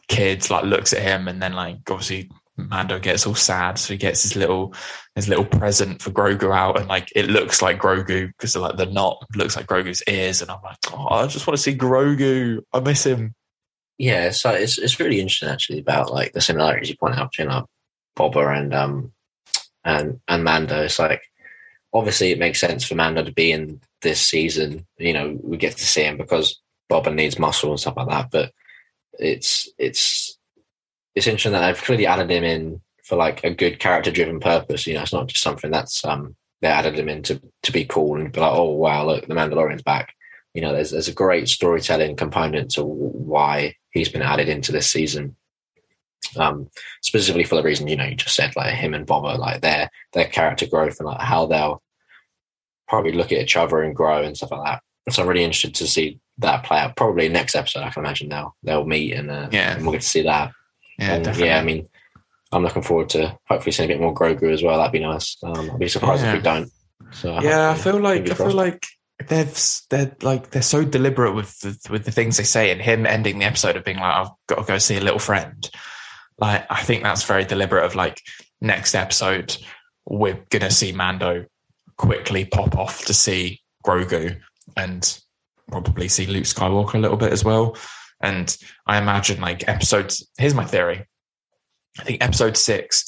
kids 0.09 0.51
like 0.51 0.64
looks 0.64 0.93
at 0.93 1.03
him 1.03 1.26
and 1.26 1.43
then 1.43 1.53
like 1.53 1.78
obviously 1.91 2.30
Mando 2.57 2.98
gets 2.98 3.26
all 3.26 3.34
sad, 3.34 3.78
so 3.78 3.92
he 3.92 3.98
gets 3.98 4.22
his 4.22 4.36
little 4.36 4.74
his 5.14 5.28
little 5.28 5.44
present 5.44 6.00
for 6.00 6.11
Grogu 6.11 6.54
out, 6.54 6.78
and 6.78 6.88
like 6.88 7.11
it 7.14 7.28
looks 7.28 7.61
like 7.61 7.78
Grogu 7.78 8.28
because 8.28 8.57
like 8.57 8.76
the 8.76 8.86
knot 8.86 9.24
looks 9.34 9.57
like 9.57 9.66
Grogu's 9.66 10.02
ears, 10.09 10.42
and 10.42 10.50
I'm 10.50 10.62
like, 10.62 10.78
oh, 10.92 11.07
I 11.09 11.26
just 11.26 11.46
want 11.46 11.57
to 11.57 11.62
see 11.62 11.76
Grogu. 11.76 12.62
I 12.72 12.80
miss 12.80 13.04
him. 13.04 13.34
Yeah, 13.98 14.30
so 14.30 14.50
it's 14.50 14.78
it's 14.78 14.98
really 15.00 15.20
interesting 15.20 15.48
actually 15.48 15.80
about 15.80 16.12
like 16.12 16.32
the 16.32 16.40
similarities 16.40 16.90
you 16.90 16.96
point 16.96 17.18
out 17.18 17.30
between 17.30 17.48
like 17.48 17.64
Boba 18.16 18.57
and 18.57 18.74
um 18.74 19.12
and 19.84 20.20
and 20.26 20.44
Mando. 20.44 20.82
It's 20.82 20.98
like 20.98 21.22
obviously 21.92 22.30
it 22.30 22.38
makes 22.38 22.61
sense 22.61 22.84
for 22.84 22.94
Mando 22.94 23.22
to 23.22 23.32
be 23.32 23.52
in 23.52 23.80
this 24.02 24.20
season. 24.20 24.86
You 24.98 25.12
know, 25.12 25.38
we 25.42 25.57
get 25.57 25.76
to 25.76 25.84
see 25.84 26.04
him 26.04 26.16
because 26.16 26.61
Boba 26.90 27.14
needs 27.14 27.38
muscle 27.38 27.70
and 27.70 27.80
stuff 27.80 27.96
like 27.96 28.09
that, 28.09 28.30
but 28.30 28.52
it's 29.18 29.68
it's 29.78 30.36
it's 31.16 31.26
interesting 31.26 31.52
that 31.52 31.66
they've 31.66 31.82
clearly 31.82 32.06
added 32.06 32.30
him 32.30 32.44
in 32.44 32.80
for 33.02 33.16
like 33.16 33.42
a 33.42 33.54
good 33.54 33.80
character 33.80 34.10
driven 34.10 34.38
purpose. 34.38 34.86
You 34.86 34.94
know, 34.94 35.02
it's 35.02 35.12
not 35.12 35.28
just 35.28 35.42
something 35.42 35.70
that's 35.70 36.04
um 36.04 36.36
they 36.60 36.68
added 36.68 36.98
him 36.98 37.08
in 37.08 37.22
to, 37.22 37.40
to 37.62 37.72
be 37.72 37.84
cool 37.84 38.16
and 38.16 38.32
be 38.32 38.40
like, 38.40 38.52
oh 38.52 38.70
wow, 38.70 39.04
look, 39.04 39.26
the 39.26 39.34
Mandalorian's 39.34 39.82
back. 39.82 40.14
You 40.54 40.62
know, 40.62 40.72
there's 40.72 40.90
there's 40.90 41.08
a 41.08 41.14
great 41.14 41.48
storytelling 41.48 42.16
component 42.16 42.70
to 42.72 42.84
why 42.84 43.74
he's 43.90 44.08
been 44.08 44.22
added 44.22 44.48
into 44.48 44.72
this 44.72 44.90
season. 44.90 45.36
Um, 46.36 46.68
specifically 47.02 47.44
for 47.44 47.54
the 47.54 47.62
reason 47.62 47.86
you 47.86 47.96
know 47.96 48.04
you 48.04 48.16
just 48.16 48.34
said, 48.34 48.56
like 48.56 48.74
him 48.74 48.94
and 48.94 49.06
Boba, 49.06 49.38
like 49.38 49.62
their 49.62 49.90
their 50.12 50.26
character 50.26 50.66
growth 50.66 50.98
and 50.98 51.06
like 51.06 51.20
how 51.20 51.46
they'll 51.46 51.82
probably 52.88 53.12
look 53.12 53.32
at 53.32 53.38
each 53.38 53.56
other 53.56 53.82
and 53.82 53.96
grow 53.96 54.22
and 54.22 54.36
stuff 54.36 54.50
like 54.50 54.64
that. 54.64 55.12
So 55.12 55.22
I'm 55.22 55.28
really 55.28 55.44
interested 55.44 55.74
to 55.76 55.86
see 55.86 56.18
that 56.38 56.64
play 56.64 56.78
out. 56.78 56.96
Probably 56.96 57.28
next 57.28 57.54
episode, 57.54 57.84
I 57.84 57.90
can 57.90 58.04
imagine 58.04 58.28
they'll 58.28 58.56
they'll 58.62 58.86
meet 58.86 59.12
and 59.12 59.30
uh, 59.30 59.48
yeah, 59.52 59.74
and 59.74 59.82
we'll 59.82 59.92
get 59.92 60.02
to 60.02 60.08
see 60.08 60.22
that. 60.22 60.52
Yeah, 60.99 61.18
definitely. 61.18 61.49
yeah, 61.49 61.59
I 61.59 61.64
mean, 61.64 61.88
I'm 62.53 62.62
looking 62.62 62.82
forward 62.82 63.09
to 63.11 63.38
hopefully 63.49 63.72
seeing 63.72 63.90
a 63.90 63.92
bit 63.94 64.01
more 64.01 64.14
Grogu 64.14 64.53
as 64.53 64.62
well. 64.62 64.78
That'd 64.78 64.92
be 64.92 65.01
nice. 65.01 65.36
Um, 65.42 65.70
I'd 65.72 65.78
be 65.78 65.88
surprised 65.88 66.22
Yeah. 66.22 66.30
if 66.30 66.36
we 66.38 66.42
don't. 66.42 66.70
So 67.12 67.40
yeah, 67.40 67.70
I 67.70 67.74
feel 67.74 67.99
like 68.01 68.30
I 68.30 68.34
feel 68.34 68.53
like 68.53 68.86
they're 69.28 69.49
they're 69.90 70.16
like 70.22 70.51
they're 70.51 70.62
so 70.62 70.84
deliberate 70.84 71.34
with 71.34 71.59
the, 71.61 71.78
with 71.90 72.05
the 72.05 72.11
things 72.12 72.36
they 72.36 72.44
say, 72.44 72.70
and 72.70 72.80
him 72.80 73.07
ending 73.07 73.38
the 73.38 73.44
episode 73.44 73.76
of 73.76 73.84
being 73.84 73.99
like, 73.99 74.14
"I've 74.14 74.30
got 74.49 74.57
to 74.57 74.64
go 74.64 74.78
see 74.78 74.97
a 74.97 75.01
little 75.01 75.18
friend." 75.18 75.68
Like, 76.38 76.66
I 76.70 76.82
think 76.82 77.03
that's 77.03 77.24
very 77.24 77.44
deliberate. 77.44 77.84
Of 77.84 77.94
like, 77.94 78.20
next 78.61 78.94
episode, 78.94 79.57
we're 80.07 80.40
gonna 80.51 80.70
see 80.70 80.92
Mando 80.92 81.47
quickly 81.97 82.44
pop 82.44 82.76
off 82.76 83.05
to 83.07 83.14
see 83.14 83.61
Grogu, 83.86 84.38
and 84.76 85.18
probably 85.70 86.09
see 86.09 86.26
Luke 86.26 86.44
Skywalker 86.44 86.94
a 86.94 86.99
little 86.99 87.16
bit 87.16 87.32
as 87.32 87.44
well. 87.44 87.76
And 88.20 88.56
I 88.86 88.98
imagine 88.98 89.40
like 89.40 89.68
episodes. 89.68 90.28
Here's 90.38 90.54
my 90.54 90.64
theory. 90.64 91.06
I 91.98 92.02
think 92.02 92.22
episode 92.22 92.56
six 92.56 93.04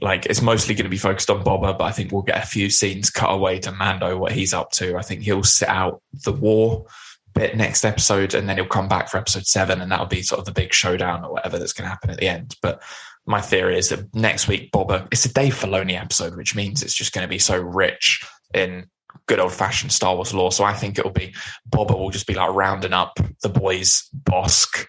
like 0.00 0.26
it's 0.26 0.42
mostly 0.42 0.74
going 0.74 0.84
to 0.84 0.90
be 0.90 0.98
focused 0.98 1.30
on 1.30 1.42
Boba, 1.42 1.76
but 1.76 1.84
I 1.84 1.92
think 1.92 2.12
we'll 2.12 2.22
get 2.22 2.42
a 2.42 2.46
few 2.46 2.68
scenes 2.68 3.10
cut 3.10 3.30
away 3.30 3.58
to 3.60 3.72
Mando, 3.72 4.18
what 4.18 4.32
he's 4.32 4.52
up 4.52 4.70
to. 4.72 4.96
I 4.96 5.02
think 5.02 5.22
he'll 5.22 5.42
sit 5.42 5.68
out 5.68 6.02
the 6.24 6.32
war 6.32 6.86
bit 7.34 7.56
next 7.56 7.84
episode, 7.84 8.34
and 8.34 8.48
then 8.48 8.56
he'll 8.56 8.66
come 8.66 8.88
back 8.88 9.08
for 9.08 9.18
episode 9.18 9.46
seven, 9.46 9.80
and 9.80 9.90
that'll 9.90 10.06
be 10.06 10.22
sort 10.22 10.38
of 10.38 10.44
the 10.44 10.52
big 10.52 10.72
showdown 10.72 11.24
or 11.24 11.32
whatever 11.32 11.58
that's 11.58 11.72
going 11.72 11.84
to 11.84 11.90
happen 11.90 12.10
at 12.10 12.18
the 12.18 12.28
end. 12.28 12.56
But 12.62 12.82
my 13.26 13.40
theory 13.40 13.78
is 13.78 13.88
that 13.88 14.14
next 14.14 14.48
week, 14.48 14.70
Boba, 14.70 15.08
it's 15.10 15.24
a 15.24 15.32
Dave 15.32 15.54
Filoni 15.54 16.00
episode, 16.00 16.36
which 16.36 16.54
means 16.54 16.82
it's 16.82 16.94
just 16.94 17.12
going 17.12 17.24
to 17.24 17.28
be 17.28 17.38
so 17.38 17.58
rich 17.58 18.26
in 18.54 18.86
good 19.26 19.40
old 19.40 19.52
fashioned 19.52 19.92
Star 19.92 20.14
Wars 20.14 20.34
lore. 20.34 20.52
So 20.52 20.64
I 20.64 20.72
think 20.72 20.98
it'll 20.98 21.10
be 21.10 21.34
Boba 21.68 21.98
will 21.98 22.10
just 22.10 22.26
be 22.26 22.34
like 22.34 22.52
rounding 22.52 22.92
up 22.92 23.18
the 23.42 23.48
boys, 23.48 24.08
Bossk. 24.24 24.86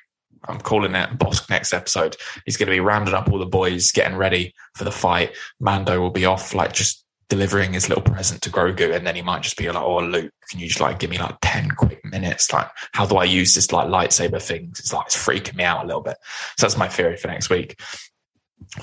I'm 0.47 0.59
calling 0.59 0.95
it 0.95 1.17
Bossk 1.17 1.49
next 1.49 1.73
episode. 1.73 2.15
He's 2.45 2.57
going 2.57 2.67
to 2.67 2.75
be 2.75 2.79
rounding 2.79 3.13
up 3.13 3.29
all 3.29 3.39
the 3.39 3.45
boys, 3.45 3.91
getting 3.91 4.17
ready 4.17 4.53
for 4.75 4.83
the 4.83 4.91
fight. 4.91 5.35
Mando 5.59 5.99
will 5.99 6.11
be 6.11 6.25
off, 6.25 6.53
like 6.53 6.73
just 6.73 7.03
delivering 7.29 7.73
his 7.73 7.89
little 7.89 8.03
present 8.03 8.41
to 8.41 8.49
Grogu, 8.49 8.95
and 8.95 9.05
then 9.05 9.15
he 9.15 9.21
might 9.21 9.43
just 9.43 9.57
be 9.57 9.69
like, 9.69 9.83
"Oh, 9.83 9.99
Luke, 9.99 10.31
can 10.49 10.59
you 10.59 10.67
just 10.67 10.79
like 10.79 10.99
give 10.99 11.09
me 11.09 11.17
like 11.17 11.37
ten 11.41 11.69
quick 11.71 12.03
minutes? 12.05 12.51
Like, 12.53 12.69
how 12.93 13.05
do 13.05 13.17
I 13.17 13.25
use 13.25 13.53
this 13.53 13.71
like 13.71 13.87
lightsaber 13.87 14.41
thing? 14.41 14.69
It's 14.71 14.93
like 14.93 15.07
it's 15.07 15.17
freaking 15.17 15.55
me 15.55 15.63
out 15.63 15.83
a 15.83 15.87
little 15.87 16.01
bit." 16.01 16.17
So 16.57 16.65
that's 16.65 16.77
my 16.77 16.87
theory 16.87 17.17
for 17.17 17.27
next 17.27 17.49
week. 17.49 17.79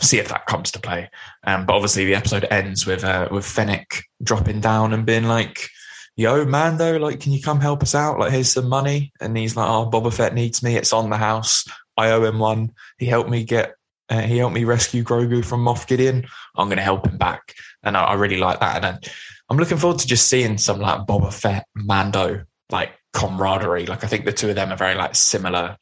See 0.00 0.18
if 0.18 0.28
that 0.28 0.46
comes 0.46 0.70
to 0.72 0.80
play. 0.80 1.10
Um, 1.44 1.66
but 1.66 1.74
obviously, 1.74 2.04
the 2.04 2.14
episode 2.14 2.46
ends 2.50 2.86
with 2.86 3.04
uh, 3.04 3.28
with 3.30 3.44
Fennec 3.44 4.04
dropping 4.22 4.60
down 4.60 4.92
and 4.92 5.04
being 5.04 5.24
like, 5.24 5.68
"Yo, 6.16 6.44
Mando, 6.44 6.98
like, 6.98 7.20
can 7.20 7.32
you 7.32 7.42
come 7.42 7.60
help 7.60 7.82
us 7.82 7.94
out? 7.94 8.18
Like, 8.18 8.32
here's 8.32 8.52
some 8.52 8.68
money." 8.68 9.12
And 9.20 9.36
he's 9.36 9.56
like, 9.56 9.68
"Oh, 9.68 9.90
Boba 9.90 10.12
Fett 10.12 10.34
needs 10.34 10.62
me. 10.62 10.76
It's 10.76 10.92
on 10.92 11.10
the 11.10 11.16
house. 11.16 11.64
I 11.96 12.10
owe 12.10 12.24
him 12.24 12.38
one. 12.38 12.72
He 12.98 13.06
helped 13.06 13.30
me 13.30 13.44
get." 13.44 13.74
Uh, 14.10 14.20
he 14.20 14.36
helped 14.36 14.54
me 14.54 14.64
rescue 14.64 15.02
Grogu 15.02 15.42
from 15.42 15.64
Moff 15.64 15.86
Gideon. 15.86 16.26
I'm 16.56 16.68
going 16.68 16.76
to 16.76 16.82
help 16.82 17.06
him 17.06 17.16
back, 17.16 17.54
and 17.82 17.96
I, 17.96 18.04
I 18.04 18.14
really 18.14 18.36
like 18.36 18.60
that. 18.60 18.84
And 18.84 19.10
I'm 19.48 19.56
looking 19.56 19.78
forward 19.78 20.00
to 20.00 20.06
just 20.06 20.28
seeing 20.28 20.58
some 20.58 20.78
like 20.78 21.06
Boba 21.06 21.32
Fett, 21.32 21.66
Mando, 21.74 22.44
like 22.70 22.92
camaraderie. 23.12 23.86
Like 23.86 24.04
I 24.04 24.06
think 24.06 24.24
the 24.24 24.32
two 24.32 24.50
of 24.50 24.56
them 24.56 24.72
are 24.72 24.76
very 24.76 24.94
like 24.94 25.14
similar, 25.14 25.76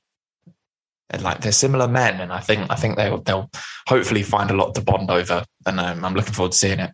and 1.13 1.23
like 1.23 1.41
they're 1.41 1.53
similar 1.53 1.89
men. 1.89 2.21
And 2.21 2.33
I 2.33 2.41
think 2.41 2.71
I 2.71 2.75
think 2.75 2.97
they'll 2.97 3.21
they'll 3.21 3.51
hopefully 3.87 4.23
find 4.23 4.51
a 4.51 4.55
lot 4.55 4.75
to 4.75 4.81
bond 4.83 5.11
over. 5.11 5.45
And 5.67 5.81
um, 5.81 6.05
I'm 6.05 6.15
looking 6.15 6.33
forward 6.35 6.53
to 6.53 6.59
seeing 6.59 6.81
it. 6.81 6.93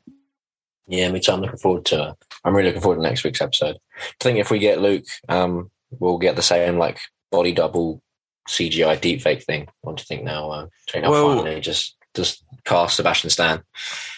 Yeah, 0.87 1.11
me 1.11 1.21
too. 1.21 1.33
I'm 1.33 1.41
looking 1.41 1.59
forward 1.59 1.85
to. 1.87 2.17
I'm 2.45 2.55
really 2.55 2.69
looking 2.69 2.83
forward 2.83 2.97
to 2.97 3.03
next 3.03 3.25
week's 3.25 3.43
episode. 3.43 3.77
I 3.97 4.15
think 4.21 4.39
if 4.39 4.51
we 4.51 4.59
get 4.59 4.81
Luke, 4.81 5.05
um, 5.29 5.71
we'll 5.91 6.19
get 6.19 6.37
the 6.37 6.43
same 6.43 6.79
like 6.79 6.99
body 7.31 7.53
double 7.53 8.03
CGI 8.49 8.99
deepfake 8.99 9.45
thing. 9.45 9.69
What 9.83 9.97
do 9.97 10.01
you 10.01 10.07
think 10.07 10.25
now? 10.25 10.51
Uh, 10.51 10.67
Jane 10.89 11.03
Well- 11.03 11.37
finally 11.37 11.61
just 11.61 11.97
just 12.15 12.43
cast 12.65 12.97
Sebastian 12.97 13.31
Stan. 13.31 13.63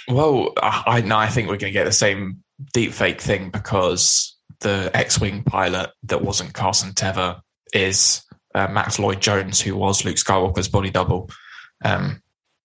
Well, 0.09 0.53
I, 0.63 0.83
I 0.87 1.01
no, 1.03 1.19
I 1.19 1.27
think 1.27 1.49
we're 1.49 1.57
going 1.57 1.73
to 1.73 1.79
get 1.79 1.85
the 1.85 1.93
same 1.93 2.43
deepfake 2.75 3.21
thing 3.21 3.51
because 3.51 4.37
the 4.61 4.91
X-wing 4.95 5.43
pilot 5.43 5.91
that 6.05 6.23
wasn't 6.23 6.55
Carson 6.55 6.93
Teva 6.93 7.41
is 7.73 8.23
uh, 8.55 8.69
Max 8.69 8.99
Lloyd 8.99 9.21
Jones, 9.21 9.61
who 9.61 9.77
was 9.77 10.05
Luke 10.05 10.17
Skywalker's 10.17 10.69
body 10.69 10.91
double. 10.91 11.31
Um, 11.85 12.23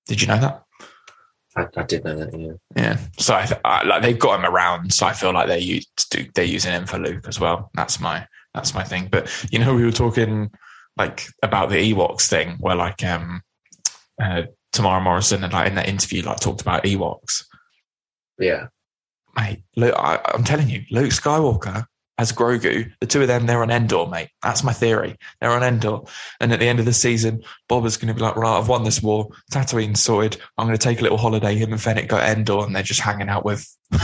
did 0.07 0.21
you 0.21 0.27
know 0.27 0.39
that? 0.39 0.63
I, 1.55 1.67
I 1.77 1.83
did 1.83 2.03
know 2.03 2.15
that. 2.15 2.37
Yeah. 2.37 2.53
Yeah. 2.75 2.97
So 3.17 3.33
I, 3.33 3.47
I 3.63 3.83
like 3.83 4.01
they've 4.01 4.19
got 4.19 4.39
him 4.39 4.45
around, 4.45 4.93
so 4.93 5.05
I 5.05 5.13
feel 5.13 5.33
like 5.33 5.47
they're 5.47 5.57
used 5.57 6.15
they're 6.33 6.45
using 6.45 6.71
him 6.71 6.85
for 6.85 6.97
Luke 6.97 7.27
as 7.27 7.39
well. 7.39 7.71
That's 7.75 7.99
my 7.99 8.27
that's 8.53 8.73
my 8.73 8.83
thing. 8.83 9.07
But 9.09 9.31
you 9.51 9.59
know, 9.59 9.73
we 9.73 9.83
were 9.83 9.91
talking 9.91 10.51
like 10.97 11.27
about 11.43 11.69
the 11.69 11.93
Ewoks 11.93 12.27
thing, 12.27 12.57
where 12.59 12.75
like 12.75 13.03
um 13.03 13.41
uh, 14.21 14.43
Temuera 14.73 15.01
Morrison 15.01 15.43
and 15.43 15.53
like 15.53 15.67
in 15.67 15.75
that 15.75 15.89
interview 15.89 16.23
like 16.23 16.39
talked 16.39 16.61
about 16.61 16.83
Ewoks. 16.83 17.45
Yeah. 18.37 18.67
mate, 19.37 19.63
I, 19.77 20.19
I'm 20.33 20.43
telling 20.43 20.69
you, 20.69 20.83
Luke 20.91 21.11
Skywalker 21.11 21.85
as 22.17 22.31
Grogu, 22.31 22.91
the 23.01 23.07
two 23.07 23.21
of 23.21 23.27
them, 23.27 23.45
they're 23.45 23.61
on 23.61 23.71
Endor, 23.71 24.07
mate. 24.07 24.29
That's 24.41 24.63
my 24.63 24.71
theory. 24.71 25.17
They're 25.39 25.51
on 25.51 25.63
Endor. 25.63 26.01
And 26.39 26.53
at 26.53 26.59
the 26.59 26.67
end 26.67 26.79
of 26.79 26.85
the 26.85 26.93
season, 26.93 27.43
Bob 27.67 27.85
is 27.85 27.97
going 27.97 28.07
to 28.07 28.13
be 28.13 28.21
like, 28.21 28.37
right, 28.37 28.57
I've 28.57 28.69
won 28.69 28.83
this 28.83 29.03
war. 29.03 29.29
Tatooine's 29.51 30.01
sorted. 30.01 30.41
I'm 30.57 30.65
going 30.65 30.77
to 30.77 30.83
take 30.83 30.99
a 30.99 31.03
little 31.03 31.17
holiday. 31.17 31.55
Him 31.55 31.73
and 31.73 31.81
Fennec 31.81 32.07
go 32.07 32.17
Endor 32.17 32.65
and 32.65 32.75
they're 32.75 32.83
just 32.83 33.01
hanging 33.01 33.27
out 33.27 33.43
with, 33.43 33.67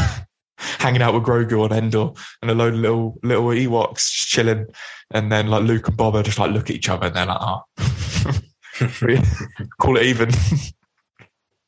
hanging 0.58 1.02
out 1.02 1.14
with 1.14 1.24
Grogu 1.24 1.64
on 1.64 1.72
Endor 1.72 2.10
and 2.42 2.52
a 2.52 2.56
load 2.56 2.74
of 2.74 2.80
little, 2.80 3.18
little 3.24 3.46
Ewoks 3.46 4.10
chilling. 4.10 4.68
And 5.12 5.32
then 5.32 5.48
like 5.48 5.64
Luke 5.64 5.88
and 5.88 5.96
Bob 5.96 6.16
are 6.16 6.24
just 6.24 6.40
like, 6.40 6.52
look 6.52 6.70
at 6.70 6.76
each 6.76 6.90
other 6.90 7.08
and 7.08 7.16
they're 7.16 7.26
like, 7.26 7.38
oh, 7.40 7.62
call 9.80 9.98
it 9.98 10.04
even. 10.04 10.32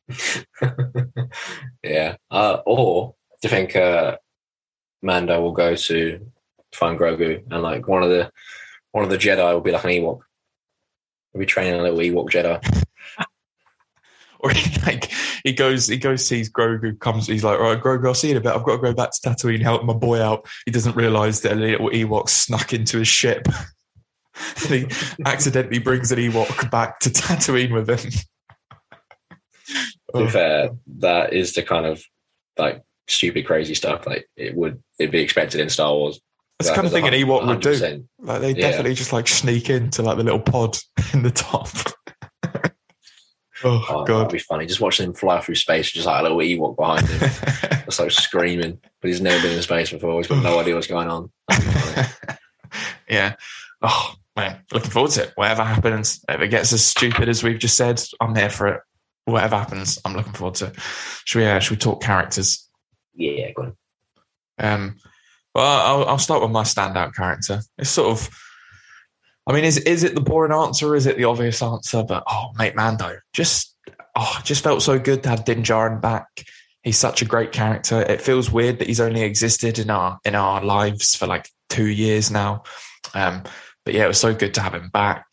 yeah. 1.84 2.18
Uh, 2.30 2.58
or 2.66 3.16
do 3.42 3.48
you 3.48 3.50
think 3.50 3.78
uh, 3.78 4.18
Mando 5.04 5.40
will 5.42 5.52
go 5.52 5.76
to 5.76 6.32
find 6.72 6.98
Grogu 6.98 7.44
and 7.52 7.62
like 7.62 7.88
one 7.88 8.02
of 8.02 8.10
the 8.10 8.32
one 8.92 9.04
of 9.04 9.10
the 9.10 9.18
Jedi 9.18 9.54
will 9.54 9.62
be 9.62 9.72
like 9.72 9.84
an 9.84 9.90
Ewok. 9.92 10.22
He'll 11.32 11.40
be 11.40 11.46
training 11.46 11.80
a 11.80 11.84
little 11.84 12.00
Ewok 12.00 12.30
Jedi. 12.30 12.86
or 14.40 14.52
he, 14.52 14.82
like 14.82 15.12
he 15.44 15.52
goes, 15.52 15.88
he 15.88 15.98
goes, 15.98 16.26
sees 16.26 16.50
Grogu, 16.50 16.98
comes, 17.00 17.28
he's 17.28 17.44
like, 17.44 17.60
right, 17.60 17.82
Grogu, 17.82 18.08
I'll 18.08 18.14
see 18.14 18.28
you 18.28 18.36
in 18.36 18.38
a 18.38 18.42
bit. 18.42 18.54
I've 18.54 18.64
got 18.64 18.78
to 18.78 18.82
go 18.82 18.94
back 18.94 19.12
to 19.12 19.30
Tatooine, 19.30 19.62
help 19.62 19.84
my 19.84 19.94
boy 19.94 20.22
out. 20.22 20.48
He 20.66 20.72
doesn't 20.72 20.96
realize 20.96 21.42
that 21.42 21.54
a 21.54 21.56
little 21.56 21.90
Ewok 21.90 22.30
snuck 22.30 22.72
into 22.74 23.00
his 23.00 23.08
ship. 23.08 23.48
he 24.68 24.88
accidentally 25.26 25.80
brings 25.80 26.12
an 26.12 26.20
Ewok 26.20 26.70
back 26.72 27.00
to 27.00 27.10
Tatooine 27.10 27.74
with 27.74 27.90
him. 27.90 28.12
to 30.16 30.26
be 30.26 30.30
fair, 30.30 30.70
that 31.00 31.34
is 31.34 31.54
the 31.54 31.64
kind 31.64 31.88
of 31.88 32.04
like 32.58 32.84
stupid, 33.08 33.46
crazy 33.46 33.76
stuff 33.76 34.06
like 34.08 34.28
it 34.36 34.56
would 34.56 34.82
it'd 35.00 35.12
be 35.12 35.22
expected 35.22 35.60
in 35.60 35.70
Star 35.70 35.94
Wars. 35.94 36.20
That's 36.60 36.70
the 36.70 36.76
kind 36.76 36.88
of 36.88 36.94
thing 36.94 37.08
an 37.08 37.14
Ewok 37.14 37.48
would 37.48 37.62
do. 37.62 38.06
Like 38.20 38.42
they 38.42 38.52
yeah. 38.52 38.70
definitely 38.70 38.94
just 38.94 39.14
like 39.14 39.28
sneak 39.28 39.70
into 39.70 40.02
like 40.02 40.18
the 40.18 40.24
little 40.24 40.40
pod 40.40 40.78
in 41.14 41.24
the 41.24 41.32
top. 41.32 41.70
oh, 43.64 43.86
oh, 43.90 44.06
god, 44.06 44.08
that'd 44.08 44.32
be 44.32 44.40
funny. 44.40 44.66
Just 44.66 44.82
watching 44.82 45.08
him 45.08 45.14
fly 45.14 45.42
through 45.42 45.56
space, 45.56 45.92
just 45.92 46.06
like 46.06 46.20
a 46.20 46.24
little 46.24 46.38
Ewok 46.38 46.78
behind 46.78 47.08
him, 47.08 47.20
just 47.86 48.00
like 48.00 48.12
screaming. 48.12 48.80
But 49.02 49.08
he's 49.08 49.22
never 49.22 49.42
been 49.42 49.58
in 49.58 49.62
space 49.62 49.92
before. 49.92 50.20
He's 50.20 50.28
got 50.28 50.44
no 50.44 50.60
idea 50.60 50.76
what's 50.76 50.88
going 50.88 51.10
on. 51.10 51.32
yeah. 53.10 53.36
Oh 53.82 54.16
man, 54.36 54.60
looking 54.72 54.92
forward 54.92 55.12
to 55.12 55.24
it. 55.24 55.32
Whatever 55.36 55.64
happens, 55.64 56.24
if 56.30 56.40
it 56.40 56.50
gets 56.50 56.72
as 56.72 56.86
stupid 56.86 57.30
as 57.30 57.44
we've 57.44 57.60
just 57.60 57.76
said, 57.76 58.02
I'm 58.22 58.34
there 58.34 58.50
for 58.50 58.68
it. 58.68 58.82
Whatever 59.26 59.58
happens, 59.58 60.00
I'm 60.06 60.14
looking 60.14 60.34
forward 60.34 60.56
to. 60.56 60.68
It. 60.68 60.76
Should 61.26 61.40
we? 61.40 61.46
Uh, 61.46 61.60
should 61.60 61.72
we 61.72 61.78
talk 61.78 62.04
characters? 62.04 62.63
Yeah, 63.16 63.52
go 63.52 63.64
on. 63.64 63.78
Um, 64.60 64.98
well, 65.54 65.66
I'll, 65.66 66.06
I'll 66.10 66.18
start 66.18 66.42
with 66.42 66.52
my 66.52 66.64
standout 66.64 67.16
character. 67.16 67.62
It's 67.78 67.90
sort 67.90 68.12
of, 68.12 68.30
I 69.48 69.54
mean, 69.54 69.66
is 69.66 69.78
is 69.78 70.04
it 70.04 70.16
the 70.16 70.22
boring 70.22 70.54
answer? 70.54 70.96
Is 70.96 71.06
it 71.06 71.18
the 71.18 71.26
obvious 71.26 71.62
answer? 71.62 72.04
But 72.04 72.24
oh, 72.28 72.52
mate, 72.58 72.76
Mando, 72.76 73.18
just 73.34 73.76
oh, 74.16 74.42
just 74.44 74.64
felt 74.64 74.82
so 74.82 74.98
good 74.98 75.24
to 75.24 75.30
have 75.30 75.46
Din 75.46 75.64
Djarin 75.64 76.02
back. 76.02 76.28
He's 76.82 76.98
such 76.98 77.22
a 77.22 77.26
great 77.26 77.52
character. 77.52 78.02
It 78.02 78.22
feels 78.22 78.52
weird 78.52 78.80
that 78.80 78.88
he's 78.88 79.00
only 79.00 79.22
existed 79.22 79.80
in 79.80 79.90
our 79.90 80.20
in 80.26 80.36
our 80.36 80.64
lives 80.64 81.16
for 81.16 81.28
like 81.28 81.50
two 81.70 81.88
years 81.88 82.32
now. 82.32 82.64
Um, 83.14 83.44
but 83.86 83.94
yeah, 83.94 84.06
it 84.06 84.10
was 84.10 84.20
so 84.20 84.34
good 84.34 84.54
to 84.56 84.62
have 84.62 84.74
him 84.74 84.90
back. 84.90 85.26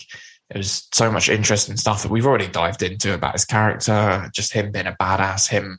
It 0.51 0.57
was 0.57 0.89
so 0.93 1.13
much 1.13 1.29
interesting 1.29 1.77
stuff 1.77 2.03
that 2.03 2.11
we've 2.11 2.27
already 2.27 2.49
dived 2.49 2.83
into 2.83 3.15
about 3.15 3.35
his 3.35 3.45
character, 3.45 4.29
just 4.35 4.53
him 4.53 4.73
being 4.73 4.89
a 4.89 4.97
badass, 5.01 5.49
him 5.49 5.79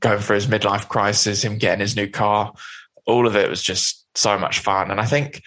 going 0.00 0.20
through 0.20 0.36
his 0.36 0.46
midlife 0.46 0.88
crisis, 0.88 1.44
him 1.44 1.58
getting 1.58 1.80
his 1.80 1.96
new 1.96 2.08
car, 2.08 2.52
all 3.06 3.26
of 3.26 3.36
it 3.36 3.48
was 3.48 3.62
just 3.62 4.06
so 4.14 4.38
much 4.38 4.60
fun. 4.60 4.90
And 4.90 5.00
I 5.00 5.06
think 5.06 5.42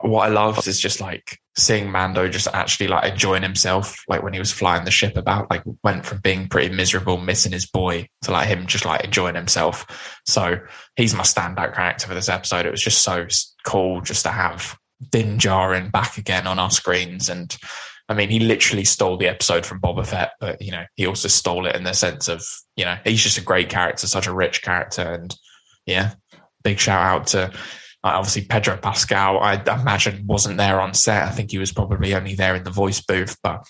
what 0.00 0.26
I 0.26 0.28
loved 0.28 0.66
is 0.66 0.80
just 0.80 1.00
like 1.00 1.38
seeing 1.56 1.90
Mando 1.90 2.28
just 2.28 2.48
actually 2.52 2.88
like 2.88 3.12
enjoying 3.12 3.42
himself, 3.42 4.02
like 4.08 4.22
when 4.22 4.32
he 4.32 4.38
was 4.38 4.52
flying 4.52 4.84
the 4.84 4.90
ship 4.90 5.16
about, 5.16 5.50
like 5.50 5.62
went 5.84 6.04
from 6.04 6.18
being 6.18 6.48
pretty 6.48 6.74
miserable, 6.74 7.18
missing 7.18 7.52
his 7.52 7.66
boy, 7.66 8.08
to 8.22 8.32
like 8.32 8.48
him 8.48 8.66
just 8.66 8.84
like 8.84 9.04
enjoying 9.04 9.34
himself. 9.34 10.20
So 10.26 10.56
he's 10.96 11.14
my 11.14 11.22
standout 11.22 11.74
character 11.74 12.08
for 12.08 12.14
this 12.14 12.28
episode. 12.28 12.66
It 12.66 12.70
was 12.70 12.82
just 12.82 13.02
so 13.02 13.26
cool 13.64 14.00
just 14.00 14.24
to 14.24 14.30
have 14.30 14.76
Din 15.10 15.38
Djarin 15.38 15.92
back 15.92 16.18
again 16.18 16.46
on 16.46 16.58
our 16.58 16.70
screens 16.70 17.28
and 17.28 17.56
I 18.08 18.14
mean, 18.14 18.28
he 18.28 18.40
literally 18.40 18.84
stole 18.84 19.16
the 19.16 19.28
episode 19.28 19.64
from 19.64 19.80
Boba 19.80 20.06
Fett, 20.06 20.32
but 20.40 20.60
you 20.60 20.72
know, 20.72 20.84
he 20.96 21.06
also 21.06 21.28
stole 21.28 21.66
it 21.66 21.76
in 21.76 21.84
the 21.84 21.94
sense 21.94 22.28
of, 22.28 22.44
you 22.76 22.84
know, 22.84 22.96
he's 23.04 23.22
just 23.22 23.38
a 23.38 23.42
great 23.42 23.68
character, 23.68 24.06
such 24.06 24.26
a 24.26 24.34
rich 24.34 24.62
character, 24.62 25.02
and 25.02 25.34
yeah, 25.86 26.12
big 26.62 26.78
shout 26.78 27.02
out 27.02 27.26
to 27.28 27.44
uh, 27.44 27.50
obviously 28.02 28.42
Pedro 28.42 28.76
Pascal. 28.76 29.38
I 29.38 29.54
imagine 29.54 30.26
wasn't 30.26 30.58
there 30.58 30.80
on 30.80 30.94
set. 30.94 31.24
I 31.24 31.30
think 31.30 31.50
he 31.50 31.58
was 31.58 31.72
probably 31.72 32.14
only 32.14 32.34
there 32.34 32.56
in 32.56 32.64
the 32.64 32.70
voice 32.70 33.00
booth, 33.00 33.36
but 33.42 33.64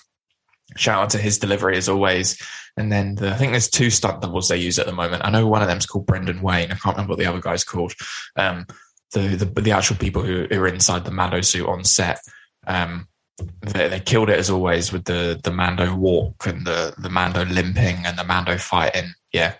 shout 0.77 1.03
out 1.03 1.11
to 1.11 1.19
his 1.19 1.39
delivery 1.39 1.77
as 1.77 1.89
always. 1.89 2.41
And 2.77 2.91
then 2.91 3.17
the, 3.17 3.31
I 3.31 3.35
think 3.35 3.53
there's 3.53 3.69
two 3.69 3.91
stunt 3.91 4.23
doubles 4.23 4.49
they 4.49 4.57
use 4.57 4.79
at 4.79 4.87
the 4.87 4.93
moment. 4.93 5.25
I 5.25 5.31
know 5.31 5.47
one 5.47 5.63
of 5.63 5.69
them's 5.69 5.87
called 5.87 6.07
Brendan 6.07 6.41
Wayne. 6.41 6.73
I 6.73 6.77
can't 6.77 6.97
remember 6.97 7.11
what 7.11 7.19
the 7.19 7.27
other 7.27 7.41
guy's 7.41 7.65
called. 7.65 7.93
Um, 8.37 8.67
the, 9.13 9.37
the 9.37 9.61
the 9.61 9.73
actual 9.73 9.97
people 9.97 10.23
who, 10.23 10.47
who 10.51 10.61
are 10.63 10.69
inside 10.69 11.05
the 11.05 11.11
Mando 11.11 11.43
suit 11.43 11.69
on 11.69 11.85
set. 11.85 12.19
Um, 12.67 13.09
they, 13.39 13.89
they, 13.89 14.01
killed 14.01 14.31
it 14.31 14.39
as 14.39 14.51
always 14.51 14.93
with 14.93 15.05
the 15.05 15.41
the 15.43 15.51
Mando 15.51 15.95
walk 15.95 16.47
and 16.47 16.67
the 16.67 16.95
the 16.99 17.09
Mando 17.09 17.45
limping 17.45 18.05
and 18.05 18.19
the 18.19 18.25
Mando 18.25 18.57
fighting. 18.59 19.13
Yeah, 19.33 19.55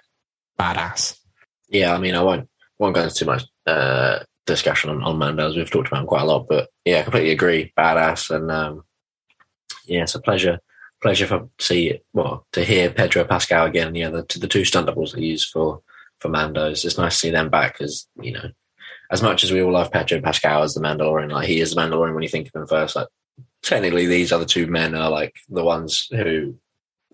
badass. 0.59 1.19
Yeah, 1.69 1.95
I 1.95 1.99
mean, 1.99 2.15
I 2.15 2.23
won't 2.23 2.49
won't 2.79 2.95
go 2.95 3.03
into 3.03 3.15
too 3.15 3.27
much 3.27 3.45
uh, 3.67 4.21
discussion 4.47 4.91
on, 4.91 5.03
on 5.03 5.19
Mando 5.19 5.49
as 5.49 5.57
we've 5.57 5.71
talked 5.71 5.89
about 5.89 6.07
quite 6.07 6.23
a 6.23 6.27
lot, 6.27 6.47
but 6.49 6.69
yeah, 6.85 7.01
I 7.01 7.03
completely 7.03 7.31
agree. 7.31 7.73
Badass 7.77 8.35
and 8.35 8.51
um, 8.51 8.85
yeah, 9.87 10.03
it's 10.03 10.15
a 10.15 10.21
pleasure 10.21 10.59
pleasure 11.01 11.27
for 11.27 11.49
see 11.59 12.01
well 12.13 12.47
to 12.53 12.65
hear 12.65 12.91
Pedro 12.91 13.25
Pascal 13.25 13.67
again. 13.67 13.95
Yeah, 13.95 14.11
the 14.11 14.27
the 14.39 14.49
two 14.49 14.65
stunt 14.65 14.87
doubles 14.87 15.13
they 15.13 15.23
use 15.23 15.45
for 15.49 15.83
for 16.19 16.29
Mandos. 16.29 16.85
It's 16.85 16.99
nice 16.99 17.15
to 17.15 17.19
see 17.19 17.31
them 17.31 17.49
back 17.49 17.79
because 17.79 18.09
you 18.21 18.33
know 18.33 18.51
as 19.11 19.23
much 19.23 19.45
as 19.45 19.53
we 19.53 19.63
all 19.63 19.73
love 19.73 19.93
Pedro 19.93 20.21
Pascal 20.21 20.63
as 20.63 20.75
the 20.75 20.81
Mandalorian, 20.81 21.31
like 21.31 21.47
he 21.47 21.61
is 21.61 21.75
the 21.75 21.81
Mandalorian 21.81 22.15
when 22.15 22.23
you 22.23 22.29
think 22.29 22.49
of 22.49 22.61
him 22.61 22.67
first, 22.67 22.97
like 22.97 23.09
technically 23.63 24.07
these 24.07 24.33
other 24.33 24.45
two 24.45 24.67
men 24.67 24.95
are 24.95 25.11
like 25.11 25.37
the 25.49 25.65
ones 25.65 26.09
who 26.11 26.57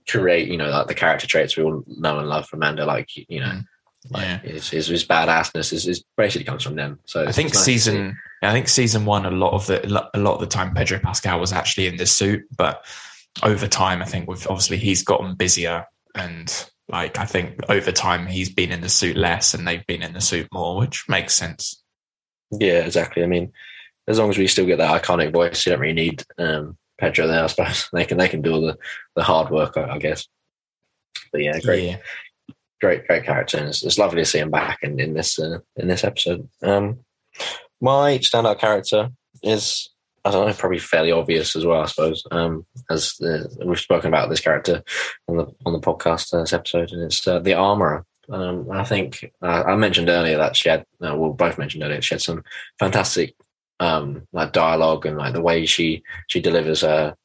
create, 0.08 0.48
you 0.48 0.56
know, 0.56 0.70
like 0.70 0.86
the 0.86 0.94
character 0.94 1.26
traits 1.26 1.56
we 1.56 1.62
all 1.62 1.84
know 1.86 2.18
and 2.18 2.28
love 2.28 2.48
from 2.48 2.60
Mando, 2.60 2.86
like 2.86 3.10
you 3.14 3.40
know. 3.40 3.46
Mm. 3.46 3.64
Like 4.10 4.22
yeah. 4.24 4.38
his, 4.38 4.70
his, 4.70 4.86
his 4.86 5.06
badassness 5.06 5.72
is, 5.72 5.86
is 5.86 6.04
basically 6.16 6.44
comes 6.44 6.62
from 6.62 6.76
them. 6.76 7.00
So 7.04 7.24
I 7.26 7.32
think 7.32 7.52
nice 7.52 7.64
season, 7.64 8.16
I 8.42 8.52
think 8.52 8.68
season 8.68 9.04
one, 9.04 9.26
a 9.26 9.30
lot 9.30 9.52
of 9.52 9.66
the 9.66 9.84
a 10.14 10.18
lot 10.18 10.34
of 10.34 10.40
the 10.40 10.46
time, 10.46 10.72
Pedro 10.72 10.98
Pascal 11.00 11.40
was 11.40 11.52
actually 11.52 11.88
in 11.88 11.96
this 11.96 12.12
suit, 12.12 12.44
but 12.56 12.84
over 13.42 13.66
time, 13.66 14.00
I 14.00 14.04
think 14.04 14.28
with 14.28 14.46
obviously 14.46 14.76
he's 14.78 15.02
gotten 15.02 15.34
busier, 15.34 15.86
and 16.14 16.70
like 16.88 17.18
I 17.18 17.26
think 17.26 17.58
over 17.68 17.90
time 17.92 18.26
he's 18.26 18.50
been 18.50 18.72
in 18.72 18.80
the 18.80 18.88
suit 18.88 19.16
less, 19.16 19.52
and 19.52 19.66
they've 19.66 19.86
been 19.86 20.02
in 20.02 20.12
the 20.12 20.20
suit 20.20 20.48
more, 20.52 20.78
which 20.78 21.04
makes 21.08 21.34
sense. 21.34 21.82
Yeah, 22.52 22.84
exactly. 22.84 23.24
I 23.24 23.26
mean, 23.26 23.52
as 24.08 24.18
long 24.18 24.30
as 24.30 24.38
we 24.38 24.46
still 24.46 24.66
get 24.66 24.78
that 24.78 25.02
iconic 25.02 25.32
voice, 25.32 25.64
you 25.64 25.70
don't 25.70 25.80
really 25.80 25.92
need 25.92 26.24
um, 26.38 26.76
Pedro 26.98 27.26
there. 27.26 27.44
I 27.44 27.46
suppose 27.46 27.88
they 27.92 28.04
can 28.04 28.18
they 28.18 28.28
can 28.28 28.42
do 28.42 28.54
all 28.54 28.60
the, 28.62 28.78
the 29.14 29.22
hard 29.22 29.50
work, 29.50 29.76
I, 29.76 29.90
I 29.90 29.98
guess. 29.98 30.26
But 31.30 31.42
yeah, 31.42 31.60
great, 31.60 31.84
yeah. 31.84 31.96
great, 32.80 33.06
great 33.06 33.24
character, 33.24 33.58
and 33.58 33.68
it's, 33.68 33.84
it's, 33.84 33.98
lovely 33.98 34.22
to 34.22 34.24
see 34.24 34.38
him 34.38 34.50
back 34.50 34.78
in, 34.82 34.98
in 34.98 35.14
this 35.14 35.38
uh, 35.38 35.58
in 35.76 35.88
this 35.88 36.04
episode. 36.04 36.48
Um, 36.62 37.00
my 37.80 38.18
standout 38.18 38.58
character 38.58 39.10
is 39.42 39.90
I 40.24 40.30
don't 40.30 40.46
know, 40.46 40.54
probably 40.54 40.78
fairly 40.78 41.12
obvious 41.12 41.54
as 41.54 41.64
well, 41.64 41.82
I 41.82 41.86
suppose. 41.86 42.24
Um, 42.30 42.66
as 42.90 43.14
the, 43.18 43.54
we've 43.64 43.78
spoken 43.78 44.08
about 44.08 44.30
this 44.30 44.40
character 44.40 44.82
on 45.28 45.36
the 45.36 45.46
on 45.66 45.72
the 45.72 45.80
podcast 45.80 46.32
uh, 46.32 46.40
this 46.40 46.52
episode, 46.52 46.92
and 46.92 47.02
it's 47.02 47.26
uh, 47.26 47.40
the 47.40 47.54
armorer. 47.54 48.04
Um, 48.30 48.70
I 48.70 48.84
think 48.84 49.32
uh, 49.42 49.64
I 49.66 49.76
mentioned 49.76 50.10
earlier 50.10 50.36
that 50.36 50.54
she 50.54 50.68
had, 50.68 50.80
uh, 51.02 51.16
well, 51.16 51.32
both 51.32 51.56
mentioned 51.56 51.82
earlier, 51.82 52.02
she 52.02 52.14
had 52.14 52.20
some 52.20 52.44
fantastic 52.78 53.34
um, 53.80 54.26
like 54.32 54.52
dialogue 54.52 55.06
and 55.06 55.16
like 55.16 55.32
the 55.32 55.42
way 55.42 55.66
she 55.66 56.02
she 56.26 56.40
delivers 56.40 56.82
her 56.82 57.16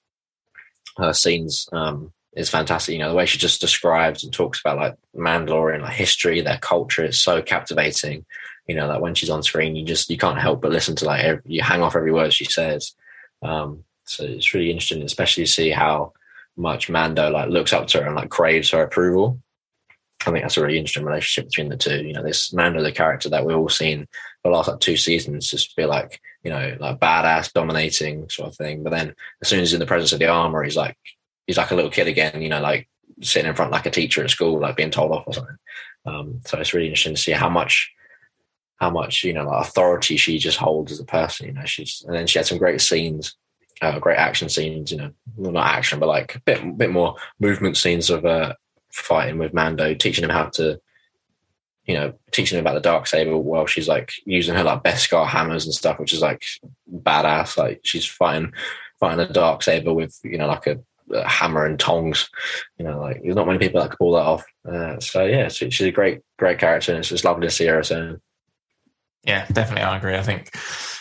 her 0.98 1.14
scenes 1.14 1.68
um, 1.74 2.12
is 2.36 2.50
fantastic. 2.50 2.94
You 2.94 3.00
know, 3.00 3.10
the 3.10 3.16
way 3.16 3.26
she 3.26 3.38
just 3.38 3.62
describes 3.62 4.24
and 4.24 4.32
talks 4.32 4.60
about 4.60 4.78
like 4.78 4.96
Mandalorian, 5.16 5.82
like 5.82 5.94
history, 5.94 6.42
their 6.42 6.60
culture 6.60 7.06
is 7.06 7.20
so 7.20 7.42
captivating. 7.42 8.26
You 8.68 8.76
know, 8.76 8.88
that 8.88 8.94
like 8.94 9.02
when 9.02 9.16
she's 9.16 9.30
on 9.30 9.44
screen, 9.44 9.76
you 9.76 9.86
just 9.86 10.10
you 10.10 10.18
can't 10.18 10.40
help 10.40 10.62
but 10.62 10.72
listen 10.72 10.96
to 10.98 11.06
like 11.06 11.24
every, 11.24 11.42
you 11.46 11.62
hang 11.62 11.82
off 11.82 11.96
every 11.96 12.12
word 12.14 12.34
she 12.34 12.46
says. 12.46 12.94
Um, 13.42 13.84
so 14.06 14.24
it's 14.24 14.54
really 14.54 14.70
interesting, 14.70 15.02
especially 15.04 15.46
to 15.46 15.52
see 15.52 15.70
how 15.70 16.14
much 16.56 16.90
Mando 16.90 17.30
like 17.30 17.50
looks 17.50 17.74
up 17.74 17.88
to 17.88 18.00
her 18.00 18.08
and 18.08 18.16
like 18.16 18.30
craves 18.30 18.72
her 18.72 18.84
approval. 18.84 19.40
I 20.22 20.32
think 20.32 20.44
that's 20.44 20.56
a 20.56 20.62
really 20.62 20.78
interesting 20.78 21.04
relationship 21.04 21.50
between 21.50 21.70
the 21.70 21.78
two. 21.78 22.06
You 22.06 22.14
know, 22.14 22.24
this 22.24 22.54
Mando, 22.54 22.82
the 22.82 22.92
character 22.92 23.30
that 23.30 23.46
we've 23.46 23.58
all 23.58 23.70
seen 23.70 24.08
the 24.44 24.50
last 24.50 24.70
like 24.70 24.80
two 24.80 24.96
seasons, 24.96 25.50
just 25.50 25.76
be 25.76 25.86
like, 25.86 26.22
you 26.44 26.52
know, 26.52 26.78
like 26.80 27.00
badass, 27.00 27.54
dominating 27.54 28.30
sort 28.30 28.50
of 28.50 28.56
thing. 28.56 28.84
But 28.84 28.92
then 28.92 29.16
as 29.42 29.48
soon 29.48 29.60
as 29.60 29.70
he's 29.70 29.74
in 29.74 29.80
the 29.80 29.86
presence 29.86 30.12
of 30.12 30.20
the 30.20 30.28
armor, 30.28 30.64
he's 30.64 30.78
like, 30.78 30.98
he's 31.48 31.58
like 31.58 31.72
a 31.72 31.76
little 31.76 31.92
kid 31.92 32.08
again, 32.08 32.42
you 32.42 32.50
know, 32.50 32.62
like 32.62 32.90
sitting 33.22 33.50
in 33.50 33.56
front 33.56 33.72
like 33.72 33.86
a 33.86 33.92
teacher 33.92 34.24
at 34.24 34.30
school, 34.30 34.60
like 34.60 34.76
being 34.76 34.92
told 34.92 35.12
off 35.12 35.24
or 35.28 35.34
something. 35.34 35.58
Um, 36.06 36.42
so 36.46 36.60
it's 36.60 36.74
really 36.74 36.88
interesting 36.88 37.16
to 37.16 37.22
see 37.22 37.32
how 37.32 37.50
much 37.50 37.92
how 38.78 38.90
much 38.90 39.24
you 39.24 39.34
know 39.34 39.46
like 39.46 39.66
authority 39.66 40.18
she 40.18 40.38
just 40.38 40.58
holds 40.58 40.92
as 40.92 41.00
a 41.00 41.06
person. 41.06 41.48
You 41.48 41.54
know, 41.54 41.66
she's 41.66 42.04
and 42.06 42.16
then 42.16 42.28
she 42.28 42.40
had 42.40 42.46
some 42.46 42.58
great 42.58 42.82
scenes, 42.82 43.36
uh, 43.82 44.00
great 44.00 44.18
action 44.18 44.50
scenes. 44.50 44.92
You 44.92 44.98
know, 44.98 45.12
well, 45.38 45.52
not 45.52 45.68
action, 45.68 46.00
but 46.00 46.10
like 46.10 46.36
a 46.36 46.40
bit 46.42 46.78
bit 46.78 46.92
more 46.92 47.16
movement 47.40 47.78
scenes 47.78 48.10
of 48.10 48.26
uh, 48.26 48.54
fighting 48.92 49.38
with 49.38 49.54
Mando, 49.54 49.94
teaching 49.94 50.24
him 50.24 50.30
how 50.30 50.46
to, 50.46 50.80
you 51.86 51.96
know, 51.96 52.14
teaching 52.32 52.60
about 52.60 52.76
the 52.76 52.82
dark 52.82 53.08
saber 53.08 53.38
while 53.38 53.66
she's 53.66 53.88
like 53.88 54.14
using 54.26 54.56
her 54.56 54.64
like 54.64 54.84
Beskar 54.84 55.28
hammers 55.28 55.66
and 55.66 55.74
stuff, 55.74 56.00
which 56.00 56.14
is 56.14 56.22
like 56.22 56.44
badass. 56.92 57.58
Like 57.58 57.82
she's 57.84 58.06
fighting 58.06 58.54
fighting 59.00 59.20
a 59.20 59.32
dark 59.32 59.64
saber 59.64 59.94
with 59.94 60.18
you 60.24 60.38
know 60.38 60.48
like 60.48 60.68
a, 60.68 60.80
a 61.12 61.28
hammer 61.28 61.66
and 61.66 61.80
tongs. 61.80 62.30
You 62.78 62.86
know, 62.86 63.00
like 63.00 63.22
there's 63.22 63.36
not 63.36 63.48
many 63.48 63.60
people 63.60 63.82
that 63.82 63.90
can 63.90 63.98
pull 63.98 64.14
that 64.14 64.20
off. 64.20 64.46
Uh, 64.68 65.00
so 65.00 65.26
yeah, 65.26 65.50
she, 65.50 65.70
she's 65.70 65.88
a 65.88 65.92
great 65.92 66.22
great 66.38 66.60
character, 66.60 66.92
and 66.92 67.00
it's 67.00 67.10
just 67.10 67.26
lovely 67.26 67.48
to 67.48 67.54
see 67.54 67.66
her 67.66 67.78
return. 67.78 68.22
Yeah, 69.26 69.46
definitely, 69.48 69.84
I 69.84 69.98
agree. 69.98 70.16
I 70.16 70.24
think, 70.24 70.52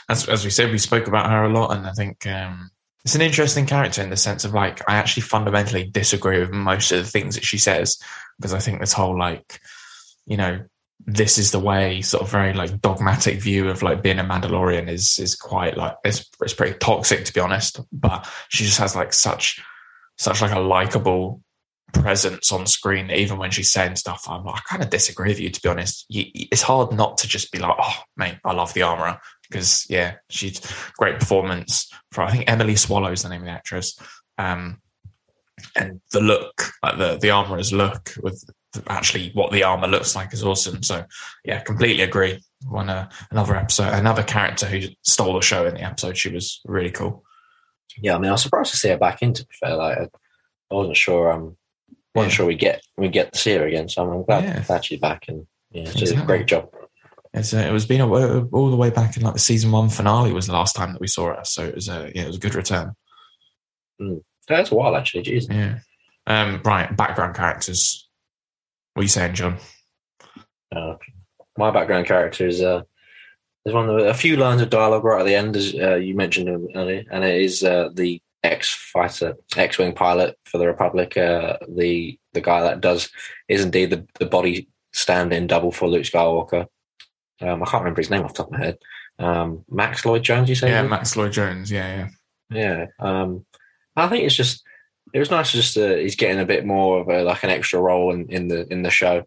as 0.08 0.28
as 0.28 0.44
we 0.44 0.50
said, 0.50 0.70
we 0.70 0.78
spoke 0.78 1.06
about 1.06 1.30
her 1.30 1.44
a 1.44 1.52
lot, 1.52 1.76
and 1.76 1.86
I 1.86 1.92
think 1.92 2.26
um, 2.26 2.70
it's 3.04 3.14
an 3.14 3.22
interesting 3.22 3.66
character 3.66 4.02
in 4.02 4.10
the 4.10 4.16
sense 4.16 4.44
of 4.44 4.54
like 4.54 4.88
I 4.88 4.94
actually 4.96 5.22
fundamentally 5.22 5.84
disagree 5.84 6.40
with 6.40 6.50
most 6.50 6.92
of 6.92 6.98
the 6.98 7.10
things 7.10 7.34
that 7.34 7.44
she 7.44 7.58
says 7.58 7.98
because 8.38 8.54
I 8.54 8.58
think 8.58 8.80
this 8.80 8.92
whole 8.92 9.18
like, 9.18 9.60
you 10.26 10.36
know, 10.36 10.64
this 11.04 11.36
is 11.36 11.50
the 11.50 11.58
way 11.58 12.00
sort 12.00 12.22
of 12.22 12.30
very 12.30 12.52
like 12.52 12.80
dogmatic 12.80 13.40
view 13.40 13.68
of 13.68 13.82
like 13.82 14.02
being 14.02 14.18
a 14.20 14.24
Mandalorian 14.24 14.88
is 14.88 15.18
is 15.18 15.34
quite 15.34 15.76
like 15.76 15.96
it's 16.04 16.28
it's 16.40 16.54
pretty 16.54 16.78
toxic 16.78 17.24
to 17.24 17.32
be 17.32 17.40
honest. 17.40 17.80
But 17.92 18.28
she 18.48 18.64
just 18.64 18.78
has 18.78 18.94
like 18.94 19.12
such 19.12 19.60
such 20.16 20.40
like 20.40 20.52
a 20.52 20.60
likable 20.60 21.42
presence 21.92 22.50
on 22.52 22.66
screen, 22.66 23.10
even 23.10 23.38
when 23.38 23.50
she's 23.50 23.70
saying 23.70 23.96
stuff, 23.96 24.24
I'm 24.28 24.44
like, 24.44 24.56
I 24.56 24.60
kind 24.68 24.82
of 24.82 24.90
disagree 24.90 25.28
with 25.28 25.40
you, 25.40 25.50
to 25.50 25.62
be 25.62 25.68
honest. 25.68 26.06
It's 26.08 26.62
hard 26.62 26.92
not 26.92 27.18
to 27.18 27.28
just 27.28 27.52
be 27.52 27.58
like, 27.58 27.76
oh, 27.78 27.96
mate, 28.16 28.36
I 28.44 28.52
love 28.52 28.74
the 28.74 28.82
armorer. 28.82 29.18
Because, 29.48 29.86
yeah, 29.88 30.14
she's 30.30 30.60
great 30.96 31.18
performance 31.18 31.90
for, 32.10 32.22
I 32.22 32.30
think 32.30 32.44
Emily 32.50 32.76
Swallow's 32.76 33.22
the 33.22 33.28
name 33.28 33.42
of 33.42 33.46
the 33.46 33.52
actress. 33.52 33.98
Um, 34.38 34.80
and 35.76 36.00
the 36.12 36.20
look, 36.20 36.70
like 36.82 36.98
the, 36.98 37.18
the 37.18 37.30
armorer's 37.30 37.72
look 37.72 38.14
with 38.22 38.42
actually 38.88 39.30
what 39.34 39.52
the 39.52 39.62
armor 39.62 39.88
looks 39.88 40.16
like 40.16 40.32
is 40.32 40.44
awesome. 40.44 40.82
So, 40.82 41.04
yeah, 41.44 41.60
completely 41.60 42.02
agree. 42.02 42.40
One, 42.68 42.88
uh, 42.88 43.10
another 43.30 43.56
episode, 43.56 43.92
another 43.92 44.22
character 44.22 44.66
who 44.66 44.88
stole 45.02 45.34
the 45.34 45.40
show 45.40 45.66
in 45.66 45.74
the 45.74 45.82
episode. 45.82 46.16
She 46.16 46.30
was 46.30 46.60
really 46.64 46.90
cool. 46.90 47.24
Yeah, 47.98 48.14
I 48.14 48.18
mean, 48.18 48.28
I 48.28 48.32
was 48.32 48.42
surprised 48.42 48.70
to 48.70 48.76
see 48.76 48.88
her 48.88 48.98
back 48.98 49.22
in, 49.22 49.34
to 49.34 49.46
be 49.46 49.54
fair. 49.60 49.76
Like, 49.76 49.98
I 49.98 50.74
wasn't 50.74 50.96
sure 50.96 51.30
um, 51.30 51.56
wasn't 52.14 52.32
yeah. 52.32 52.36
sure 52.36 52.46
we 52.46 52.54
get 52.54 52.82
we 52.96 53.08
get 53.08 53.32
to 53.32 53.38
see 53.38 53.52
her 53.52 53.66
again. 53.66 53.88
So 53.88 54.10
I'm 54.10 54.22
glad, 54.24 54.44
yeah. 54.44 54.64
glad 54.64 54.84
she's 54.84 55.00
back 55.00 55.24
and 55.28 55.46
yeah, 55.70 55.84
she 55.84 56.02
exactly. 56.02 56.14
did 56.14 56.22
a 56.22 56.26
great 56.26 56.46
job. 56.46 56.70
It's, 57.34 57.54
uh, 57.54 57.58
it 57.58 57.72
was 57.72 57.86
been 57.86 58.02
a, 58.02 58.08
all 58.08 58.70
the 58.70 58.76
way 58.76 58.90
back 58.90 59.16
in 59.16 59.22
like 59.22 59.32
the 59.32 59.40
season 59.40 59.72
one 59.72 59.88
finale 59.88 60.32
was 60.32 60.46
the 60.46 60.52
last 60.52 60.76
time 60.76 60.92
that 60.92 61.00
we 61.00 61.06
saw 61.06 61.34
her, 61.34 61.44
so 61.44 61.64
it 61.64 61.74
was 61.74 61.88
a 61.88 62.10
yeah, 62.14 62.22
it 62.22 62.26
was 62.26 62.36
a 62.36 62.40
good 62.40 62.54
return. 62.54 62.94
Mm. 64.00 64.22
That's 64.48 64.70
a 64.70 64.74
while 64.74 64.96
actually. 64.96 65.22
Jeez. 65.24 65.50
Yeah. 65.50 65.78
Um, 66.26 66.60
right, 66.64 66.94
background 66.96 67.34
characters. 67.34 68.01
What 68.94 69.00
are 69.00 69.04
you 69.04 69.08
saying, 69.08 69.34
John? 69.34 69.58
Uh, 70.74 70.94
my 71.56 71.70
background 71.70 72.06
character 72.06 72.46
is 72.46 72.60
uh, 72.60 72.82
there's 73.64 73.74
one 73.74 73.88
a 73.88 74.14
few 74.14 74.36
lines 74.36 74.60
of 74.60 74.70
dialogue 74.70 75.04
right 75.04 75.20
at 75.20 75.26
the 75.26 75.34
end, 75.34 75.56
as 75.56 75.74
uh, 75.74 75.94
you 75.94 76.14
mentioned 76.14 76.48
earlier, 76.74 77.04
and 77.10 77.24
it 77.24 77.40
is 77.42 77.62
uh, 77.62 77.90
the 77.94 78.20
X 78.42 78.74
fighter, 78.92 79.36
X 79.56 79.78
wing 79.78 79.94
pilot 79.94 80.36
for 80.44 80.58
the 80.58 80.66
Republic. 80.66 81.16
Uh, 81.16 81.58
the 81.68 82.18
the 82.32 82.40
guy 82.40 82.62
that 82.62 82.80
does 82.80 83.10
is 83.48 83.64
indeed 83.64 83.90
the, 83.90 84.06
the 84.18 84.26
body 84.26 84.68
stand 84.92 85.32
in 85.32 85.46
double 85.46 85.70
for 85.70 85.88
Luke 85.88 86.04
Skywalker. 86.04 86.66
Um, 87.40 87.62
I 87.62 87.66
can't 87.66 87.82
remember 87.82 88.00
his 88.00 88.10
name 88.10 88.22
off 88.24 88.34
the 88.34 88.42
top 88.42 88.52
of 88.52 88.58
my 88.58 88.64
head. 88.64 88.78
Um, 89.18 89.64
Max 89.68 90.04
Lloyd 90.04 90.22
Jones, 90.22 90.48
you 90.48 90.54
say? 90.54 90.68
Yeah, 90.68 90.82
Max 90.82 91.16
Lloyd 91.16 91.32
Jones. 91.32 91.70
Yeah, 91.70 92.08
yeah, 92.50 92.58
yeah. 92.58 92.86
Um, 92.98 93.44
I 93.96 94.08
think 94.08 94.24
it's 94.24 94.34
just 94.34 94.62
it 95.12 95.18
was 95.18 95.30
nice. 95.30 95.52
Just 95.52 95.76
uh, 95.76 95.96
he's 95.96 96.16
getting 96.16 96.40
a 96.40 96.46
bit 96.46 96.64
more 96.64 97.00
of 97.00 97.08
a 97.08 97.22
like 97.22 97.42
an 97.42 97.50
extra 97.50 97.80
role 97.80 98.12
in, 98.12 98.28
in 98.30 98.48
the 98.48 98.70
in 98.72 98.82
the 98.82 98.90
show. 98.90 99.24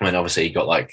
I 0.00 0.04
mean, 0.04 0.14
obviously 0.14 0.44
he 0.44 0.50
got 0.50 0.66
like 0.66 0.92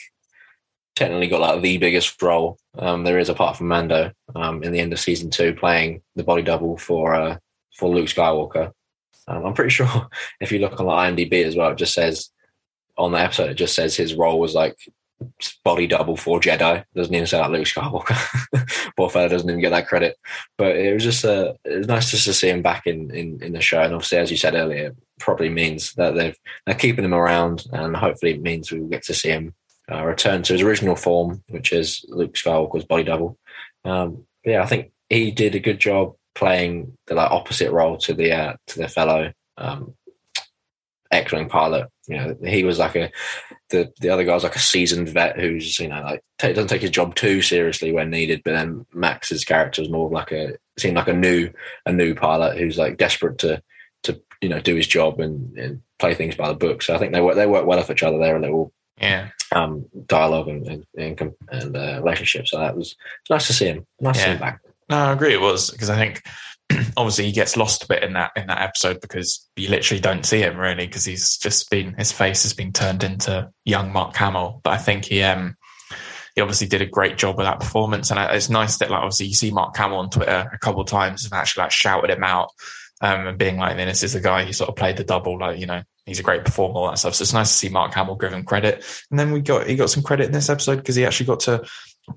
technically 0.95 1.27
got 1.27 1.41
like 1.41 1.61
the 1.61 1.77
biggest 1.79 2.21
role 2.21 2.57
um, 2.77 3.03
there 3.03 3.17
is 3.17 3.29
apart 3.29 3.57
from 3.57 3.67
Mando 3.67 4.11
um, 4.35 4.63
in 4.63 4.71
the 4.71 4.79
end 4.79 4.93
of 4.93 4.99
season 4.99 5.29
two, 5.29 5.53
playing 5.53 6.01
the 6.15 6.23
body 6.23 6.43
double 6.43 6.77
for 6.77 7.15
uh, 7.15 7.37
for 7.75 7.89
Luke 7.89 8.07
Skywalker. 8.07 8.71
Um, 9.27 9.45
I'm 9.45 9.53
pretty 9.53 9.69
sure 9.71 10.09
if 10.39 10.51
you 10.51 10.59
look 10.59 10.79
on 10.79 10.85
the 10.85 10.91
IMDb 11.25 11.43
as 11.43 11.55
well, 11.55 11.71
it 11.71 11.77
just 11.77 11.93
says 11.93 12.29
on 12.97 13.11
the 13.11 13.19
episode 13.19 13.49
it 13.49 13.55
just 13.55 13.73
says 13.73 13.95
his 13.95 14.13
role 14.13 14.39
was 14.39 14.53
like 14.53 14.77
body 15.63 15.87
double 15.87 16.17
for 16.17 16.39
Jedi. 16.39 16.83
Doesn't 16.95 17.13
even 17.13 17.27
say 17.27 17.39
like 17.39 17.51
Luke 17.51 17.65
Skywalker. 17.65 18.91
Poor 18.97 19.09
fella 19.09 19.29
doesn't 19.29 19.49
even 19.49 19.61
get 19.61 19.69
that 19.69 19.87
credit. 19.87 20.17
But 20.57 20.75
it 20.75 20.93
was 20.93 21.03
just 21.03 21.25
uh, 21.25 21.53
it 21.65 21.87
nice 21.87 22.11
just 22.11 22.25
to 22.25 22.33
see 22.33 22.49
him 22.49 22.61
back 22.61 22.87
in, 22.87 23.11
in, 23.11 23.41
in 23.41 23.53
the 23.53 23.61
show. 23.61 23.81
And 23.81 23.93
obviously, 23.93 24.17
as 24.17 24.31
you 24.31 24.37
said 24.37 24.55
earlier, 24.55 24.95
probably 25.19 25.49
means 25.49 25.93
that 25.93 26.15
they've 26.15 26.37
they're 26.65 26.75
keeping 26.75 27.05
him 27.05 27.13
around, 27.13 27.65
and 27.71 27.95
hopefully 27.95 28.33
it 28.33 28.41
means 28.41 28.71
we 28.71 28.79
will 28.79 28.89
get 28.89 29.03
to 29.03 29.13
see 29.13 29.29
him 29.29 29.53
uh, 29.91 30.03
return 30.03 30.43
to 30.43 30.53
his 30.53 30.61
original 30.61 30.95
form, 30.95 31.43
which 31.49 31.71
is 31.71 32.05
Luke 32.09 32.33
Skywalker's 32.33 32.85
body 32.85 33.03
double. 33.03 33.37
Um, 33.85 34.25
yeah, 34.45 34.61
I 34.61 34.65
think 34.65 34.91
he 35.09 35.31
did 35.31 35.55
a 35.55 35.59
good 35.59 35.79
job 35.79 36.15
playing 36.35 36.97
the 37.07 37.15
like 37.15 37.31
opposite 37.31 37.71
role 37.71 37.97
to 37.97 38.13
the 38.13 38.31
uh, 38.31 38.53
to 38.67 38.79
the 38.79 38.87
fellow 38.87 39.31
um, 39.57 39.95
X-wing 41.13 41.49
pilot. 41.49 41.87
You 42.07 42.17
know, 42.17 42.37
he 42.43 42.63
was 42.63 42.79
like 42.79 42.95
a 42.95 43.11
the 43.69 43.91
the 43.99 44.09
other 44.09 44.23
guy's 44.23 44.43
like 44.43 44.55
a 44.55 44.59
seasoned 44.59 45.09
vet 45.09 45.39
who's 45.39 45.79
you 45.79 45.87
know 45.87 46.01
like 46.01 46.21
t- 46.39 46.53
doesn't 46.53 46.67
take 46.67 46.81
his 46.81 46.91
job 46.91 47.15
too 47.15 47.41
seriously 47.41 47.91
when 47.91 48.09
needed. 48.09 48.41
But 48.43 48.53
then 48.53 48.85
Max's 48.93 49.45
character 49.45 49.81
was 49.81 49.89
more 49.89 50.09
like 50.09 50.31
a 50.31 50.57
seemed 50.77 50.97
like 50.97 51.07
a 51.07 51.13
new 51.13 51.49
a 51.85 51.91
new 51.91 52.15
pilot 52.15 52.57
who's 52.57 52.77
like 52.77 52.97
desperate 52.97 53.37
to 53.39 53.61
to 54.03 54.21
you 54.41 54.49
know 54.49 54.59
do 54.59 54.75
his 54.75 54.87
job 54.87 55.19
and, 55.19 55.57
and 55.57 55.81
play 55.99 56.13
things 56.13 56.35
by 56.35 56.49
the 56.49 56.55
book. 56.55 56.81
So 56.81 56.93
I 56.93 56.97
think 56.97 57.13
they 57.13 57.21
work 57.21 57.35
they 57.35 57.47
work 57.47 57.65
well 57.65 57.79
off 57.79 57.89
each 57.89 58.03
other. 58.03 58.17
They're 58.17 58.37
a 58.37 58.41
little 58.41 58.73
yeah 58.99 59.29
um, 59.53 59.85
dialogue 60.05 60.47
and 60.47 60.67
and, 60.67 60.85
and, 60.97 61.33
and 61.49 61.77
uh, 61.77 62.01
relationship. 62.01 62.47
So 62.47 62.59
that 62.59 62.75
was 62.75 62.95
nice 63.29 63.47
to 63.47 63.53
see 63.53 63.65
him. 63.65 63.85
Nice 63.99 64.17
yeah. 64.17 64.21
to 64.21 64.27
see 64.27 64.33
him 64.33 64.39
back. 64.39 64.59
No, 64.89 64.97
I 64.97 65.13
agree. 65.13 65.33
It 65.33 65.41
was 65.41 65.71
because 65.71 65.89
I 65.89 65.95
think 65.95 66.21
obviously 66.97 67.25
he 67.25 67.31
gets 67.31 67.57
lost 67.57 67.83
a 67.83 67.87
bit 67.87 68.03
in 68.03 68.13
that 68.13 68.31
in 68.35 68.47
that 68.47 68.61
episode 68.61 69.01
because 69.01 69.47
you 69.55 69.69
literally 69.69 70.01
don't 70.01 70.25
see 70.25 70.39
him 70.39 70.57
really 70.57 70.85
because 70.85 71.05
he's 71.05 71.37
just 71.37 71.69
been 71.69 71.93
his 71.93 72.11
face 72.11 72.43
has 72.43 72.53
been 72.53 72.71
turned 72.71 73.03
into 73.03 73.49
young 73.65 73.91
Mark 73.91 74.15
Hamill. 74.15 74.61
But 74.63 74.73
I 74.73 74.77
think 74.77 75.05
he 75.05 75.21
um 75.23 75.55
he 76.35 76.41
obviously 76.41 76.67
did 76.67 76.81
a 76.81 76.87
great 76.87 77.17
job 77.17 77.37
with 77.37 77.45
that 77.45 77.59
performance, 77.59 78.09
and 78.09 78.19
it's 78.19 78.49
nice 78.49 78.77
that 78.77 78.89
like 78.89 79.01
obviously 79.01 79.27
you 79.27 79.35
see 79.35 79.51
Mark 79.51 79.75
Hamill 79.77 79.99
on 79.99 80.09
Twitter 80.09 80.49
a 80.51 80.59
couple 80.59 80.81
of 80.81 80.87
times 80.87 81.25
and 81.25 81.33
actually 81.33 81.63
like 81.63 81.71
shouted 81.71 82.09
him 82.09 82.23
out 82.23 82.49
um, 83.01 83.27
and 83.27 83.37
being 83.37 83.57
like, 83.57 83.77
"This 83.77 84.03
is 84.03 84.13
the 84.13 84.21
guy 84.21 84.43
who 84.43 84.53
sort 84.53 84.69
of 84.69 84.75
played 84.75 84.97
the 84.97 85.03
double, 85.03 85.39
like 85.39 85.59
you 85.59 85.65
know." 85.65 85.83
He's 86.05 86.19
a 86.19 86.23
great 86.23 86.43
performer, 86.43 86.75
all 86.79 86.89
that 86.89 86.99
stuff. 86.99 87.15
So 87.15 87.21
it's 87.21 87.31
nice 87.31 87.49
to 87.49 87.55
see 87.55 87.69
Mark 87.69 87.93
Hamill 87.93 88.17
give 88.17 88.33
him 88.33 88.43
credit. 88.43 88.83
And 89.09 89.17
then 89.17 89.31
we 89.31 89.39
got 89.39 89.67
he 89.67 89.77
got 89.77 89.89
some 89.89 90.03
credit 90.03 90.25
in 90.25 90.33
this 90.33 90.49
episode 90.49 90.75
because 90.75 90.95
he 90.95 91.05
actually 91.05 91.27
got 91.27 91.39
to 91.41 91.63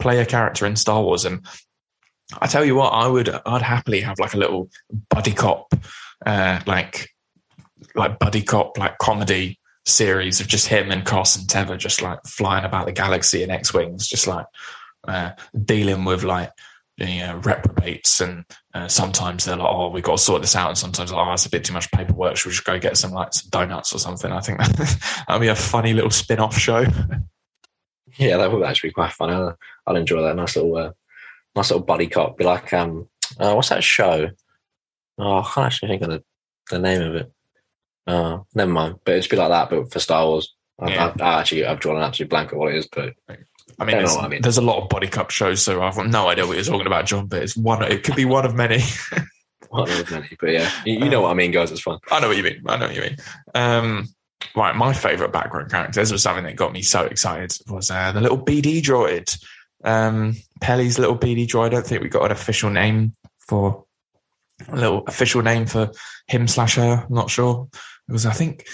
play 0.01 0.19
a 0.19 0.27
character 0.27 0.67
in 0.67 0.75
Star 0.75 1.01
Wars. 1.01 1.25
And 1.25 1.47
I 2.41 2.47
tell 2.47 2.65
you 2.65 2.75
what, 2.75 2.91
I 2.91 3.07
would 3.07 3.29
I'd 3.29 3.63
happily 3.63 4.01
have 4.01 4.19
like 4.19 4.35
a 4.35 4.39
little 4.39 4.69
buddy 5.11 5.33
cop, 5.33 5.73
uh, 6.25 6.61
like 6.67 7.11
like 7.95 8.19
buddy 8.19 8.43
cop 8.43 8.79
like 8.79 8.99
comedy 8.99 9.59
series 9.85 10.41
of 10.41 10.49
just 10.49 10.67
him 10.67 10.91
and 10.91 11.05
Carson 11.05 11.47
Teva 11.47 11.79
just 11.79 12.03
like 12.03 12.19
flying 12.27 12.65
about 12.65 12.87
the 12.87 12.93
galaxy 12.93 13.43
in 13.43 13.51
X 13.51 13.73
wings, 13.73 14.07
just 14.07 14.27
like 14.27 14.47
uh, 15.07 15.33
dealing 15.65 16.05
with 16.05 16.25
like 16.25 16.51
the 16.99 17.21
uh, 17.21 17.37
reprobates, 17.37 18.21
and 18.21 18.45
uh, 18.75 18.89
sometimes 18.89 19.45
they're 19.45 19.57
like, 19.57 19.69
"Oh, 19.69 19.91
we've 19.91 20.03
got 20.03 20.17
to 20.17 20.23
sort 20.23 20.43
this 20.43 20.57
out," 20.57 20.69
and 20.69 20.79
sometimes, 20.79 21.13
like, 21.13 21.27
"Oh, 21.27 21.33
it's 21.33 21.47
a 21.47 21.51
bit 21.51 21.65
too 21.65 21.75
much 21.75 21.91
paperwork. 21.93 22.37
Should 22.37 22.49
we 22.49 22.53
just 22.53 22.65
go 22.65 22.79
get 22.79 22.97
some 22.97 23.13
like 23.13 23.35
some 23.35 23.51
donuts 23.51 23.95
or 23.95 23.99
something?" 23.99 24.33
I 24.33 24.41
think 24.41 24.59
that'd 25.29 25.41
be 25.41 25.49
a 25.49 25.55
funny 25.55 25.93
little 25.93 26.11
spin-off 26.11 26.57
show. 26.57 26.87
Yeah, 28.17 28.39
that 28.39 28.51
would 28.51 28.63
actually 28.63 28.91
be 28.91 28.95
quite 28.95 29.13
fun. 29.13 29.31
I'll, 29.31 29.59
I'll 29.87 29.97
enjoy 29.97 30.23
that. 30.23 30.37
Nice 30.37 30.57
little, 30.57 30.77
uh, 30.77 30.93
nice 31.57 31.71
little 31.71 31.85
buddy 31.85 32.07
cop. 32.07 32.39
Be 32.39 32.45
like, 32.45 32.73
um, 32.73 33.09
uh, 33.39 33.55
what's 33.55 33.71
that 33.71 33.83
show? 33.83 34.31
Oh, 35.19 35.39
I 35.39 35.43
can't 35.43 35.67
actually 35.67 35.89
think 35.89 36.03
of 36.03 36.11
the, 36.11 36.25
the 36.71 36.79
name 36.79 37.03
of 37.03 37.15
it. 37.17 37.33
Uh, 38.07 38.39
never 38.55 38.71
mind. 38.71 38.97
But 39.05 39.17
it's 39.17 39.27
be 39.27 39.37
like 39.37 39.49
that, 39.49 39.71
but 39.71 39.93
for 39.93 39.99
Star 39.99 40.27
Wars. 40.27 40.55
Yeah. 40.87 41.15
I, 41.19 41.23
I, 41.23 41.41
actually 41.41 41.65
I've 41.65 41.81
drawn 41.81 41.97
an 41.97 42.03
absolute 42.03 42.29
blank 42.29 42.53
of 42.53 42.59
what 42.59 42.73
it 42.73 42.77
is, 42.77 42.87
but 42.87 43.15
I 43.79 43.85
mean, 43.85 43.97
there's, 43.97 44.17
I 44.17 44.29
mean. 44.29 44.43
there's, 44.43 44.59
a 44.59 44.63
lot 44.63 44.83
of 44.83 44.89
body 44.89 45.09
cup 45.09 45.31
shows, 45.31 45.63
so 45.63 45.83
I've 45.83 45.97
no 46.07 46.29
idea 46.29 46.47
what 46.47 46.57
you're 46.57 46.65
talking 46.65 46.87
about, 46.87 47.07
John. 47.07 47.27
But 47.27 47.43
it's 47.43 47.57
one. 47.57 47.83
It 47.83 48.05
could 48.05 48.17
be 48.17 48.25
one 48.25 48.45
of 48.45 48.55
many. 48.55 48.83
one 49.69 49.91
of 49.91 50.11
many, 50.11 50.29
but 50.39 50.51
yeah, 50.51 50.71
you, 50.85 50.95
you 50.95 51.09
know 51.09 51.19
um, 51.19 51.23
what 51.25 51.31
I 51.31 51.35
mean, 51.35 51.51
guys. 51.51 51.73
It's 51.73 51.81
fun. 51.81 51.99
I 52.11 52.21
know 52.21 52.29
what 52.29 52.37
you 52.37 52.43
mean. 52.43 52.63
I 52.67 52.77
know 52.77 52.87
what 52.87 52.95
you 52.95 53.03
mean. 53.03 53.17
Um, 53.55 54.09
right, 54.55 54.75
my 54.77 54.93
favorite 54.93 55.33
background 55.33 55.71
characters 55.71 56.13
was 56.13 56.23
something 56.23 56.45
that 56.45 56.57
got 56.57 56.73
me 56.73 56.83
so 56.83 57.05
excited 57.05 57.53
was 57.69 57.91
uh, 57.91 58.13
the 58.13 58.21
little 58.21 58.43
BD 58.43 58.81
droid, 58.81 59.39
um, 59.85 60.37
Peli's 60.61 60.99
little 60.99 61.19
BD 61.19 61.47
droid. 61.47 61.67
I 61.67 61.69
don't 61.71 61.87
think 61.87 62.03
we 62.03 62.09
got 62.09 62.25
an 62.25 62.33
official 62.33 62.71
name 62.71 63.15
for 63.39 63.85
a 64.69 64.77
little 64.77 65.05
official 65.07 65.43
name 65.43 65.67
for 65.67 65.91
him 66.29 66.49
slash 66.49 66.77
her. 66.77 67.05
I'm 67.07 67.15
not 67.15 67.31
sure 67.31 67.69
because 68.07 68.27
I 68.27 68.33
think 68.33 68.67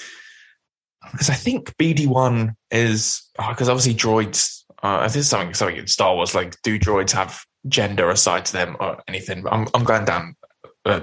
because 1.10 1.30
I 1.30 1.34
think 1.34 1.76
BD 1.76 2.06
one 2.06 2.54
is 2.70 3.28
because 3.36 3.68
oh, 3.68 3.72
obviously 3.72 3.94
droids. 3.94 4.62
Uh, 4.82 5.02
this 5.04 5.16
is 5.16 5.28
something 5.28 5.54
something 5.54 5.76
in 5.76 5.86
Star 5.86 6.14
Wars. 6.14 6.34
Like, 6.34 6.60
do 6.62 6.78
droids 6.78 7.12
have 7.12 7.44
gender 7.68 8.10
aside 8.10 8.44
to 8.46 8.52
them 8.52 8.76
or 8.80 9.02
anything? 9.08 9.44
I'm 9.50 9.68
I'm 9.74 9.84
going 9.84 10.04
down 10.04 10.36
a 10.84 11.02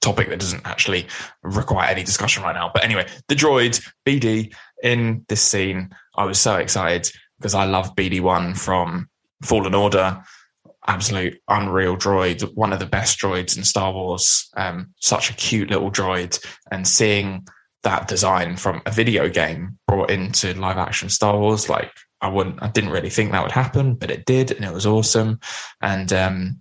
topic 0.00 0.28
that 0.28 0.40
doesn't 0.40 0.66
actually 0.66 1.06
require 1.42 1.88
any 1.88 2.02
discussion 2.02 2.42
right 2.42 2.54
now. 2.54 2.70
But 2.72 2.84
anyway, 2.84 3.06
the 3.28 3.34
droid 3.34 3.86
BD 4.06 4.54
in 4.82 5.24
this 5.28 5.42
scene, 5.42 5.90
I 6.16 6.24
was 6.24 6.38
so 6.40 6.56
excited 6.56 7.10
because 7.38 7.54
I 7.54 7.64
love 7.64 7.94
BD 7.94 8.20
one 8.20 8.54
from 8.54 9.08
Fallen 9.42 9.74
Order 9.74 10.22
absolute 10.86 11.40
unreal 11.48 11.96
droid, 11.96 12.42
one 12.54 12.72
of 12.72 12.78
the 12.78 12.86
best 12.86 13.18
droids 13.18 13.56
in 13.56 13.64
Star 13.64 13.92
Wars. 13.92 14.48
Um, 14.56 14.94
such 15.00 15.30
a 15.30 15.34
cute 15.34 15.70
little 15.70 15.90
droid, 15.90 16.44
and 16.70 16.86
seeing 16.86 17.46
that 17.82 18.08
design 18.08 18.56
from 18.56 18.82
a 18.86 18.90
video 18.90 19.28
game 19.28 19.78
brought 19.86 20.10
into 20.10 20.54
live 20.54 20.78
action 20.78 21.08
Star 21.08 21.38
Wars, 21.38 21.68
like 21.68 21.92
I 22.20 22.28
wouldn't, 22.28 22.62
I 22.62 22.68
didn't 22.68 22.90
really 22.90 23.10
think 23.10 23.32
that 23.32 23.42
would 23.42 23.52
happen, 23.52 23.94
but 23.94 24.10
it 24.10 24.24
did, 24.24 24.50
and 24.50 24.64
it 24.64 24.72
was 24.72 24.86
awesome. 24.86 25.40
And 25.80 26.12
um, 26.12 26.60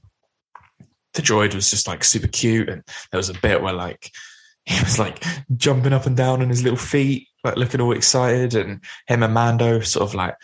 the 1.13 1.21
droid 1.21 1.55
was 1.55 1.69
just 1.69 1.87
like 1.87 2.03
super 2.03 2.27
cute, 2.27 2.69
and 2.69 2.83
there 3.11 3.19
was 3.19 3.29
a 3.29 3.39
bit 3.41 3.61
where 3.61 3.73
like 3.73 4.11
he 4.65 4.79
was 4.83 4.99
like 4.99 5.23
jumping 5.55 5.93
up 5.93 6.05
and 6.05 6.15
down 6.15 6.41
on 6.41 6.49
his 6.49 6.63
little 6.63 6.77
feet, 6.77 7.27
like 7.43 7.57
looking 7.57 7.81
all 7.81 7.93
excited, 7.93 8.53
and 8.53 8.83
him 9.07 9.23
and 9.23 9.33
Mando 9.33 9.79
sort 9.81 10.07
of 10.07 10.13
like 10.13 10.35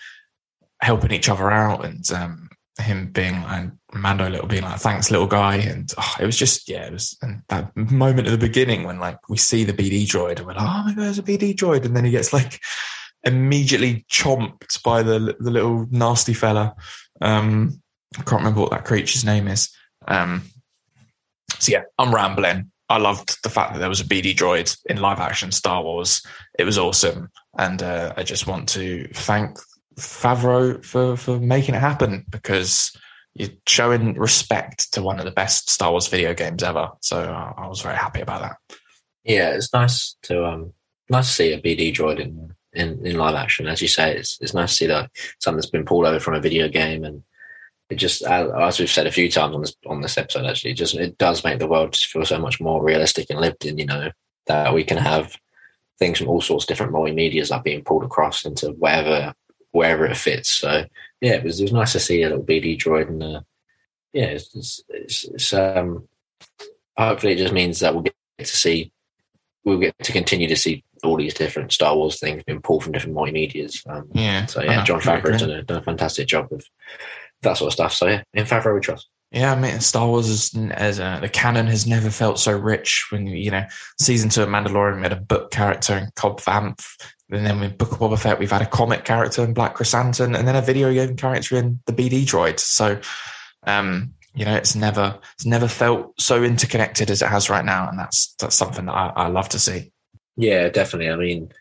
helping 0.85 1.11
each 1.11 1.29
other 1.29 1.51
out, 1.51 1.83
and 1.83 2.09
um, 2.11 2.49
him 2.79 3.11
being 3.11 3.35
and 3.47 3.71
Mando 3.93 4.29
little 4.29 4.47
being 4.47 4.63
like, 4.63 4.79
thanks, 4.79 5.09
little 5.09 5.27
guy. 5.27 5.55
And 5.55 5.89
oh, 5.97 6.15
it 6.19 6.25
was 6.25 6.37
just, 6.37 6.69
yeah, 6.69 6.85
it 6.85 6.93
was 6.93 7.17
and 7.21 7.41
that 7.49 7.75
moment 7.75 8.27
at 8.27 8.31
the 8.31 8.37
beginning 8.37 8.83
when 8.83 8.99
like 8.99 9.17
we 9.29 9.37
see 9.37 9.63
the 9.63 9.73
BD 9.73 10.05
droid 10.05 10.37
and 10.37 10.45
we're 10.45 10.53
like, 10.53 10.61
oh 10.61 10.83
my 10.85 10.93
God, 10.93 11.05
there's 11.05 11.19
a 11.19 11.23
BD 11.23 11.55
droid. 11.55 11.85
And 11.85 11.95
then 11.95 12.05
he 12.05 12.11
gets 12.11 12.33
like 12.33 12.59
immediately 13.23 14.05
chomped 14.11 14.83
by 14.83 15.01
the 15.01 15.35
the 15.39 15.51
little 15.51 15.87
nasty 15.89 16.33
fella. 16.33 16.75
Um, 17.21 17.81
I 18.17 18.23
can't 18.23 18.41
remember 18.41 18.61
what 18.61 18.71
that 18.71 18.85
creature's 18.85 19.25
name 19.25 19.47
is. 19.47 19.69
Um, 20.07 20.43
so 21.59 21.71
yeah, 21.71 21.83
I'm 21.97 22.13
rambling. 22.13 22.71
I 22.87 22.97
loved 22.99 23.41
the 23.41 23.49
fact 23.49 23.73
that 23.73 23.79
there 23.79 23.89
was 23.89 24.01
a 24.01 24.05
BD 24.05 24.35
droid 24.35 24.77
in 24.85 25.01
live 25.01 25.19
action 25.19 25.51
Star 25.51 25.81
Wars. 25.81 26.21
It 26.59 26.65
was 26.65 26.77
awesome. 26.77 27.29
And 27.57 27.81
uh, 27.81 28.13
I 28.15 28.23
just 28.23 28.45
want 28.45 28.69
to 28.69 29.07
thank 29.13 29.57
Favreau 29.97 30.83
for 30.83 31.15
for 31.15 31.39
making 31.39 31.75
it 31.75 31.81
happen 31.81 32.25
because 32.29 32.95
you're 33.33 33.49
showing 33.67 34.13
respect 34.15 34.91
to 34.93 35.01
one 35.01 35.19
of 35.19 35.25
the 35.25 35.31
best 35.31 35.69
Star 35.69 35.91
Wars 35.91 36.07
video 36.07 36.33
games 36.33 36.63
ever. 36.63 36.89
So 37.01 37.19
uh, 37.19 37.53
I 37.57 37.67
was 37.67 37.81
very 37.81 37.95
happy 37.95 38.21
about 38.21 38.41
that. 38.41 38.77
Yeah, 39.23 39.51
it's 39.51 39.73
nice 39.73 40.15
to 40.23 40.45
um 40.45 40.73
nice 41.09 41.27
to 41.27 41.33
see 41.33 41.53
a 41.53 41.61
BD 41.61 41.93
droid 41.93 42.19
in 42.19 42.53
in, 42.73 43.05
in 43.05 43.17
live 43.17 43.35
action. 43.35 43.67
As 43.67 43.81
you 43.81 43.87
say, 43.87 44.15
it's 44.15 44.37
it's 44.41 44.53
nice 44.53 44.71
to 44.71 44.75
see 44.75 44.85
that 44.87 45.11
something 45.39 45.57
that's 45.57 45.69
been 45.69 45.85
pulled 45.85 46.05
over 46.05 46.19
from 46.19 46.35
a 46.35 46.41
video 46.41 46.69
game, 46.69 47.03
and 47.03 47.23
it 47.89 47.95
just 47.95 48.23
as 48.23 48.79
we've 48.79 48.89
said 48.89 49.07
a 49.07 49.11
few 49.11 49.29
times 49.29 49.55
on 49.55 49.61
this 49.61 49.75
on 49.85 50.01
this 50.01 50.17
episode, 50.17 50.45
actually, 50.45 50.71
it 50.71 50.75
just 50.75 50.95
it 50.95 51.17
does 51.17 51.43
make 51.43 51.59
the 51.59 51.67
world 51.67 51.93
just 51.93 52.07
feel 52.07 52.25
so 52.25 52.39
much 52.39 52.61
more 52.61 52.83
realistic 52.83 53.27
and 53.29 53.39
lived 53.39 53.65
in. 53.65 53.77
You 53.77 53.85
know 53.85 54.11
that 54.47 54.73
we 54.73 54.83
can 54.83 54.97
have 54.97 55.35
things 55.97 56.19
from 56.19 56.27
all 56.27 56.41
sorts 56.41 56.65
of 56.65 56.67
different 56.67 56.93
multimedias 56.93 57.49
like 57.49 57.63
being 57.63 57.83
pulled 57.83 58.03
across 58.03 58.45
into 58.45 58.71
wherever 58.71 59.33
wherever 59.75 60.05
it 60.05 60.17
fits. 60.17 60.49
So 60.49 60.85
yeah, 61.21 61.33
it 61.33 61.43
was 61.43 61.59
it 61.59 61.65
was 61.65 61.73
nice 61.73 61.91
to 61.91 61.99
see 61.99 62.23
a 62.23 62.29
little 62.29 62.43
BD 62.43 62.77
droid, 62.77 63.09
and 63.09 63.21
uh, 63.21 63.41
yeah, 64.13 64.25
it's, 64.25 64.55
it's, 64.55 64.81
it's, 64.89 65.23
it's 65.25 65.53
um, 65.53 66.07
hopefully 66.97 67.33
it 67.33 67.37
just 67.37 67.53
means 67.53 67.79
that 67.79 67.93
we'll 67.93 68.03
get 68.03 68.15
to 68.39 68.45
see 68.45 68.91
we'll 69.65 69.79
get 69.79 69.97
to 69.99 70.11
continue 70.11 70.47
to 70.47 70.55
see 70.55 70.83
all 71.03 71.17
these 71.17 71.33
different 71.33 71.71
Star 71.71 71.95
Wars 71.95 72.19
things 72.19 72.43
being 72.43 72.61
pulled 72.61 72.83
from 72.83 72.93
different 72.93 73.15
multimedias. 73.15 73.85
Um, 73.89 74.07
yeah. 74.13 74.45
So 74.45 74.63
yeah, 74.63 74.83
Jon 74.83 75.01
Favreau 75.01 75.37
done 75.37 75.51
a, 75.51 75.63
done 75.63 75.77
a 75.77 75.83
fantastic 75.83 76.27
job 76.27 76.47
with 76.49 76.67
that 77.41 77.57
sort 77.57 77.67
of 77.67 77.73
stuff. 77.73 77.93
So 77.93 78.07
yeah, 78.07 78.23
in 78.33 78.45
Favreau 78.45 78.73
we 78.73 78.79
trust. 78.79 79.09
Yeah, 79.31 79.51
I 79.51 79.59
mean, 79.59 79.81
Star 79.81 80.07
Wars 80.07 80.29
is, 80.29 80.55
as 80.71 80.99
a, 80.99 81.17
the 81.19 81.27
canon 81.27 81.67
has 81.67 81.85
never 81.85 82.09
felt 82.09 82.39
so 82.39 82.57
rich. 82.57 83.07
When 83.09 83.27
you 83.27 83.51
know, 83.51 83.65
season 83.99 84.29
two 84.29 84.43
of 84.43 84.49
Mandalorian, 84.49 84.97
we 84.97 85.01
had 85.03 85.11
a 85.11 85.17
book 85.17 85.51
character 85.51 85.97
in 85.97 86.09
Cobb 86.15 86.39
Vanth. 86.39 86.85
And 87.29 87.45
then 87.45 87.59
with 87.59 87.77
Book 87.77 87.91
of 87.91 87.99
Boba 87.99 88.19
Fett, 88.19 88.39
we've 88.39 88.51
had 88.51 88.61
a 88.61 88.67
comic 88.67 89.03
character 89.03 89.43
in 89.43 89.53
Black 89.53 89.75
Krrsantan, 89.75 90.37
and 90.37 90.47
then 90.47 90.55
a 90.55 90.61
video 90.61 90.93
game 90.93 91.15
character 91.15 91.57
in 91.57 91.79
the 91.85 91.93
BD 91.93 92.23
Droid. 92.23 92.59
So, 92.59 92.99
um, 93.63 94.13
you 94.35 94.45
know, 94.45 94.55
it's 94.55 94.75
never 94.75 95.19
it's 95.33 95.45
never 95.45 95.67
felt 95.67 96.19
so 96.19 96.43
interconnected 96.43 97.09
as 97.09 97.21
it 97.21 97.27
has 97.29 97.49
right 97.49 97.65
now, 97.65 97.89
and 97.89 97.97
that's 97.97 98.35
that's 98.39 98.55
something 98.55 98.85
that 98.85 98.93
I, 98.93 99.07
I 99.15 99.27
love 99.27 99.49
to 99.49 99.59
see. 99.59 99.91
Yeah, 100.37 100.69
definitely. 100.69 101.09
I 101.09 101.15
mean, 101.15 101.51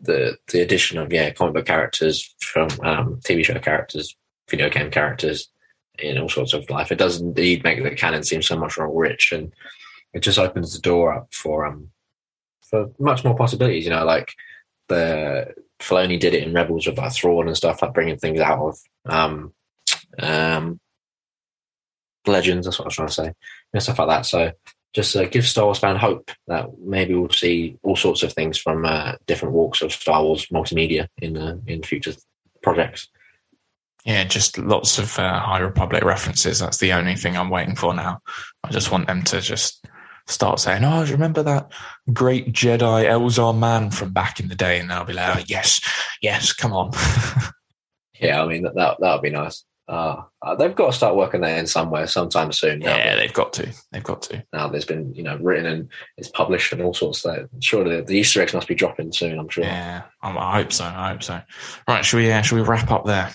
the 0.00 0.36
the 0.52 0.60
addition 0.60 0.98
of 0.98 1.12
yeah 1.12 1.30
comic 1.30 1.54
book 1.54 1.66
characters 1.66 2.34
from 2.40 2.68
um, 2.82 3.20
TV 3.24 3.44
show 3.44 3.58
characters, 3.58 4.14
video 4.50 4.68
game 4.68 4.90
characters, 4.90 5.48
in 5.98 6.18
all 6.18 6.28
sorts 6.28 6.52
of 6.52 6.68
life, 6.70 6.90
it 6.90 6.98
does 6.98 7.20
indeed 7.20 7.64
make 7.64 7.82
the 7.82 7.90
canon 7.90 8.24
seem 8.24 8.42
so 8.42 8.58
much 8.58 8.76
more 8.76 8.92
rich, 8.92 9.32
and 9.32 9.52
it 10.12 10.20
just 10.20 10.38
opens 10.38 10.74
the 10.74 10.80
door 10.80 11.14
up 11.14 11.32
for 11.32 11.64
um 11.64 11.88
for 12.68 12.90
much 12.98 13.24
more 13.24 13.36
possibilities. 13.36 13.84
You 13.84 13.90
know, 13.90 14.04
like 14.04 14.34
the 14.88 15.54
Filoni 15.80 16.18
did 16.18 16.34
it 16.34 16.42
in 16.42 16.54
Rebels 16.54 16.86
with 16.86 16.98
like 16.98 17.12
Thrawn 17.12 17.48
and 17.48 17.56
stuff, 17.56 17.82
like 17.82 17.94
bringing 17.94 18.16
things 18.16 18.40
out 18.40 18.58
of 18.58 18.78
um, 19.06 19.52
um, 20.18 20.80
Legends. 22.26 22.66
That's 22.66 22.78
what 22.78 22.86
I 22.86 22.88
was 22.88 22.94
trying 22.94 23.08
to 23.08 23.14
say, 23.14 23.32
and 23.72 23.82
stuff 23.82 23.98
like 23.98 24.08
that. 24.08 24.26
So 24.26 24.52
just 24.92 25.16
uh, 25.16 25.26
give 25.26 25.46
Star 25.46 25.64
Wars 25.64 25.78
fan 25.78 25.96
hope 25.96 26.30
that 26.46 26.66
maybe 26.78 27.14
we'll 27.14 27.30
see 27.30 27.76
all 27.82 27.96
sorts 27.96 28.22
of 28.22 28.32
things 28.32 28.56
from 28.56 28.84
uh, 28.84 29.14
different 29.26 29.54
walks 29.54 29.82
of 29.82 29.92
Star 29.92 30.22
Wars 30.22 30.46
multimedia 30.46 31.08
in 31.18 31.36
uh, 31.36 31.56
in 31.66 31.82
future 31.82 32.14
projects. 32.62 33.08
Yeah, 34.04 34.24
just 34.24 34.58
lots 34.58 34.98
of 34.98 35.18
uh, 35.18 35.40
High 35.40 35.60
Republic 35.60 36.04
references. 36.04 36.58
That's 36.58 36.76
the 36.78 36.92
only 36.92 37.16
thing 37.16 37.36
I'm 37.36 37.48
waiting 37.50 37.74
for 37.74 37.94
now. 37.94 38.20
I 38.62 38.70
just 38.70 38.92
want 38.92 39.06
them 39.06 39.22
to 39.24 39.40
just 39.40 39.86
start 40.26 40.60
saying, 40.60 40.84
"Oh, 40.84 41.04
remember 41.04 41.42
that 41.42 41.72
great 42.12 42.52
Jedi 42.52 43.04
Elzar 43.04 43.56
Mann 43.56 43.90
from 43.90 44.12
back 44.12 44.40
in 44.40 44.48
the 44.48 44.54
day?" 44.54 44.78
And 44.78 44.90
they'll 44.90 45.04
be 45.04 45.12
like, 45.12 45.36
oh, 45.36 45.42
"Yes, 45.46 45.80
yes, 46.20 46.52
come 46.52 46.72
on." 46.72 46.92
yeah, 48.20 48.42
I 48.42 48.46
mean 48.46 48.62
that 48.62 48.74
that 48.74 48.98
would 49.00 49.22
be 49.22 49.30
nice. 49.30 49.64
Uh, 49.86 50.22
uh, 50.40 50.54
they've 50.54 50.74
got 50.74 50.86
to 50.86 50.92
start 50.92 51.14
working 51.14 51.42
that 51.42 51.58
in 51.58 51.66
somewhere 51.66 52.06
sometime 52.06 52.52
soon. 52.52 52.80
Yeah, 52.80 53.16
they've 53.16 53.32
got 53.32 53.52
to. 53.54 53.70
They've 53.92 54.02
got 54.02 54.22
to. 54.22 54.42
Now 54.52 54.68
there's 54.68 54.86
been, 54.86 55.14
you 55.14 55.22
know, 55.22 55.36
written 55.36 55.66
and 55.66 55.88
it's 56.16 56.30
published 56.30 56.72
and 56.72 56.80
all 56.80 56.94
sorts. 56.94 57.24
Of 57.24 57.34
that. 57.34 57.48
Surely 57.62 57.96
the, 57.96 58.02
the 58.02 58.16
Easter 58.16 58.40
eggs 58.40 58.54
must 58.54 58.68
be 58.68 58.74
dropping 58.74 59.12
soon. 59.12 59.38
I'm 59.38 59.48
sure. 59.48 59.64
Yeah, 59.64 60.04
I, 60.22 60.56
hope 60.56 60.72
so. 60.72 60.84
I 60.84 61.10
hope 61.10 61.22
so. 61.22 61.40
Right, 61.86 62.02
should 62.04 62.16
we? 62.16 62.32
Uh, 62.32 62.40
should 62.40 62.56
we 62.56 62.62
wrap 62.62 62.90
up 62.90 63.04
there? 63.04 63.34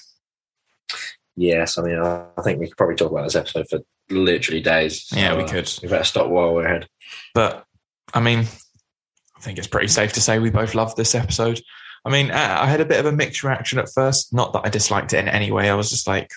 Yes, 1.36 1.78
I 1.78 1.84
mean, 1.84 2.00
I 2.00 2.42
think 2.44 2.60
we 2.60 2.68
could 2.68 2.78
probably 2.78 2.96
talk 2.96 3.12
about 3.12 3.24
this 3.26 3.36
episode 3.36 3.70
for 3.70 3.80
literally 4.10 4.62
days. 4.62 5.06
So, 5.06 5.18
yeah, 5.18 5.36
we 5.36 5.44
could. 5.44 5.68
Uh, 5.68 5.80
we 5.84 5.90
better 5.90 6.04
stop 6.04 6.28
while 6.28 6.54
we're 6.54 6.66
ahead. 6.66 6.88
But 7.34 7.66
I 8.14 8.20
mean, 8.20 8.40
I 8.40 9.42
think 9.42 9.58
it's 9.58 9.68
pretty 9.68 9.88
safe 9.88 10.14
to 10.14 10.22
say 10.22 10.40
we 10.40 10.50
both 10.50 10.76
loved 10.76 10.98
this 10.98 11.16
episode. 11.16 11.62
I 12.06 12.10
mean, 12.10 12.32
I 12.32 12.66
had 12.66 12.82
a 12.82 12.86
bit 12.86 13.00
of 13.00 13.06
a 13.06 13.12
mixed 13.12 13.44
reaction 13.44 13.78
at 13.78 13.90
first. 13.94 14.34
Not 14.34 14.54
that 14.54 14.66
I 14.66 14.70
disliked 14.70 15.14
it 15.14 15.20
in 15.20 15.28
any 15.28 15.52
way. 15.52 15.70
I 15.70 15.76
was 15.76 15.90
just 15.90 16.08
like, 16.08 16.32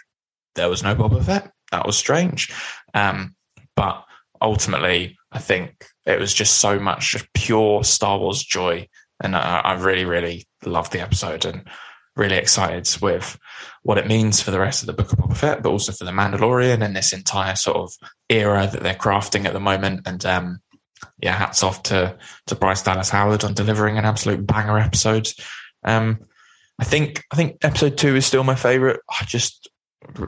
there 0.54 0.68
was 0.68 0.82
no 0.82 0.94
Boba 0.94 1.24
Fett. 1.24 1.50
That 1.70 1.86
was 1.86 1.96
strange. 1.96 2.52
Um, 2.94 3.34
but 3.76 4.04
ultimately, 4.40 5.18
I 5.30 5.38
think 5.38 5.86
it 6.04 6.18
was 6.18 6.34
just 6.34 6.58
so 6.58 6.78
much 6.78 7.12
just 7.12 7.32
pure 7.32 7.84
Star 7.84 8.18
Wars 8.18 8.42
joy. 8.42 8.88
And 9.22 9.36
I, 9.36 9.60
I 9.60 9.72
really, 9.74 10.04
really 10.04 10.46
loved 10.64 10.92
the 10.92 11.00
episode 11.00 11.44
and 11.44 11.68
really 12.16 12.36
excited 12.36 12.88
with 13.00 13.38
what 13.82 13.98
it 13.98 14.06
means 14.06 14.40
for 14.40 14.50
the 14.50 14.60
rest 14.60 14.82
of 14.82 14.86
the 14.86 14.92
Book 14.92 15.12
of 15.12 15.18
Boba 15.18 15.36
Fett, 15.36 15.62
but 15.62 15.70
also 15.70 15.92
for 15.92 16.04
the 16.04 16.12
Mandalorian 16.12 16.84
and 16.84 16.94
this 16.94 17.12
entire 17.12 17.56
sort 17.56 17.76
of 17.76 17.92
era 18.28 18.68
that 18.70 18.82
they're 18.82 18.94
crafting 18.94 19.44
at 19.44 19.52
the 19.52 19.60
moment. 19.60 20.02
And 20.06 20.24
um, 20.24 20.60
yeah, 21.18 21.32
hats 21.32 21.62
off 21.62 21.82
to 21.84 22.16
to 22.46 22.54
Bryce 22.54 22.82
Dallas 22.82 23.10
Howard 23.10 23.44
on 23.44 23.54
delivering 23.54 23.98
an 23.98 24.04
absolute 24.04 24.46
banger 24.46 24.78
episode. 24.78 25.28
Um, 25.84 26.20
I 26.78 26.84
think 26.84 27.24
I 27.32 27.36
think 27.36 27.58
episode 27.62 27.98
two 27.98 28.16
is 28.16 28.26
still 28.26 28.44
my 28.44 28.54
favorite. 28.54 29.00
I 29.08 29.24
just 29.24 29.68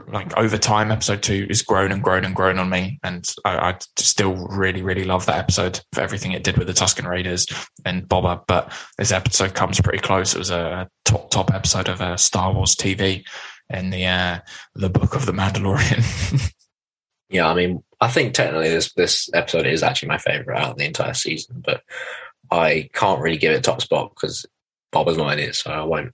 like 0.07 0.35
over 0.37 0.57
time, 0.57 0.91
episode 0.91 1.21
two 1.21 1.45
has 1.49 1.61
grown 1.61 1.91
and 1.91 2.01
grown 2.01 2.25
and 2.25 2.35
grown 2.35 2.59
on 2.59 2.69
me, 2.69 2.99
and 3.03 3.27
I, 3.43 3.71
I 3.71 3.77
still 3.97 4.35
really 4.47 4.81
really 4.81 5.03
love 5.03 5.25
that 5.25 5.37
episode 5.37 5.81
for 5.93 6.01
everything 6.01 6.31
it 6.31 6.43
did 6.43 6.57
with 6.57 6.67
the 6.67 6.73
Tusken 6.73 7.07
Raiders 7.07 7.45
and 7.85 8.07
Boba. 8.07 8.43
But 8.47 8.71
this 8.97 9.11
episode 9.11 9.53
comes 9.53 9.79
pretty 9.81 9.99
close. 9.99 10.35
It 10.35 10.39
was 10.39 10.51
a 10.51 10.89
top 11.05 11.29
top 11.29 11.53
episode 11.53 11.89
of 11.89 12.01
uh, 12.01 12.17
Star 12.17 12.53
Wars 12.53 12.75
TV 12.75 13.23
and 13.69 13.91
the 13.91 14.05
uh, 14.05 14.39
the 14.75 14.89
book 14.89 15.15
of 15.15 15.25
the 15.25 15.31
Mandalorian. 15.31 16.53
yeah, 17.29 17.49
I 17.49 17.53
mean, 17.53 17.83
I 18.01 18.07
think 18.09 18.33
technically 18.33 18.69
this 18.69 18.93
this 18.93 19.29
episode 19.33 19.65
is 19.65 19.83
actually 19.83 20.09
my 20.09 20.17
favorite 20.17 20.57
out 20.57 20.71
of 20.71 20.77
the 20.77 20.85
entire 20.85 21.13
season, 21.13 21.63
but 21.65 21.81
I 22.51 22.89
can't 22.93 23.21
really 23.21 23.37
give 23.37 23.53
it 23.53 23.63
top 23.63 23.81
spot 23.81 24.11
because 24.13 24.45
Boba's 24.93 25.17
not 25.17 25.33
in 25.33 25.39
it, 25.39 25.55
so 25.55 25.71
I 25.71 25.83
won't 25.83 26.13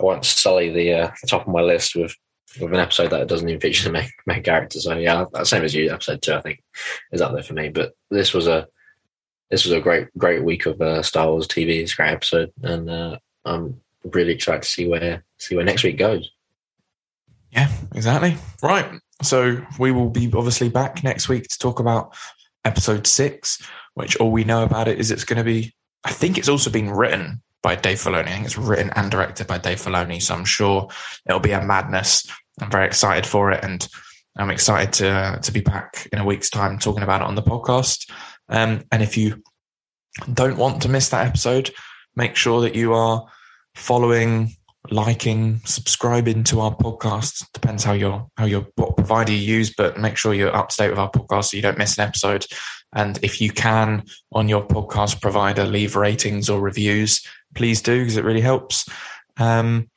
I 0.00 0.04
won't 0.04 0.24
sully 0.24 0.70
the, 0.70 0.92
uh, 0.94 1.10
the 1.20 1.28
top 1.28 1.46
of 1.46 1.52
my 1.52 1.60
list 1.60 1.96
with 1.96 2.14
with 2.60 2.72
an 2.72 2.80
episode 2.80 3.10
that 3.10 3.28
doesn't 3.28 3.48
even 3.48 3.60
feature 3.60 3.84
the 3.84 3.92
main, 3.92 4.10
main 4.26 4.42
character. 4.42 4.80
So 4.80 4.96
yeah, 4.96 5.24
same 5.44 5.64
as 5.64 5.74
you, 5.74 5.90
episode 5.90 6.22
two, 6.22 6.34
I 6.34 6.40
think 6.40 6.62
is 7.12 7.20
up 7.20 7.32
there 7.32 7.42
for 7.42 7.54
me. 7.54 7.68
But 7.68 7.94
this 8.10 8.34
was 8.34 8.46
a 8.46 8.68
this 9.50 9.64
was 9.64 9.72
a 9.72 9.80
great 9.80 10.08
great 10.16 10.44
week 10.44 10.66
of 10.66 10.80
uh, 10.80 11.02
Star 11.02 11.28
Wars 11.28 11.46
TV. 11.46 11.80
It's 11.80 11.92
a 11.92 11.96
great 11.96 12.12
episode, 12.12 12.52
and 12.62 12.90
uh, 12.90 13.18
I'm 13.44 13.80
really 14.04 14.32
excited 14.32 14.62
to 14.62 14.68
see 14.68 14.88
where 14.88 15.24
see 15.38 15.56
where 15.56 15.64
next 15.64 15.84
week 15.84 15.98
goes. 15.98 16.30
Yeah, 17.50 17.70
exactly. 17.94 18.36
Right. 18.62 18.98
So 19.22 19.64
we 19.78 19.92
will 19.92 20.10
be 20.10 20.30
obviously 20.32 20.68
back 20.68 21.04
next 21.04 21.28
week 21.28 21.48
to 21.48 21.58
talk 21.58 21.80
about 21.80 22.14
episode 22.64 23.06
six, 23.06 23.62
which 23.94 24.16
all 24.16 24.32
we 24.32 24.44
know 24.44 24.64
about 24.64 24.88
it 24.88 24.98
is 24.98 25.10
it's 25.10 25.24
going 25.24 25.38
to 25.38 25.44
be. 25.44 25.74
I 26.04 26.12
think 26.12 26.38
it's 26.38 26.48
also 26.48 26.70
been 26.70 26.90
written 26.90 27.42
by 27.62 27.76
Dave 27.76 27.98
Filoni. 27.98 28.26
I 28.26 28.32
think 28.32 28.46
it's 28.46 28.58
written 28.58 28.90
and 28.96 29.10
directed 29.10 29.46
by 29.46 29.58
Dave 29.58 29.80
Filoni. 29.80 30.20
So 30.20 30.34
I'm 30.34 30.44
sure 30.44 30.88
it'll 31.26 31.40
be 31.40 31.52
a 31.52 31.62
madness. 31.62 32.26
I'm 32.60 32.70
very 32.70 32.86
excited 32.86 33.26
for 33.26 33.50
it, 33.50 33.64
and 33.64 33.86
I'm 34.36 34.50
excited 34.50 34.92
to 34.94 35.38
to 35.42 35.52
be 35.52 35.60
back 35.60 36.08
in 36.12 36.18
a 36.18 36.24
week's 36.24 36.50
time 36.50 36.78
talking 36.78 37.02
about 37.02 37.22
it 37.22 37.26
on 37.26 37.34
the 37.34 37.42
podcast. 37.42 38.10
Um, 38.48 38.82
and 38.90 39.02
if 39.02 39.16
you 39.16 39.42
don't 40.32 40.58
want 40.58 40.82
to 40.82 40.88
miss 40.88 41.08
that 41.10 41.26
episode, 41.26 41.70
make 42.16 42.36
sure 42.36 42.60
that 42.62 42.74
you 42.74 42.92
are 42.92 43.26
following, 43.74 44.50
liking, 44.90 45.60
subscribing 45.64 46.44
to 46.44 46.60
our 46.60 46.74
podcast. 46.74 47.46
Depends 47.52 47.84
how 47.84 47.92
your 47.92 48.28
how 48.36 48.44
your 48.44 48.66
what 48.76 48.96
provider 48.96 49.32
you 49.32 49.38
use, 49.38 49.74
but 49.74 49.98
make 49.98 50.16
sure 50.16 50.34
you're 50.34 50.54
up 50.54 50.68
to 50.70 50.76
date 50.76 50.90
with 50.90 50.98
our 50.98 51.10
podcast 51.10 51.46
so 51.46 51.56
you 51.56 51.62
don't 51.62 51.78
miss 51.78 51.98
an 51.98 52.06
episode. 52.06 52.46
And 52.94 53.18
if 53.22 53.40
you 53.40 53.50
can 53.50 54.04
on 54.32 54.48
your 54.48 54.66
podcast 54.66 55.20
provider 55.22 55.64
leave 55.64 55.96
ratings 55.96 56.50
or 56.50 56.60
reviews, 56.60 57.26
please 57.54 57.80
do 57.80 58.00
because 58.00 58.16
it 58.16 58.24
really 58.24 58.40
helps. 58.40 58.88
Um, 59.38 59.88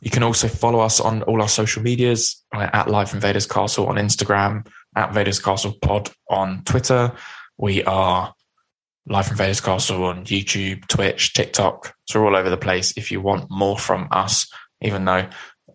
you 0.00 0.10
can 0.10 0.22
also 0.22 0.48
follow 0.48 0.80
us 0.80 1.00
on 1.00 1.22
all 1.24 1.42
our 1.42 1.48
social 1.48 1.82
medias 1.82 2.42
at 2.52 2.88
Life 2.88 3.14
Invaders 3.14 3.46
Castle 3.46 3.86
on 3.86 3.96
Instagram, 3.96 4.66
at 4.96 5.10
Vaders 5.10 5.42
Castle 5.42 5.74
Pod 5.82 6.10
on 6.28 6.62
Twitter. 6.64 7.12
We 7.58 7.84
are 7.84 8.34
Life 9.06 9.30
Invaders 9.30 9.60
Castle 9.60 10.04
on 10.04 10.24
YouTube, 10.24 10.86
Twitch, 10.88 11.34
TikTok. 11.34 11.94
So 12.08 12.20
we're 12.20 12.28
all 12.28 12.36
over 12.36 12.50
the 12.50 12.56
place. 12.56 12.96
If 12.96 13.10
you 13.10 13.20
want 13.20 13.50
more 13.50 13.78
from 13.78 14.08
us, 14.10 14.50
even 14.80 15.04
though 15.04 15.28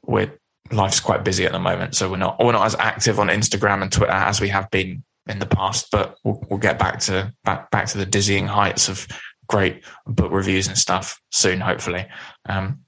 we're 0.03 0.37
life's 0.71 0.99
quite 0.99 1.23
busy 1.23 1.45
at 1.45 1.51
the 1.51 1.59
moment, 1.59 1.95
so 1.95 2.09
we're 2.09 2.17
not 2.17 2.43
we're 2.43 2.51
not 2.51 2.65
as 2.65 2.75
active 2.75 3.19
on 3.19 3.27
Instagram 3.27 3.81
and 3.81 3.91
Twitter 3.91 4.11
as 4.11 4.41
we 4.41 4.49
have 4.49 4.69
been 4.71 5.03
in 5.27 5.39
the 5.39 5.45
past. 5.45 5.89
But 5.91 6.15
we'll, 6.23 6.43
we'll 6.49 6.59
get 6.59 6.79
back 6.79 6.99
to 7.01 7.33
back 7.43 7.69
back 7.71 7.87
to 7.87 7.97
the 7.97 8.05
dizzying 8.05 8.47
heights 8.47 8.89
of 8.89 9.07
great 9.47 9.83
book 10.05 10.31
reviews 10.31 10.67
and 10.67 10.77
stuff 10.77 11.19
soon, 11.31 11.59
hopefully. 11.59 12.05
Um, 12.47 12.81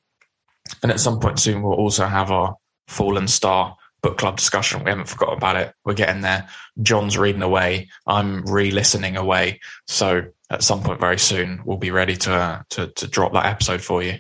and 0.81 0.91
at 0.91 0.99
some 0.99 1.19
point 1.19 1.39
soon, 1.39 1.61
we'll 1.61 1.73
also 1.73 2.05
have 2.05 2.31
our 2.31 2.55
Fallen 2.87 3.27
Star 3.27 3.75
book 4.01 4.17
club 4.17 4.37
discussion. 4.37 4.83
We 4.83 4.89
haven't 4.89 5.09
forgotten 5.09 5.37
about 5.37 5.57
it. 5.57 5.73
We're 5.83 5.93
getting 5.93 6.21
there. 6.21 6.47
John's 6.81 7.17
reading 7.17 7.41
away. 7.41 7.89
I'm 8.07 8.45
re-listening 8.45 9.17
away. 9.17 9.59
So 9.87 10.23
at 10.49 10.63
some 10.63 10.81
point 10.81 10.99
very 10.99 11.19
soon, 11.19 11.61
we'll 11.65 11.77
be 11.77 11.91
ready 11.91 12.15
to 12.17 12.33
uh, 12.33 12.61
to 12.71 12.87
to 12.87 13.07
drop 13.07 13.33
that 13.33 13.45
episode 13.45 13.81
for 13.81 14.01
you. 14.01 14.19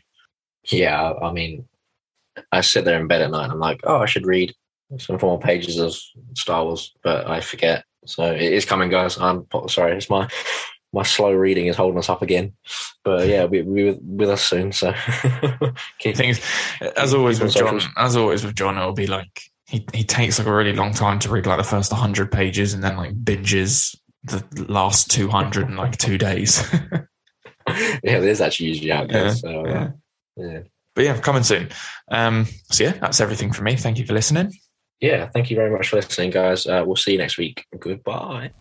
Yeah, 0.65 1.13
I 1.13 1.31
mean, 1.31 1.67
I 2.51 2.61
sit 2.61 2.85
there 2.85 2.99
in 2.99 3.07
bed 3.07 3.21
at 3.21 3.31
night 3.31 3.45
and 3.45 3.53
I'm 3.53 3.59
like, 3.59 3.81
oh, 3.83 3.97
I 3.97 4.05
should 4.05 4.25
read 4.25 4.53
some 4.97 5.17
formal 5.17 5.39
pages 5.39 5.77
of 5.77 5.95
Star 6.35 6.65
Wars, 6.65 6.93
but 7.03 7.27
I 7.27 7.41
forget. 7.41 7.85
So 8.05 8.31
it 8.31 8.41
is 8.41 8.65
coming, 8.65 8.89
guys. 8.89 9.17
I'm 9.17 9.45
sorry. 9.67 9.95
It's 9.95 10.09
my 10.09 10.27
my 10.93 11.03
slow 11.03 11.31
reading 11.31 11.67
is 11.67 11.75
holding 11.75 11.99
us 11.99 12.09
up 12.09 12.21
again. 12.21 12.53
But 13.03 13.27
yeah, 13.27 13.45
we 13.45 13.61
we 13.61 13.83
with, 13.85 13.99
with 14.01 14.29
us 14.29 14.43
soon. 14.43 14.71
So 14.71 14.93
keep, 15.99 16.15
things 16.15 16.41
as 16.97 17.13
always 17.13 17.39
with 17.39 17.53
John. 17.53 17.81
As 17.97 18.15
always 18.15 18.43
with 18.43 18.55
John, 18.55 18.77
it'll 18.77 18.93
be 18.93 19.07
like 19.07 19.41
he 19.67 19.85
he 19.93 20.03
takes 20.03 20.39
like 20.39 20.47
a 20.47 20.53
really 20.53 20.73
long 20.73 20.93
time 20.93 21.19
to 21.19 21.29
read 21.29 21.45
like 21.45 21.57
the 21.57 21.63
first 21.63 21.91
100 21.91 22.31
pages 22.31 22.73
and 22.73 22.83
then 22.83 22.97
like 22.97 23.13
binges 23.13 23.95
the 24.23 24.43
last 24.67 25.09
200 25.11 25.69
in 25.69 25.75
like 25.75 25.97
two 25.97 26.17
days. 26.17 26.67
yeah, 28.03 28.19
there's 28.19 28.41
actually 28.41 28.67
usually 28.67 28.91
out 28.91 29.09
there. 29.09 29.25
Yeah, 29.25 29.33
so, 29.33 29.65
uh, 29.65 29.69
yeah. 29.69 29.89
yeah. 30.35 30.59
But 30.95 31.05
yeah, 31.05 31.17
coming 31.19 31.43
soon. 31.43 31.69
Um, 32.11 32.45
so 32.71 32.83
yeah, 32.83 32.93
that's 32.93 33.21
everything 33.21 33.53
from 33.53 33.65
me. 33.65 33.75
Thank 33.75 33.99
you 33.99 34.05
for 34.05 34.13
listening. 34.13 34.51
Yeah, 34.99 35.29
thank 35.29 35.49
you 35.49 35.55
very 35.55 35.71
much 35.71 35.89
for 35.89 35.95
listening, 35.95 36.31
guys. 36.31 36.67
Uh, 36.67 36.83
we'll 36.85 36.97
see 36.97 37.13
you 37.13 37.17
next 37.17 37.37
week. 37.37 37.65
Goodbye. 37.79 38.51